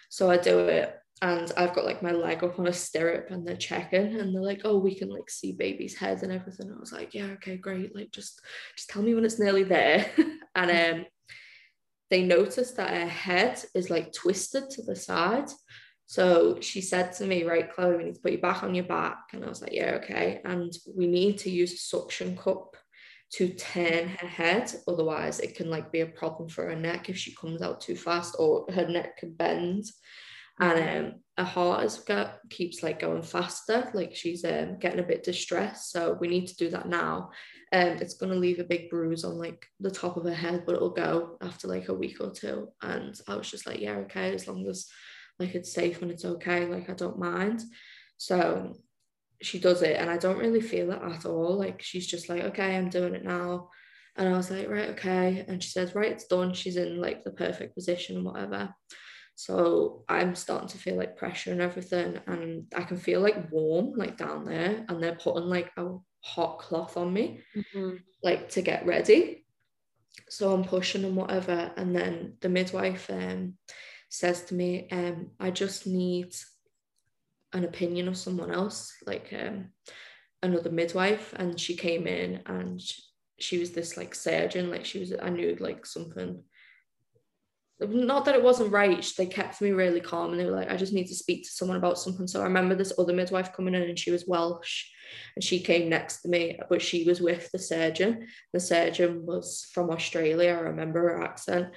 So 0.10 0.30
I 0.30 0.38
do 0.38 0.60
it, 0.60 0.96
and 1.22 1.52
I've 1.56 1.76
got 1.76 1.86
like 1.86 2.02
my 2.02 2.12
leg 2.12 2.44
up 2.44 2.60
on 2.60 2.68
a 2.68 2.74
stirrup, 2.74 3.30
and 3.30 3.46
they're 3.46 3.56
checking, 3.56 4.20
and 4.20 4.34
they're 4.34 4.42
like, 4.42 4.62
"Oh, 4.64 4.80
we 4.80 4.96
can 4.96 5.10
like 5.10 5.30
see 5.30 5.52
baby's 5.52 5.96
head 5.96 6.24
and 6.24 6.32
everything." 6.32 6.72
I 6.72 6.80
was 6.80 6.92
like, 6.92 7.14
"Yeah, 7.14 7.26
okay, 7.34 7.58
great. 7.58 7.96
Like, 7.96 8.12
just 8.12 8.42
just 8.76 8.90
tell 8.90 9.04
me 9.04 9.14
when 9.14 9.26
it's 9.26 9.40
nearly 9.40 9.64
there." 9.64 10.10
and 10.56 10.72
um, 11.00 11.06
they 12.10 12.24
noticed 12.24 12.78
that 12.78 12.90
her 12.90 13.08
head 13.08 13.64
is 13.76 13.90
like 13.90 14.14
twisted 14.14 14.70
to 14.72 14.82
the 14.84 14.96
side. 14.96 15.50
So 16.10 16.60
she 16.60 16.82
said 16.82 17.14
to 17.14 17.28
me, 17.28 17.44
"Right, 17.44 17.72
Chloe, 17.72 17.96
we 17.96 18.04
need 18.06 18.16
to 18.16 18.22
put 18.22 18.32
you 18.32 18.40
back 18.40 18.64
on 18.64 18.74
your 18.74 18.86
back." 18.86 19.30
And 19.32 19.46
I 19.46 19.48
was 19.48 19.62
like, 19.62 19.74
"Yeah, 19.74 20.00
okay." 20.02 20.42
And 20.44 20.76
we 20.96 21.06
need 21.06 21.38
to 21.40 21.52
use 21.52 21.72
a 21.72 21.78
suction 21.78 22.36
cup 22.36 22.76
to 23.34 23.50
turn 23.50 24.08
her 24.08 24.28
head, 24.28 24.74
otherwise 24.88 25.40
it 25.40 25.54
can 25.56 25.70
like 25.70 25.92
be 25.92 26.00
a 26.00 26.08
problem 26.08 26.50
for 26.50 26.66
her 26.66 26.76
neck 26.76 27.10
if 27.10 27.18
she 27.18 27.36
comes 27.36 27.62
out 27.62 27.80
too 27.80 27.96
fast, 27.96 28.36
or 28.40 28.66
her 28.74 28.88
neck 28.88 29.20
could 29.20 29.38
bend. 29.38 29.86
And 30.60 31.06
um, 31.06 31.20
her 31.38 31.44
heart 31.44 31.86
is 31.86 32.00
got, 32.00 32.40
keeps 32.50 32.82
like 32.82 33.00
going 33.00 33.22
faster. 33.22 33.92
Like 33.94 34.16
she's 34.16 34.44
um, 34.44 34.80
getting 34.80 35.00
a 35.00 35.08
bit 35.12 35.24
distressed. 35.24 35.92
So 35.92 36.18
we 36.20 36.28
need 36.28 36.48
to 36.48 36.56
do 36.56 36.72
that 36.72 36.90
now. 36.90 37.30
Um, 37.72 38.00
it's 38.02 38.16
going 38.16 38.34
to 38.34 38.40
leave 38.40 38.58
a 38.58 38.64
big 38.64 38.90
bruise 38.90 39.24
on 39.24 39.38
like 39.38 39.68
the 39.80 39.92
top 39.92 40.18
of 40.18 40.24
her 40.24 40.34
head 40.34 40.64
but 40.66 40.74
it'll 40.74 40.90
go 40.90 41.38
after 41.40 41.68
like 41.68 41.88
a 41.88 41.94
week 41.94 42.18
or 42.20 42.32
two. 42.32 42.70
And 42.82 43.14
I 43.28 43.36
was 43.36 43.50
just 43.52 43.68
like 43.68 43.80
yeah 43.80 43.98
okay 43.98 44.34
as 44.34 44.48
long 44.48 44.68
as 44.68 44.90
like 45.40 45.56
it's 45.56 45.72
safe 45.72 46.02
and 46.02 46.12
it's 46.12 46.26
okay 46.26 46.66
like 46.66 46.90
I 46.90 46.94
don't 46.94 47.20
mind. 47.20 47.64
So 48.18 48.78
she 49.42 49.60
does 49.60 49.82
it 49.82 49.96
and 49.98 50.10
I 50.10 50.18
don't 50.18 50.38
really 50.38 50.62
feel 50.62 50.92
it 50.92 51.02
at 51.02 51.26
all. 51.26 51.58
Like 51.58 51.82
she's 51.82 52.08
just 52.08 52.30
like 52.30 52.44
okay 52.44 52.76
I'm 52.76 52.90
doing 52.90 53.16
it 53.16 53.24
now. 53.24 53.70
And 54.18 54.28
I 54.28 54.34
was 54.36 54.52
like 54.52 54.70
right 54.70 54.90
okay. 54.90 55.46
And 55.48 55.64
she 55.64 55.70
says 55.70 55.96
right 55.96 56.12
it's 56.12 56.28
done. 56.28 56.54
She's 56.54 56.76
in 56.78 57.00
like 57.00 57.24
the 57.24 57.32
perfect 57.32 57.76
position 57.76 58.18
and 58.18 58.26
whatever. 58.26 58.74
So 59.36 60.04
I'm 60.10 60.36
starting 60.36 60.68
to 60.68 60.78
feel 60.78 60.98
like 60.98 61.16
pressure 61.16 61.54
and 61.54 61.62
everything, 61.62 62.20
and 62.28 62.66
I 62.76 62.84
can 62.84 62.98
feel 62.98 63.22
like 63.22 63.50
warm, 63.50 63.94
like 63.96 64.18
down 64.18 64.44
there, 64.44 64.84
and 64.90 65.02
they're 65.02 65.16
putting 65.16 65.46
like 65.48 65.72
a 65.78 65.96
hot 66.22 66.60
cloth 66.60 66.98
on 66.98 67.14
me, 67.14 67.42
Mhm. 67.56 68.02
like 68.22 68.50
to 68.50 68.62
get 68.62 68.86
ready. 68.86 69.46
So 70.28 70.54
I'm 70.54 70.66
pushing 70.66 71.06
and 71.06 71.16
whatever, 71.16 71.72
and 71.78 71.96
then 71.96 72.36
the 72.42 72.50
midwife 72.50 73.10
um 73.10 73.58
says 74.10 74.44
to 74.46 74.56
me, 74.56 74.88
um, 74.92 75.32
I 75.40 75.52
just 75.52 75.88
need 75.88 76.36
an 77.54 77.64
opinion 77.64 78.08
of 78.08 78.18
someone 78.18 78.52
else, 78.52 78.94
like 79.06 79.34
um 79.34 79.70
another 80.42 80.72
midwife, 80.72 81.34
and 81.38 81.60
she 81.60 81.76
came 81.76 82.08
in 82.08 82.42
and 82.46 82.82
she, 83.40 83.58
was 83.60 83.72
this 83.72 83.98
like 83.98 84.14
surgeon, 84.16 84.70
like 84.70 84.86
she 84.86 85.00
was 85.00 85.14
I 85.22 85.30
knew 85.30 85.56
like 85.60 85.86
something. 85.86 86.44
Not 87.82 88.26
that 88.26 88.36
it 88.36 88.44
wasn't 88.44 88.74
right 88.74 89.06
they 89.18 89.26
kept 89.26 89.62
me 89.62 89.72
really 89.72 90.02
calm 90.02 90.32
and 90.32 90.40
they 90.40 90.44
were 90.44 90.52
like 90.52 90.70
i 90.70 90.76
just 90.76 90.92
need 90.92 91.08
to 91.08 91.16
speak 91.16 91.46
to 91.46 91.50
someone 91.50 91.78
about 91.78 91.98
something. 91.98 92.28
So 92.28 92.42
i 92.42 92.44
remember 92.44 92.76
this 92.76 92.92
other 93.00 93.14
midwife 93.14 93.54
coming 93.54 93.74
in 93.74 93.84
and 93.84 93.98
she 93.98 94.12
was 94.12 94.28
welsh 94.28 94.86
and 95.38 95.44
she 95.44 95.62
came 95.62 95.88
next 95.88 96.22
to 96.22 96.28
me 96.28 96.60
but 96.70 96.82
she 96.82 97.06
was 97.06 97.22
with 97.22 97.50
the 97.54 97.60
surgeon. 97.60 98.28
The 98.52 98.60
surgeon 98.60 99.26
was 99.26 99.70
from 99.74 99.92
australia 99.92 100.50
i 100.50 100.60
remember 100.60 101.00
her 101.00 101.24
accent 101.24 101.74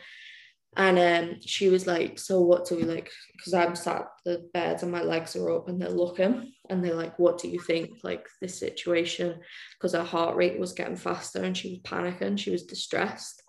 and 0.77 0.99
um, 0.99 1.37
she 1.45 1.69
was 1.69 1.87
like 1.87 2.19
so 2.19 2.41
what 2.41 2.67
do 2.67 2.77
we 2.77 2.85
like? 2.85 3.11
Because 3.37 3.53
i'm 3.53 3.77
sat 3.77 4.09
the 4.25 4.49
bed 4.55 4.83
and 4.83 4.91
my 4.91 5.03
legs 5.03 5.37
are 5.37 5.51
up 5.51 5.69
and 5.69 5.81
they're 5.81 5.91
looking 5.91 6.53
and 6.71 6.83
they're 6.83 6.95
like 6.95 7.19
what 7.19 7.39
do 7.39 7.49
you 7.49 7.61
think 7.61 7.91
like 8.03 8.27
this 8.41 8.59
situation? 8.59 9.41
Because 9.77 9.93
her 9.93 10.03
heart 10.03 10.37
rate 10.37 10.59
was 10.59 10.73
getting 10.73 10.97
faster 10.97 11.43
and 11.43 11.57
she 11.57 11.71
was 11.71 11.81
panicking 11.81 12.39
she 12.39 12.51
was 12.51 12.63
distressed. 12.65 13.43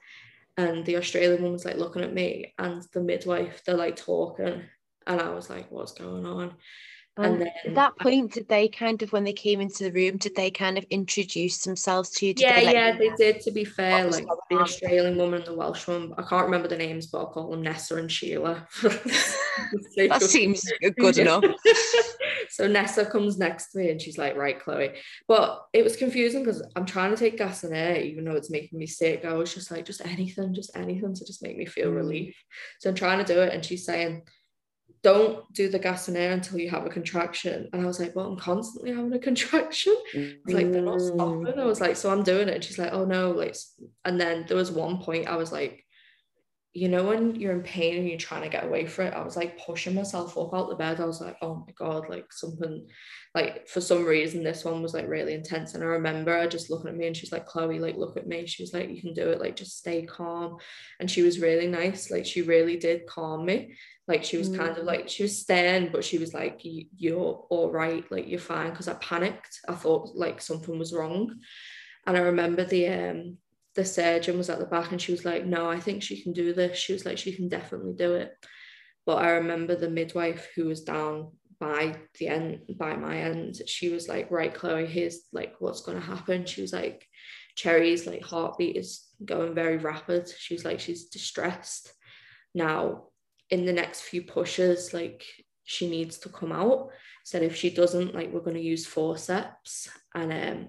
And 0.58 0.86
the 0.86 0.98
Australian 0.98 1.52
was 1.52 1.66
like 1.66 1.78
looking 1.78 2.04
at 2.04 2.14
me 2.14 2.54
and 2.60 2.84
the 2.94 3.02
midwife 3.02 3.64
they're 3.66 3.76
like 3.76 3.96
talking. 3.96 4.64
And 5.08 5.22
I 5.22 5.30
was 5.30 5.50
like 5.50 5.72
what's 5.72 5.94
going 5.94 6.26
on 6.26 6.56
And 7.16 7.26
and 7.26 7.42
then 7.42 7.52
at 7.66 7.76
that 7.76 7.98
point, 8.00 8.34
did 8.34 8.48
they 8.48 8.68
kind 8.68 9.02
of, 9.04 9.12
when 9.14 9.24
they 9.24 9.34
came 9.34 9.62
into 9.62 9.84
the 9.84 9.92
room, 9.92 10.18
did 10.18 10.36
they 10.36 10.50
kind 10.50 10.80
of 10.80 10.84
introduce 10.90 11.60
themselves 11.60 12.10
to 12.12 12.26
you? 12.26 12.34
Did 12.34 12.44
yeah 12.44 12.60
they 12.60 12.74
yeah 12.74 12.98
they 12.98 13.12
did 13.18 13.40
to 13.42 13.52
be 13.52 13.66
fair 13.66 14.06
like 14.10 14.26
the? 14.50 14.56
Australian 14.58 15.18
woman 15.18 15.36
and 15.42 15.46
the 15.46 15.54
Welsh 15.54 15.88
one 15.88 16.14
I 16.18 16.24
can't 16.24 16.46
remember 16.46 16.68
the 16.68 16.78
names 16.78 17.08
but 17.08 17.20
I'll 17.20 17.28
call 17.28 17.52
them 17.52 17.62
Nessa 17.62 17.96
and 17.98 18.12
Sheila 18.12 18.68
That 19.98 20.22
seems 20.22 20.64
good 21.00 21.18
enough. 21.20 21.44
so 22.50 22.68
Nessa 22.68 23.06
comes 23.06 23.38
next 23.38 23.72
to 23.72 23.80
me 23.80 23.90
and 23.92 24.02
she's 24.02 24.18
like, 24.18 24.36
right, 24.36 24.60
Chloe. 24.60 24.94
But 25.28 25.66
it 25.74 25.84
was 25.84 25.96
confusing 25.96 26.44
because 26.44 26.64
I'm 26.76 26.86
trying 26.86 27.12
to 27.12 27.18
take 27.18 27.38
gas 27.38 27.64
and 27.64 27.74
air, 27.76 27.98
even 28.02 28.26
though 28.26 28.36
it's 28.36 28.50
making 28.50 28.80
me 28.80 28.88
sick. 28.88 29.26
I 29.26 29.34
was 29.34 29.54
just 29.54 29.72
like, 29.72 29.86
just 29.86 30.06
anything, 30.06 30.54
just 30.54 30.76
anything 30.76 31.14
to 31.14 31.26
just 31.26 31.44
make 31.44 31.58
me 31.58 31.66
feel 31.66 31.90
Mm. 31.92 31.96
relief. 31.96 32.36
So 32.80 32.90
I'm 32.90 32.96
trying 32.96 33.24
to 33.24 33.34
do 33.34 33.42
it. 33.42 33.54
And 33.54 33.64
she's 33.64 33.86
saying, 33.86 34.24
don't 35.04 35.52
do 35.54 35.68
the 35.70 35.80
gas 35.80 36.08
and 36.08 36.16
air 36.18 36.32
until 36.32 36.58
you 36.60 36.70
have 36.70 36.86
a 36.86 36.90
contraction. 36.90 37.70
And 37.74 37.82
I 37.82 37.86
was 37.86 38.00
like, 38.00 38.16
well, 38.16 38.28
I'm 38.28 38.38
constantly 38.40 38.94
having 38.94 39.14
a 39.14 39.20
contraction. 39.20 39.96
It's 40.14 40.54
like, 40.54 40.72
they're 40.72 40.82
not 40.82 41.00
Mm. 41.00 41.14
stopping. 41.14 41.60
I 41.60 41.66
was 41.66 41.82
like, 41.82 41.98
so 41.98 42.10
I'm 42.12 42.24
doing 42.24 42.48
it. 42.48 42.56
And 42.56 42.64
she's 42.64 42.80
like, 42.80 42.94
oh 42.94 43.06
no. 43.06 43.32
Like, 43.32 43.56
and 44.06 44.20
then 44.20 44.46
there 44.48 44.58
was 44.58 44.72
one 44.72 45.00
point 45.00 45.28
I 45.28 45.36
was 45.36 45.52
like, 45.52 45.86
you 46.76 46.90
know 46.90 47.04
when 47.04 47.36
you're 47.36 47.54
in 47.54 47.62
pain 47.62 47.98
and 48.00 48.10
you're 48.10 48.18
trying 48.18 48.42
to 48.42 48.50
get 48.50 48.64
away 48.64 48.88
from 48.88 49.06
it 49.06 49.14
i 49.14 49.22
was 49.24 49.38
like 49.38 49.64
pushing 49.64 49.94
myself 49.94 50.36
up 50.40 50.56
out 50.56 50.70
the 50.70 50.76
bed 50.76 51.00
i 51.00 51.06
was 51.06 51.22
like 51.22 51.38
oh 51.44 51.64
my 51.68 51.72
god 51.78 52.10
like 52.10 52.26
something 52.34 52.88
like 53.36 53.68
for 53.68 53.80
some 53.80 54.04
reason 54.04 54.44
this 54.44 54.66
one 54.66 54.82
was 54.82 54.92
like 54.92 55.08
really 55.08 55.36
intense 55.36 55.76
and 55.76 55.84
i 55.84 55.86
remember 55.86 56.32
her 56.36 56.48
just 56.48 56.72
looking 56.72 56.90
at 56.90 56.96
me 56.96 57.06
and 57.06 57.16
she's 57.16 57.32
like 57.32 57.46
chloe 57.46 57.78
like 57.78 57.96
look 57.96 58.18
at 58.18 58.26
me 58.26 58.48
she 58.48 58.64
was 58.64 58.74
like 58.74 58.90
you 58.90 59.02
can 59.02 59.14
do 59.14 59.30
it 59.30 59.40
like 59.40 59.56
just 59.56 59.78
stay 59.78 60.04
calm 60.04 60.58
and 61.00 61.12
she 61.12 61.22
was 61.22 61.40
really 61.40 61.68
nice 61.68 62.10
like 62.10 62.26
she 62.26 62.42
really 62.42 62.76
did 62.78 63.06
calm 63.06 63.46
me 63.46 63.76
like 64.08 64.24
she 64.24 64.38
was 64.38 64.50
kind 64.50 64.72
of 64.78 64.84
Mm. 64.84 64.86
like 64.86 65.10
she 65.10 65.24
was 65.24 65.40
stern 65.40 65.90
but 65.92 66.04
she 66.04 66.18
was 66.18 66.34
like 66.34 66.64
"You- 66.66 66.88
you're 66.98 67.46
all 67.50 67.72
right 67.72 68.04
like 68.12 68.28
you're 68.28 68.40
fine 68.40 68.72
because 68.72 68.88
i 68.88 68.94
panicked 68.96 69.60
i 69.70 69.74
thought 69.76 70.16
like 70.16 70.42
something 70.42 70.78
was 70.78 70.94
wrong 70.94 71.40
and 72.06 72.18
i 72.18 72.20
remember 72.20 72.66
the 72.66 72.88
um 72.88 73.38
the 73.76 73.86
surgeon 73.86 74.38
was 74.38 74.50
at 74.50 74.60
the 74.60 74.66
back 74.66 74.92
and 74.92 75.02
she 75.02 75.12
was 75.12 75.26
like, 75.26 75.48
No, 75.48 75.68
I 75.68 75.80
think 75.80 76.04
she 76.04 76.22
can 76.22 76.32
do 76.32 76.54
this. 76.54 76.78
She 76.78 76.94
was 76.94 77.06
like, 77.08 77.18
She 77.18 77.36
can 77.36 77.50
definitely 77.50 77.94
do 77.94 78.14
it. 78.14 78.32
But 79.08 79.16
I 79.16 79.32
remember 79.32 79.76
the 79.76 79.90
midwife 79.90 80.48
who 80.56 80.66
was 80.66 80.84
down 80.84 81.32
by 81.60 81.96
the 82.20 82.28
end, 82.28 82.60
by 82.78 82.96
my 82.96 83.18
end, 83.18 83.56
she 83.66 83.90
was 83.90 84.08
like, 84.08 84.30
Right, 84.30 84.54
Chloe, 84.54 84.86
here's 84.86 85.22
like 85.32 85.56
what's 85.58 85.82
going 85.82 86.00
to 86.00 86.06
happen. 86.06 86.46
She 86.46 86.62
was 86.62 86.72
like, 86.72 87.04
Cherry's 87.56 88.06
like 88.06 88.22
heartbeat 88.24 88.76
is 88.78 89.08
going 89.26 89.56
very 89.56 89.78
rapid. 89.78 90.30
She 90.38 90.54
was 90.54 90.64
like, 90.64 90.80
She's 90.80 91.06
distressed. 91.06 91.92
Now, 92.54 93.06
in 93.50 93.66
the 93.66 93.74
next 93.74 94.02
few 94.02 94.24
pushes, 94.24 94.94
like 94.94 95.24
she 95.64 95.90
needs 95.90 96.18
to 96.20 96.30
come 96.30 96.52
out. 96.52 96.90
Said 97.24 97.44
if 97.44 97.56
she 97.56 97.70
doesn't, 97.70 98.14
like 98.16 98.32
we're 98.32 98.42
going 98.42 98.58
to 98.58 98.62
use 98.62 98.86
forceps. 98.86 99.90
And 100.14 100.32
um 100.34 100.68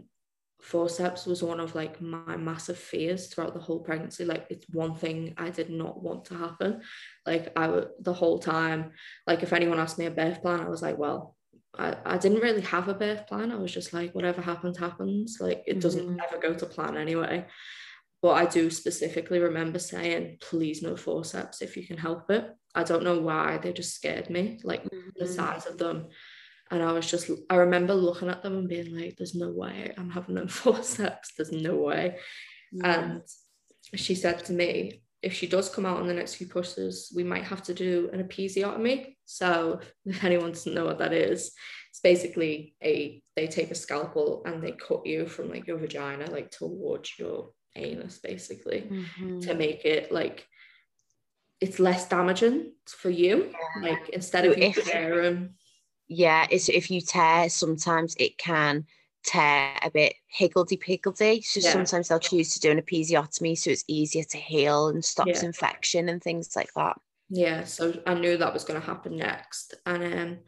forceps 0.60 1.26
was 1.26 1.42
one 1.42 1.60
of 1.60 1.74
like 1.74 2.00
my 2.00 2.36
massive 2.38 2.78
fears 2.78 3.26
throughout 3.26 3.52
the 3.52 3.60
whole 3.60 3.80
pregnancy 3.80 4.24
like 4.24 4.46
it's 4.48 4.64
one 4.72 4.94
thing 4.94 5.34
i 5.36 5.50
did 5.50 5.68
not 5.68 6.02
want 6.02 6.24
to 6.24 6.34
happen 6.34 6.80
like 7.26 7.52
i 7.54 7.68
would 7.68 7.88
the 8.00 8.14
whole 8.14 8.38
time 8.38 8.90
like 9.26 9.42
if 9.42 9.52
anyone 9.52 9.78
asked 9.78 9.98
me 9.98 10.06
a 10.06 10.10
birth 10.10 10.40
plan 10.40 10.60
i 10.60 10.68
was 10.68 10.80
like 10.80 10.96
well 10.96 11.36
I, 11.76 11.96
I 12.06 12.18
didn't 12.18 12.40
really 12.40 12.60
have 12.60 12.86
a 12.86 12.94
birth 12.94 13.26
plan. 13.26 13.50
I 13.50 13.56
was 13.56 13.72
just 13.72 13.92
like, 13.92 14.14
whatever 14.14 14.40
happens, 14.40 14.78
happens. 14.78 15.38
Like 15.40 15.64
it 15.66 15.80
doesn't 15.80 16.06
Mhm. 16.06 16.22
ever 16.24 16.38
go 16.40 16.54
to 16.54 16.66
plan 16.66 16.96
anyway. 16.96 17.46
But 18.24 18.36
I 18.36 18.46
do 18.46 18.70
specifically 18.70 19.38
remember 19.38 19.78
saying, 19.78 20.38
please 20.40 20.80
no 20.80 20.96
forceps 20.96 21.60
if 21.60 21.76
you 21.76 21.86
can 21.86 21.98
help 21.98 22.30
it. 22.30 22.48
I 22.74 22.82
don't 22.82 23.04
know 23.04 23.20
why, 23.20 23.58
they 23.58 23.70
just 23.74 23.94
scared 23.94 24.30
me, 24.30 24.60
like 24.64 24.82
the 24.84 25.26
Mhm. 25.26 25.28
size 25.28 25.66
of 25.66 25.76
them. 25.76 26.08
And 26.70 26.82
I 26.82 26.92
was 26.92 27.06
just, 27.06 27.30
I 27.50 27.56
remember 27.56 27.92
looking 27.92 28.30
at 28.30 28.42
them 28.42 28.56
and 28.56 28.66
being 28.66 28.96
like, 28.96 29.16
there's 29.18 29.34
no 29.34 29.50
way 29.50 29.92
I'm 29.98 30.08
having 30.08 30.36
them 30.36 30.48
forceps. 30.62 31.34
There's 31.36 31.52
no 31.52 31.76
way. 31.76 32.18
Yeah. 32.72 33.12
And 33.12 33.22
she 33.94 34.14
said 34.14 34.42
to 34.46 34.54
me, 34.54 35.02
if 35.20 35.34
she 35.34 35.46
does 35.46 35.68
come 35.68 35.84
out 35.84 36.00
in 36.00 36.06
the 36.06 36.14
next 36.14 36.36
few 36.36 36.46
pushes, 36.46 37.12
we 37.14 37.24
might 37.24 37.44
have 37.44 37.62
to 37.64 37.74
do 37.74 38.08
an 38.14 38.26
episiotomy. 38.26 39.16
So 39.26 39.80
if 40.06 40.24
anyone 40.24 40.52
doesn't 40.52 40.72
know 40.72 40.86
what 40.86 41.00
that 41.00 41.12
is, 41.12 41.52
it's 41.90 42.00
basically 42.00 42.74
a 42.82 43.22
they 43.36 43.48
take 43.48 43.70
a 43.70 43.74
scalpel 43.74 44.44
and 44.46 44.62
they 44.62 44.72
cut 44.72 45.04
you 45.04 45.26
from 45.26 45.50
like 45.50 45.66
your 45.66 45.76
vagina 45.76 46.30
like 46.30 46.50
towards 46.50 47.18
your 47.18 47.50
anus 47.76 48.18
basically 48.18 48.82
Mhm. 48.90 49.42
to 49.46 49.54
make 49.54 49.84
it 49.84 50.12
like 50.12 50.46
it's 51.60 51.78
less 51.78 52.08
damaging 52.08 52.72
for 52.86 53.10
you. 53.10 53.50
Yeah. 53.52 53.90
Like 53.90 54.08
instead 54.10 54.44
So 54.44 54.50
of 54.52 54.58
you 54.58 54.64
if- 54.64 54.84
tearing, 54.84 55.54
yeah, 56.08 56.46
it's 56.50 56.68
if 56.68 56.90
you 56.90 57.00
tear, 57.00 57.48
sometimes 57.48 58.14
it 58.18 58.36
can 58.38 58.86
tear 59.24 59.78
a 59.82 59.90
bit 59.90 60.14
higgledy 60.26 60.76
piggledy. 60.76 61.40
So 61.40 61.60
Yeah. 61.60 61.72
sometimes 61.72 62.08
they'll 62.08 62.18
choose 62.18 62.52
to 62.54 62.60
do 62.60 62.70
an 62.70 62.80
episiotomy 62.80 63.56
so 63.56 63.70
it's 63.70 63.84
easier 63.88 64.24
to 64.24 64.36
heal 64.36 64.88
and 64.88 65.02
stops 65.04 65.40
Yeah. 65.40 65.46
infection 65.46 66.08
and 66.10 66.22
things 66.22 66.54
like 66.56 66.72
that. 66.74 67.00
yeah 67.30 67.64
so 67.64 68.02
i 68.06 68.12
knew 68.12 68.36
that 68.36 68.52
was 68.52 68.64
going 68.64 68.78
to 68.78 68.86
happen 68.86 69.16
next 69.16 69.72
and 69.86 70.04
um 70.14 70.38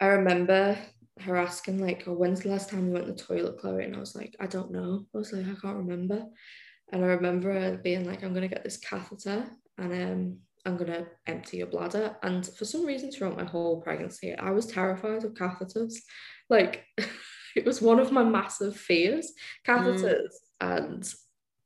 i 0.00 0.06
remember 0.06 0.76
her 1.20 1.36
asking 1.36 1.78
like 1.78 2.04
oh 2.06 2.12
when's 2.12 2.40
the 2.40 2.48
last 2.50 2.68
time 2.68 2.86
you 2.86 2.92
went 2.92 3.06
to 3.06 3.12
the 3.12 3.18
toilet 3.18 3.58
chloe? 3.58 3.84
And 3.84 3.96
i 3.96 3.98
was 3.98 4.14
like 4.14 4.36
i 4.40 4.46
don't 4.46 4.70
know. 4.70 5.06
I 5.14 5.18
was 5.18 5.32
like 5.32 5.46
i 5.46 5.60
can't 5.60 5.78
remember. 5.78 6.24
And 6.92 7.04
i 7.04 7.08
remember 7.08 7.52
her 7.52 7.76
being 7.78 8.06
like 8.06 8.22
i'm 8.22 8.32
going 8.32 8.48
to 8.48 8.54
get 8.54 8.64
this 8.64 8.76
catheter 8.78 9.46
and 9.78 9.92
um 9.92 10.38
i'm 10.64 10.76
going 10.76 10.92
to 10.92 11.06
empty 11.26 11.58
your 11.58 11.68
bladder. 11.68 12.16
And 12.22 12.46
for 12.46 12.64
some 12.64 12.84
reason 12.84 13.10
throughout 13.10 13.36
my 13.36 13.44
whole 13.44 13.80
pregnancy 13.80 14.34
i 14.34 14.50
was 14.50 14.66
terrified 14.66 15.24
of 15.24 15.34
catheters. 15.34 15.94
Like 16.50 16.84
it 17.56 17.64
was 17.64 17.80
one 17.80 17.98
of 17.98 18.12
my 18.12 18.22
massive 18.22 18.76
fears 18.76 19.32
catheters 19.66 20.30
and 20.60 21.10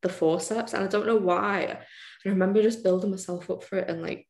the 0.03 0.09
forceps. 0.09 0.75
And 0.75 0.85
i 0.85 0.87
don't 0.87 1.07
know 1.07 1.17
why. 1.17 1.79
I 2.25 2.29
remember 2.29 2.63
just 2.63 2.85
building 2.85 3.11
myself 3.11 3.51
up 3.51 3.65
for 3.65 3.79
it 3.79 3.89
and 3.89 4.03
like 4.03 4.27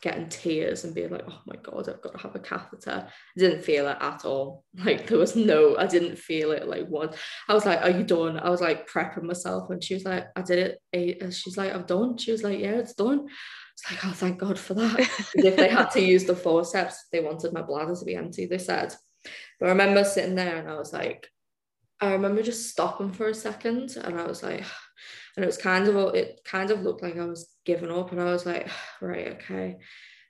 getting 0.00 0.28
tears 0.28 0.84
and 0.84 0.94
being 0.94 1.10
like, 1.10 1.24
oh 1.28 1.40
my 1.46 1.56
God, 1.62 1.88
I've 1.88 2.02
got 2.02 2.12
to 2.12 2.18
have 2.18 2.34
a 2.34 2.38
catheter. 2.38 3.06
I 3.08 3.38
didn't 3.38 3.62
feel 3.62 3.88
it 3.88 3.96
at 4.00 4.24
all. 4.24 4.64
Like 4.84 5.06
there 5.06 5.18
was 5.18 5.34
no, 5.34 5.76
I 5.76 5.86
didn't 5.86 6.16
feel 6.16 6.52
it 6.52 6.68
like 6.68 6.86
once. 6.88 7.16
I 7.48 7.54
was 7.54 7.64
like, 7.64 7.82
are 7.82 7.90
you 7.90 8.04
done? 8.04 8.38
I 8.38 8.50
was 8.50 8.60
like 8.60 8.88
prepping 8.88 9.22
myself 9.22 9.70
and 9.70 9.82
she 9.82 9.94
was 9.94 10.04
like, 10.04 10.26
I 10.36 10.42
did 10.42 10.58
it. 10.58 10.82
eight. 10.92 11.20
Uh, 11.20 11.24
and 11.24 11.34
she's 11.34 11.56
like, 11.56 11.74
I'm 11.74 11.84
done. 11.84 12.18
She 12.18 12.30
was 12.30 12.42
like, 12.42 12.58
yeah, 12.58 12.72
it's 12.72 12.94
done. 12.94 13.26
It's 13.72 13.90
like, 13.90 14.04
oh, 14.04 14.12
thank 14.12 14.38
God 14.38 14.58
for 14.58 14.74
that. 14.74 15.00
if 15.34 15.56
they 15.56 15.68
had 15.68 15.90
to 15.92 16.00
use 16.00 16.24
the 16.24 16.36
forceps, 16.36 17.06
they 17.10 17.20
wanted 17.20 17.52
my 17.52 17.62
bladder 17.62 17.94
to 17.94 18.04
be 18.04 18.14
empty, 18.14 18.46
they 18.46 18.58
said. 18.58 18.94
But 19.58 19.66
I 19.66 19.70
remember 19.70 20.04
sitting 20.04 20.34
there 20.34 20.56
and 20.56 20.68
I 20.68 20.76
was 20.76 20.92
like, 20.92 21.26
I 22.00 22.12
remember 22.12 22.42
just 22.42 22.68
stopping 22.68 23.12
for 23.12 23.28
a 23.28 23.34
second 23.34 23.96
and 23.96 24.20
I 24.20 24.26
was 24.26 24.42
like, 24.42 24.64
and 25.36 25.44
it 25.44 25.46
was 25.46 25.56
kind 25.56 25.88
of 25.88 26.14
it 26.14 26.40
kind 26.44 26.70
of 26.70 26.82
looked 26.82 27.02
like 27.02 27.18
I 27.18 27.24
was 27.24 27.48
giving 27.64 27.90
up 27.90 28.12
and 28.12 28.20
I 28.20 28.24
was 28.24 28.46
like 28.46 28.68
right 29.00 29.28
okay. 29.34 29.76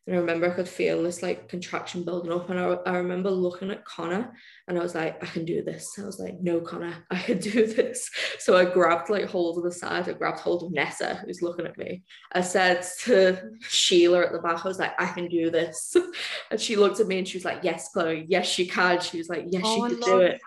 And 0.08 0.14
I 0.14 0.20
remember 0.20 0.46
I 0.46 0.54
could 0.54 0.68
feel 0.68 1.02
this 1.02 1.20
like 1.20 1.48
contraction 1.48 2.04
building 2.04 2.30
up 2.30 2.48
and 2.48 2.60
I, 2.60 2.74
I 2.86 2.98
remember 2.98 3.28
looking 3.28 3.72
at 3.72 3.84
Connor 3.84 4.32
and 4.68 4.78
I 4.78 4.80
was 4.80 4.94
like 4.94 5.20
I 5.20 5.26
can 5.26 5.44
do 5.44 5.64
this. 5.64 5.98
I 5.98 6.04
was 6.04 6.20
like 6.20 6.40
no 6.40 6.60
Connor 6.60 6.94
I 7.10 7.18
can 7.18 7.38
do 7.38 7.66
this. 7.66 8.08
So 8.38 8.56
I 8.56 8.64
grabbed 8.64 9.10
like 9.10 9.24
hold 9.24 9.58
of 9.58 9.64
the 9.64 9.72
side 9.72 10.08
I 10.08 10.12
grabbed 10.12 10.40
hold 10.40 10.62
of 10.62 10.72
Nessa 10.72 11.16
who's 11.16 11.42
looking 11.42 11.66
at 11.66 11.76
me. 11.76 12.04
I 12.32 12.40
said 12.40 12.86
to 13.02 13.50
Sheila 13.62 14.26
at 14.26 14.32
the 14.32 14.38
back 14.38 14.64
I 14.64 14.68
was 14.68 14.78
like 14.78 15.00
I 15.00 15.06
can 15.06 15.28
do 15.28 15.50
this. 15.50 15.96
And 16.50 16.60
she 16.60 16.76
looked 16.76 17.00
at 17.00 17.08
me 17.08 17.18
and 17.18 17.26
she 17.26 17.38
was 17.38 17.44
like 17.44 17.64
yes 17.64 17.88
Chloe 17.92 18.26
yes 18.28 18.58
you 18.58 18.68
can. 18.68 19.00
She 19.00 19.18
was 19.18 19.28
like 19.28 19.46
yes 19.48 19.62
Oh, 19.66 19.86
you 19.88 19.96
can 19.96 20.00
do 20.00 20.20
it 20.20 20.40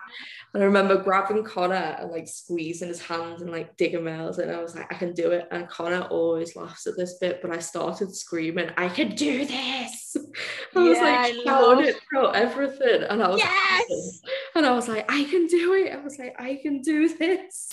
and 0.52 0.62
I 0.62 0.66
remember 0.66 0.96
grabbing 0.96 1.44
Connor 1.44 1.96
and 2.00 2.10
like 2.10 2.26
squeezing 2.26 2.88
his 2.88 3.00
hands 3.00 3.40
and 3.40 3.52
like 3.52 3.76
digging 3.76 4.04
nails, 4.04 4.38
and 4.38 4.50
I 4.50 4.60
was 4.60 4.74
like, 4.74 4.92
I 4.92 4.96
can 4.96 5.12
do 5.12 5.30
it. 5.30 5.46
And 5.52 5.68
Connor 5.68 6.02
always 6.02 6.56
laughs 6.56 6.88
at 6.88 6.96
this 6.96 7.18
bit, 7.18 7.40
but 7.40 7.52
I 7.52 7.60
started 7.60 8.14
screaming, 8.14 8.70
I 8.76 8.88
can 8.88 9.14
do 9.14 9.46
this. 9.46 10.16
I 10.74 10.78
was 10.80 10.98
Yeah, 10.98 11.04
I 11.04 11.30
like 11.30 11.44
shouting 11.44 11.86
it 11.86 11.96
throughout 12.08 12.34
everything. 12.34 13.02
And 13.04 13.22
I 13.22 13.28
was 13.28 13.38
Yes! 13.38 14.20
and 14.56 14.66
I 14.66 14.72
was 14.72 14.88
like, 14.88 15.04
I 15.08 15.24
can 15.24 15.46
do 15.46 15.74
it. 15.74 15.92
I 15.92 15.98
was 15.98 16.18
like, 16.18 16.34
I 16.40 16.58
can 16.60 16.82
do 16.82 17.08
this. 17.18 17.72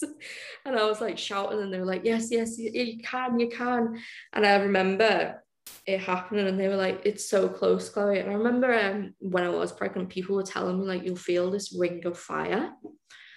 And 0.63 0.77
I 0.77 0.85
was 0.85 1.01
like 1.01 1.17
shouting, 1.17 1.61
and 1.61 1.73
they 1.73 1.79
were 1.79 1.85
like, 1.85 2.05
Yes, 2.05 2.29
yes, 2.29 2.59
you, 2.59 2.69
you 2.71 2.99
can, 2.99 3.39
you 3.39 3.49
can. 3.49 3.99
And 4.33 4.45
I 4.45 4.55
remember 4.57 5.41
it 5.85 5.99
happening, 5.99 6.47
and 6.47 6.59
they 6.59 6.67
were 6.67 6.75
like, 6.75 7.01
It's 7.05 7.29
so 7.29 7.47
close, 7.47 7.89
Chloe. 7.89 8.19
And 8.19 8.29
I 8.29 8.33
remember 8.33 8.73
um, 8.73 9.13
when 9.19 9.43
I 9.43 9.49
was 9.49 9.71
pregnant, 9.71 10.09
people 10.09 10.35
were 10.35 10.43
telling 10.43 10.79
me, 10.79 10.85
like, 10.85 11.03
you'll 11.03 11.15
feel 11.15 11.49
this 11.49 11.75
ring 11.77 12.05
of 12.05 12.17
fire. 12.17 12.71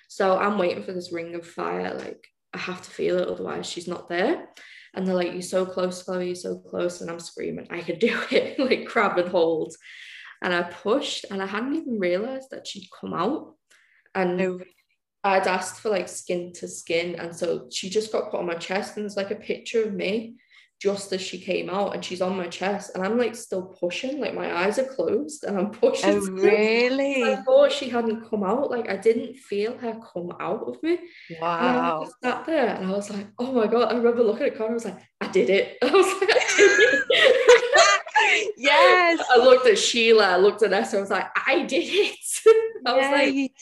So 0.08 0.38
I'm 0.38 0.58
waiting 0.58 0.82
for 0.82 0.92
this 0.92 1.12
ring 1.12 1.34
of 1.34 1.46
fire. 1.46 1.94
Like, 1.94 2.26
I 2.52 2.58
have 2.58 2.82
to 2.82 2.90
feel 2.90 3.18
it, 3.18 3.28
otherwise, 3.28 3.66
she's 3.66 3.88
not 3.88 4.08
there. 4.08 4.48
And 4.94 5.06
they're 5.06 5.14
like, 5.14 5.32
You're 5.32 5.42
so 5.42 5.64
close, 5.64 6.02
Chloe, 6.02 6.26
you're 6.26 6.34
so 6.34 6.58
close. 6.58 7.00
And 7.00 7.10
I'm 7.10 7.20
screaming, 7.20 7.68
I 7.70 7.80
could 7.80 7.98
do 7.98 8.20
it, 8.30 8.58
like, 8.58 8.86
grab 8.86 9.18
and 9.18 9.28
hold. 9.28 9.74
And 10.42 10.54
I 10.54 10.62
pushed, 10.62 11.26
and 11.30 11.42
I 11.42 11.46
hadn't 11.46 11.74
even 11.74 11.98
realized 11.98 12.48
that 12.50 12.66
she'd 12.66 12.88
come 13.00 13.14
out. 13.14 13.54
And 14.14 14.36
No, 14.36 14.58
I'd 15.22 15.46
asked 15.46 15.80
for 15.80 15.90
like 15.90 16.08
skin 16.08 16.52
to 16.54 16.66
skin, 16.68 17.14
and 17.16 17.36
so 17.36 17.68
she 17.70 17.90
just 17.90 18.10
got 18.10 18.30
put 18.30 18.40
on 18.40 18.46
my 18.46 18.54
chest, 18.54 18.96
and 18.96 19.04
there's 19.04 19.16
like 19.16 19.30
a 19.30 19.36
picture 19.36 19.84
of 19.84 19.92
me 19.92 20.36
just 20.80 21.12
as 21.12 21.20
she 21.20 21.38
came 21.38 21.68
out, 21.68 21.94
and 21.94 22.02
she's 22.04 22.22
on 22.22 22.36
my 22.36 22.46
chest, 22.46 22.92
and 22.94 23.04
I'm 23.04 23.18
like 23.18 23.36
still 23.36 23.62
pushing, 23.62 24.18
like 24.18 24.34
my 24.34 24.64
eyes 24.64 24.78
are 24.78 24.84
closed, 24.84 25.44
and 25.44 25.58
I'm 25.58 25.70
pushing. 25.84 26.10
oh 26.10 26.20
really? 26.30 27.22
I 27.22 27.36
thought 27.42 27.70
she 27.70 27.88
hadn't 27.88 28.28
come 28.30 28.42
out, 28.42 28.70
like 28.70 28.88
I 28.88 28.96
didn't 28.96 29.36
feel 29.36 29.76
her 29.78 30.00
come 30.12 30.32
out 30.40 30.62
of 30.66 30.82
me. 30.82 30.98
And 31.28 31.38
I 31.42 32.06
sat 32.22 32.46
there, 32.46 32.74
and 32.74 32.86
I 32.86 32.90
was 32.90 33.10
like, 33.10 33.26
"Oh 33.38 33.52
my 33.52 33.66
god!" 33.66 33.92
I 33.92 33.96
remember 33.96 34.22
looking 34.24 34.46
at 34.46 34.56
Connor. 34.56 34.70
I 34.70 34.74
was 34.74 34.84
like, 34.86 34.98
"I 35.20 35.28
did 35.28 35.50
it." 35.50 35.76
I 35.82 35.90
was 35.90 36.06
like, 36.20 36.30
I 36.30 36.54
did 36.56 36.80
it. 36.80 37.66
yes. 38.56 39.22
I 39.30 39.38
looked 39.38 39.66
at 39.66 39.78
Sheila. 39.78 40.30
I 40.30 40.36
looked 40.36 40.62
at 40.62 40.70
Nessa. 40.70 40.98
I 40.98 41.00
was 41.00 41.10
like, 41.10 41.28
"I 41.46 41.62
did 41.64 41.84
it." 41.86 42.16
I 42.86 42.92
was 42.94 43.10
like, 43.12 43.52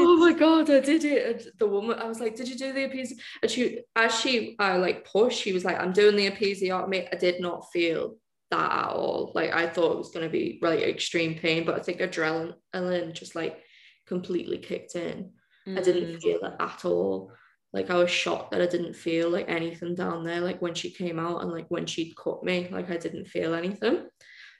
oh 0.00 0.16
my 0.18 0.32
god, 0.32 0.70
I 0.70 0.78
did 0.80 1.04
it. 1.04 1.26
And 1.26 1.52
the 1.58 1.66
woman, 1.66 1.98
I 1.98 2.06
was 2.06 2.20
like, 2.20 2.36
did 2.36 2.48
you 2.48 2.56
do 2.56 2.72
the 2.72 2.80
episiotomy? 2.88 3.18
And 3.42 3.50
she, 3.50 3.80
as 3.96 4.14
she, 4.14 4.54
I 4.60 4.76
like 4.76 5.04
pushed, 5.10 5.40
she 5.42 5.52
was 5.52 5.64
like, 5.64 5.80
I'm 5.80 5.92
doing 5.92 6.14
the 6.14 6.30
episiotomy. 6.30 7.08
I 7.12 7.16
did 7.16 7.40
not 7.40 7.66
feel 7.72 8.14
that 8.52 8.70
at 8.72 8.88
all. 8.90 9.32
Like 9.34 9.52
I 9.52 9.66
thought 9.68 9.92
it 9.92 9.98
was 9.98 10.10
going 10.12 10.24
to 10.26 10.30
be 10.32 10.60
really 10.62 10.84
extreme 10.84 11.34
pain, 11.34 11.64
but 11.64 11.74
I 11.74 11.82
think 11.82 11.98
adrenaline 12.00 13.12
just 13.12 13.34
like 13.34 13.58
completely 14.06 14.58
kicked 14.58 14.94
in. 14.94 15.30
I 15.66 15.80
didn't 15.80 16.16
Mm. 16.16 16.22
feel 16.22 16.40
it 16.44 16.54
at 16.60 16.84
all. 16.84 17.32
Like 17.72 17.90
I 17.90 17.94
was 17.96 18.10
shocked 18.10 18.50
that 18.50 18.60
I 18.60 18.66
didn't 18.66 18.94
feel 18.94 19.30
like 19.30 19.48
anything 19.48 19.94
down 19.94 20.24
there. 20.24 20.40
Like 20.40 20.60
when 20.60 20.74
she 20.74 20.90
came 20.90 21.18
out 21.18 21.42
and 21.42 21.52
like 21.52 21.66
when 21.68 21.86
she'd 21.86 22.16
cut 22.16 22.42
me, 22.42 22.68
like 22.70 22.90
I 22.90 22.96
didn't 22.96 23.26
feel 23.26 23.54
anything. 23.54 24.08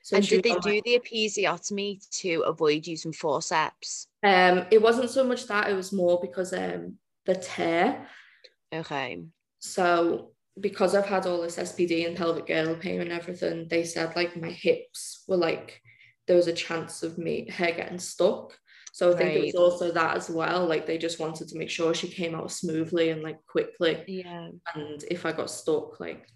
So 0.03 0.17
And 0.17 0.25
she 0.25 0.41
did 0.41 0.45
they 0.45 0.59
do 0.61 0.81
the 0.85 0.99
episiotomy 0.99 2.09
to 2.21 2.43
avoid 2.47 2.87
using 2.87 3.13
forceps? 3.13 4.07
Um, 4.23 4.67
it 4.71 4.81
wasn't 4.81 5.11
so 5.11 5.25
much 5.25 5.47
that; 5.49 5.69
it 5.69 5.75
was 5.75 5.93
more 5.93 6.21
because 6.21 6.53
um 6.53 6.95
the 7.27 7.35
tear. 7.35 8.07
Okay. 8.73 9.23
So 9.59 10.33
because 10.59 10.95
I've 10.95 11.07
had 11.07 11.27
all 11.27 11.43
this 11.43 11.57
SPD 11.57 12.07
and 12.07 12.17
pelvic 12.17 12.47
girdle 12.47 12.77
pain 12.77 13.01
and 13.01 13.13
everything, 13.13 13.67
they 13.69 13.85
said 13.85 14.17
like 14.17 14.41
my 14.41 14.51
hips 14.51 15.25
were 15.27 15.37
like 15.37 15.83
there 16.27 16.37
was 16.37 16.47
a 16.47 16.53
chance 16.53 17.03
of 17.03 17.19
me 17.19 17.49
hair 17.51 17.73
getting 17.73 17.99
stuck. 17.99 18.57
So 18.93 19.13
I 19.13 19.17
think 19.17 19.31
it 19.35 19.45
was 19.45 19.55
also 19.55 19.93
that 19.93 20.17
as 20.17 20.29
well. 20.29 20.67
Like 20.67 20.87
they 20.87 20.99
just 20.99 21.21
wanted 21.21 21.49
to 21.49 21.59
make 21.59 21.71
sure 21.71 21.95
she 21.95 22.09
came 22.09 22.35
out 22.35 22.51
smoothly 22.51 23.11
and 23.11 23.23
like 23.23 23.39
quickly. 23.47 24.03
Yeah. 24.07 24.49
And 24.75 25.05
if 25.11 25.25
I 25.25 25.33
got 25.33 25.51
stuck, 25.51 26.01
like 26.01 26.27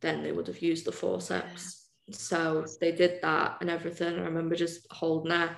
then 0.00 0.22
they 0.22 0.32
would 0.32 0.46
have 0.46 0.62
used 0.62 0.84
the 0.84 0.92
forceps. 0.92 1.88
So 2.10 2.66
they 2.80 2.92
did 2.92 3.20
that 3.22 3.58
and 3.60 3.70
everything. 3.70 4.18
I 4.18 4.24
remember 4.24 4.54
just 4.54 4.86
holding 4.90 5.32
her 5.32 5.56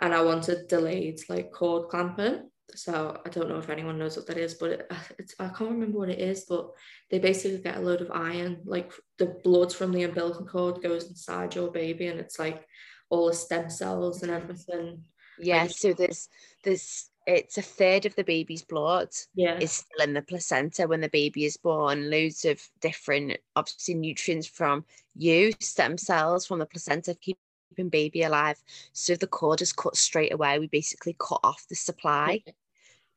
and 0.00 0.14
I 0.14 0.22
wanted 0.22 0.68
delayed 0.68 1.20
like 1.28 1.52
cord 1.52 1.88
clamping. 1.88 2.50
So 2.74 3.20
I 3.26 3.28
don't 3.28 3.48
know 3.48 3.58
if 3.58 3.68
anyone 3.68 3.98
knows 3.98 4.16
what 4.16 4.26
that 4.28 4.38
is, 4.38 4.54
but 4.54 4.70
it, 4.70 4.86
uh, 4.90 4.94
it's 5.18 5.34
I 5.40 5.48
can't 5.48 5.72
remember 5.72 5.98
what 5.98 6.08
it 6.08 6.20
is, 6.20 6.44
but 6.48 6.70
they 7.10 7.18
basically 7.18 7.58
get 7.58 7.78
a 7.78 7.80
load 7.80 8.00
of 8.00 8.12
iron, 8.12 8.60
like 8.64 8.92
the 9.18 9.36
blood 9.42 9.72
from 9.72 9.92
the 9.92 10.04
umbilical 10.04 10.46
cord 10.46 10.80
goes 10.80 11.08
inside 11.08 11.56
your 11.56 11.72
baby, 11.72 12.06
and 12.06 12.20
it's 12.20 12.38
like 12.38 12.64
all 13.08 13.26
the 13.26 13.34
stem 13.34 13.70
cells 13.70 14.22
and 14.22 14.30
everything. 14.30 15.02
Yeah. 15.40 15.66
So 15.66 15.92
there's 15.92 16.28
there's 16.64 17.10
it's 17.26 17.58
a 17.58 17.62
third 17.62 18.06
of 18.06 18.16
the 18.16 18.24
baby's 18.24 18.62
blood 18.62 19.10
Yeah, 19.34 19.58
is 19.58 19.72
still 19.72 20.04
in 20.04 20.14
the 20.14 20.22
placenta 20.22 20.88
when 20.88 21.00
the 21.00 21.08
baby 21.08 21.44
is 21.44 21.56
born. 21.56 22.10
Loads 22.10 22.44
of 22.44 22.60
different 22.80 23.38
obviously 23.54 23.94
nutrients 23.94 24.46
from 24.46 24.84
you, 25.14 25.52
stem 25.60 25.98
cells 25.98 26.46
from 26.46 26.58
the 26.58 26.66
placenta 26.66 27.14
keep 27.14 27.38
keeping 27.70 27.88
baby 27.88 28.22
alive. 28.22 28.62
So 28.92 29.14
the 29.14 29.26
cord 29.26 29.62
is 29.62 29.72
cut 29.72 29.96
straight 29.96 30.32
away. 30.32 30.58
We 30.58 30.66
basically 30.66 31.16
cut 31.18 31.40
off 31.42 31.66
the 31.68 31.76
supply 31.76 32.42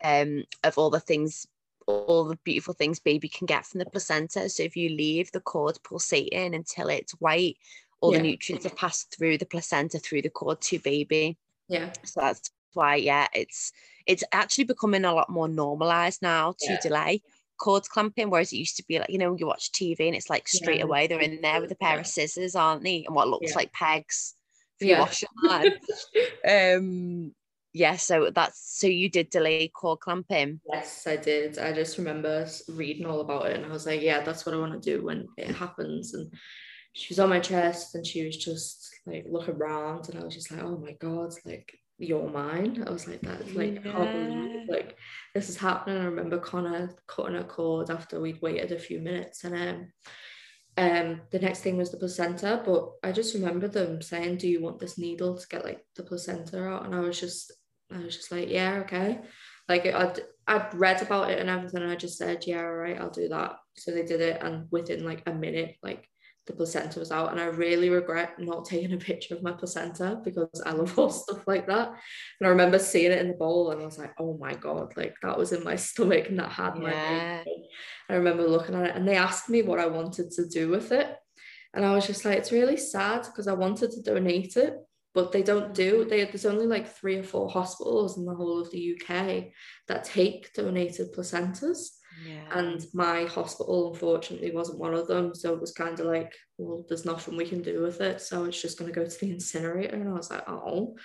um, 0.03 0.43
of 0.63 0.78
all 0.78 0.89
the 0.89 0.99
things, 0.99 1.47
all 1.88 2.26
the 2.26 2.38
beautiful 2.43 2.74
things 2.74 2.99
baby 2.99 3.28
can 3.28 3.45
get 3.45 3.65
from 3.65 3.80
the 3.80 3.86
placenta. 3.86 4.49
So 4.49 4.63
if 4.63 4.76
you 4.76 4.89
leave 4.89 5.32
the 5.32 5.39
cord 5.39 5.80
pulsating 5.84 6.55
until 6.55 6.89
it's 6.89 7.13
white, 7.13 7.57
all 8.01 8.11
yeah. 8.11 8.19
the 8.19 8.24
nutrients 8.24 8.65
have 8.65 8.76
passed 8.76 9.15
through 9.17 9.38
the 9.38 9.45
placenta 9.45 9.99
through 9.99 10.21
the 10.21 10.30
cord 10.30 10.61
to 10.61 10.80
baby. 10.80 11.38
Yeah. 11.68 11.91
So 12.03 12.22
that's 12.22 12.51
why, 12.74 12.95
yeah, 12.95 13.28
it's 13.34 13.72
it's 14.05 14.24
actually 14.32 14.66
becoming 14.66 15.05
a 15.05 15.14
lot 15.14 15.30
more 15.30 15.47
normalized 15.47 16.22
now 16.22 16.53
to 16.59 16.74
yeah. 16.74 16.80
delay 16.82 17.22
cord 17.59 17.84
clamping, 17.84 18.30
whereas 18.30 18.51
it 18.51 18.57
used 18.57 18.78
to 18.78 18.84
be 18.88 18.99
like, 18.99 19.09
you 19.09 19.18
know, 19.18 19.36
you 19.36 19.47
watch 19.47 19.72
TV 19.72 20.01
and 20.01 20.16
it's 20.16 20.30
like 20.30 20.47
straight 20.47 20.80
yeah. 20.80 20.84
away 20.84 21.07
they're 21.07 21.20
in 21.20 21.39
there 21.41 21.61
with 21.61 21.72
a 21.72 21.76
pair 21.76 21.95
yeah. 21.95 22.01
of 22.01 22.07
scissors, 22.07 22.55
aren't 22.55 22.84
they? 22.84 23.05
And 23.05 23.16
what 23.16 23.30
looks 23.30 23.55
like 23.55 23.72
pegs 23.72 24.36
for 24.80 24.86
yeah. 24.86 24.99
washing 24.99 25.30
um 26.49 27.34
yeah, 27.76 27.95
so 27.95 28.30
that's 28.30 28.80
so 28.80 28.86
you 28.86 29.09
did 29.09 29.32
delay 29.32 29.68
cord 29.68 29.99
clamping. 29.99 30.61
Yes, 30.72 31.07
I 31.07 31.16
did. 31.16 31.57
I 31.57 31.74
just 31.74 31.97
remember 31.97 32.47
reading 32.70 33.07
all 33.07 33.22
about 33.22 33.47
it 33.47 33.55
and 33.55 33.66
I 33.66 33.70
was 33.70 33.88
like, 33.88 34.01
yeah, 34.01 34.22
that's 34.22 34.45
what 34.45 34.53
I 34.53 34.59
want 34.59 34.74
to 34.74 34.97
do 34.97 35.03
when 35.03 35.28
it 35.38 35.55
happens. 35.55 36.14
And 36.14 36.32
she 36.94 37.12
was 37.12 37.20
on 37.20 37.30
my 37.30 37.39
chest 37.39 37.96
and 37.96 38.06
she 38.06 38.26
was 38.26 38.38
just 38.38 38.89
like 39.06 39.26
looking 39.28 39.56
around 39.56 40.10
and 40.10 40.20
I 40.20 40.24
was 40.24 40.36
just 40.36 40.52
like, 40.52 40.64
oh 40.64 40.78
my 40.78 40.94
god, 40.94 41.34
like 41.44 41.74
you're 41.98 42.30
mine. 42.30 42.84
I 42.88 42.91
was 42.91 43.08
like, 43.08 43.22
that's 43.22 43.54
like, 43.54 43.84
yeah. 43.84 44.64
like 44.68 44.98
this 45.34 45.50
is 45.50 45.58
happening. 45.58 46.02
I 46.02 46.06
remember 46.06 46.39
Connor 46.39 46.96
cutting 47.08 47.36
a 47.36 47.44
cord 47.44 47.89
after 47.89 48.20
we'd 48.20 48.41
waited 48.41 48.72
a 48.72 48.80
few 48.80 49.00
minutes, 49.00 49.44
and 49.44 49.56
um, 49.56 49.91
um, 50.78 51.22
the 51.32 51.39
next 51.39 51.62
thing 51.62 51.78
was 51.78 51.91
the 51.91 51.98
placenta. 51.98 52.62
But 52.66 52.91
I 53.04 53.12
just 53.12 53.34
remember 53.34 53.68
them 53.68 54.02
saying, 54.02 54.38
"Do 54.38 54.48
you 54.48 54.62
want 54.62 54.80
this 54.80 54.98
needle 54.98 55.38
to 55.38 55.48
get 55.48 55.66
like 55.66 55.86
the 55.96 56.04
placenta 56.04 56.64
out?" 56.64 56.86
And 56.86 56.96
I 56.96 57.00
was 57.00 57.20
just, 57.20 57.52
I 57.91 58.00
was 58.00 58.16
just 58.16 58.32
like, 58.32 58.50
"Yeah, 58.50 58.82
okay." 58.84 59.20
Like 59.70 59.86
I'd 59.86 60.20
I'd 60.48 60.74
read 60.74 61.02
about 61.02 61.32
it 61.32 61.39
and 61.39 61.50
everything, 61.50 61.84
and 61.84 61.91
I 61.91 61.96
just 61.96 62.18
said, 62.18 62.44
"Yeah, 62.46 62.62
all 62.62 62.74
right, 62.74 63.00
I'll 63.00 63.10
do 63.10 63.30
that." 63.30 63.58
So 63.78 63.91
they 63.91 64.04
did 64.04 64.22
it, 64.22 64.41
and 64.41 64.68
within 64.72 65.06
like 65.06 65.24
a 65.26 65.34
minute, 65.34 65.78
like 65.82 66.10
the 66.46 66.54
placenta 66.54 67.00
was 67.00 67.12
out 67.12 67.32
and 67.32 67.39
I 67.39 67.46
really 67.46 67.89
regret 67.89 68.38
not 68.38 68.66
taking 68.66 68.94
a 68.94 68.98
picture 68.98 69.34
of 69.34 69.44
my 69.44 69.52
placenta 69.52 70.20
because 70.24 70.50
I 70.66 70.72
love 70.72 70.98
all 71.00 71.10
stuff 71.12 71.48
like 71.48 71.68
that. 71.68 71.88
And 71.88 72.48
I 72.48 72.50
remember 72.50 72.80
seeing 72.80 73.12
it 73.12 73.20
in 73.20 73.30
the 73.30 73.34
bowl 73.34 73.72
and 73.72 73.82
I 73.82 73.86
was 73.86 73.98
like 73.98 74.14
oh 74.20 74.38
my 74.38 74.54
god 74.54 74.94
like 74.98 75.16
that 75.22 75.38
was 75.38 75.54
in 75.54 75.64
my 75.64 75.76
stomach 75.88 76.28
and 76.30 76.39
that 76.39 76.52
had 76.52 76.76
my 76.76 76.91
yeah. 76.91 77.44
I 78.10 78.16
remember 78.16 78.48
looking 78.48 78.76
at 78.76 78.88
it 78.88 78.96
and 78.96 79.08
they 79.08 79.16
asked 79.16 79.50
me 79.50 79.62
what 79.62 79.80
I 79.80 79.88
wanted 79.88 80.32
to 80.32 80.48
do 80.48 80.70
with 80.70 80.91
it. 80.91 81.16
And 81.74 81.84
I 81.86 81.96
was 81.96 82.06
just 82.06 82.26
like 82.26 82.38
it's 82.38 82.52
really 82.52 82.78
sad 82.78 83.24
because 83.24 83.48
I 83.48 83.54
wanted 83.54 83.91
to 83.91 84.02
donate 84.02 84.58
it 84.58 84.76
but 85.14 85.32
they 85.32 85.44
don't 85.44 85.74
do 85.74 86.06
they 86.06 86.26
there's 86.26 86.46
only 86.46 86.66
like 86.66 86.88
three 86.88 87.18
or 87.18 87.24
four 87.24 87.50
hospitals 87.50 88.18
in 88.18 88.26
the 88.26 88.34
whole 88.34 88.60
of 88.60 88.72
the 88.72 88.98
UK 89.00 89.46
that 89.88 90.04
take 90.04 90.52
donated 90.54 91.14
placentas 91.14 91.98
yeah. 92.26 92.43
And 92.51 92.86
my 92.93 93.26
hospital, 93.26 93.93
unfortunately, 93.93 94.51
wasn't 94.51 94.80
one 94.80 94.93
of 94.93 95.07
them. 95.07 95.34
So 95.34 95.53
it 95.53 95.61
was 95.61 95.72
kind 95.72 95.99
of 95.99 96.05
like, 96.05 96.34
well, 96.57 96.86
there's 96.88 97.05
nothing 97.05 97.36
we 97.36 97.47
can 97.47 97.61
do 97.61 97.82
with 97.82 98.01
it. 98.01 98.22
So 98.22 98.45
it's 98.45 98.61
just 98.61 98.78
going 98.78 98.91
to 98.91 98.99
go 98.99 99.05
to 99.05 99.20
the 99.20 99.32
incinerator. 99.32 99.95
And 99.95 100.09
I 100.09 100.14
was 100.14 100.30
like, 100.30 100.47
oh, 100.47 100.95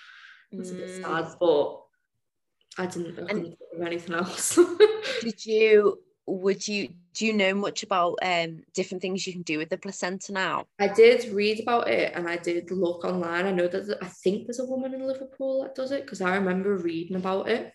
it's 0.53 0.71
mm. 0.71 0.75
a 0.75 0.77
bit 0.77 0.97
sad. 0.97 1.25
Mm. 1.25 1.37
But 1.41 2.83
I 2.83 2.87
didn't, 2.87 3.19
I 3.19 3.23
couldn't 3.23 3.43
think 3.45 3.59
of 3.75 3.87
anything 3.87 4.15
else. 4.15 4.59
did 5.21 5.45
you, 5.45 5.99
would 6.27 6.67
you, 6.69 6.91
do 7.15 7.27
you 7.27 7.33
know 7.33 7.55
much 7.55 7.83
about 7.83 8.17
um, 8.23 8.63
different 8.75 9.03
things 9.03 9.27
you 9.27 9.33
can 9.33 9.43
do 9.43 9.59
with 9.59 9.71
the 9.71 9.79
placenta 9.79 10.33
now? 10.33 10.67
I 10.79 10.89
did 10.89 11.33
read 11.33 11.61
about 11.61 11.89
it 11.89 12.13
and 12.15 12.29
I 12.29 12.37
did 12.37 12.71
look 12.71 13.05
online. 13.05 13.47
I 13.47 13.51
know 13.51 13.67
that 13.67 13.99
I 14.03 14.07
think 14.07 14.47
there's 14.47 14.61
a 14.61 14.65
woman 14.65 14.95
in 14.95 15.07
Liverpool 15.07 15.63
that 15.63 15.75
does 15.75 15.91
it 15.91 16.03
because 16.03 16.21
I 16.21 16.37
remember 16.37 16.77
reading 16.77 17.17
about 17.17 17.49
it. 17.49 17.73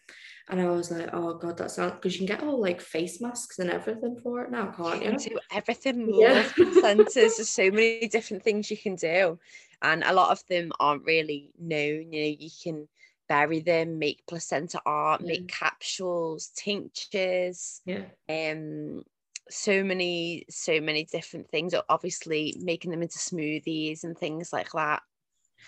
And 0.50 0.60
I 0.60 0.66
was 0.70 0.92
like, 0.92 1.10
oh 1.14 1.36
God, 1.36 1.58
that 1.58 1.72
sounds 1.72 1.94
because 1.94 2.14
you 2.14 2.26
can 2.26 2.36
get 2.36 2.44
all 2.44 2.60
like 2.60 2.82
face 2.82 3.22
masks 3.22 3.60
and 3.60 3.70
everything 3.70 4.20
for 4.22 4.44
it 4.44 4.52
now, 4.52 4.72
can't 4.76 5.02
you? 5.02 5.12
You 5.12 5.18
can 5.18 5.30
do 5.30 5.40
everything. 5.52 6.14
Yeah. 6.14 6.44
Centers. 6.82 7.14
There's 7.14 7.50
so 7.50 7.72
many 7.72 8.08
different 8.08 8.44
things 8.44 8.70
you 8.70 8.78
can 8.78 8.96
do. 8.96 9.40
And 9.82 10.04
a 10.04 10.14
lot 10.14 10.32
of 10.32 10.46
them 10.48 10.72
aren't 10.80 11.06
really 11.06 11.52
known. 11.60 12.12
You 12.12 12.24
know, 12.24 12.36
you 12.40 12.50
can 12.62 12.88
bury 13.30 13.62
them, 13.62 14.00
make 14.00 14.26
placenta 14.28 14.82
art, 14.86 15.22
yeah. 15.22 15.28
make 15.28 15.48
capsules, 15.48 16.52
tinctures. 16.56 17.82
Yeah. 17.86 18.04
Um 18.30 19.04
so 19.50 19.84
many, 19.84 20.46
so 20.50 20.80
many 20.82 21.06
different 21.06 21.50
things. 21.50 21.74
Obviously 21.90 22.56
making 22.60 22.92
them 22.92 23.02
into 23.02 23.18
smoothies 23.18 24.04
and 24.04 24.18
things 24.18 24.52
like 24.52 24.72
that. 24.72 25.04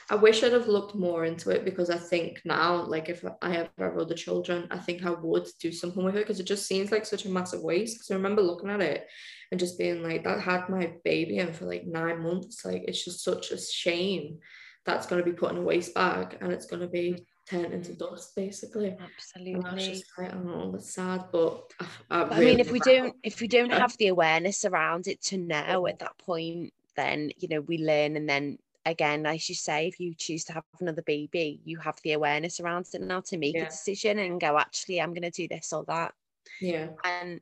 I 0.10 0.16
wish 0.16 0.44
I'd 0.44 0.54
have 0.54 0.68
looked 0.68 0.96
more 0.96 1.26
into 1.26 1.50
it 1.50 1.66
because 1.66 1.90
I 1.90 1.98
think 1.98 2.42
now, 2.46 2.84
like 2.84 3.10
if 3.10 3.24
I 3.42 3.54
have 3.54 3.70
other 3.80 4.16
children, 4.16 4.68
I 4.72 4.78
think 4.78 5.06
I 5.06 5.12
would 5.12 5.48
do 5.60 5.72
something 5.72 6.04
with 6.04 6.16
it 6.16 6.20
because 6.20 6.40
it 6.40 6.46
just 6.46 6.68
seems 6.68 6.92
like 6.92 7.06
such 7.06 7.26
a 7.26 7.30
massive 7.30 7.62
waste. 7.62 7.98
Because 7.98 8.12
I 8.12 8.16
remember 8.16 8.42
looking 8.42 8.70
at 8.70 8.82
it 8.82 9.08
and 9.52 9.60
just 9.60 9.80
being 9.80 10.04
like, 10.04 10.24
that 10.24 10.42
had 10.42 10.70
my 10.70 10.94
baby 11.04 11.38
in 11.38 11.54
for 11.54 11.66
like 11.66 11.86
nine 11.86 12.22
months. 12.22 12.64
Like 12.66 12.84
it's 12.88 13.04
just 13.04 13.24
such 13.24 13.52
a 13.52 13.60
shame 13.60 14.40
that's 14.86 15.08
going 15.08 15.24
to 15.24 15.30
be 15.30 15.36
put 15.36 15.52
in 15.52 15.58
a 15.58 15.62
waste 15.62 15.94
bag 15.94 16.38
and 16.40 16.52
it's 16.52 16.68
going 16.68 16.82
to 16.82 16.88
be 16.88 17.14
mm-hmm. 17.14 17.58
turned 17.58 17.74
into 17.74 17.94
dust 17.94 18.36
basically 18.36 18.96
absolutely 19.04 19.54
and 19.54 19.68
I 19.68 19.78
just 19.78 20.06
like 20.18 20.34
oh 20.34 20.72
that's 20.72 20.94
sad 20.94 21.26
but 21.32 21.72
I, 21.80 21.86
I, 22.12 22.24
I 22.24 22.40
mean 22.40 22.60
if 22.60 22.72
we 22.72 22.80
don't 22.80 23.16
if 23.24 23.42
we 23.42 23.48
don't 23.48 23.72
have 23.72 23.98
the 23.98 24.08
awareness 24.08 24.64
around 24.64 25.08
it 25.08 25.22
to 25.24 25.38
know 25.38 25.88
at 25.88 26.00
that 26.00 26.18
point 26.20 26.72
then 26.96 27.32
you 27.38 27.48
know 27.50 27.62
we 27.62 27.80
learn 27.80 28.16
and 28.16 28.30
then 28.30 28.58
again, 28.86 29.26
as 29.26 29.50
you 29.50 29.56
say, 29.56 29.88
if 29.88 30.00
you 30.00 30.14
choose 30.16 30.44
to 30.46 30.54
have 30.54 30.64
another 30.80 31.02
baby, 31.02 31.60
you 31.66 31.78
have 31.80 32.00
the 32.04 32.14
awareness 32.14 32.60
around 32.60 32.88
it 32.94 33.02
now 33.02 33.22
to 33.22 33.38
make 33.38 33.56
yeah. 33.56 33.64
a 33.64 33.70
decision 33.70 34.20
and 34.20 34.40
go, 34.40 34.58
actually, 34.58 35.02
I'm 35.02 35.14
going 35.14 35.24
to 35.24 35.32
do 35.32 35.48
this 35.48 35.74
or 35.74 35.84
that. 35.88 36.14
Yeah. 36.62 36.90
And 37.04 37.42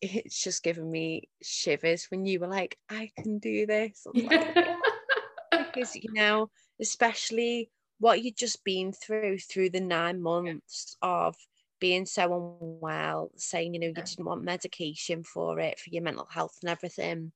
it's 0.00 0.42
just 0.42 0.62
given 0.62 0.90
me 0.90 1.28
shivers 1.42 2.06
when 2.10 2.26
you 2.26 2.40
were 2.40 2.46
like, 2.46 2.78
I 2.90 3.10
can 3.16 3.38
do 3.38 3.66
this. 3.66 4.06
Like, 4.12 4.54
because, 5.50 5.96
you 5.96 6.12
know, 6.12 6.50
especially 6.80 7.70
what 7.98 8.22
you'd 8.22 8.36
just 8.36 8.64
been 8.64 8.92
through 8.92 9.38
through 9.38 9.70
the 9.70 9.80
nine 9.80 10.20
months 10.20 10.96
of 11.00 11.36
being 11.80 12.06
so 12.06 12.56
unwell, 12.60 13.30
saying, 13.36 13.74
you 13.74 13.80
know, 13.80 13.86
you 13.88 13.94
didn't 13.94 14.24
want 14.24 14.42
medication 14.42 15.22
for 15.22 15.58
it, 15.60 15.78
for 15.78 15.90
your 15.90 16.02
mental 16.02 16.26
health 16.30 16.58
and 16.62 16.70
everything. 16.70 17.32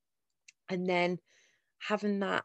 And 0.69 0.87
then 0.87 1.19
having 1.79 2.21
that 2.21 2.45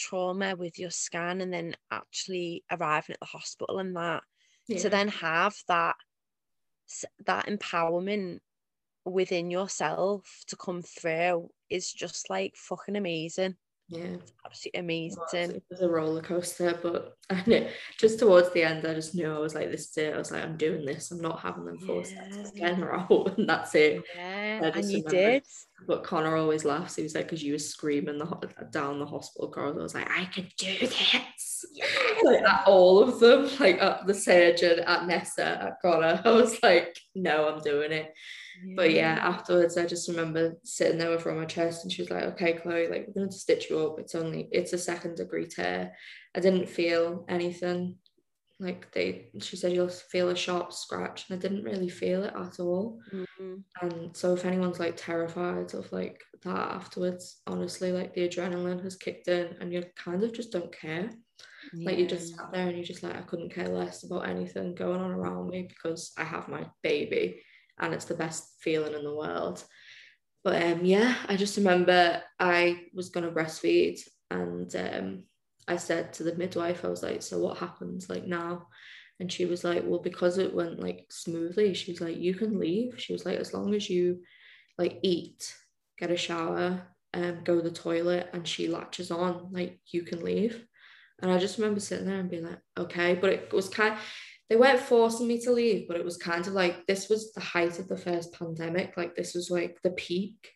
trauma 0.00 0.56
with 0.56 0.78
your 0.78 0.90
scan 0.90 1.40
and 1.40 1.52
then 1.52 1.76
actually 1.90 2.64
arriving 2.70 3.14
at 3.14 3.20
the 3.20 3.26
hospital 3.26 3.78
and 3.78 3.94
that 3.96 4.22
yeah. 4.66 4.78
to 4.78 4.88
then 4.88 5.08
have 5.08 5.54
that 5.68 5.96
that 7.26 7.46
empowerment 7.46 8.38
within 9.04 9.50
yourself 9.50 10.42
to 10.46 10.56
come 10.56 10.82
through 10.82 11.48
is 11.68 11.92
just 11.92 12.30
like 12.30 12.54
fucking 12.56 12.96
amazing 12.96 13.54
yeah. 13.90 14.04
It's 14.04 14.32
absolutely 14.46 14.80
amazing. 14.80 15.56
It 15.56 15.62
was 15.68 15.80
a 15.80 15.88
roller 15.88 16.22
coaster 16.22 16.78
but 16.80 17.16
I 17.30 17.42
know, 17.46 17.66
just 17.98 18.18
towards 18.18 18.52
the 18.52 18.62
end 18.62 18.86
I 18.86 18.94
just 18.94 19.14
knew 19.14 19.32
I 19.32 19.38
was 19.38 19.54
like 19.54 19.70
this 19.70 19.90
is 19.90 19.96
it. 19.96 20.14
I 20.14 20.18
was 20.18 20.30
like 20.30 20.44
I'm 20.44 20.56
doing 20.56 20.84
this. 20.84 21.10
I'm 21.10 21.20
not 21.20 21.40
having 21.40 21.64
them 21.64 21.78
force 21.78 22.12
yeah. 22.12 22.46
again 22.54 22.82
or 22.82 22.94
out 23.00 23.38
and 23.38 23.48
that's 23.48 23.74
it. 23.74 24.02
Yeah 24.14 24.70
and 24.74 24.90
you 24.90 25.02
did. 25.02 25.44
But 25.86 26.04
Connor 26.04 26.36
always 26.36 26.64
laughs. 26.64 26.96
He 26.96 27.02
was 27.02 27.14
like 27.14 27.24
because 27.24 27.42
you 27.42 27.52
were 27.52 27.58
screaming 27.58 28.18
the, 28.18 28.66
down 28.70 29.00
the 29.00 29.06
hospital 29.06 29.50
corridor. 29.50 29.80
I 29.80 29.82
was 29.82 29.94
like 29.94 30.10
I 30.10 30.26
can 30.26 30.48
do 30.56 30.78
this. 30.78 31.64
Like 32.22 32.42
at 32.42 32.66
all 32.66 33.02
of 33.02 33.20
them 33.20 33.50
like 33.58 33.80
at 33.82 34.06
the 34.06 34.14
surgeon 34.14 34.80
at 34.80 35.06
Nessa 35.06 35.62
at 35.62 35.80
Connor. 35.82 36.20
I 36.24 36.30
was 36.30 36.62
like 36.62 36.96
no 37.14 37.48
I'm 37.48 37.60
doing 37.60 37.92
it 37.92 38.14
but 38.76 38.92
yeah, 38.92 39.18
afterwards, 39.20 39.76
I 39.76 39.86
just 39.86 40.08
remember 40.08 40.56
sitting 40.64 40.98
there 40.98 41.10
with 41.10 41.22
her 41.24 41.30
on 41.30 41.38
my 41.38 41.44
chest, 41.44 41.84
and 41.84 41.92
she 41.92 42.02
was 42.02 42.10
like, 42.10 42.24
"Okay, 42.24 42.54
Chloe, 42.54 42.88
like 42.88 43.06
we're 43.06 43.20
going 43.20 43.30
to 43.30 43.36
stitch 43.36 43.70
you 43.70 43.78
up. 43.78 43.98
It's 43.98 44.14
only 44.14 44.48
it's 44.52 44.72
a 44.72 44.78
second 44.78 45.16
degree 45.16 45.46
tear." 45.46 45.92
I 46.34 46.40
didn't 46.40 46.68
feel 46.68 47.24
anything. 47.28 47.96
Like 48.58 48.92
they, 48.92 49.30
she 49.40 49.56
said, 49.56 49.72
you'll 49.72 49.88
feel 49.88 50.28
a 50.28 50.36
sharp 50.36 50.72
scratch, 50.72 51.28
and 51.28 51.38
I 51.38 51.40
didn't 51.40 51.64
really 51.64 51.88
feel 51.88 52.24
it 52.24 52.34
at 52.38 52.60
all. 52.60 53.00
Mm-hmm. 53.12 53.54
And 53.80 54.16
so, 54.16 54.34
if 54.34 54.44
anyone's 54.44 54.80
like 54.80 54.96
terrified 54.96 55.72
of 55.74 55.90
like 55.92 56.22
that 56.42 56.72
afterwards, 56.72 57.40
honestly, 57.46 57.92
like 57.92 58.14
the 58.14 58.28
adrenaline 58.28 58.82
has 58.84 58.96
kicked 58.96 59.28
in, 59.28 59.56
and 59.60 59.72
you 59.72 59.84
kind 59.96 60.22
of 60.22 60.32
just 60.32 60.52
don't 60.52 60.72
care. 60.72 61.10
Yeah. 61.72 61.90
Like 61.90 61.98
you 61.98 62.06
just 62.06 62.36
sat 62.36 62.52
there 62.52 62.68
and 62.68 62.76
you 62.76 62.84
just 62.84 63.02
like 63.02 63.16
I 63.16 63.22
couldn't 63.22 63.54
care 63.54 63.68
less 63.68 64.02
about 64.04 64.28
anything 64.28 64.74
going 64.74 65.00
on 65.00 65.10
around 65.10 65.48
me 65.48 65.68
because 65.68 66.12
I 66.16 66.24
have 66.24 66.48
my 66.48 66.66
baby 66.82 67.40
and 67.80 67.92
it's 67.94 68.04
the 68.04 68.14
best 68.14 68.54
feeling 68.60 68.94
in 68.94 69.02
the 69.02 69.14
world. 69.14 69.64
But 70.44 70.62
um, 70.62 70.84
yeah, 70.84 71.16
I 71.28 71.36
just 71.36 71.56
remember 71.56 72.22
I 72.38 72.84
was 72.94 73.10
going 73.10 73.26
to 73.26 73.32
breastfeed 73.32 74.00
and 74.30 74.74
um, 74.76 75.24
I 75.68 75.76
said 75.76 76.12
to 76.14 76.22
the 76.22 76.34
midwife, 76.36 76.84
I 76.84 76.88
was 76.88 77.02
like, 77.02 77.22
so 77.22 77.38
what 77.38 77.58
happens 77.58 78.08
like 78.08 78.26
now? 78.26 78.68
And 79.18 79.30
she 79.30 79.44
was 79.44 79.64
like, 79.64 79.82
well, 79.84 80.00
because 80.00 80.38
it 80.38 80.54
went 80.54 80.80
like 80.80 81.06
smoothly, 81.10 81.74
she 81.74 81.92
was 81.92 82.00
like, 82.00 82.16
you 82.16 82.34
can 82.34 82.58
leave. 82.58 82.94
She 82.96 83.12
was 83.12 83.26
like, 83.26 83.38
as 83.38 83.52
long 83.52 83.74
as 83.74 83.90
you 83.90 84.20
like 84.78 84.98
eat, 85.02 85.54
get 85.98 86.10
a 86.10 86.16
shower, 86.16 86.82
um, 87.12 87.40
go 87.44 87.56
to 87.56 87.62
the 87.62 87.70
toilet, 87.70 88.30
and 88.32 88.48
she 88.48 88.68
latches 88.68 89.10
on, 89.10 89.48
like 89.52 89.78
you 89.92 90.04
can 90.04 90.24
leave. 90.24 90.64
And 91.20 91.30
I 91.30 91.38
just 91.38 91.58
remember 91.58 91.80
sitting 91.80 92.06
there 92.06 92.18
and 92.18 92.30
being 92.30 92.46
like, 92.46 92.60
okay. 92.78 93.14
But 93.14 93.30
it 93.30 93.52
was 93.52 93.68
kind 93.68 93.94
they 94.50 94.56
weren't 94.56 94.80
forcing 94.80 95.28
me 95.28 95.40
to 95.42 95.52
leave, 95.52 95.86
but 95.86 95.96
it 95.96 96.04
was 96.04 96.16
kind 96.16 96.44
of 96.44 96.54
like 96.54 96.84
this 96.86 97.08
was 97.08 97.32
the 97.32 97.40
height 97.40 97.78
of 97.78 97.86
the 97.86 97.96
first 97.96 98.32
pandemic. 98.32 98.96
Like 98.96 99.14
this 99.14 99.32
was 99.34 99.48
like 99.48 99.78
the 99.84 99.92
peak. 99.92 100.50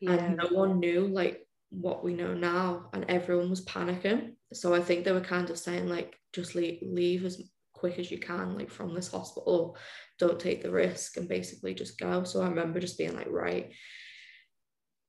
Yeah. 0.00 0.12
And 0.12 0.38
no 0.38 0.48
one 0.48 0.80
knew 0.80 1.06
like 1.06 1.46
what 1.68 2.02
we 2.02 2.14
know 2.14 2.32
now. 2.32 2.88
And 2.94 3.04
everyone 3.08 3.50
was 3.50 3.64
panicking. 3.66 4.32
So 4.54 4.74
I 4.74 4.80
think 4.80 5.04
they 5.04 5.12
were 5.12 5.20
kind 5.20 5.50
of 5.50 5.58
saying, 5.58 5.88
like, 5.88 6.16
just 6.32 6.54
leave, 6.54 6.78
leave 6.82 7.26
as 7.26 7.42
quick 7.74 7.98
as 7.98 8.10
you 8.10 8.18
can, 8.18 8.56
like 8.56 8.70
from 8.70 8.94
this 8.94 9.10
hospital. 9.10 9.76
Don't 10.18 10.40
take 10.40 10.62
the 10.62 10.70
risk 10.70 11.18
and 11.18 11.28
basically 11.28 11.74
just 11.74 11.98
go. 11.98 12.24
So 12.24 12.40
I 12.40 12.48
remember 12.48 12.80
just 12.80 12.96
being 12.96 13.14
like, 13.14 13.28
right, 13.28 13.72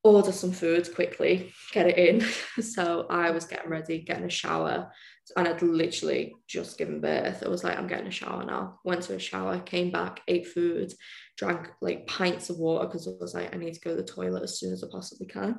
order 0.04 0.34
some 0.34 0.52
food 0.52 0.94
quickly, 0.94 1.54
get 1.72 1.88
it 1.88 1.98
in. 1.98 2.22
so 2.64 3.06
I 3.10 3.32
was 3.32 3.46
getting 3.46 3.70
ready, 3.70 4.00
getting 4.00 4.26
a 4.26 4.30
shower, 4.30 4.92
and 5.36 5.48
I'd 5.48 5.62
literally 5.62 6.36
just 6.48 6.78
given 6.78 7.02
birth. 7.02 7.44
I 7.44 7.50
was 7.50 7.64
like, 7.64 7.78
I'm 7.78 7.88
getting 7.88 8.08
a 8.08 8.12
shower 8.12 8.46
now. 8.46 8.80
Went 8.84 9.04
to 9.04 9.16
a 9.16 9.20
shower, 9.20 9.60
came 9.60 9.92
back, 9.92 10.22
ate 10.28 10.48
food, 10.48 10.94
drank 11.38 11.70
like 11.82 12.08
pints 12.08 12.50
of 12.50 12.58
water 12.58 12.86
because 12.86 13.08
I 13.08 13.12
was 13.20 13.34
like, 13.34 13.54
I 13.54 13.58
need 13.58 13.74
to 13.74 13.80
go 13.80 13.92
to 13.92 14.02
the 14.02 14.08
toilet 14.08 14.44
as 14.44 14.60
soon 14.60 14.74
as 14.74 14.84
I 14.84 14.88
possibly 14.92 15.28
can. 15.28 15.58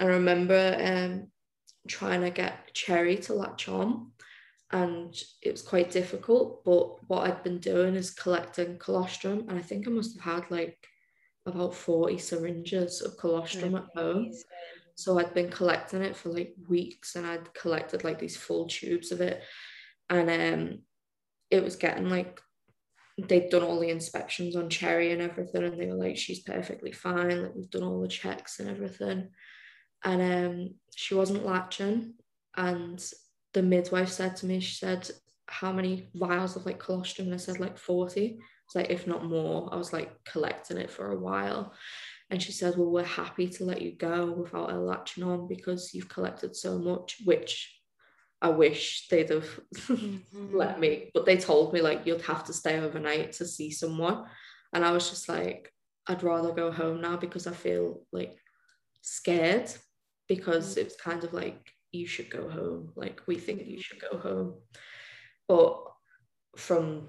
And 0.00 0.10
I 0.10 0.14
remember 0.14 0.76
um, 0.80 1.28
trying 1.88 2.22
to 2.22 2.30
get 2.30 2.74
Cherry 2.74 3.16
to 3.18 3.34
latch 3.34 3.68
on, 3.68 4.10
and 4.72 5.14
it 5.42 5.52
was 5.52 5.62
quite 5.62 5.90
difficult. 5.90 6.64
But 6.64 7.08
what 7.08 7.26
I'd 7.26 7.44
been 7.44 7.58
doing 7.58 7.94
is 7.94 8.10
collecting 8.10 8.78
colostrum, 8.78 9.46
and 9.48 9.58
I 9.58 9.62
think 9.62 9.86
I 9.86 9.90
must 9.90 10.20
have 10.20 10.34
had 10.40 10.50
like 10.50 10.78
about 11.46 11.74
40 11.74 12.18
syringes 12.18 13.02
of 13.02 13.16
colostrum 13.16 13.76
at 13.76 13.86
home. 13.94 14.32
So 14.96 15.18
I'd 15.18 15.34
been 15.34 15.50
collecting 15.50 16.02
it 16.02 16.16
for 16.16 16.30
like 16.30 16.54
weeks 16.68 17.16
and 17.16 17.26
I'd 17.26 17.52
collected 17.54 18.02
like 18.02 18.18
these 18.18 18.36
full 18.36 18.66
tubes 18.66 19.12
of 19.12 19.20
it. 19.20 19.42
And 20.10 20.30
um 20.30 20.78
it 21.50 21.62
was 21.62 21.76
getting 21.76 22.08
like 22.08 22.40
they'd 23.28 23.50
done 23.50 23.62
all 23.62 23.78
the 23.78 23.90
inspections 23.90 24.56
on 24.56 24.68
Cherry 24.68 25.12
and 25.12 25.22
everything, 25.22 25.64
and 25.64 25.80
they 25.80 25.86
were 25.86 25.94
like, 25.94 26.18
she's 26.18 26.40
perfectly 26.40 26.92
fine. 26.92 27.42
Like 27.42 27.54
we've 27.54 27.70
done 27.70 27.82
all 27.82 28.00
the 28.00 28.08
checks 28.08 28.58
and 28.58 28.68
everything. 28.68 29.28
And 30.02 30.22
um 30.22 30.74
she 30.94 31.14
wasn't 31.14 31.46
latching. 31.46 32.14
And 32.56 33.02
the 33.52 33.62
midwife 33.62 34.10
said 34.10 34.36
to 34.36 34.46
me, 34.46 34.60
she 34.60 34.76
said, 34.76 35.10
How 35.46 35.72
many 35.72 36.08
vials 36.14 36.56
of 36.56 36.66
like 36.66 36.78
colostrum? 36.78 37.26
And 37.26 37.34
I 37.34 37.38
said 37.38 37.60
like 37.60 37.78
40 37.78 38.38
like 38.74 38.90
if 38.90 39.06
not 39.06 39.24
more 39.24 39.68
i 39.72 39.76
was 39.76 39.92
like 39.92 40.12
collecting 40.24 40.76
it 40.76 40.90
for 40.90 41.12
a 41.12 41.18
while 41.18 41.72
and 42.30 42.42
she 42.42 42.52
said 42.52 42.76
well 42.76 42.90
we're 42.90 43.04
happy 43.04 43.48
to 43.48 43.64
let 43.64 43.82
you 43.82 43.92
go 43.92 44.32
without 44.32 44.72
a 44.72 44.78
latching 44.78 45.24
on 45.24 45.46
because 45.46 45.94
you've 45.94 46.08
collected 46.08 46.54
so 46.56 46.78
much 46.78 47.16
which 47.24 47.80
i 48.42 48.48
wish 48.48 49.06
they'd 49.08 49.30
have 49.30 49.60
mm-hmm. 49.74 50.56
let 50.56 50.78
me 50.80 51.10
but 51.14 51.26
they 51.26 51.36
told 51.36 51.72
me 51.72 51.80
like 51.80 52.06
you'd 52.06 52.22
have 52.22 52.44
to 52.44 52.52
stay 52.52 52.78
overnight 52.78 53.32
to 53.32 53.46
see 53.46 53.70
someone 53.70 54.24
and 54.72 54.84
i 54.84 54.90
was 54.90 55.08
just 55.08 55.28
like 55.28 55.72
i'd 56.08 56.22
rather 56.22 56.52
go 56.52 56.70
home 56.70 57.00
now 57.00 57.16
because 57.16 57.46
i 57.46 57.52
feel 57.52 58.02
like 58.12 58.36
scared 59.02 59.70
because 60.28 60.72
mm-hmm. 60.72 60.80
it's 60.80 60.96
kind 60.96 61.24
of 61.24 61.32
like 61.32 61.70
you 61.92 62.06
should 62.06 62.30
go 62.30 62.48
home 62.48 62.92
like 62.96 63.20
we 63.26 63.36
think 63.36 63.66
you 63.66 63.80
should 63.80 64.00
go 64.00 64.18
home 64.18 64.54
but 65.48 65.82
from 66.56 67.08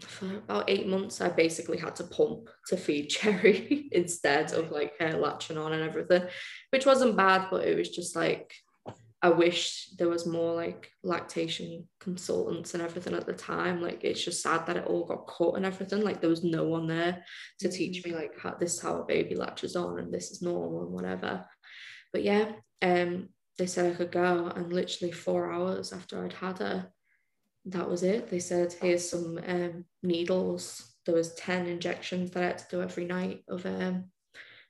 for 0.00 0.36
about 0.36 0.68
eight 0.68 0.86
months, 0.86 1.20
I 1.20 1.28
basically 1.28 1.78
had 1.78 1.96
to 1.96 2.04
pump 2.04 2.48
to 2.68 2.76
feed 2.76 3.06
Cherry 3.10 3.88
instead 3.92 4.52
of 4.52 4.70
like 4.70 4.98
her 4.98 5.12
latching 5.12 5.58
on 5.58 5.72
and 5.72 5.82
everything, 5.82 6.26
which 6.70 6.86
wasn't 6.86 7.16
bad, 7.16 7.48
but 7.50 7.66
it 7.66 7.76
was 7.76 7.90
just 7.90 8.16
like 8.16 8.52
I 9.22 9.30
wish 9.30 9.88
there 9.98 10.08
was 10.08 10.26
more 10.26 10.54
like 10.54 10.92
lactation 11.02 11.88
consultants 12.00 12.74
and 12.74 12.82
everything 12.82 13.14
at 13.14 13.26
the 13.26 13.32
time. 13.32 13.80
Like 13.82 14.04
it's 14.04 14.22
just 14.22 14.42
sad 14.42 14.66
that 14.66 14.76
it 14.76 14.86
all 14.86 15.04
got 15.04 15.26
cut 15.26 15.54
and 15.56 15.64
everything. 15.64 16.02
Like 16.02 16.20
there 16.20 16.30
was 16.30 16.44
no 16.44 16.64
one 16.64 16.86
there 16.86 17.24
to 17.60 17.68
teach 17.68 18.04
me 18.04 18.12
like 18.12 18.38
how 18.38 18.54
this 18.54 18.74
is 18.74 18.82
how 18.82 19.00
a 19.00 19.04
baby 19.04 19.34
latches 19.34 19.74
on 19.74 19.98
and 19.98 20.12
this 20.12 20.30
is 20.30 20.42
normal 20.42 20.82
and 20.82 20.92
whatever. 20.92 21.44
But 22.12 22.24
yeah, 22.24 22.52
um, 22.82 23.30
they 23.58 23.66
said 23.66 23.92
I 23.92 23.96
could 23.96 24.12
go, 24.12 24.52
and 24.54 24.72
literally 24.72 25.12
four 25.12 25.50
hours 25.50 25.92
after 25.92 26.24
I'd 26.24 26.34
had 26.34 26.58
her, 26.58 26.92
that 27.66 27.88
was 27.88 28.02
it. 28.02 28.30
They 28.30 28.38
said, 28.38 28.74
here's 28.80 29.08
some 29.08 29.38
um, 29.46 29.84
needles. 30.02 30.94
There 31.04 31.14
was 31.14 31.34
10 31.34 31.66
injections 31.66 32.30
that 32.30 32.42
I 32.42 32.46
had 32.46 32.58
to 32.58 32.66
do 32.70 32.82
every 32.82 33.04
night 33.04 33.42
of 33.48 33.66
um, 33.66 34.04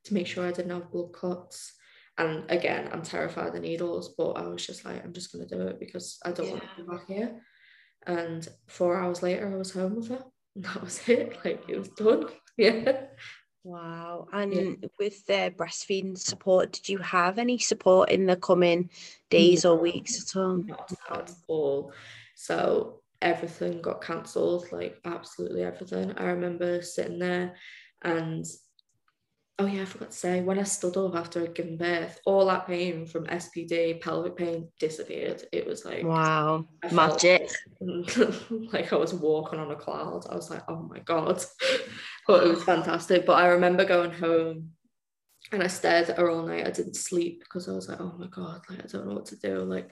to 0.05 0.15
make 0.15 0.27
sure 0.27 0.47
I 0.47 0.53
didn't 0.53 0.71
have 0.71 0.91
blood 0.91 1.13
clots. 1.13 1.73
And 2.19 2.51
again, 2.51 2.89
I'm 2.93 3.03
terrified 3.03 3.55
of 3.55 3.63
needles, 3.63 4.15
but 4.17 4.33
I 4.33 4.47
was 4.47 4.67
just 4.67 4.85
like, 4.85 5.05
I'm 5.05 5.13
just 5.13 5.33
gonna 5.33 5.47
do 5.47 5.61
it 5.63 5.79
because 5.79 6.19
I 6.25 6.33
don't 6.33 6.47
yeah. 6.47 6.53
want 6.53 6.63
to 6.63 6.83
be 6.83 6.89
back 6.89 7.07
here. 7.07 7.41
And 8.07 8.49
four 8.69 8.99
hours 8.99 9.23
later, 9.23 9.53
I 9.53 9.57
was 9.57 9.73
home 9.73 9.97
with 9.97 10.09
her. 10.09 10.25
And 10.55 10.65
that 10.65 10.83
was 10.83 11.07
it. 11.09 11.39
Like 11.45 11.65
it 11.69 11.79
was 11.79 11.89
done. 11.91 12.27
Yeah. 12.59 13.03
Wow. 13.65 14.29
And 14.33 14.55
yeah. 14.55 14.89
with 14.99 15.27
the 15.27 15.53
breastfeeding 15.55 16.17
support, 16.17 16.73
did 16.73 16.89
you 16.89 16.97
have 16.97 17.39
any 17.39 17.59
support 17.59 18.09
in 18.09 18.25
the 18.25 18.37
coming 18.37 18.89
days 19.29 19.65
no, 19.65 19.73
or 19.73 19.79
weeks 19.79 20.23
at 20.23 20.41
all? 20.41 20.57
Not 20.57 20.91
at 21.11 21.33
all. 21.49 21.93
So 22.37 23.01
everything 23.23 23.81
got 23.81 24.05
cancelled, 24.05 24.71
like 24.71 24.99
absolutely 25.05 25.65
everything. 25.65 26.13
I 26.17 26.25
remember 26.27 26.83
sitting 26.83 27.19
there 27.19 27.57
and 28.05 28.45
oh 29.59 29.67
yeah, 29.67 29.83
I 29.83 29.85
forgot 29.87 30.11
to 30.11 30.17
say, 30.17 30.43
when 30.43 30.59
I 30.59 30.65
stood 30.65 30.99
up 30.99 31.15
after 31.15 31.43
I'd 31.43 31.55
given 31.55 31.79
birth, 31.79 32.21
all 32.27 32.45
that 32.47 32.67
pain 32.67 33.07
from 33.07 33.25
SPD, 33.25 34.03
pelvic 34.03 34.37
pain 34.37 34.69
disappeared. 34.79 35.45
It 35.51 35.67
was 35.67 35.85
like 35.87 36.05
wow, 36.05 36.67
magic. 36.93 37.49
Like, 37.81 38.17
like 38.73 38.93
I 38.93 38.97
was 38.97 39.15
walking 39.15 39.59
on 39.59 39.71
a 39.71 39.77
cloud. 39.77 40.27
I 40.31 40.35
was 40.35 40.51
like, 40.51 40.63
oh 40.69 40.83
my 40.83 40.99
god. 41.01 41.43
but 42.29 42.45
it 42.45 42.49
was 42.49 42.65
fantastic. 42.65 43.25
But 43.25 43.43
I 43.43 43.47
remember 43.47 43.87
going 43.87 44.13
home 44.13 44.73
and 45.53 45.63
I 45.63 45.69
stared 45.69 46.11
at 46.11 46.19
her 46.19 46.31
all 46.31 46.47
night. 46.47 46.67
I 46.67 46.71
didn't 46.71 46.97
sleep 46.97 47.41
because 47.41 47.67
I 47.67 47.73
was 47.73 47.89
like, 47.89 48.01
oh 48.01 48.15
my 48.19 48.27
god, 48.27 48.61
like 48.69 48.85
I 48.85 48.87
don't 48.87 49.09
know 49.09 49.15
what 49.15 49.27
to 49.27 49.37
do. 49.37 49.61
Like, 49.61 49.91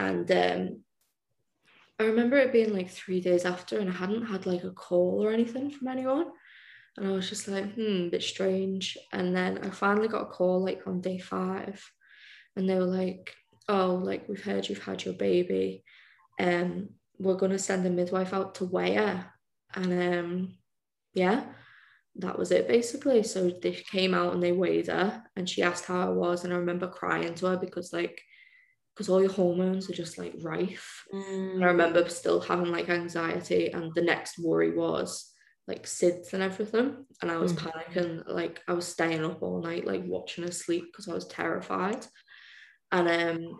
and 0.00 0.28
um 0.32 0.80
I 2.00 2.04
remember 2.04 2.38
it 2.38 2.50
being 2.50 2.72
like 2.72 2.88
three 2.88 3.20
days 3.20 3.44
after, 3.44 3.78
and 3.78 3.90
I 3.90 3.92
hadn't 3.92 4.24
had 4.24 4.46
like 4.46 4.64
a 4.64 4.70
call 4.70 5.22
or 5.22 5.32
anything 5.32 5.70
from 5.70 5.88
anyone. 5.88 6.30
And 6.96 7.06
I 7.06 7.10
was 7.10 7.28
just 7.28 7.46
like, 7.46 7.74
hmm, 7.74 8.08
bit 8.08 8.22
strange. 8.22 8.96
And 9.12 9.36
then 9.36 9.58
I 9.58 9.68
finally 9.68 10.08
got 10.08 10.22
a 10.22 10.26
call 10.26 10.64
like 10.64 10.86
on 10.86 11.02
day 11.02 11.18
five, 11.18 11.84
and 12.56 12.66
they 12.66 12.76
were 12.76 12.86
like, 12.86 13.34
oh, 13.68 14.00
like 14.02 14.26
we've 14.30 14.42
heard 14.42 14.66
you've 14.66 14.82
had 14.82 15.04
your 15.04 15.12
baby. 15.12 15.84
Um, 16.38 16.88
we're 17.18 17.36
gonna 17.36 17.58
send 17.58 17.84
a 17.84 17.90
midwife 17.90 18.32
out 18.32 18.54
to 18.56 18.64
weigh 18.64 18.94
her. 18.94 19.26
And 19.74 19.92
um, 19.92 20.54
yeah, 21.12 21.44
that 22.16 22.38
was 22.38 22.50
it 22.50 22.66
basically. 22.66 23.22
So 23.24 23.50
they 23.50 23.72
came 23.72 24.14
out 24.14 24.32
and 24.32 24.42
they 24.42 24.52
weighed 24.52 24.86
her, 24.86 25.22
and 25.36 25.46
she 25.46 25.62
asked 25.62 25.84
how 25.84 26.00
I 26.00 26.08
was, 26.08 26.44
and 26.44 26.54
I 26.54 26.56
remember 26.56 26.88
crying 26.88 27.34
to 27.34 27.46
her 27.48 27.56
because 27.58 27.92
like 27.92 28.22
because 29.00 29.08
all 29.08 29.22
your 29.22 29.32
hormones 29.32 29.88
are 29.88 29.94
just 29.94 30.18
like 30.18 30.34
rife. 30.42 31.06
Mm. 31.10 31.62
I 31.62 31.68
remember 31.68 32.06
still 32.10 32.38
having 32.38 32.70
like 32.70 32.90
anxiety, 32.90 33.72
and 33.72 33.94
the 33.94 34.02
next 34.02 34.38
worry 34.38 34.76
was 34.76 35.32
like 35.66 35.84
SIDS 35.84 36.34
and 36.34 36.42
everything. 36.42 37.06
And 37.22 37.30
I 37.30 37.38
was 37.38 37.54
mm. 37.54 37.60
panicking, 37.60 38.28
like 38.28 38.60
I 38.68 38.74
was 38.74 38.86
staying 38.86 39.24
up 39.24 39.42
all 39.42 39.62
night, 39.62 39.86
like 39.86 40.02
watching 40.04 40.44
her 40.44 40.52
sleep 40.52 40.84
because 40.92 41.08
I 41.08 41.14
was 41.14 41.26
terrified. 41.28 42.04
And 42.92 43.08
um 43.08 43.58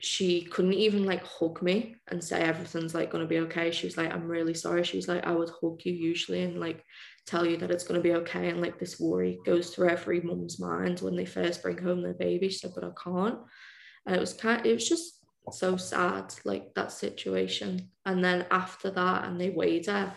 she 0.00 0.42
couldn't 0.42 0.72
even 0.72 1.04
like 1.04 1.24
hug 1.24 1.62
me 1.62 1.94
and 2.08 2.24
say 2.24 2.40
everything's 2.40 2.96
like 2.96 3.12
gonna 3.12 3.26
be 3.26 3.38
okay. 3.38 3.70
She 3.70 3.86
was 3.86 3.96
like, 3.96 4.12
I'm 4.12 4.26
really 4.26 4.54
sorry. 4.54 4.82
She 4.82 4.96
was 4.96 5.06
like, 5.06 5.24
I 5.24 5.30
would 5.30 5.50
hug 5.50 5.82
you 5.84 5.92
usually 5.92 6.42
and 6.42 6.58
like 6.58 6.84
tell 7.28 7.46
you 7.46 7.58
that 7.58 7.70
it's 7.70 7.84
gonna 7.84 8.00
be 8.00 8.14
okay. 8.14 8.48
And 8.48 8.60
like 8.60 8.80
this 8.80 8.98
worry 8.98 9.38
goes 9.46 9.70
through 9.70 9.90
every 9.90 10.20
mum's 10.20 10.58
mind 10.58 10.98
when 10.98 11.14
they 11.14 11.26
first 11.26 11.62
bring 11.62 11.78
home 11.78 12.02
their 12.02 12.14
baby. 12.14 12.48
She 12.48 12.58
said, 12.58 12.72
but 12.74 12.82
I 12.82 12.90
can't 13.00 13.38
and 14.06 14.16
it 14.16 14.20
was 14.20 14.32
kind 14.32 14.64
it 14.66 14.74
was 14.74 14.88
just 14.88 15.18
so 15.50 15.76
sad 15.76 16.34
like 16.44 16.74
that 16.74 16.92
situation. 16.92 17.90
And 18.06 18.22
then 18.24 18.46
after 18.50 18.90
that 18.90 19.24
and 19.24 19.40
they 19.40 19.50
weighed 19.50 19.86
her 19.86 20.14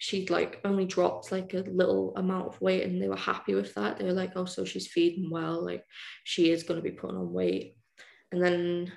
she'd 0.00 0.30
like 0.30 0.60
only 0.64 0.84
dropped 0.84 1.32
like 1.32 1.54
a 1.54 1.64
little 1.66 2.12
amount 2.16 2.46
of 2.46 2.60
weight 2.60 2.84
and 2.84 3.02
they 3.02 3.08
were 3.08 3.16
happy 3.16 3.54
with 3.54 3.74
that. 3.74 3.98
They 3.98 4.04
were 4.04 4.12
like 4.12 4.32
oh 4.36 4.44
so 4.44 4.64
she's 4.64 4.86
feeding 4.86 5.30
well 5.30 5.64
like 5.64 5.84
she 6.24 6.50
is 6.50 6.62
going 6.62 6.78
to 6.78 6.88
be 6.88 6.96
putting 6.96 7.16
on 7.16 7.32
weight. 7.32 7.76
And 8.30 8.42
then 8.42 8.92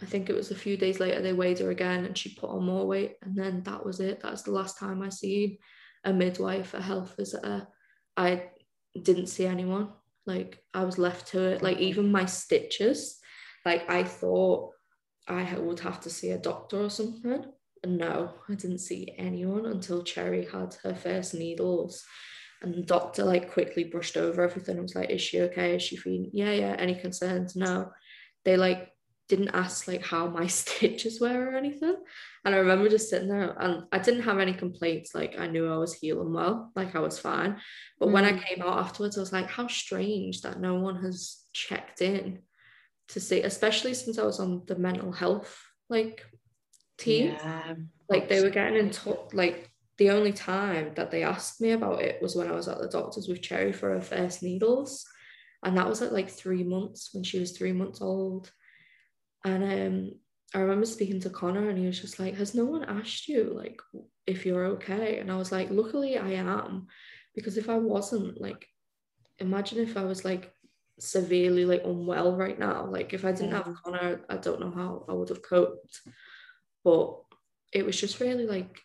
I 0.00 0.06
think 0.06 0.28
it 0.28 0.34
was 0.34 0.50
a 0.50 0.56
few 0.56 0.76
days 0.76 1.00
later 1.00 1.20
they 1.20 1.32
weighed 1.32 1.58
her 1.58 1.70
again 1.70 2.04
and 2.04 2.16
she 2.16 2.34
put 2.34 2.50
on 2.50 2.64
more 2.64 2.86
weight. 2.86 3.16
And 3.22 3.36
then 3.36 3.62
that 3.64 3.84
was 3.84 4.00
it. 4.00 4.20
That's 4.20 4.42
the 4.42 4.52
last 4.52 4.78
time 4.78 5.02
I 5.02 5.08
seen 5.08 5.58
a 6.04 6.12
midwife 6.12 6.74
a 6.74 6.82
health 6.82 7.14
visitor. 7.16 7.66
I 8.16 8.50
didn't 9.00 9.26
see 9.26 9.46
anyone. 9.46 9.88
Like 10.26 10.62
I 10.72 10.84
was 10.84 10.98
left 10.98 11.28
to 11.28 11.42
it. 11.42 11.62
Like 11.62 11.78
even 11.78 12.12
my 12.12 12.26
stitches 12.26 13.18
like 13.64 13.88
I 13.88 14.04
thought 14.04 14.72
I 15.28 15.56
would 15.56 15.80
have 15.80 16.00
to 16.02 16.10
see 16.10 16.30
a 16.30 16.38
doctor 16.38 16.82
or 16.82 16.90
something. 16.90 17.46
And 17.82 17.98
no, 17.98 18.32
I 18.48 18.54
didn't 18.54 18.78
see 18.78 19.14
anyone 19.18 19.66
until 19.66 20.02
Cherry 20.02 20.46
had 20.50 20.74
her 20.82 20.94
first 20.94 21.34
needles. 21.34 22.04
And 22.62 22.74
the 22.74 22.82
doctor 22.82 23.24
like 23.24 23.52
quickly 23.52 23.84
brushed 23.84 24.16
over 24.16 24.42
everything 24.42 24.76
and 24.76 24.82
was 24.82 24.94
like, 24.94 25.10
Is 25.10 25.20
she 25.20 25.42
okay? 25.42 25.76
Is 25.76 25.82
she 25.82 25.96
feeling? 25.96 26.30
Yeah, 26.32 26.52
yeah. 26.52 26.76
Any 26.78 26.94
concerns? 26.94 27.56
No. 27.56 27.90
They 28.44 28.56
like 28.56 28.90
didn't 29.28 29.54
ask 29.54 29.88
like 29.88 30.02
how 30.02 30.28
my 30.28 30.46
stitches 30.46 31.20
were 31.20 31.50
or 31.50 31.56
anything. 31.56 31.96
And 32.44 32.54
I 32.54 32.58
remember 32.58 32.88
just 32.88 33.08
sitting 33.08 33.28
there 33.28 33.56
and 33.58 33.84
I 33.92 33.98
didn't 33.98 34.22
have 34.22 34.38
any 34.38 34.54
complaints. 34.54 35.14
Like 35.14 35.38
I 35.38 35.46
knew 35.46 35.70
I 35.70 35.76
was 35.76 35.94
healing 35.94 36.32
well, 36.32 36.70
like 36.74 36.94
I 36.94 37.00
was 37.00 37.18
fine. 37.18 37.56
But 37.98 38.10
mm. 38.10 38.12
when 38.12 38.24
I 38.24 38.32
mm. 38.32 38.44
came 38.44 38.62
out 38.62 38.78
afterwards, 38.78 39.16
I 39.16 39.20
was 39.20 39.32
like, 39.32 39.48
how 39.48 39.66
strange 39.66 40.42
that 40.42 40.60
no 40.60 40.74
one 40.74 41.02
has 41.02 41.38
checked 41.52 42.02
in 42.02 42.40
to 43.08 43.20
see, 43.20 43.42
especially 43.42 43.94
since 43.94 44.18
I 44.18 44.24
was 44.24 44.40
on 44.40 44.62
the 44.66 44.76
mental 44.76 45.12
health 45.12 45.60
like 45.88 46.24
team. 46.98 47.32
Yeah, 47.32 47.74
like 48.08 48.28
they 48.28 48.42
were 48.42 48.50
getting 48.50 48.78
in 48.78 48.90
touch, 48.90 49.32
like 49.32 49.70
the 49.98 50.10
only 50.10 50.32
time 50.32 50.92
that 50.96 51.10
they 51.10 51.22
asked 51.22 51.60
me 51.60 51.72
about 51.72 52.02
it 52.02 52.20
was 52.20 52.34
when 52.34 52.48
I 52.48 52.52
was 52.52 52.68
at 52.68 52.78
the 52.78 52.88
doctor's 52.88 53.28
with 53.28 53.42
Cherry 53.42 53.72
for 53.72 53.90
her 53.90 54.00
first 54.00 54.42
needles. 54.42 55.06
And 55.62 55.76
that 55.78 55.88
was 55.88 56.02
at 56.02 56.12
like 56.12 56.28
three 56.28 56.64
months 56.64 57.10
when 57.12 57.24
she 57.24 57.38
was 57.38 57.52
three 57.52 57.72
months 57.72 58.02
old. 58.02 58.50
And 59.44 59.62
um, 59.64 60.10
I 60.54 60.58
remember 60.58 60.86
speaking 60.86 61.20
to 61.20 61.30
Connor 61.30 61.68
and 61.70 61.78
he 61.78 61.86
was 61.86 62.00
just 62.00 62.18
like, 62.18 62.34
Has 62.36 62.54
no 62.54 62.64
one 62.64 62.84
asked 62.84 63.28
you 63.28 63.52
like 63.54 63.80
if 64.26 64.44
you're 64.44 64.66
okay? 64.66 65.18
And 65.18 65.30
I 65.30 65.36
was 65.36 65.52
like, 65.52 65.70
Luckily 65.70 66.18
I 66.18 66.32
am. 66.32 66.86
Because 67.34 67.56
if 67.56 67.68
I 67.68 67.78
wasn't, 67.78 68.40
like, 68.40 68.66
imagine 69.38 69.78
if 69.78 69.96
I 69.96 70.04
was 70.04 70.24
like 70.24 70.52
severely 70.98 71.64
like 71.64 71.82
unwell 71.84 72.36
right 72.36 72.58
now. 72.58 72.86
Like 72.86 73.12
if 73.12 73.24
I 73.24 73.32
didn't 73.32 73.52
have 73.52 73.66
mm. 73.66 73.76
Connor, 73.82 74.20
I 74.28 74.36
don't 74.36 74.60
know 74.60 74.70
how 74.70 75.04
I 75.08 75.12
would 75.12 75.28
have 75.28 75.42
coped. 75.42 76.00
But 76.84 77.16
it 77.72 77.84
was 77.84 78.00
just 78.00 78.20
really 78.20 78.46
like 78.46 78.80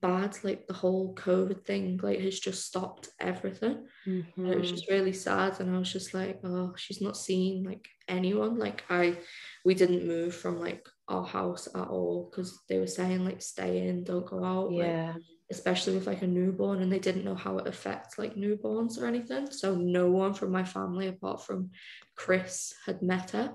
bad 0.00 0.36
like 0.42 0.66
the 0.66 0.74
whole 0.74 1.14
covid 1.14 1.64
thing 1.64 1.98
like 2.02 2.20
has 2.20 2.38
just 2.38 2.66
stopped 2.66 3.08
everything 3.20 3.86
mm-hmm. 4.06 4.44
and 4.44 4.52
it 4.52 4.58
was 4.58 4.70
just 4.70 4.84
mm-hmm. 4.84 4.94
really 4.94 5.12
sad 5.12 5.58
and 5.60 5.74
i 5.74 5.78
was 5.78 5.92
just 5.92 6.14
like 6.14 6.38
oh 6.44 6.74
she's 6.76 7.00
not 7.00 7.16
seeing 7.16 7.64
like 7.64 7.88
anyone 8.08 8.58
like 8.58 8.84
i 8.90 9.16
we 9.64 9.74
didn't 9.74 10.06
move 10.06 10.34
from 10.34 10.60
like 10.60 10.86
our 11.08 11.24
house 11.24 11.68
at 11.74 11.88
all 11.88 12.28
because 12.30 12.60
they 12.68 12.78
were 12.78 12.86
saying 12.86 13.24
like 13.24 13.40
stay 13.40 13.88
in 13.88 14.04
don't 14.04 14.26
go 14.26 14.44
out 14.44 14.72
yeah 14.72 15.12
like, 15.14 15.22
especially 15.50 15.94
with 15.94 16.06
like 16.06 16.22
a 16.22 16.26
newborn 16.26 16.82
and 16.82 16.92
they 16.92 16.98
didn't 16.98 17.24
know 17.24 17.34
how 17.34 17.58
it 17.58 17.66
affects 17.66 18.18
like 18.18 18.34
newborns 18.34 19.00
or 19.00 19.06
anything 19.06 19.50
so 19.50 19.74
no 19.74 20.10
one 20.10 20.34
from 20.34 20.52
my 20.52 20.64
family 20.64 21.08
apart 21.08 21.44
from 21.44 21.70
chris 22.16 22.74
had 22.84 23.00
met 23.02 23.30
her 23.30 23.52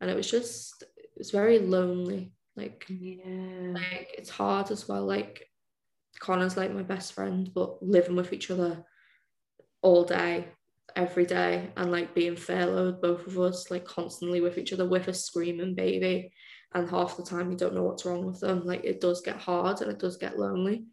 and 0.00 0.10
it 0.10 0.16
was 0.16 0.30
just 0.30 0.82
it 0.82 1.10
was 1.16 1.30
very 1.30 1.58
lonely 1.58 2.32
like 2.56 2.84
yeah 2.88 3.72
like 3.72 4.14
it's 4.18 4.30
hard 4.30 4.70
as 4.70 4.86
well 4.86 5.06
like 5.06 5.48
Connor's 6.22 6.56
like 6.56 6.72
my 6.72 6.82
best 6.82 7.14
friend, 7.14 7.50
but 7.52 7.82
living 7.82 8.16
with 8.16 8.32
each 8.32 8.50
other 8.50 8.84
all 9.82 10.04
day, 10.04 10.48
every 10.94 11.26
day, 11.26 11.70
and 11.76 11.90
like 11.90 12.14
being 12.14 12.36
furloughed, 12.36 13.02
both 13.02 13.26
of 13.26 13.38
us, 13.40 13.70
like 13.70 13.84
constantly 13.84 14.40
with 14.40 14.56
each 14.56 14.72
other 14.72 14.88
with 14.88 15.08
a 15.08 15.14
screaming 15.14 15.74
baby. 15.74 16.32
And 16.74 16.88
half 16.88 17.16
the 17.16 17.24
time 17.24 17.50
you 17.50 17.56
don't 17.56 17.74
know 17.74 17.82
what's 17.82 18.06
wrong 18.06 18.24
with 18.24 18.40
them. 18.40 18.64
Like 18.64 18.84
it 18.84 19.00
does 19.00 19.20
get 19.20 19.36
hard 19.36 19.80
and 19.80 19.90
it 19.90 19.98
does 19.98 20.16
get 20.16 20.38
lonely. 20.38 20.86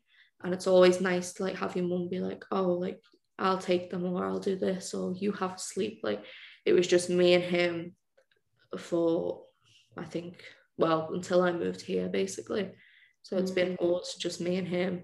And 0.43 0.53
it's 0.53 0.67
always 0.67 1.01
nice 1.01 1.33
to 1.33 1.43
like 1.43 1.55
have 1.57 1.75
your 1.75 1.85
mum 1.85 2.07
be 2.09 2.19
like, 2.19 2.45
oh, 2.51 2.73
like 2.73 3.01
I'll 3.37 3.57
take 3.57 3.89
them 3.89 4.05
or 4.05 4.25
I'll 4.25 4.39
do 4.39 4.55
this 4.55 4.93
or 4.93 5.13
you 5.13 5.31
have 5.33 5.59
sleep. 5.59 5.99
Like 6.03 6.23
it 6.65 6.73
was 6.73 6.87
just 6.87 7.09
me 7.09 7.33
and 7.33 7.43
him 7.43 7.95
for 8.77 9.43
I 9.97 10.05
think, 10.05 10.43
well, 10.77 11.09
until 11.13 11.41
I 11.41 11.51
moved 11.51 11.81
here 11.81 12.07
basically. 12.07 12.71
So 13.23 13.37
it's 13.37 13.51
been 13.51 13.75
mm. 13.77 13.99
us, 13.99 14.15
just 14.15 14.41
me 14.41 14.55
and 14.55 14.67
him, 14.67 15.03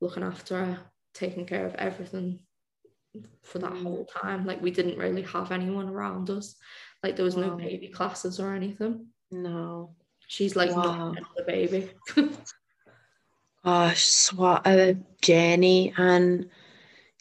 looking 0.00 0.22
after 0.22 0.64
her, 0.64 0.78
taking 1.14 1.46
care 1.46 1.64
of 1.64 1.74
everything 1.76 2.40
for 3.42 3.58
that 3.60 3.72
mm. 3.72 3.82
whole 3.82 4.04
time. 4.06 4.46
Like 4.46 4.60
we 4.60 4.70
didn't 4.70 4.98
really 4.98 5.22
have 5.22 5.52
anyone 5.52 5.88
around 5.88 6.28
us. 6.30 6.56
Like 7.02 7.16
there 7.16 7.24
was 7.24 7.36
wow. 7.36 7.42
no 7.42 7.56
baby 7.56 7.88
classes 7.88 8.40
or 8.40 8.54
anything. 8.54 9.06
No. 9.30 9.94
She's 10.26 10.56
like 10.56 10.74
wow. 10.74 11.12
not 11.12 11.36
the 11.36 11.44
baby. 11.44 11.90
What 13.62 14.66
a 14.66 14.96
journey. 15.22 15.92
And 15.96 16.50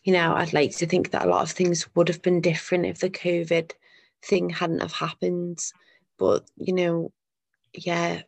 you 0.04 0.14
know, 0.14 0.34
I'd 0.34 0.54
like 0.54 0.76
to 0.78 0.88
think 0.88 1.12
that 1.12 1.26
a 1.26 1.30
lot 1.30 1.44
of 1.44 1.52
things 1.52 1.88
would 1.96 2.08
have 2.08 2.22
been 2.22 2.42
different 2.42 2.86
if 2.86 3.00
the 3.00 3.10
COVID 3.10 3.72
thing 4.24 4.50
hadn't 4.50 4.82
have 4.82 4.94
happened. 4.94 5.60
But, 6.18 6.50
you 6.56 6.74
know, 6.74 7.12
yeah, 7.74 8.24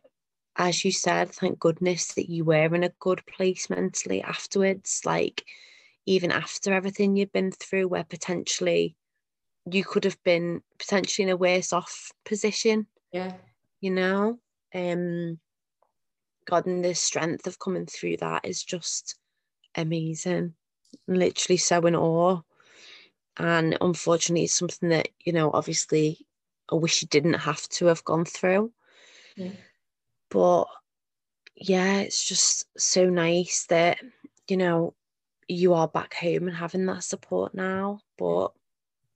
as 0.56 0.84
you 0.84 0.92
said, 0.92 1.30
thank 1.30 1.58
goodness 1.58 2.14
that 2.14 2.30
you 2.30 2.44
were 2.44 2.72
in 2.74 2.84
a 2.84 2.92
good 3.00 3.26
place 3.26 3.68
mentally 3.68 4.22
afterwards. 4.22 5.00
Like, 5.04 5.44
even 6.06 6.30
after 6.30 6.72
everything 6.72 7.16
you've 7.16 7.32
been 7.32 7.50
through, 7.50 7.88
where 7.88 8.04
potentially 8.04 8.96
you 9.68 9.84
could 9.84 10.04
have 10.04 10.22
been 10.22 10.62
potentially 10.78 11.24
in 11.24 11.30
a 11.32 11.36
worse 11.36 11.72
off 11.72 12.12
position. 12.24 12.86
Yeah. 13.12 13.32
You 13.80 13.90
know? 13.90 14.38
Um 14.74 15.40
God 16.46 16.66
and 16.66 16.84
the 16.84 16.94
strength 16.94 17.46
of 17.46 17.58
coming 17.58 17.86
through 17.86 18.18
that 18.18 18.44
is 18.44 18.62
just 18.62 19.16
amazing. 19.74 20.54
Literally 21.06 21.56
so 21.56 21.80
in 21.86 21.96
awe. 21.96 22.40
And 23.36 23.76
unfortunately 23.80 24.44
it's 24.44 24.54
something 24.54 24.90
that, 24.90 25.08
you 25.24 25.32
know, 25.32 25.50
obviously 25.52 26.26
I 26.70 26.76
wish 26.76 27.02
you 27.02 27.08
didn't 27.08 27.34
have 27.34 27.68
to 27.70 27.86
have 27.86 28.04
gone 28.04 28.24
through. 28.24 28.72
Yeah. 29.36 29.50
But 30.30 30.66
yeah, 31.56 31.98
it's 31.98 32.24
just 32.24 32.66
so 32.78 33.08
nice 33.10 33.66
that, 33.68 33.98
you 34.48 34.56
know, 34.56 34.94
you 35.48 35.74
are 35.74 35.88
back 35.88 36.14
home 36.14 36.48
and 36.48 36.56
having 36.56 36.86
that 36.86 37.04
support 37.04 37.54
now. 37.54 38.00
But 38.16 38.52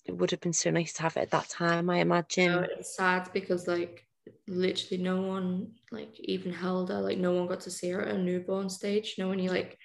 it 0.05 0.17
would 0.17 0.31
have 0.31 0.41
been 0.41 0.53
so 0.53 0.71
nice 0.71 0.95
to 0.95 1.03
have 1.03 1.17
it 1.17 1.21
at 1.21 1.31
that 1.31 1.49
time, 1.49 1.91
I 1.91 1.99
imagine. 1.99 2.53
No, 2.53 2.61
it's 2.61 2.97
sad 2.97 3.31
because 3.33 3.69
like 3.69 4.08
literally 4.47 5.03
no 5.03 5.23
one 5.23 5.73
like 5.91 6.19
even 6.21 6.53
held 6.53 6.91
her, 6.91 7.01
like 7.01 7.19
no 7.19 7.33
one 7.33 7.47
got 7.47 7.61
to 7.61 7.71
see 7.71 7.91
her 7.91 8.03
at 8.03 8.15
a 8.15 8.19
newborn 8.19 8.69
stage. 8.69 9.15
You 9.17 9.25
know, 9.25 9.31
when 9.31 9.39
you 9.39 9.51
like 9.51 9.79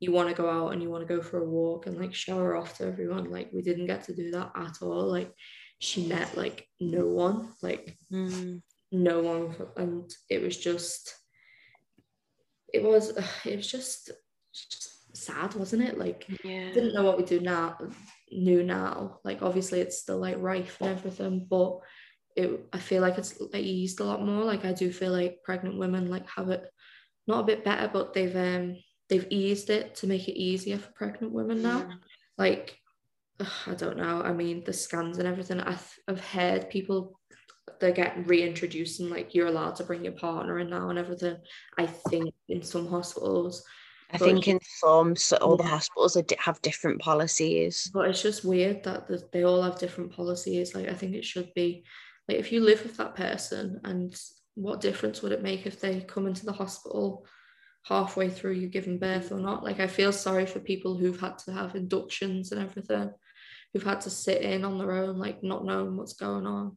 you 0.00 0.12
want 0.12 0.28
to 0.28 0.34
go 0.34 0.48
out 0.48 0.72
and 0.72 0.82
you 0.82 0.90
want 0.90 1.06
to 1.06 1.14
go 1.14 1.22
for 1.22 1.38
a 1.38 1.48
walk 1.48 1.86
and 1.86 1.98
like 1.98 2.14
show 2.14 2.36
her 2.38 2.56
off 2.56 2.78
to 2.78 2.86
everyone. 2.86 3.30
Like 3.30 3.50
we 3.52 3.62
didn't 3.62 3.86
get 3.86 4.04
to 4.04 4.14
do 4.14 4.30
that 4.32 4.52
at 4.54 4.78
all. 4.82 5.10
Like 5.10 5.32
she 5.80 6.06
met 6.06 6.36
like 6.36 6.66
no 6.80 7.06
one. 7.06 7.50
Like 7.62 7.96
mm 8.12 8.62
no 8.90 9.20
one 9.20 9.54
and 9.76 10.10
it 10.30 10.42
was 10.42 10.56
just 10.56 11.14
it 12.72 12.82
was 12.82 13.10
it 13.44 13.56
was 13.56 13.70
just, 13.70 14.10
just 14.52 15.16
sad 15.16 15.54
wasn't 15.54 15.82
it 15.82 15.98
like 15.98 16.26
yeah. 16.44 16.70
didn't 16.72 16.94
know 16.94 17.02
what 17.02 17.18
we 17.18 17.24
do 17.24 17.40
now 17.40 17.76
knew 18.30 18.62
now 18.62 19.18
like 19.24 19.42
obviously 19.42 19.80
it's 19.80 19.98
still 19.98 20.18
like 20.18 20.36
rife 20.38 20.76
and 20.80 20.90
everything 20.90 21.46
but 21.48 21.78
it 22.38 22.60
I 22.72 22.78
feel 22.78 23.02
like 23.02 23.18
it's 23.18 23.34
eased 23.54 24.00
a 24.00 24.04
lot 24.04 24.24
more 24.24 24.44
like 24.44 24.64
I 24.64 24.72
do 24.72 24.92
feel 24.92 25.12
like 25.12 25.42
pregnant 25.42 25.78
women 25.78 26.10
like 26.10 26.28
have 26.28 26.50
it 26.50 26.64
not 27.26 27.40
a 27.40 27.46
bit 27.46 27.64
better 27.64 27.90
but 27.92 28.14
they've 28.14 28.36
um 28.36 28.76
they've 29.08 29.26
eased 29.30 29.70
it 29.70 29.96
to 29.96 30.06
make 30.06 30.28
it 30.28 30.38
easier 30.38 30.78
for 30.78 30.92
pregnant 30.92 31.32
women 31.32 31.62
now 31.62 31.82
mm. 31.82 31.92
like 32.38 32.78
ugh, 33.40 33.52
I 33.66 33.74
don't 33.74 33.98
know 33.98 34.22
I 34.22 34.32
mean 34.32 34.64
the 34.64 34.72
scans 34.72 35.18
and 35.18 35.28
everything 35.28 35.60
I've, 35.60 35.98
I've 36.06 36.20
heard 36.20 36.70
people 36.70 37.18
they're 37.80 37.92
getting 37.92 38.24
reintroduced 38.24 39.00
and 39.00 39.10
like 39.10 39.34
you're 39.34 39.46
allowed 39.46 39.76
to 39.76 39.84
bring 39.84 40.04
your 40.04 40.12
partner 40.12 40.58
in 40.58 40.70
now 40.70 40.90
and 40.90 40.98
everything. 40.98 41.36
I 41.78 41.86
think 41.86 42.34
in 42.48 42.62
some 42.62 42.88
hospitals. 42.88 43.64
I 44.10 44.16
but 44.16 44.24
think 44.24 44.48
in 44.48 44.58
some, 44.80 45.14
so 45.16 45.36
all 45.36 45.56
yeah. 45.58 45.64
the 45.64 45.70
hospitals 45.70 46.16
have 46.38 46.62
different 46.62 47.00
policies. 47.00 47.90
But 47.92 48.08
it's 48.08 48.22
just 48.22 48.44
weird 48.44 48.82
that 48.84 49.32
they 49.32 49.44
all 49.44 49.62
have 49.62 49.78
different 49.78 50.12
policies. 50.12 50.74
Like 50.74 50.88
I 50.88 50.94
think 50.94 51.14
it 51.14 51.24
should 51.24 51.52
be 51.54 51.84
like 52.28 52.38
if 52.38 52.52
you 52.52 52.60
live 52.60 52.82
with 52.82 52.96
that 52.98 53.14
person, 53.14 53.80
and 53.84 54.18
what 54.54 54.80
difference 54.80 55.22
would 55.22 55.32
it 55.32 55.42
make 55.42 55.66
if 55.66 55.80
they 55.80 56.00
come 56.00 56.26
into 56.26 56.44
the 56.44 56.52
hospital 56.52 57.26
halfway 57.84 58.28
through 58.28 58.52
you 58.52 58.68
giving 58.68 58.98
birth 58.98 59.32
or 59.32 59.38
not? 59.38 59.64
Like 59.64 59.80
I 59.80 59.86
feel 59.86 60.12
sorry 60.12 60.46
for 60.46 60.60
people 60.60 60.96
who've 60.96 61.20
had 61.20 61.38
to 61.38 61.52
have 61.52 61.74
inductions 61.74 62.52
and 62.52 62.60
everything, 62.60 63.10
who've 63.72 63.84
had 63.84 64.02
to 64.02 64.10
sit 64.10 64.42
in 64.42 64.64
on 64.64 64.78
their 64.78 64.92
own, 64.92 65.18
like 65.18 65.42
not 65.42 65.64
knowing 65.64 65.96
what's 65.96 66.14
going 66.14 66.46
on 66.46 66.76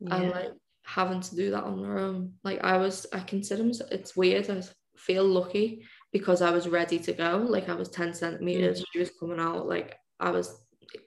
yeah. 0.00 0.16
and 0.16 0.30
like 0.30 0.52
having 0.84 1.20
to 1.20 1.36
do 1.36 1.50
that 1.50 1.64
on 1.64 1.82
their 1.82 1.98
own. 1.98 2.32
Like 2.44 2.64
I 2.64 2.78
was, 2.78 3.06
I 3.12 3.20
consider 3.20 3.62
myself, 3.62 3.90
it's 3.92 4.16
weird. 4.16 4.50
I 4.50 4.62
feel 4.96 5.24
lucky 5.24 5.84
because 6.12 6.42
I 6.42 6.50
was 6.50 6.68
ready 6.68 6.98
to 7.00 7.12
go. 7.12 7.46
Like 7.48 7.68
I 7.68 7.74
was 7.74 7.88
10 7.90 8.14
centimeters, 8.14 8.78
mm-hmm. 8.78 8.84
she 8.92 8.98
was 8.98 9.12
coming 9.20 9.38
out. 9.38 9.68
Like 9.68 9.96
I 10.18 10.30
was, 10.30 10.58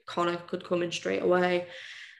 Connor 0.06 0.36
could 0.36 0.64
come 0.64 0.82
in 0.82 0.92
straight 0.92 1.22
away. 1.22 1.66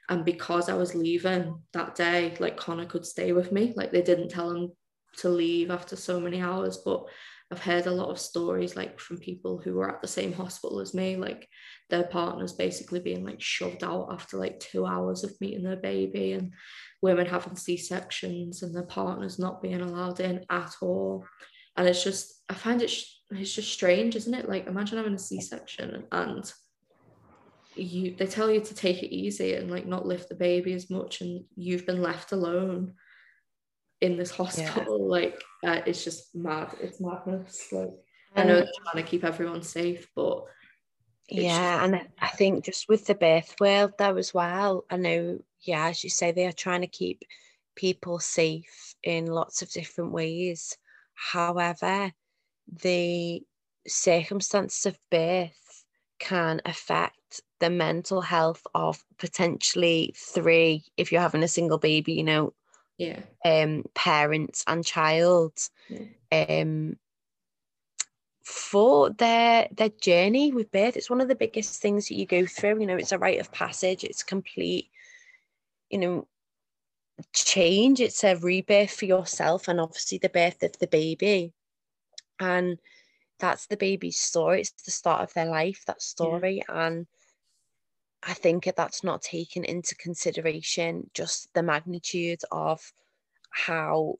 And 0.09 0.25
because 0.25 0.69
I 0.69 0.73
was 0.73 0.95
leaving 0.95 1.61
that 1.73 1.95
day, 1.95 2.35
like 2.39 2.57
Connor 2.57 2.85
could 2.85 3.05
stay 3.05 3.31
with 3.31 3.51
me. 3.51 3.73
Like 3.75 3.91
they 3.91 4.01
didn't 4.01 4.29
tell 4.29 4.51
him 4.51 4.71
to 5.17 5.29
leave 5.29 5.71
after 5.71 5.95
so 5.95 6.19
many 6.19 6.41
hours, 6.41 6.77
but 6.83 7.05
I've 7.51 7.61
heard 7.61 7.85
a 7.85 7.91
lot 7.91 8.09
of 8.09 8.19
stories 8.19 8.75
like 8.75 8.99
from 8.99 9.17
people 9.17 9.61
who 9.63 9.75
were 9.75 9.89
at 9.89 10.01
the 10.01 10.07
same 10.07 10.33
hospital 10.33 10.79
as 10.79 10.93
me, 10.93 11.17
like 11.17 11.47
their 11.89 12.03
partners 12.03 12.53
basically 12.53 12.99
being 12.99 13.23
like 13.23 13.41
shoved 13.41 13.83
out 13.83 14.09
after 14.11 14.37
like 14.37 14.59
two 14.59 14.85
hours 14.85 15.23
of 15.23 15.39
meeting 15.39 15.63
their 15.63 15.75
baby 15.75 16.33
and 16.33 16.53
women 17.01 17.27
having 17.27 17.55
C-sections 17.55 18.63
and 18.63 18.73
their 18.73 18.83
partners 18.83 19.37
not 19.37 19.61
being 19.61 19.81
allowed 19.81 20.19
in 20.19 20.43
at 20.49 20.73
all. 20.81 21.25
And 21.77 21.87
it's 21.87 22.03
just, 22.03 22.41
I 22.49 22.55
find 22.55 22.81
it, 22.81 22.91
it's 23.31 23.53
just 23.53 23.71
strange, 23.71 24.15
isn't 24.15 24.33
it? 24.33 24.49
Like 24.49 24.67
imagine 24.67 24.97
having 24.97 25.13
a 25.13 25.19
C-section 25.19 26.05
and 26.11 26.51
you, 27.75 28.15
they 28.15 28.25
tell 28.27 28.49
you 28.51 28.61
to 28.61 28.73
take 28.75 29.03
it 29.03 29.13
easy 29.13 29.53
and 29.55 29.69
like 29.71 29.85
not 29.85 30.05
lift 30.05 30.29
the 30.29 30.35
baby 30.35 30.73
as 30.73 30.89
much 30.89 31.21
and 31.21 31.45
you've 31.55 31.85
been 31.85 32.01
left 32.01 32.31
alone 32.31 32.93
in 34.01 34.17
this 34.17 34.31
hospital. 34.31 34.99
Yeah. 34.99 35.07
Like 35.07 35.43
uh, 35.65 35.81
it's 35.85 36.03
just 36.03 36.35
mad. 36.35 36.75
It's 36.81 36.99
madness. 36.99 37.71
Like 37.71 37.91
I 38.35 38.43
know 38.43 38.55
they're 38.55 38.71
trying 38.91 39.03
to 39.03 39.09
keep 39.09 39.23
everyone 39.23 39.61
safe, 39.63 40.07
but 40.15 40.43
yeah, 41.29 41.79
just- 41.79 41.93
and 41.93 42.09
I 42.19 42.27
think 42.29 42.65
just 42.65 42.89
with 42.89 43.05
the 43.05 43.15
birth 43.15 43.55
world 43.59 43.93
though 43.97 44.17
as 44.17 44.33
well, 44.33 44.85
I 44.89 44.97
know, 44.97 45.39
yeah, 45.61 45.87
as 45.87 46.03
you 46.03 46.09
say, 46.09 46.31
they 46.31 46.45
are 46.47 46.51
trying 46.51 46.81
to 46.81 46.87
keep 46.87 47.21
people 47.75 48.19
safe 48.19 48.95
in 49.03 49.27
lots 49.27 49.61
of 49.61 49.71
different 49.71 50.11
ways. 50.11 50.77
However, 51.13 52.11
the 52.67 53.41
circumstances 53.87 54.85
of 54.85 54.97
birth 55.09 55.85
can 56.19 56.61
affect 56.65 57.17
the 57.63 57.69
mental 57.69 58.19
health 58.19 58.67
of 58.75 59.01
potentially 59.17 60.13
three, 60.17 60.83
if 60.97 61.13
you're 61.13 61.21
having 61.21 61.43
a 61.43 61.47
single 61.47 61.77
baby, 61.77 62.11
you 62.11 62.23
know, 62.23 62.53
yeah, 62.97 63.21
um, 63.45 63.85
parents 63.95 64.65
and 64.67 64.85
child. 64.85 65.53
Yeah. 65.87 66.07
Um, 66.49 66.97
for 68.43 69.09
their 69.11 69.69
their 69.71 69.87
journey 70.01 70.51
with 70.51 70.69
birth 70.69 70.97
it's 70.97 71.09
one 71.09 71.21
of 71.21 71.29
the 71.29 71.35
biggest 71.35 71.81
things 71.81 72.09
that 72.09 72.15
you 72.15 72.25
go 72.25 72.45
through. 72.45 72.81
You 72.81 72.85
know 72.85 72.97
it's 72.97 73.13
a 73.13 73.17
rite 73.17 73.39
of 73.39 73.53
passage. 73.53 74.03
It's 74.03 74.23
complete 74.23 74.89
you 75.89 75.99
know 75.99 76.27
change. 77.33 78.01
It's 78.01 78.25
a 78.25 78.35
rebirth 78.35 78.91
for 78.91 79.05
yourself 79.05 79.69
and 79.69 79.79
obviously 79.79 80.17
the 80.17 80.27
birth 80.27 80.61
of 80.61 80.77
the 80.79 80.87
baby. 80.87 81.53
And 82.41 82.77
that's 83.39 83.67
the 83.67 83.77
baby's 83.77 84.19
story. 84.19 84.59
It's 84.59 84.73
the 84.83 84.91
start 84.91 85.21
of 85.21 85.33
their 85.33 85.45
life 85.45 85.83
that 85.87 86.01
story. 86.01 86.63
Yeah. 86.67 86.87
and 86.87 87.07
i 88.27 88.33
think 88.33 88.69
that's 88.75 89.03
not 89.03 89.21
taken 89.21 89.63
into 89.63 89.95
consideration 89.95 91.09
just 91.13 91.53
the 91.53 91.63
magnitude 91.63 92.41
of 92.51 92.93
how 93.51 94.15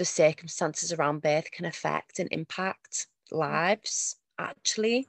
the 0.00 0.04
circumstances 0.06 0.92
around 0.94 1.20
birth 1.20 1.50
can 1.50 1.66
affect 1.66 2.18
and 2.18 2.28
impact 2.32 3.06
mm. 3.32 3.38
lives 3.38 4.16
actually. 4.38 5.06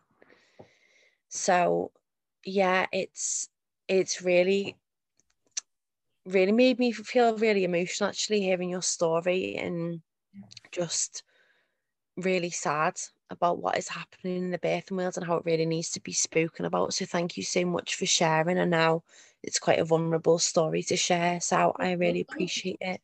So 1.30 1.91
yeah 2.43 2.88
it's 2.91 3.47
it's 3.88 4.22
really 4.22 4.76
really 6.26 6.51
made 6.51 6.78
me 6.78 6.91
feel 6.91 7.38
really 7.38 7.63
emotional 7.63 8.09
actually 8.09 8.41
hearing 8.41 8.69
your 8.69 8.82
story 8.82 9.55
and 9.55 10.01
just 10.72 11.24
really 12.17 12.49
sad 12.49 12.99
about 13.32 13.59
what 13.59 13.77
is 13.77 13.88
happening 13.88 14.38
in 14.38 14.51
the 14.51 14.59
birthing 14.59 14.97
world 14.97 15.17
and 15.17 15.25
how 15.25 15.38
it 15.38 15.45
really 15.45 15.65
needs 15.65 15.89
to 15.91 16.01
be 16.01 16.13
spoken 16.13 16.65
about. 16.65 16.93
So 16.93 17.05
thank 17.05 17.38
you 17.38 17.43
so 17.43 17.65
much 17.65 17.95
for 17.95 18.05
sharing. 18.05 18.57
And 18.57 18.71
now 18.71 19.03
it's 19.41 19.59
quite 19.59 19.79
a 19.79 19.86
vulnerable 19.86 20.38
story 20.38 20.84
to 20.84 20.97
share. 20.97 21.39
So 21.41 21.73
I 21.77 21.93
really 21.93 22.21
appreciate 22.21 22.77
it. 22.82 23.01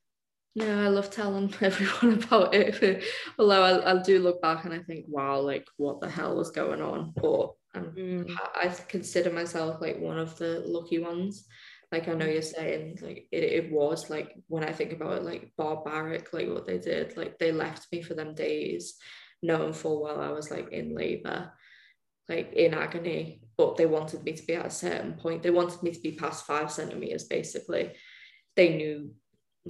No, 0.55 0.83
I 0.83 0.87
love 0.87 1.11
telling 1.11 1.53
everyone 1.61 2.23
about 2.23 2.53
it. 2.53 3.03
Although 3.39 3.61
I, 3.61 3.91
I 3.91 4.01
do 4.01 4.19
look 4.19 4.41
back 4.41 4.65
and 4.65 4.73
I 4.73 4.79
think, 4.79 5.05
wow, 5.07 5.39
like 5.39 5.67
what 5.77 6.01
the 6.01 6.09
hell 6.09 6.35
was 6.35 6.51
going 6.51 6.81
on? 6.81 7.13
But 7.15 7.53
um, 7.75 7.93
mm. 7.95 8.35
I 8.55 8.67
consider 8.87 9.31
myself 9.31 9.79
like 9.81 9.99
one 9.99 10.17
of 10.17 10.37
the 10.37 10.63
lucky 10.65 10.99
ones. 10.99 11.45
Like 11.91 12.07
I 12.09 12.13
know 12.13 12.25
you're 12.25 12.41
saying, 12.41 12.97
like 13.01 13.27
it, 13.31 13.43
it 13.43 13.71
was 13.71 14.09
like 14.09 14.33
when 14.47 14.63
I 14.63 14.73
think 14.73 14.91
about 14.91 15.17
it, 15.17 15.23
like 15.23 15.51
barbaric, 15.57 16.33
like 16.33 16.49
what 16.49 16.65
they 16.65 16.79
did. 16.79 17.15
Like 17.15 17.37
they 17.37 17.51
left 17.51 17.87
me 17.91 18.01
for 18.01 18.13
them 18.13 18.33
days, 18.33 18.95
knowing 19.41 19.73
full 19.73 20.01
well 20.01 20.21
I 20.21 20.29
was 20.29 20.51
like 20.51 20.71
in 20.71 20.95
labor, 20.95 21.51
like 22.29 22.53
in 22.53 22.73
agony. 22.73 23.41
But 23.57 23.75
they 23.75 23.87
wanted 23.87 24.23
me 24.23 24.33
to 24.33 24.45
be 24.45 24.53
at 24.53 24.67
a 24.67 24.69
certain 24.69 25.13
point. 25.13 25.41
They 25.41 25.49
wanted 25.49 25.81
me 25.81 25.91
to 25.91 25.99
be 25.99 26.11
past 26.11 26.45
five 26.45 26.71
centimeters, 26.71 27.23
basically. 27.23 27.93
They 28.55 28.75
knew 28.75 29.11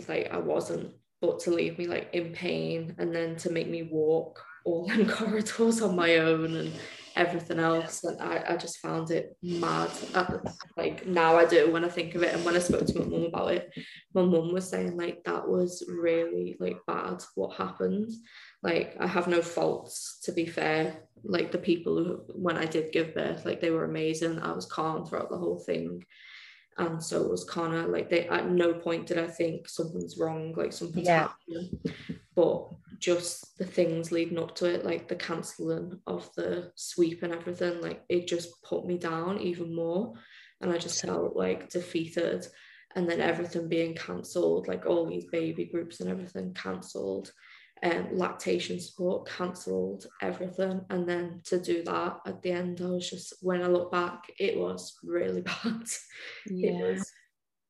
like 0.08 0.30
I 0.32 0.38
wasn't, 0.38 0.94
but 1.22 1.40
to 1.42 1.52
leave 1.52 1.78
me 1.78 1.88
like 1.88 2.10
in 2.14 2.34
pain 2.34 2.96
and 2.98 3.16
then 3.16 3.36
to 3.38 3.52
make 3.52 3.70
me 3.70 3.84
walk 3.84 4.44
all 4.66 4.86
them 4.88 5.08
corridors 5.08 5.82
on 5.82 5.96
my 5.96 6.18
own 6.18 6.56
and 6.56 6.74
everything 7.16 7.60
else. 7.60 8.04
And 8.04 8.22
I, 8.22 8.44
I 8.50 8.58
just 8.58 8.78
found 8.78 9.12
it 9.12 9.36
mad. 9.42 9.90
Uh, 10.14 10.38
like 10.76 11.08
now 11.08 11.36
I 11.36 11.46
do 11.46 11.72
when 11.72 11.84
I 11.84 11.90
think 11.90 12.16
of 12.16 12.24
it. 12.24 12.34
And 12.34 12.46
when 12.46 12.56
I 12.56 12.60
spoke 12.60 12.86
to 12.86 13.00
my 13.00 13.06
mum 13.06 13.24
about 13.24 13.54
it, 13.54 13.70
my 14.14 14.22
mum 14.22 14.54
was 14.54 14.70
saying 14.70 14.96
like 14.98 15.24
that 15.26 15.48
was 15.48 15.84
really 15.88 16.58
like 16.60 16.78
bad 16.86 17.24
what 17.36 17.58
happened. 17.58 18.12
Like 18.64 18.96
I 19.00 19.08
have 19.08 19.28
no 19.28 19.42
faults 19.42 20.20
to 20.24 20.32
be 20.32 20.46
fair. 20.46 20.98
Like 21.24 21.52
the 21.52 21.58
people 21.58 21.98
who 21.98 22.22
when 22.34 22.58
I 22.58 22.66
did 22.66 22.92
give 22.92 23.14
birth, 23.14 23.46
like 23.46 23.62
they 23.62 23.72
were 23.72 23.86
amazing. 23.86 24.40
I 24.40 24.52
was 24.52 24.66
calm 24.66 25.06
throughout 25.06 25.30
the 25.30 25.38
whole 25.38 25.60
thing 25.60 26.04
and 26.78 27.04
so 27.04 27.24
it 27.24 27.30
was 27.30 27.50
of 27.56 27.90
like 27.90 28.10
they 28.10 28.28
at 28.28 28.50
no 28.50 28.74
point 28.74 29.08
did 29.08 29.18
I 29.18 29.28
think 29.28 29.68
something's 29.68 30.18
wrong, 30.18 30.54
like 30.56 30.72
something's 30.72 31.08
yeah. 31.08 31.30
happening. 31.30 31.80
But 32.36 32.70
just 33.00 33.58
the 33.58 33.66
things 33.66 34.12
leading 34.12 34.38
up 34.38 34.54
to 34.58 34.66
it, 34.66 34.86
like 34.86 35.08
the 35.08 35.16
cancelling 35.16 36.00
of 36.06 36.30
the 36.36 36.72
sweep 36.76 37.24
and 37.24 37.34
everything, 37.34 37.82
like 37.82 38.04
it 38.10 38.28
just 38.28 38.62
put 38.62 38.86
me 38.86 39.00
down 39.00 39.40
even 39.40 39.76
more. 39.76 40.14
And 40.62 40.72
I 40.72 40.78
just 40.78 41.02
felt 41.02 41.36
like 41.36 41.70
defeated. 41.70 42.46
And 42.96 43.10
then 43.10 43.22
everything 43.22 43.68
being 43.68 43.96
cancelled, 43.96 44.68
like 44.68 44.86
all 44.86 45.08
these 45.08 45.26
baby 45.26 45.66
groups 45.66 46.00
and 46.00 46.10
everything 46.10 46.54
cancelled 46.54 47.32
um, 47.84 48.08
lactation 48.12 48.80
support, 48.80 49.28
cancelled 49.28 50.08
everything. 50.22 50.82
And 50.90 51.08
then 51.08 51.42
to 51.46 51.60
do 51.60 51.84
that 51.84 52.20
at 52.26 52.42
the 52.42 52.52
end, 52.52 52.82
I 52.82 52.88
was 52.88 53.10
just, 53.10 53.34
when 53.42 53.62
I 53.62 53.68
look 53.68 53.92
back, 53.92 54.32
it 54.40 54.58
was 54.58 54.98
really 55.04 55.42
bad. 55.64 55.84
Yeah. 56.48 56.72
It 56.72 56.94
was 56.94 57.12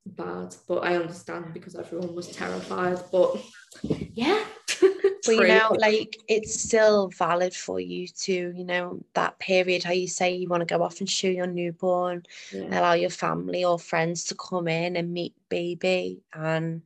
bad, 0.06 0.56
but 0.68 0.80
I 0.80 0.96
understand 0.96 1.54
because 1.54 1.76
everyone 1.76 2.16
was 2.16 2.30
terrified. 2.30 3.00
But 3.12 3.42
yeah. 3.84 4.44
but 4.82 5.36
you 5.36 5.48
know, 5.48 5.76
like 5.78 6.18
it's 6.28 6.62
still 6.62 7.10
valid 7.10 7.54
for 7.54 7.80
you 7.80 8.08
to, 8.08 8.54
you 8.56 8.64
know, 8.64 9.04
that 9.14 9.38
period, 9.40 9.84
how 9.84 9.92
you 9.92 10.08
say 10.08 10.36
you 10.36 10.48
want 10.48 10.62
to 10.62 10.78
go 10.78 10.84
off 10.84 11.00
and 11.00 11.10
show 11.10 11.28
your 11.28 11.48
newborn, 11.48 12.24
yeah. 12.54 12.80
allow 12.80 12.94
your 12.94 13.10
family 13.10 13.66
or 13.66 13.78
friends 13.78 14.26
to 14.26 14.36
come 14.36 14.68
in 14.68 14.96
and 14.96 15.12
meet 15.12 15.34
baby 15.50 16.22
and 16.34 16.82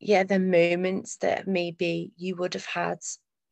yeah, 0.00 0.22
the 0.22 0.38
moments 0.38 1.16
that 1.18 1.46
maybe 1.46 2.12
you 2.16 2.36
would 2.36 2.54
have 2.54 2.66
had 2.66 2.98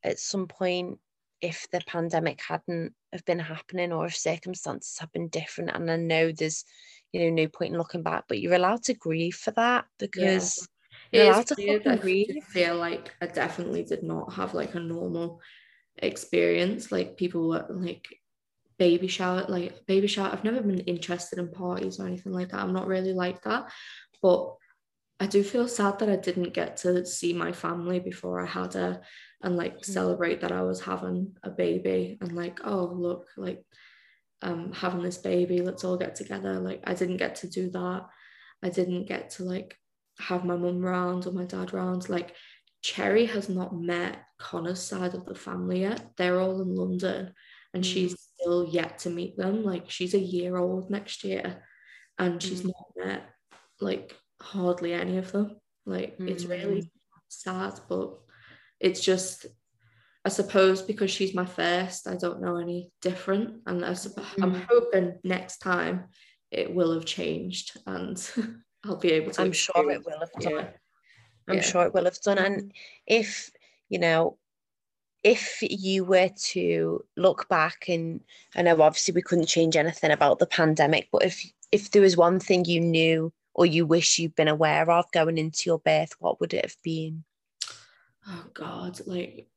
at 0.04 0.18
some 0.18 0.46
point 0.46 0.98
if 1.40 1.66
the 1.70 1.80
pandemic 1.86 2.40
hadn't 2.40 2.94
have 3.12 3.24
been 3.24 3.38
happening 3.38 3.92
or 3.92 4.06
if 4.06 4.16
circumstances 4.16 4.96
have 5.00 5.12
been 5.12 5.28
different. 5.28 5.70
And 5.74 5.90
I 5.90 5.96
know 5.96 6.32
there's, 6.32 6.64
you 7.12 7.20
know, 7.20 7.42
no 7.42 7.48
point 7.48 7.72
in 7.72 7.78
looking 7.78 8.02
back, 8.02 8.24
but 8.28 8.40
you're 8.40 8.54
allowed 8.54 8.84
to 8.84 8.94
grieve 8.94 9.34
for 9.34 9.50
that 9.52 9.86
because 9.98 10.68
yeah. 11.12 11.24
you're 11.24 11.32
allowed 11.32 11.46
to 11.48 11.98
grieve. 12.00 12.36
I 12.36 12.40
feel 12.40 12.76
like 12.76 13.12
I 13.20 13.26
definitely 13.26 13.84
did 13.84 14.02
not 14.02 14.32
have 14.34 14.54
like 14.54 14.74
a 14.74 14.80
normal 14.80 15.40
experience. 15.98 16.92
Like 16.92 17.16
people 17.16 17.48
were 17.48 17.66
like 17.68 18.06
baby 18.78 19.08
shower, 19.08 19.44
like 19.48 19.84
baby 19.86 20.06
shower. 20.06 20.30
I've 20.32 20.44
never 20.44 20.60
been 20.60 20.80
interested 20.80 21.38
in 21.38 21.50
parties 21.50 21.98
or 21.98 22.06
anything 22.06 22.32
like 22.32 22.50
that. 22.50 22.60
I'm 22.60 22.72
not 22.72 22.86
really 22.86 23.12
like 23.12 23.42
that. 23.42 23.70
But 24.22 24.54
I 25.18 25.26
do 25.26 25.42
feel 25.42 25.66
sad 25.66 25.98
that 25.98 26.10
I 26.10 26.16
didn't 26.16 26.52
get 26.52 26.76
to 26.78 27.06
see 27.06 27.32
my 27.32 27.52
family 27.52 28.00
before 28.00 28.40
I 28.40 28.46
had 28.46 28.74
her 28.74 29.00
and 29.42 29.56
like 29.56 29.74
mm-hmm. 29.74 29.92
celebrate 29.92 30.42
that 30.42 30.52
I 30.52 30.62
was 30.62 30.80
having 30.80 31.36
a 31.42 31.50
baby 31.50 32.18
and 32.20 32.32
like, 32.32 32.60
oh, 32.64 32.84
look, 32.84 33.28
like 33.36 33.64
um 34.42 34.72
having 34.72 35.02
this 35.02 35.18
baby, 35.18 35.62
let's 35.62 35.84
all 35.84 35.96
get 35.96 36.14
together. 36.14 36.60
Like 36.60 36.82
I 36.84 36.94
didn't 36.94 37.16
get 37.16 37.36
to 37.36 37.48
do 37.48 37.70
that. 37.70 38.06
I 38.62 38.68
didn't 38.68 39.08
get 39.08 39.30
to 39.30 39.44
like 39.44 39.76
have 40.18 40.44
my 40.44 40.56
mum 40.56 40.80
round 40.80 41.26
or 41.26 41.32
my 41.32 41.44
dad 41.44 41.72
round. 41.72 42.08
Like 42.08 42.34
Cherry 42.82 43.26
has 43.26 43.48
not 43.48 43.74
met 43.74 44.18
Connor's 44.38 44.82
side 44.82 45.14
of 45.14 45.24
the 45.24 45.34
family 45.34 45.80
yet. 45.80 46.10
They're 46.16 46.40
all 46.40 46.60
in 46.60 46.74
London 46.74 47.32
and 47.72 47.82
mm. 47.82 47.86
she's 47.86 48.14
still 48.34 48.68
yet 48.68 48.98
to 49.00 49.10
meet 49.10 49.36
them. 49.38 49.64
Like 49.64 49.90
she's 49.90 50.14
a 50.14 50.18
year 50.18 50.56
old 50.56 50.90
next 50.90 51.24
year 51.24 51.62
and 52.18 52.42
she's 52.42 52.62
mm. 52.62 52.66
not 52.66 53.06
met 53.06 53.22
like 53.80 54.14
hardly 54.40 54.92
any 54.92 55.18
of 55.18 55.32
them. 55.32 55.56
Like 55.84 56.18
mm. 56.18 56.28
it's 56.28 56.44
really 56.44 56.82
mm. 56.82 56.90
sad, 57.28 57.80
but 57.88 58.18
it's 58.80 59.00
just 59.00 59.46
I 60.24 60.28
suppose 60.28 60.82
because 60.82 61.10
she's 61.10 61.34
my 61.34 61.46
first, 61.46 62.08
I 62.08 62.16
don't 62.16 62.40
know 62.40 62.56
any 62.56 62.90
different, 63.00 63.60
and 63.66 63.84
I 63.84 63.90
supp- 63.90 64.14
mm. 64.16 64.42
I'm 64.42 64.66
hoping 64.68 65.18
next 65.22 65.58
time 65.58 66.06
it 66.50 66.74
will 66.74 66.92
have 66.94 67.04
changed 67.04 67.78
and 67.86 68.18
I'll 68.84 68.96
be 68.96 69.12
able 69.12 69.30
to. 69.32 69.42
I'm 69.42 69.52
sure 69.52 69.88
it 69.90 70.04
will 70.04 70.18
have 70.18 70.32
done. 70.40 70.52
Yeah. 70.52 70.68
I'm 71.48 71.56
yeah. 71.56 71.62
sure 71.62 71.86
it 71.86 71.94
will 71.94 72.04
have 72.04 72.20
done, 72.20 72.38
and 72.38 72.72
if 73.06 73.50
you 73.88 73.98
know. 73.98 74.38
If 75.24 75.58
you 75.60 76.04
were 76.04 76.30
to 76.52 77.04
look 77.16 77.48
back, 77.48 77.86
and 77.88 78.20
I 78.54 78.62
know 78.62 78.80
obviously 78.80 79.12
we 79.12 79.22
couldn't 79.22 79.46
change 79.46 79.74
anything 79.74 80.12
about 80.12 80.38
the 80.38 80.46
pandemic, 80.46 81.08
but 81.10 81.24
if 81.24 81.44
if 81.72 81.90
there 81.90 82.02
was 82.02 82.16
one 82.16 82.38
thing 82.38 82.64
you 82.64 82.80
knew 82.80 83.32
or 83.56 83.64
you 83.64 83.86
wish 83.86 84.18
you'd 84.18 84.36
been 84.36 84.48
aware 84.48 84.88
of 84.90 85.10
going 85.12 85.38
into 85.38 85.62
your 85.64 85.78
birth, 85.78 86.12
what 86.18 86.38
would 86.40 86.52
it 86.52 86.66
have 86.66 86.76
been? 86.84 87.24
Oh 88.28 88.44
God, 88.52 89.00
like 89.06 89.48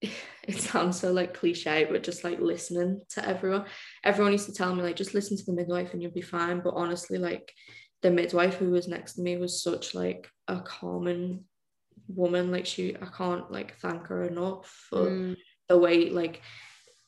it 0.02 0.58
sounds 0.58 0.98
so 0.98 1.12
like 1.12 1.34
cliche, 1.34 1.86
but 1.88 2.02
just 2.02 2.24
like 2.24 2.40
listening 2.40 3.02
to 3.10 3.28
everyone. 3.28 3.66
Everyone 4.02 4.32
used 4.32 4.46
to 4.46 4.54
tell 4.54 4.74
me 4.74 4.82
like 4.82 4.96
just 4.96 5.12
listen 5.12 5.36
to 5.36 5.44
the 5.44 5.52
midwife 5.52 5.92
and 5.92 6.02
you'll 6.02 6.12
be 6.12 6.22
fine. 6.22 6.60
But 6.60 6.74
honestly, 6.74 7.18
like 7.18 7.52
the 8.00 8.10
midwife 8.10 8.54
who 8.54 8.70
was 8.70 8.88
next 8.88 9.14
to 9.14 9.22
me 9.22 9.36
was 9.36 9.62
such 9.62 9.94
like 9.94 10.30
a 10.48 10.60
calming 10.60 11.44
woman 12.08 12.50
like 12.50 12.66
she 12.66 12.96
I 12.96 13.06
can't 13.16 13.52
like 13.52 13.76
thank 13.76 14.06
her 14.06 14.24
enough 14.24 14.66
for 14.88 15.06
mm. 15.06 15.36
the 15.68 15.78
way 15.78 16.08
like 16.08 16.40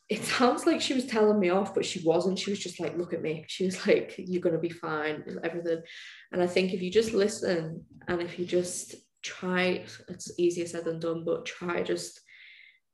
it 0.07 0.23
sounds 0.23 0.67
like 0.67 0.81
she 0.81 0.93
was 0.93 1.05
telling 1.05 1.39
me 1.39 1.49
off, 1.49 1.73
but 1.73 1.85
she 1.85 2.01
wasn't. 2.05 2.37
She 2.37 2.51
was 2.51 2.59
just 2.59 2.79
like, 2.79 2.97
look 2.97 3.13
at 3.13 3.23
me. 3.23 3.45
She 3.47 3.65
was 3.65 3.87
like, 3.87 4.15
you're 4.17 4.41
going 4.41 4.55
to 4.55 4.61
be 4.61 4.69
fine, 4.69 5.23
everything. 5.43 5.81
And 6.31 6.41
I 6.41 6.47
think 6.47 6.73
if 6.73 6.81
you 6.81 6.91
just 6.91 7.13
listen 7.13 7.85
and 8.07 8.21
if 8.21 8.37
you 8.37 8.45
just 8.45 8.95
try, 9.23 9.83
it's 10.07 10.31
easier 10.37 10.67
said 10.67 10.85
than 10.85 10.99
done, 10.99 11.23
but 11.25 11.45
try 11.45 11.81
just 11.81 12.21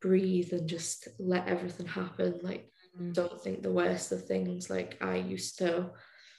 breathe 0.01 0.53
and 0.53 0.67
just 0.67 1.09
let 1.19 1.47
everything 1.47 1.87
happen. 1.87 2.39
Like, 2.41 2.71
mm. 2.99 3.13
don't 3.13 3.41
think 3.41 3.61
the 3.61 3.71
worst 3.71 4.11
of 4.13 4.25
things 4.25 4.69
like 4.69 4.97
I 5.01 5.17
used 5.17 5.57
to. 5.57 5.89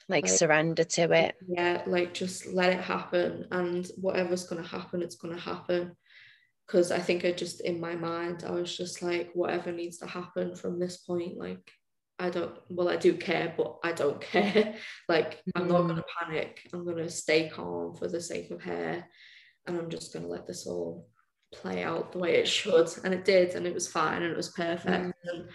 Like, 0.08 0.24
like 0.24 0.28
surrender 0.28 0.84
to 0.84 1.12
it. 1.12 1.36
Yeah, 1.46 1.82
like 1.86 2.14
just 2.14 2.46
let 2.46 2.72
it 2.72 2.80
happen. 2.80 3.46
And 3.50 3.86
whatever's 4.00 4.46
going 4.46 4.62
to 4.62 4.68
happen, 4.68 5.02
it's 5.02 5.16
going 5.16 5.34
to 5.34 5.40
happen 5.40 5.96
because 6.72 6.90
I 6.90 6.98
think 6.98 7.26
I 7.26 7.32
just 7.32 7.60
in 7.60 7.78
my 7.78 7.94
mind 7.94 8.44
I 8.46 8.50
was 8.50 8.74
just 8.74 9.02
like 9.02 9.30
whatever 9.34 9.70
needs 9.70 9.98
to 9.98 10.06
happen 10.06 10.56
from 10.56 10.78
this 10.78 10.96
point 10.96 11.36
like 11.36 11.70
I 12.18 12.30
don't 12.30 12.54
well 12.70 12.88
I 12.88 12.96
do 12.96 13.14
care 13.14 13.52
but 13.54 13.76
I 13.84 13.92
don't 13.92 14.20
care 14.32 14.74
like 15.08 15.34
mm-hmm. 15.34 15.62
I'm 15.62 15.68
not 15.68 15.82
gonna 15.82 16.02
mm. 16.02 16.28
panic 16.28 16.70
I'm 16.72 16.86
gonna 16.86 17.10
stay 17.10 17.50
calm 17.50 17.94
for 17.94 18.08
the 18.08 18.20
sake 18.20 18.50
of 18.50 18.62
hair 18.62 19.06
and 19.66 19.78
I'm 19.78 19.90
just 19.90 20.14
gonna 20.14 20.28
let 20.28 20.46
this 20.46 20.66
all 20.66 21.08
play 21.52 21.82
out 21.82 22.12
the 22.12 22.18
way 22.18 22.36
it 22.36 22.48
should 22.48 22.88
and 23.04 23.12
it 23.12 23.26
did 23.26 23.54
and 23.54 23.66
it 23.66 23.74
was 23.74 23.86
fine 23.86 24.22
and 24.22 24.32
it 24.32 24.36
was 24.36 24.48
perfect 24.48 24.88
mm-hmm. 24.88 25.28
and 25.28 25.50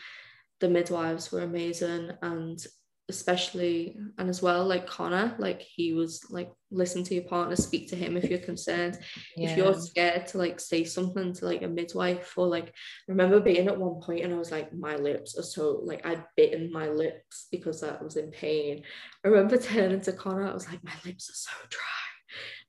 the 0.60 0.70
midwives 0.70 1.32
were 1.32 1.42
amazing 1.42 2.12
and 2.22 2.64
especially 3.10 3.98
and 4.18 4.30
as 4.30 4.42
well 4.42 4.66
like 4.66 4.86
Connor 4.86 5.36
like 5.40 5.62
he 5.62 5.94
was 5.94 6.26
like 6.30 6.52
listen 6.72 7.04
to 7.06 7.14
your 7.16 7.24
partner 7.24 7.56
speak 7.56 7.88
to 7.90 7.96
him 7.96 8.18
if 8.18 8.30
you're 8.30 8.40
concerned. 8.40 9.00
Yeah. 9.38 9.50
if 9.50 9.58
you're 9.58 9.74
scared 9.80 10.28
to 10.28 10.38
like 10.38 10.60
say 10.60 10.84
something 10.84 11.34
to 11.34 11.46
like 11.46 11.62
a 11.62 11.68
midwife 11.68 12.38
or 12.38 12.48
like 12.48 12.68
I 12.68 12.72
remember 13.08 13.40
being 13.40 13.68
at 13.68 13.80
one 13.80 14.02
point 14.02 14.26
and 14.26 14.34
I 14.34 14.38
was 14.38 14.52
like 14.52 14.74
my 14.74 14.98
lips 14.98 15.38
are 15.38 15.44
so 15.44 15.82
like 15.84 16.06
I'd 16.06 16.24
bitten 16.36 16.72
my 16.72 16.90
lips 16.90 17.48
because 17.52 17.82
I 17.84 17.96
was 18.02 18.18
in 18.18 18.32
pain. 18.32 18.84
I 19.24 19.30
remember 19.30 19.58
turning 19.58 20.02
to 20.02 20.12
Connor 20.12 20.50
I 20.50 20.54
was 20.54 20.68
like 20.68 20.84
my 20.84 20.94
lips 21.06 21.30
are 21.30 21.34
so 21.34 21.52
dry 21.70 22.17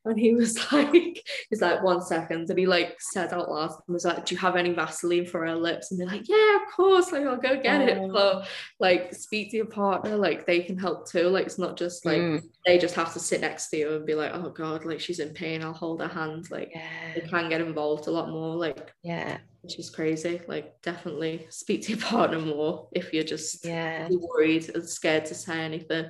and 0.04 0.18
he 0.18 0.34
was 0.34 0.56
like, 0.72 1.24
he's 1.50 1.60
like, 1.60 1.82
one 1.82 2.00
second. 2.00 2.48
And 2.48 2.58
he 2.58 2.66
like 2.66 2.96
said 3.00 3.32
out 3.32 3.50
loud 3.50 3.70
and 3.86 3.94
was 3.94 4.04
like, 4.04 4.24
Do 4.24 4.34
you 4.34 4.40
have 4.40 4.56
any 4.56 4.72
Vaseline 4.72 5.26
for 5.26 5.46
her 5.46 5.54
lips? 5.54 5.90
And 5.90 6.00
they're 6.00 6.06
like, 6.06 6.28
Yeah, 6.28 6.56
of 6.56 6.62
course. 6.74 7.12
Like, 7.12 7.26
I'll 7.26 7.36
go 7.36 7.60
get 7.60 7.88
it. 7.88 7.98
Oh. 8.00 8.12
So 8.12 8.42
like 8.80 9.14
speak 9.14 9.50
to 9.50 9.56
your 9.56 9.66
partner, 9.66 10.16
like 10.16 10.46
they 10.46 10.60
can 10.60 10.78
help 10.78 11.08
too. 11.08 11.28
Like 11.28 11.46
it's 11.46 11.58
not 11.58 11.76
just 11.76 12.04
like 12.04 12.18
mm. 12.18 12.42
they 12.66 12.78
just 12.78 12.94
have 12.94 13.12
to 13.14 13.20
sit 13.20 13.40
next 13.40 13.68
to 13.70 13.76
you 13.76 13.96
and 13.96 14.06
be 14.06 14.14
like, 14.14 14.32
Oh 14.34 14.50
God, 14.50 14.84
like 14.84 15.00
she's 15.00 15.20
in 15.20 15.34
pain. 15.34 15.62
I'll 15.62 15.72
hold 15.72 16.00
her 16.00 16.08
hand. 16.08 16.50
Like 16.50 16.70
yeah. 16.74 17.14
they 17.14 17.20
can 17.22 17.48
get 17.48 17.60
involved 17.60 18.06
a 18.06 18.10
lot 18.10 18.30
more. 18.30 18.56
Like 18.56 18.92
yeah 19.02 19.38
which 19.68 19.78
is 19.78 19.90
crazy. 19.90 20.40
Like, 20.48 20.80
definitely 20.80 21.46
speak 21.50 21.82
to 21.82 21.92
your 21.92 22.00
partner 22.06 22.40
more 22.40 22.88
if 22.92 23.12
you're 23.12 23.22
just 23.22 23.66
yeah 23.66 24.08
worried 24.10 24.70
and 24.74 24.88
scared 24.88 25.26
to 25.26 25.34
say 25.34 25.60
anything. 25.60 26.06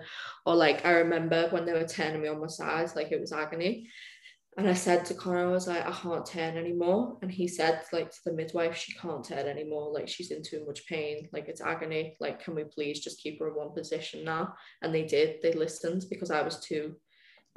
Or 0.47 0.55
like, 0.55 0.87
I 0.87 0.93
remember 0.93 1.49
when 1.49 1.65
they 1.65 1.73
were 1.73 1.85
turning 1.85 2.23
me 2.23 2.29
on 2.29 2.41
my 2.41 2.47
side, 2.47 2.91
like 2.95 3.11
it 3.11 3.21
was 3.21 3.33
agony. 3.33 3.89
And 4.57 4.69
I 4.69 4.75
said 4.75 5.05
to 5.07 5.15
Connor, 5.15 5.49
I 5.49 5.53
was 5.53 5.69
like, 5.69 5.87
I 5.87 5.93
can't 5.93 6.27
turn 6.27 6.57
anymore. 6.57 7.17
And 7.23 7.31
he 7.31 7.47
said, 7.47 7.83
like, 7.93 8.11
to 8.11 8.19
the 8.25 8.33
midwife, 8.33 8.77
she 8.77 8.93
can't 8.93 9.25
turn 9.25 9.47
anymore. 9.47 9.93
Like, 9.93 10.09
she's 10.09 10.33
in 10.33 10.43
too 10.43 10.65
much 10.67 10.85
pain. 10.89 11.29
Like, 11.33 11.47
it's 11.49 11.61
agony. 11.61 12.17
Like, 12.19 12.43
can 12.43 12.57
we 12.57 12.65
please 12.65 12.99
just 12.99 13.23
keep 13.23 13.39
her 13.39 13.49
in 13.49 13.55
one 13.55 13.73
position 13.73 14.25
now? 14.25 14.55
And 14.83 14.93
they 14.93 15.05
did. 15.05 15.43
They 15.43 15.53
listened 15.53 16.07
because 16.11 16.33
I 16.33 16.43
was 16.43 16.59
too 16.59 16.97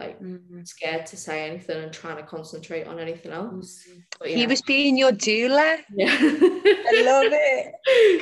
like 0.02 0.22
mm-hmm. 0.22 0.64
scared 0.64 1.06
to 1.06 1.18
say 1.18 1.48
anything 1.48 1.84
and 1.84 1.94
trying 1.94 2.18
to 2.18 2.24
concentrate 2.24 2.88
on 2.88 3.00
anything 3.00 3.32
else. 3.32 3.86
Mm-hmm. 3.90 4.28
Yeah. 4.28 4.36
He 4.36 4.48
was 4.48 4.62
being 4.62 4.98
your 4.98 5.12
doula. 5.12 5.80
Yeah. 5.96 6.18
I 6.20 7.04
love 7.06 7.32
it. 7.32 7.74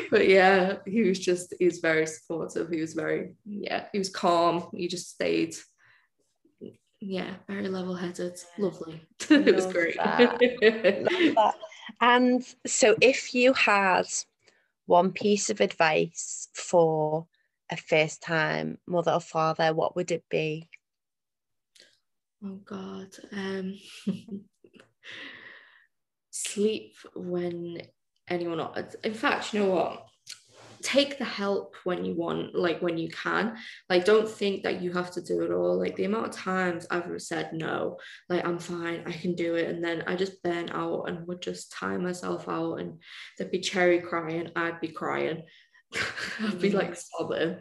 But 0.12 0.28
yeah, 0.28 0.78
he 0.86 1.02
was 1.04 1.20
just 1.20 1.54
he 1.60 1.66
was 1.66 1.80
very 1.80 2.08
supportive. 2.08 2.70
He 2.70 2.82
was 2.82 2.94
very 2.94 3.36
yeah, 3.46 3.86
he 3.92 4.00
was 4.00 4.10
calm. 4.10 4.70
He 4.74 4.88
just 4.88 5.10
stayed 5.10 5.56
yeah, 7.02 7.36
very 7.48 7.70
level 7.70 7.96
headed. 7.96 8.38
Lovely. 8.58 9.02
it 9.30 9.56
was 9.56 9.68
great. 9.68 9.96
That. 9.98 11.56
And 12.02 12.46
so 12.66 12.96
if 13.02 13.34
you 13.34 13.54
had 13.54 14.08
one 14.86 15.12
piece 15.12 15.50
of 15.50 15.62
advice 15.62 16.50
for 16.54 17.28
a 17.72 17.78
first 17.78 18.22
time 18.22 18.80
mother 18.88 19.12
or 19.12 19.22
father, 19.22 19.74
what 19.74 19.96
would 19.96 20.12
it 20.12 20.24
be? 20.30 20.69
Oh 22.44 22.60
God. 22.66 23.10
Um, 23.34 23.76
sleep 26.32 26.94
when 27.16 27.82
anyone. 28.30 28.66
In 29.04 29.14
fact, 29.14 29.54
you 29.54 29.62
know 29.62 29.70
what? 29.70 30.06
Take 30.82 31.18
the 31.18 31.26
help 31.26 31.76
when 31.84 32.06
you 32.06 32.16
want, 32.16 32.56
like 32.56 32.82
when 32.82 32.98
you 32.98 33.10
can. 33.10 33.58
Like, 33.90 34.06
don't 34.06 34.30
think 34.30 34.64
that 34.64 34.82
you 34.82 34.94
have 34.94 35.12
to 35.12 35.22
do 35.22 35.42
it 35.42 35.52
all. 35.52 35.78
Like 35.78 35.98
the 35.98 36.06
amount 36.06 36.28
of 36.28 36.32
times 36.32 36.88
I've 36.90 37.22
said 37.22 37.52
no, 37.52 37.98
like 38.30 38.46
I'm 38.46 38.60
fine, 38.60 39.04
I 39.06 39.12
can 39.12 39.36
do 39.36 39.56
it, 39.56 39.68
and 39.68 39.84
then 39.84 40.06
I 40.08 40.16
just 40.16 40.42
burn 40.42 40.70
out 40.70 41.10
and 41.10 41.28
would 41.28 41.42
just 41.42 41.74
tie 41.74 41.98
myself 41.98 42.48
out, 42.48 42.76
and 42.76 43.02
there'd 43.38 43.52
be 43.52 43.60
cherry 43.60 44.00
crying, 44.00 44.52
I'd 44.56 44.80
be 44.80 44.88
crying. 44.88 45.44
I'd 46.40 46.62
be 46.62 46.70
like 46.72 46.96
sobbing 46.96 47.58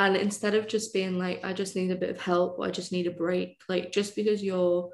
and 0.00 0.16
instead 0.16 0.54
of 0.54 0.66
just 0.66 0.92
being 0.94 1.18
like 1.18 1.44
i 1.44 1.52
just 1.52 1.76
need 1.76 1.90
a 1.90 1.96
bit 1.96 2.10
of 2.10 2.20
help 2.20 2.58
or 2.58 2.66
i 2.66 2.70
just 2.70 2.90
need 2.90 3.06
a 3.06 3.10
break 3.10 3.60
like 3.68 3.92
just 3.92 4.16
because 4.16 4.42
you're 4.42 4.90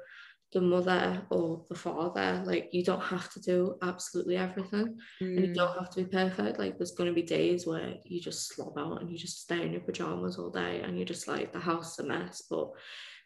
the 0.53 0.61
mother 0.61 1.21
or 1.29 1.65
the 1.69 1.75
father 1.75 2.41
like 2.45 2.69
you 2.71 2.83
don't 2.83 3.03
have 3.03 3.29
to 3.29 3.41
do 3.41 3.75
absolutely 3.81 4.37
everything 4.37 4.97
mm. 5.21 5.37
and 5.37 5.45
you 5.45 5.53
don't 5.53 5.75
mm. 5.75 5.79
have 5.79 5.89
to 5.89 6.03
be 6.03 6.09
perfect 6.09 6.57
like 6.59 6.77
there's 6.77 6.91
going 6.91 7.09
to 7.09 7.13
be 7.13 7.21
days 7.21 7.65
where 7.65 7.95
you 8.05 8.21
just 8.21 8.47
slob 8.53 8.77
out 8.77 9.01
and 9.01 9.09
you 9.09 9.17
just 9.17 9.41
stay 9.41 9.61
in 9.61 9.73
your 9.73 9.81
pajamas 9.81 10.37
all 10.37 10.49
day 10.49 10.81
and 10.81 10.97
you're 10.97 11.05
just 11.05 11.27
like 11.27 11.51
the 11.51 11.59
house 11.59 11.99
a 11.99 12.03
mess 12.03 12.43
but 12.49 12.69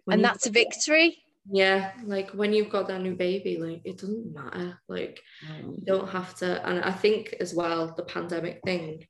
and 0.09 0.23
that's 0.23 0.47
a 0.47 0.51
victory 0.51 1.23
yeah 1.51 1.91
like 2.05 2.31
when 2.31 2.53
you've 2.53 2.71
got 2.71 2.87
that 2.87 3.01
new 3.01 3.15
baby 3.15 3.57
like 3.57 3.81
it 3.85 3.99
doesn't 3.99 4.33
matter 4.33 4.79
like 4.87 5.21
mm. 5.47 5.77
you 5.77 5.85
don't 5.85 6.09
have 6.09 6.33
to 6.35 6.67
and 6.67 6.83
i 6.83 6.91
think 6.91 7.35
as 7.39 7.53
well 7.53 7.93
the 7.95 8.03
pandemic 8.03 8.59
thing 8.65 9.05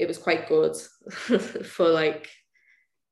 it 0.00 0.08
was 0.08 0.18
quite 0.18 0.48
good 0.48 0.74
for 1.64 1.88
like 1.88 2.28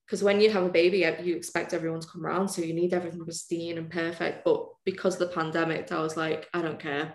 because 0.06 0.22
when 0.22 0.40
you 0.40 0.50
have 0.50 0.64
a 0.64 0.70
baby 0.70 1.06
you 1.22 1.36
expect 1.36 1.74
everyone 1.74 2.00
to 2.00 2.08
come 2.08 2.24
around 2.24 2.48
so 2.48 2.62
you 2.62 2.72
need 2.72 2.94
everything 2.94 3.22
pristine 3.22 3.76
and 3.76 3.90
perfect 3.90 4.44
but 4.44 4.66
because 4.84 5.14
of 5.14 5.20
the 5.20 5.34
pandemic 5.34 5.92
i 5.92 6.00
was 6.00 6.16
like 6.16 6.48
i 6.54 6.62
don't 6.62 6.80
care 6.80 7.14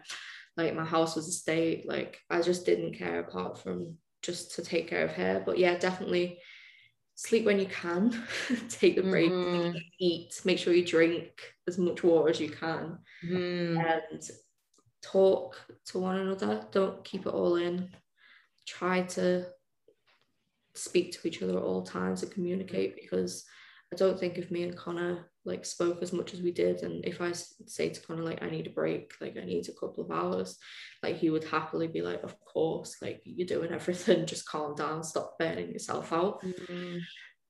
like 0.55 0.75
my 0.75 0.85
house 0.85 1.15
was 1.15 1.27
a 1.27 1.31
state 1.31 1.87
like 1.87 2.19
i 2.29 2.39
just 2.41 2.65
didn't 2.65 2.93
care 2.93 3.19
apart 3.19 3.57
from 3.57 3.97
just 4.21 4.55
to 4.55 4.61
take 4.61 4.87
care 4.87 5.03
of 5.03 5.11
her 5.11 5.41
but 5.43 5.57
yeah 5.57 5.75
definitely 5.77 6.39
sleep 7.15 7.45
when 7.45 7.59
you 7.59 7.65
can 7.65 8.23
take 8.69 8.95
the 8.95 9.01
break 9.01 9.31
mm. 9.31 9.75
eat 9.99 10.39
make 10.45 10.59
sure 10.59 10.73
you 10.73 10.85
drink 10.85 11.31
as 11.67 11.79
much 11.79 12.03
water 12.03 12.29
as 12.29 12.39
you 12.39 12.49
can 12.49 12.97
mm. 13.25 13.77
and 14.11 14.29
talk 15.01 15.59
to 15.85 15.97
one 15.99 16.17
another 16.19 16.65
don't 16.71 17.03
keep 17.03 17.25
it 17.25 17.33
all 17.33 17.55
in 17.55 17.89
try 18.65 19.01
to 19.01 19.45
speak 20.75 21.11
to 21.13 21.27
each 21.27 21.41
other 21.41 21.57
at 21.57 21.63
all 21.63 21.83
times 21.83 22.23
and 22.23 22.31
communicate 22.31 22.95
because 22.95 23.45
I 23.91 23.95
don't 23.95 24.19
think 24.19 24.37
if 24.37 24.49
me 24.49 24.63
and 24.63 24.75
Connor 24.75 25.29
like 25.45 25.65
spoke 25.65 26.01
as 26.01 26.13
much 26.13 26.33
as 26.33 26.41
we 26.41 26.51
did 26.51 26.81
and 26.81 27.05
if 27.05 27.21
I 27.21 27.31
say 27.33 27.89
to 27.89 28.01
Connor 28.01 28.23
like 28.23 28.41
I 28.41 28.49
need 28.49 28.65
a 28.65 28.71
break 28.71 29.13
like 29.21 29.37
I 29.37 29.45
need 29.45 29.69
a 29.69 29.73
couple 29.73 30.03
of 30.03 30.11
hours 30.11 30.57
like 31.03 31.17
he 31.17 31.29
would 31.29 31.43
happily 31.43 31.87
be 31.87 32.01
like 32.01 32.23
of 32.23 32.35
course 32.39 32.95
like 33.01 33.21
you're 33.23 33.45
doing 33.45 33.71
everything 33.71 34.25
just 34.25 34.47
calm 34.47 34.73
down 34.75 35.03
stop 35.03 35.37
burning 35.37 35.71
yourself 35.71 36.11
out. 36.11 36.41
Mm-hmm. 36.43 36.97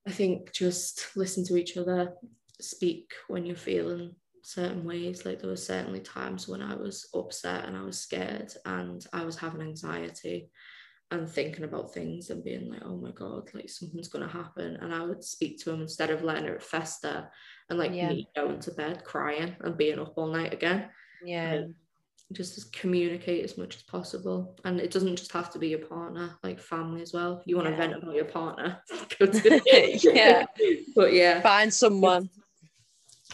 I 0.06 0.12
think 0.12 0.52
just 0.52 1.16
listen 1.16 1.45
to 1.45 1.56
each 1.56 1.78
other 1.78 2.14
speak 2.60 3.14
when 3.30 3.45
you're 3.45 3.56
feeling 3.56 4.16
certain 4.44 4.84
ways. 4.84 5.26
Like 5.26 5.40
there 5.40 5.50
were 5.50 5.56
certainly 5.56 6.02
times 6.02 6.48
when 6.48 6.62
I 6.62 6.76
was 6.76 7.08
upset 7.14 7.66
and 7.66 7.78
I 7.78 7.84
was 7.84 8.00
scared 8.00 8.54
and 8.66 9.06
I 9.14 9.24
was 9.24 9.38
having 9.38 9.62
anxiety 9.62 10.50
and 11.14 11.30
thinking 11.30 11.64
about 11.64 11.94
things 11.94 12.31
and 12.31 12.44
being 12.44 12.69
like, 12.69 12.81
oh 12.84 12.98
my 12.98 13.11
God, 13.11 13.49
like 13.53 13.69
something's 13.69 14.07
going 14.07 14.27
to 14.27 14.34
happen. 14.34 14.77
And 14.81 14.94
I 14.94 15.06
would 15.06 15.23
speak 15.23 15.60
to 15.60 15.72
him 15.72 15.81
instead 15.81 16.10
of 16.10 16.23
letting 16.23 16.45
it 16.45 16.61
fester 16.61 17.30
and 17.69 17.77
like 17.77 17.94
yeah. 17.94 18.10
me 18.10 18.27
going 18.35 18.60
to 18.60 18.72
bed 18.72 19.03
crying 19.03 19.56
and 19.61 19.77
being 19.77 19.99
up 19.99 20.14
all 20.18 20.27
night 20.27 20.53
again. 20.53 20.90
Yeah. 21.23 21.57
Um, 21.57 21.76
just 22.31 22.73
communicate 22.73 23.44
as 23.44 23.60
much 23.60 23.76
as 23.76 23.84
possible. 23.84 24.57
And 24.65 24.80
it 24.80 24.90
doesn't 24.90 25.15
just 25.15 25.31
have 25.34 25.52
to 25.52 25.60
be 25.60 25.68
your 25.69 25.85
partner, 25.85 26.35
like 26.41 26.60
family 26.60 27.03
as 27.03 27.14
well. 27.14 27.38
If 27.38 27.44
you 27.45 27.57
want 27.57 27.69
yeah. 27.69 27.76
to 27.76 27.77
vent 27.77 28.03
about 28.03 28.15
your 28.15 28.26
partner, 28.26 28.81
go 29.19 29.26
to 29.27 29.61
yeah. 29.68 30.45
But 30.95 31.14
yeah. 31.14 31.41
Find 31.41 31.72
someone. 31.72 32.30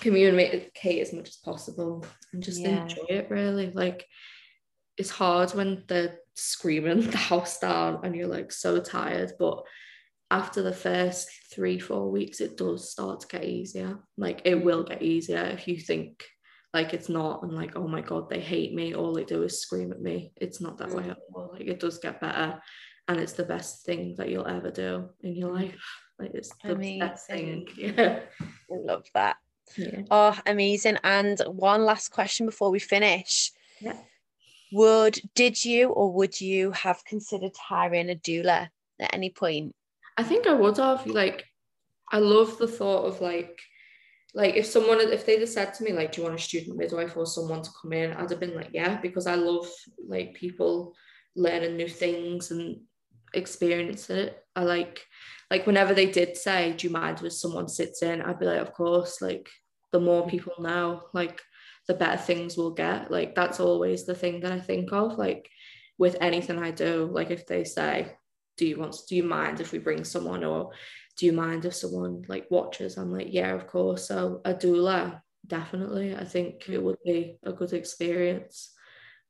Communicate 0.01 1.01
as 1.01 1.13
much 1.13 1.29
as 1.29 1.37
possible 1.37 2.05
and 2.33 2.43
just 2.43 2.59
yeah. 2.59 2.81
enjoy 2.81 3.05
it 3.07 3.29
really. 3.29 3.71
Like 3.71 4.05
it's 4.97 5.09
hard 5.09 5.51
when 5.51 5.83
they're 5.87 6.19
screaming 6.39 7.01
the 7.11 7.17
house 7.17 7.59
down 7.59 7.99
and 8.03 8.15
you're 8.15 8.27
like 8.27 8.51
so 8.51 8.79
tired 8.79 9.33
but 9.39 9.63
after 10.31 10.61
the 10.61 10.73
first 10.73 11.29
three, 11.51 11.79
four 11.79 12.11
weeks, 12.11 12.39
it 12.39 12.57
does 12.57 12.91
start 12.91 13.21
to 13.21 13.27
get 13.27 13.45
easier. 13.45 13.97
Like 14.17 14.41
it 14.45 14.63
will 14.63 14.83
get 14.83 15.01
easier 15.01 15.41
if 15.41 15.67
you 15.67 15.77
think 15.77 16.23
like 16.73 16.93
it's 16.93 17.09
not 17.09 17.41
and 17.41 17.51
like, 17.51 17.75
oh 17.75 17.87
my 17.87 18.01
god, 18.01 18.29
they 18.29 18.39
hate 18.39 18.73
me, 18.73 18.93
all 18.93 19.13
they 19.13 19.23
do 19.23 19.41
is 19.43 19.61
scream 19.61 19.91
at 19.91 20.01
me. 20.01 20.31
It's 20.35 20.61
not 20.61 20.77
that 20.77 20.91
way 20.91 21.03
mm. 21.03 21.11
at 21.11 21.17
all. 21.33 21.49
Like 21.53 21.67
it 21.67 21.79
does 21.79 21.97
get 21.97 22.21
better 22.21 22.61
and 23.07 23.19
it's 23.19 23.33
the 23.33 23.43
best 23.43 23.85
thing 23.85 24.15
that 24.17 24.29
you'll 24.29 24.47
ever 24.47 24.69
do 24.69 25.09
in 25.21 25.35
your 25.35 25.53
life. 25.53 25.75
Like 26.21 26.31
it's 26.33 26.51
the 26.61 26.73
amazing. 26.73 26.99
best 26.99 27.27
thing. 27.27 27.67
Yeah. 27.77 28.19
I 28.41 28.75
love 28.75 29.05
that. 29.13 29.37
Yeah. 29.77 30.01
Oh, 30.11 30.37
amazing. 30.45 30.97
And 31.01 31.39
one 31.47 31.85
last 31.85 32.09
question 32.09 32.45
before 32.45 32.71
we 32.71 32.79
finish. 32.79 33.53
Yeah. 33.79 33.95
Would 34.71 35.19
did 35.35 35.63
you 35.63 35.89
or 35.89 36.13
would 36.13 36.39
you 36.39 36.71
have 36.71 37.03
considered 37.05 37.55
hiring 37.57 38.09
a 38.09 38.15
doula 38.15 38.69
at 38.99 39.13
any 39.13 39.29
point? 39.29 39.75
I 40.17 40.23
think 40.23 40.47
I 40.47 40.53
would 40.53 40.77
have. 40.77 41.07
Like, 41.07 41.45
I 42.11 42.19
love 42.19 42.57
the 42.57 42.67
thought 42.67 43.05
of 43.05 43.21
like, 43.21 43.59
like 44.33 44.55
if 44.55 44.65
someone 44.65 44.99
if 44.99 45.25
they'd 45.25 45.39
have 45.39 45.49
said 45.49 45.73
to 45.75 45.83
me 45.83 45.93
like, 45.93 46.11
do 46.11 46.21
you 46.21 46.27
want 46.27 46.39
a 46.39 46.43
student 46.43 46.77
midwife 46.77 47.17
or 47.17 47.25
someone 47.25 47.61
to 47.61 47.69
come 47.81 47.93
in? 47.93 48.13
I'd 48.13 48.29
have 48.29 48.39
been 48.39 48.55
like, 48.55 48.69
yeah, 48.73 48.99
because 49.01 49.27
I 49.27 49.35
love 49.35 49.67
like 50.07 50.33
people 50.33 50.93
learning 51.35 51.77
new 51.77 51.87
things 51.87 52.51
and 52.51 52.81
experiencing 53.33 54.17
it. 54.17 54.43
I 54.55 54.63
like 54.63 55.05
like 55.49 55.65
whenever 55.65 55.93
they 55.93 56.11
did 56.11 56.37
say, 56.37 56.73
Do 56.73 56.87
you 56.87 56.93
mind 56.93 57.23
if 57.23 57.33
someone 57.33 57.67
sits 57.67 58.03
in? 58.03 58.21
I'd 58.21 58.39
be 58.39 58.45
like, 58.45 58.61
Of 58.61 58.73
course, 58.73 59.21
like 59.21 59.49
the 59.91 59.99
more 59.99 60.27
people 60.27 60.53
know, 60.59 61.03
like 61.13 61.41
the 61.89 61.95
better 61.95 62.21
things 62.21 62.55
will 62.55 62.69
get. 62.69 63.09
Like 63.09 63.33
that's 63.33 63.59
always 63.59 64.05
the 64.05 64.13
thing 64.13 64.41
that 64.41 64.51
I 64.51 64.59
think 64.59 64.93
of. 64.93 65.17
Like 65.17 65.49
with 65.97 66.15
anything 66.21 66.59
I 66.59 66.69
do, 66.69 67.09
like 67.11 67.31
if 67.31 67.47
they 67.47 67.63
say, 67.63 68.15
Do 68.57 68.67
you 68.67 68.77
want 68.77 68.95
do 69.09 69.15
you 69.15 69.23
mind 69.23 69.59
if 69.59 69.71
we 69.71 69.79
bring 69.79 70.03
someone 70.03 70.43
or 70.43 70.71
do 71.17 71.25
you 71.25 71.33
mind 71.33 71.65
if 71.65 71.73
someone 71.73 72.23
like 72.27 72.45
watches? 72.51 72.95
I'm 72.95 73.11
like, 73.11 73.29
yeah, 73.31 73.55
of 73.55 73.65
course. 73.65 74.07
So 74.07 74.41
a 74.45 74.53
doula, 74.53 75.19
definitely. 75.47 76.15
I 76.15 76.25
think 76.25 76.69
it 76.69 76.81
would 76.85 77.01
be 77.03 77.39
a 77.43 77.51
good 77.51 77.73
experience 77.73 78.71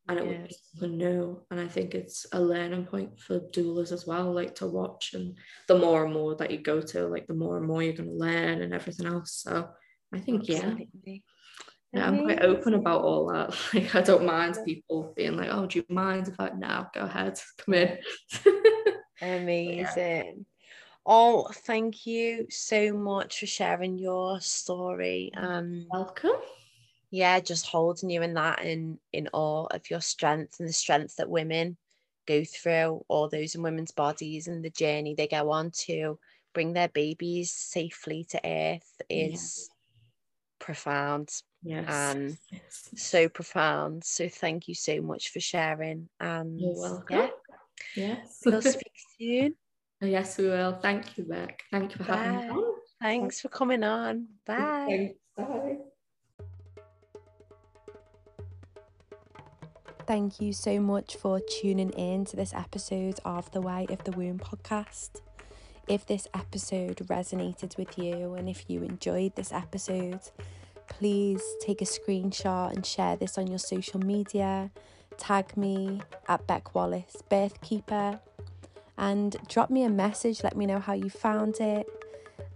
and 0.10 0.19
it 0.19 0.27
would 0.27 0.48
be 0.49 0.56
something 0.73 0.98
new. 0.98 1.41
And 1.49 1.61
I 1.61 1.68
think 1.69 1.95
it's 1.95 2.26
a 2.34 2.41
learning 2.41 2.88
point 2.88 3.22
for 3.22 3.40
doulas 3.40 3.94
as 3.94 4.06
well, 4.06 4.34
like 4.34 4.53
to 4.56 4.68
watch. 4.68 5.14
And 5.14 5.38
the 5.69 5.80
more 5.80 6.03
and 6.03 6.14
more 6.14 6.36
that 6.36 6.52
you 6.52 6.57
go 6.57 6.81
to, 6.81 7.07
like 7.07 7.27
the 7.27 7.41
more 7.44 7.56
and 7.57 7.65
more 7.65 7.81
you're 7.81 7.94
going 7.94 8.10
to 8.10 8.15
learn 8.15 8.61
and 8.61 8.73
everything 8.73 9.06
else. 9.06 9.31
So 9.45 9.69
I 10.14 10.19
think, 10.19 10.49
Absolutely. 10.49 10.90
yeah. 11.06 11.18
Yeah, 11.94 12.07
I'm 12.07 12.24
quite 12.24 12.44
open 12.44 12.76
about 12.76 13.02
all 13.02 13.28
that. 13.28 13.56
Like, 13.74 13.95
I 13.95 14.02
don't 14.02 14.26
mind 14.26 14.57
people 14.64 15.14
being 15.16 15.38
like, 15.38 15.49
"Oh, 15.52 15.66
do 15.66 15.80
you 15.80 15.86
mind 15.90 16.28
if 16.28 16.40
I 16.40 16.49
now 16.49 16.90
go 16.94 17.02
ahead, 17.02 17.40
come 17.57 17.74
in?" 17.74 17.98
Amazing. 19.22 19.86
Yeah. 19.98 20.24
Oh, 21.06 21.49
thank 21.52 22.06
you 22.06 22.45
so 22.49 22.94
much 22.94 23.40
for 23.40 23.48
sharing 23.48 23.98
your 23.98 24.40
story. 24.40 25.32
Um, 25.36 25.88
welcome 25.91 26.40
yeah, 27.11 27.40
just 27.40 27.66
holding 27.66 28.10
you 28.10 28.22
in 28.22 28.36
that 28.36 28.64
in 28.64 28.99
in 29.11 29.30
awe 29.34 29.66
of 29.72 29.90
your 29.90 30.02
strength 30.02 30.60
and 30.60 30.70
the 30.70 30.74
strength 30.74 31.16
that 31.16 31.30
women 31.30 31.78
go 32.28 32.44
through, 32.44 33.03
all 33.07 33.28
those 33.28 33.56
in 33.56 33.64
women's 33.64 33.91
bodies 33.91 34.48
and 34.48 34.64
the 34.64 34.70
journey 34.70 35.16
they 35.16 35.28
go 35.28 35.49
on 35.49 35.72
to 35.72 36.20
bring 36.53 36.74
their 36.74 36.90
babies 36.90 37.52
safely 37.52 38.26
to 38.30 38.40
earth 38.45 39.02
is 39.10 39.70
yeah. 39.70 40.66
profound. 40.66 41.30
Yes. 41.64 42.15
Um 42.15 42.38
yes. 42.52 42.90
so 42.95 43.30
profound. 43.30 44.03
So 44.03 44.30
thank 44.30 44.68
you 44.68 44.76
so 44.76 45.02
much 45.02 45.31
for 45.31 45.40
sharing. 45.40 46.10
And 46.19 46.60
You're 46.60 46.76
welcome. 46.76 47.18
Yeah. 47.18 47.30
Yes. 47.95 48.41
We'll 48.45 48.61
speak 48.61 48.94
soon. 49.19 49.56
Oh, 50.02 50.06
yes, 50.06 50.38
we 50.38 50.45
will. 50.45 50.80
Thank 50.81 51.18
you, 51.18 51.26
Bec. 51.26 51.61
Thank 51.72 51.91
you 51.91 52.06
for 52.06 52.11
Bye. 52.11 52.18
having 52.18 52.48
me 52.48 52.49
on. 52.53 52.73
Thanks 53.02 53.41
for 53.41 53.49
coming 53.49 53.84
on. 53.84 54.27
Bye. 54.45 55.15
Bye. 55.36 55.77
Thank 60.07 60.41
you 60.41 60.53
so 60.53 60.80
much 60.80 61.18
for 61.18 61.40
tuning 61.40 61.91
in 61.91 62.26
to 62.26 62.36
this 62.36 62.53
episode 62.53 63.19
of 63.26 63.52
the 63.52 63.61
Way 63.61 63.86
of 63.90 64.03
the 64.06 64.11
Womb 64.11 64.40
podcast. 64.40 65.22
If 65.88 66.06
this 66.06 66.27
episode 66.34 66.98
resonated 67.07 67.77
with 67.77 67.98
you 67.98 68.34
and 68.34 68.49
if 68.49 68.65
you 68.69 68.84
enjoyed 68.84 69.36
this 69.36 69.52
episode, 69.52 70.22
please 70.90 71.41
take 71.61 71.82
a 71.82 71.86
screenshot 71.86 72.74
and 72.74 72.86
share 72.86 73.16
this 73.16 73.38
on 73.38 73.48
your 73.48 73.60
social 73.60 73.99
media. 73.99 74.72
Tag 75.18 75.56
me 75.56 76.02
at 76.28 76.45
Bec 76.48 76.76
Wallis 76.76 77.18
Birthkeeper 77.30 78.20
and 78.98 79.38
drop 79.48 79.70
me 79.70 79.84
a 79.84 79.90
message. 79.90 80.44
Let 80.44 80.57
me 80.57 80.66
know 80.66 80.80
how 80.80 80.94
you 80.94 81.10
found 81.10 81.60
it. 81.60 81.88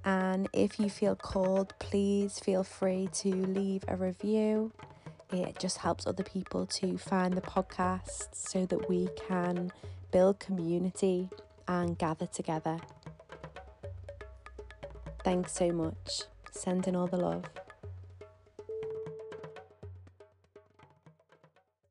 And 0.06 0.50
if 0.52 0.80
you 0.80 0.90
feel 0.90 1.16
called, 1.16 1.74
please 1.80 2.40
feel 2.40 2.64
free 2.64 3.10
to 3.14 3.30
leave 3.30 3.86
a 3.88 3.96
review. 3.96 4.74
It 5.32 5.58
just 5.58 5.78
helps 5.78 6.06
other 6.06 6.24
people 6.24 6.66
to 6.66 6.98
find 6.98 7.34
the 7.34 7.42
podcast 7.42 8.36
so 8.36 8.66
that 8.66 8.90
we 8.90 9.08
can 9.28 9.72
build 10.12 10.40
community 10.40 11.30
and 11.68 11.98
gather 11.98 12.28
together. 12.28 12.80
Thanks 15.24 15.54
so 15.54 15.72
much. 15.72 16.24
Sending 16.52 16.96
all 16.96 17.08
the 17.08 17.18
love. 17.18 17.46